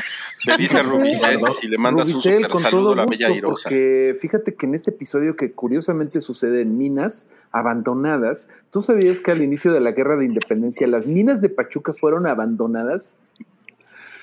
le 0.46 0.56
dice 0.56 0.78
a 0.78 0.82
Rubicel 0.82 1.38
si 1.60 1.68
le 1.68 1.78
mandas 1.78 2.08
un 2.08 2.14
Rubicel, 2.14 2.36
super 2.36 2.50
con 2.50 2.62
saludo 2.62 2.92
a 2.92 2.96
la 2.96 3.06
bella 3.06 3.30
Irosa. 3.30 3.68
Porque 3.68 4.16
fíjate 4.20 4.54
que 4.54 4.66
en 4.66 4.74
este 4.74 4.90
episodio 4.90 5.36
que 5.36 5.52
curiosamente 5.52 6.20
sucede 6.20 6.62
en 6.62 6.78
minas 6.78 7.26
abandonadas, 7.52 8.48
¿tú 8.70 8.82
sabías 8.82 9.18
que 9.20 9.30
al 9.32 9.42
inicio 9.42 9.72
de 9.72 9.80
la 9.80 9.92
guerra 9.92 10.16
de 10.16 10.24
independencia 10.26 10.86
las 10.86 11.06
minas 11.06 11.40
de 11.40 11.48
Pachuca 11.50 11.92
fueron 11.92 12.26
abandonadas? 12.26 13.16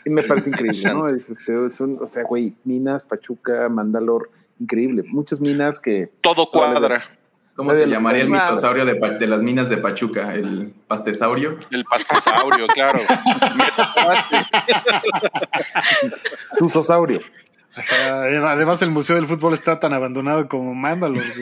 Y 0.07 0.11
me 0.11 0.22
parece 0.22 0.49
increíble, 0.51 0.80
¿no? 0.93 1.07
Es, 1.07 1.30
este, 1.30 1.66
es 1.66 1.80
un- 1.80 1.97
o 1.99 2.05
sea, 2.07 2.24
güey, 2.24 2.53
minas, 2.63 3.03
Pachuca, 3.03 3.68
Mandalor, 3.70 4.30
increíble. 4.60 5.03
Muchas 5.08 5.39
minas 5.39 5.80
que 5.80 6.10
Todo 6.22 6.47
cuadra. 6.47 7.03
¿Cómo 7.56 7.74
se 7.74 7.86
llamaría 7.88 8.24
el 8.24 8.30
mitosaurio 8.30 8.84
de, 8.84 8.95
Pa- 8.95 9.12
de 9.12 9.28
las 9.28 9.41
minas 9.41 9.70
de 9.70 9.78
Pachuca? 9.78 10.36
¿El 10.36 10.74
pastesaurio? 10.89 11.58
El 11.72 11.86
pastesaurio, 11.86 12.68
claro. 12.68 12.99
Susosaurio. 16.60 17.20
Ajá, 17.78 18.51
Además, 18.51 18.82
el 18.82 18.91
Museo 18.91 19.16
del 19.16 19.28
Fútbol 19.28 19.53
está 19.53 19.80
tan 19.80 19.93
abandonado 19.93 20.47
como 20.47 20.74
Mandalor. 20.76 21.24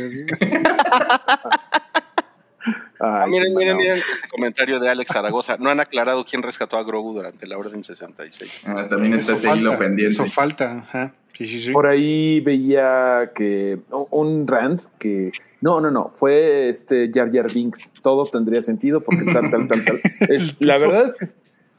güey. 3.09 3.23
Ay, 3.23 3.29
miren, 3.31 3.55
miren, 3.55 3.77
miren 3.77 3.97
este 3.97 4.27
comentario 4.29 4.79
de 4.79 4.89
Alex 4.89 5.11
Zaragoza. 5.11 5.57
No 5.59 5.69
han 5.69 5.79
aclarado 5.79 6.23
quién 6.25 6.41
rescató 6.43 6.77
a 6.77 6.83
Grogu 6.83 7.13
durante 7.13 7.45
la 7.47 7.57
Orden 7.57 7.83
66. 7.83 8.61
Ah, 8.65 8.87
también 8.89 9.13
está 9.13 9.33
ese 9.33 9.53
hilo 9.55 9.77
pendiente. 9.77 10.13
Eso 10.13 10.25
falta. 10.25 10.77
Ajá. 10.79 11.13
Sí, 11.33 11.47
sí, 11.47 11.59
sí. 11.59 11.71
Por 11.71 11.87
ahí 11.87 12.41
veía 12.41 13.31
que 13.33 13.79
un 14.11 14.45
rant 14.47 14.83
que 14.99 15.31
no, 15.61 15.81
no, 15.81 15.89
no, 15.89 16.11
fue 16.15 16.69
este 16.69 17.09
Jar 17.11 17.31
Jar 17.33 17.51
Binks. 17.51 17.91
Todo 18.03 18.23
tendría 18.25 18.61
sentido 18.61 19.01
porque 19.01 19.25
tal, 19.25 19.49
tal, 19.49 19.67
tal, 19.67 19.83
tal. 19.83 19.99
Es- 20.29 20.55
la 20.59 20.77
verdad 20.77 21.07
es 21.07 21.15
que 21.15 21.27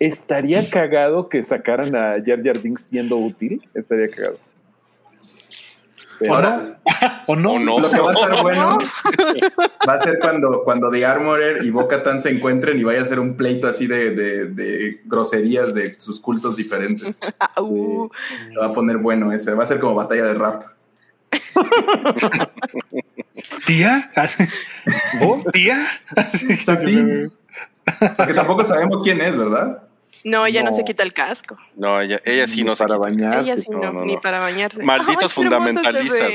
estaría 0.00 0.68
cagado 0.68 1.28
que 1.28 1.46
sacaran 1.46 1.94
a 1.94 2.14
Jar 2.26 2.42
Jar 2.42 2.58
Binks 2.60 2.86
siendo 2.86 3.16
útil. 3.16 3.62
Estaría 3.74 4.08
cagado. 4.08 4.38
Pero- 6.18 6.34
Ahora, 6.34 6.78
¿O 7.26 7.34
no? 7.36 7.52
¿O 7.54 7.58
no? 7.58 7.78
lo 7.80 7.90
que 7.90 7.98
va 8.00 8.10
a 8.10 8.14
estar 8.14 8.42
bueno 8.42 8.78
va 9.88 9.92
a 9.94 9.98
ser 9.98 10.18
cuando, 10.20 10.62
cuando 10.64 10.90
The 10.90 11.04
Armorer 11.06 11.64
y 11.64 11.70
Bo-Katan 11.70 12.20
se 12.20 12.30
encuentren 12.30 12.78
y 12.78 12.84
vaya 12.84 13.02
a 13.02 13.06
ser 13.06 13.18
un 13.20 13.36
pleito 13.36 13.66
así 13.66 13.86
de, 13.86 14.10
de- 14.10 14.44
de 14.46 15.00
groserías 15.04 15.74
de 15.74 15.98
sus 15.98 16.20
cultos 16.20 16.56
diferentes. 16.56 17.20
Au. 17.56 18.10
Se 18.52 18.58
va 18.58 18.66
a 18.66 18.72
poner 18.72 18.98
bueno 18.98 19.32
ese. 19.32 19.52
Va 19.54 19.64
a 19.64 19.66
ser 19.66 19.80
como 19.80 19.94
batalla 19.94 20.24
de 20.24 20.34
rap. 20.34 20.64
¿Tía? 23.66 24.10
¿Oh, 25.22 25.42
tía? 25.52 25.84
Satín. 26.62 27.32
Porque 28.16 28.34
tampoco 28.34 28.64
sabemos 28.64 29.02
quién 29.02 29.20
es, 29.20 29.36
¿verdad? 29.36 29.82
No, 30.24 30.46
ella 30.46 30.62
no. 30.62 30.70
No. 30.70 30.76
se 30.76 30.84
quita 30.84 31.02
el 31.02 31.12
casco. 31.12 31.56
No, 31.76 32.00
ella, 32.00 32.20
ella 32.24 32.46
sí 32.46 32.58
Ni 32.62 32.64
no 32.64 32.74
se 32.74 32.84
para 32.86 32.98
quita 33.10 33.40
ella 33.40 33.56
sí 33.58 33.66
no, 33.70 33.78
no, 33.78 33.92
no, 33.92 34.04
ni 34.04 34.16
para 34.16 34.40
bañarse. 34.40 34.82
Malditos 34.82 35.32
Ay, 35.36 35.42
fundamentalistas. 35.44 36.30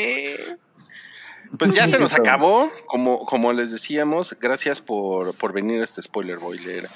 Pues 1.58 1.74
ya 1.74 1.88
se 1.88 1.98
nos 1.98 2.14
acabó, 2.14 2.72
como, 2.86 3.26
como 3.26 3.52
les 3.54 3.72
decíamos, 3.72 4.38
gracias 4.40 4.80
por, 4.80 5.34
por 5.34 5.52
venir 5.52 5.82
a 5.82 5.84
este 5.84 6.02
spoiler 6.02 6.38
boiler. 6.38 6.88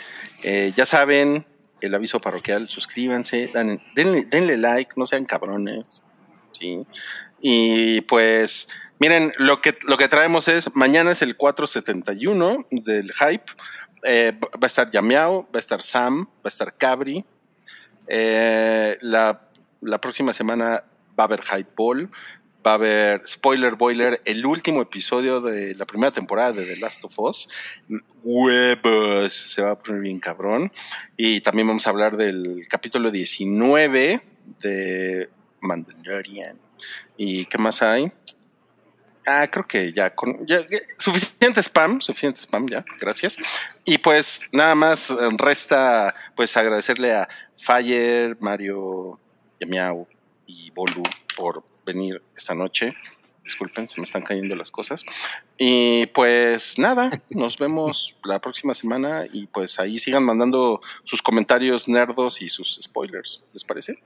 Eh, 0.43 0.71
ya 0.75 0.85
saben, 0.85 1.45
el 1.81 1.95
aviso 1.95 2.19
parroquial, 2.19 2.69
suscríbanse, 2.69 3.49
dan- 3.51 3.81
denle, 3.95 4.25
denle 4.25 4.57
like, 4.57 4.91
no 4.95 5.07
sean 5.07 5.25
cabrones. 5.25 6.03
¿sí? 6.51 6.85
Y 7.39 8.01
pues, 8.01 8.69
miren, 8.99 9.31
lo 9.39 9.59
que, 9.59 9.75
lo 9.87 9.97
que 9.97 10.07
traemos 10.07 10.47
es, 10.47 10.75
mañana 10.75 11.11
es 11.11 11.23
el 11.23 11.35
471 11.35 12.59
del 12.69 13.11
hype. 13.13 13.51
Eh, 14.03 14.33
va 14.41 14.59
a 14.61 14.65
estar 14.65 14.89
Yameao, 14.89 15.43
va 15.43 15.55
a 15.55 15.59
estar 15.59 15.81
Sam, 15.81 16.25
va 16.25 16.45
a 16.45 16.49
estar 16.49 16.75
Cabri. 16.75 17.23
Eh, 18.07 18.97
la, 19.01 19.49
la 19.81 20.01
próxima 20.01 20.33
semana 20.33 20.83
va 21.17 21.23
a 21.23 21.23
haber 21.23 21.41
Hype 21.43 21.71
Ball 21.75 22.09
va 22.65 22.71
a 22.71 22.75
haber 22.75 23.21
Spoiler 23.27 23.75
Boiler, 23.75 24.21
el 24.25 24.45
último 24.45 24.81
episodio 24.81 25.41
de 25.41 25.75
la 25.75 25.85
primera 25.85 26.11
temporada 26.11 26.53
de 26.53 26.65
The 26.65 26.77
Last 26.77 27.03
of 27.03 27.19
Us. 27.19 27.49
Huevos, 28.23 29.33
se 29.33 29.61
va 29.61 29.71
a 29.71 29.79
poner 29.79 30.01
bien 30.01 30.19
cabrón. 30.19 30.71
Y 31.17 31.41
también 31.41 31.67
vamos 31.67 31.85
a 31.85 31.89
hablar 31.89 32.15
del 32.15 32.65
capítulo 32.69 33.11
19 33.11 34.21
de 34.61 35.29
Mandalorian. 35.61 36.57
¿Y 37.17 37.45
qué 37.45 37.57
más 37.57 37.81
hay? 37.81 38.11
Ah, 39.25 39.47
creo 39.49 39.65
que 39.65 39.93
ya 39.93 40.13
con 40.13 40.45
ya- 40.45 40.61
ya- 40.69 40.79
suficiente 40.97 41.61
spam, 41.63 42.01
suficiente 42.01 42.41
spam 42.41 42.67
ya, 42.67 42.83
gracias. 42.99 43.37
Y 43.85 43.97
pues 43.99 44.41
nada 44.51 44.75
más 44.75 45.09
eh, 45.11 45.15
resta 45.37 46.13
pues 46.35 46.55
agradecerle 46.57 47.13
a 47.13 47.27
Fire, 47.57 48.35
Mario, 48.41 49.19
Yamiao 49.59 50.07
y 50.45 50.71
Bolu 50.71 51.03
por 51.37 51.63
venir 51.85 52.21
esta 52.35 52.53
noche. 52.53 52.93
Disculpen, 53.45 53.89
se 53.89 53.99
me 53.99 54.05
están 54.05 54.21
cayendo 54.23 54.55
las 54.55 54.71
cosas. 54.71 55.03
Y 55.57 56.05
pues 56.07 56.77
nada, 56.79 57.21
nos 57.29 57.57
vemos 57.57 58.17
la 58.23 58.39
próxima 58.39 58.73
semana 58.73 59.25
y 59.31 59.47
pues 59.47 59.79
ahí 59.79 59.99
sigan 59.99 60.23
mandando 60.23 60.81
sus 61.03 61.21
comentarios 61.21 61.87
nerdos 61.89 62.41
y 62.41 62.49
sus 62.49 62.79
spoilers. 62.81 63.45
¿Les 63.53 63.63
parece? 63.63 63.99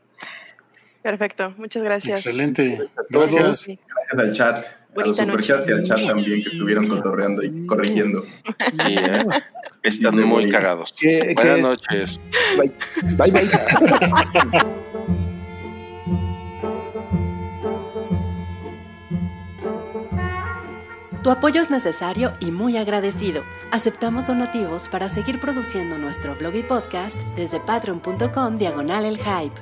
Perfecto, 1.03 1.53
muchas 1.57 1.83
gracias. 1.83 2.19
Excelente. 2.25 2.79
Gracias. 3.09 3.67
Gracias 3.67 4.19
al 4.19 4.31
chat, 4.33 4.65
a 5.03 5.05
los 5.07 5.17
superchats 5.17 5.67
y 5.69 5.71
al 5.73 5.83
chat 5.83 6.05
también 6.05 6.43
que 6.43 6.49
estuvieron 6.49 6.87
cotorreando 6.87 7.43
y 7.43 7.65
corrigiendo. 7.65 8.21
Sí, 8.23 8.95
¿eh? 8.95 9.25
Están 9.83 10.21
muy 10.23 10.45
cagados. 10.47 10.93
¿Qué- 10.99 11.33
Buenas 11.35 11.55
qué- 11.57 11.61
noches. 11.61 12.19
Bye, 12.57 12.71
bye. 13.15 13.31
bye. 13.31 14.57
Tu 21.23 21.31
apoyo 21.31 21.61
es 21.61 21.69
necesario 21.69 22.31
y 22.39 22.51
muy 22.51 22.77
agradecido. 22.77 23.43
Aceptamos 23.71 24.27
donativos 24.27 24.87
para 24.87 25.09
seguir 25.09 25.39
produciendo 25.39 25.97
nuestro 25.97 26.35
blog 26.35 26.55
y 26.55 26.63
podcast 26.63 27.15
desde 27.35 27.59
patreon.com 27.59 28.57
diagonal 28.57 29.03
el 29.03 29.17
hype. 29.17 29.59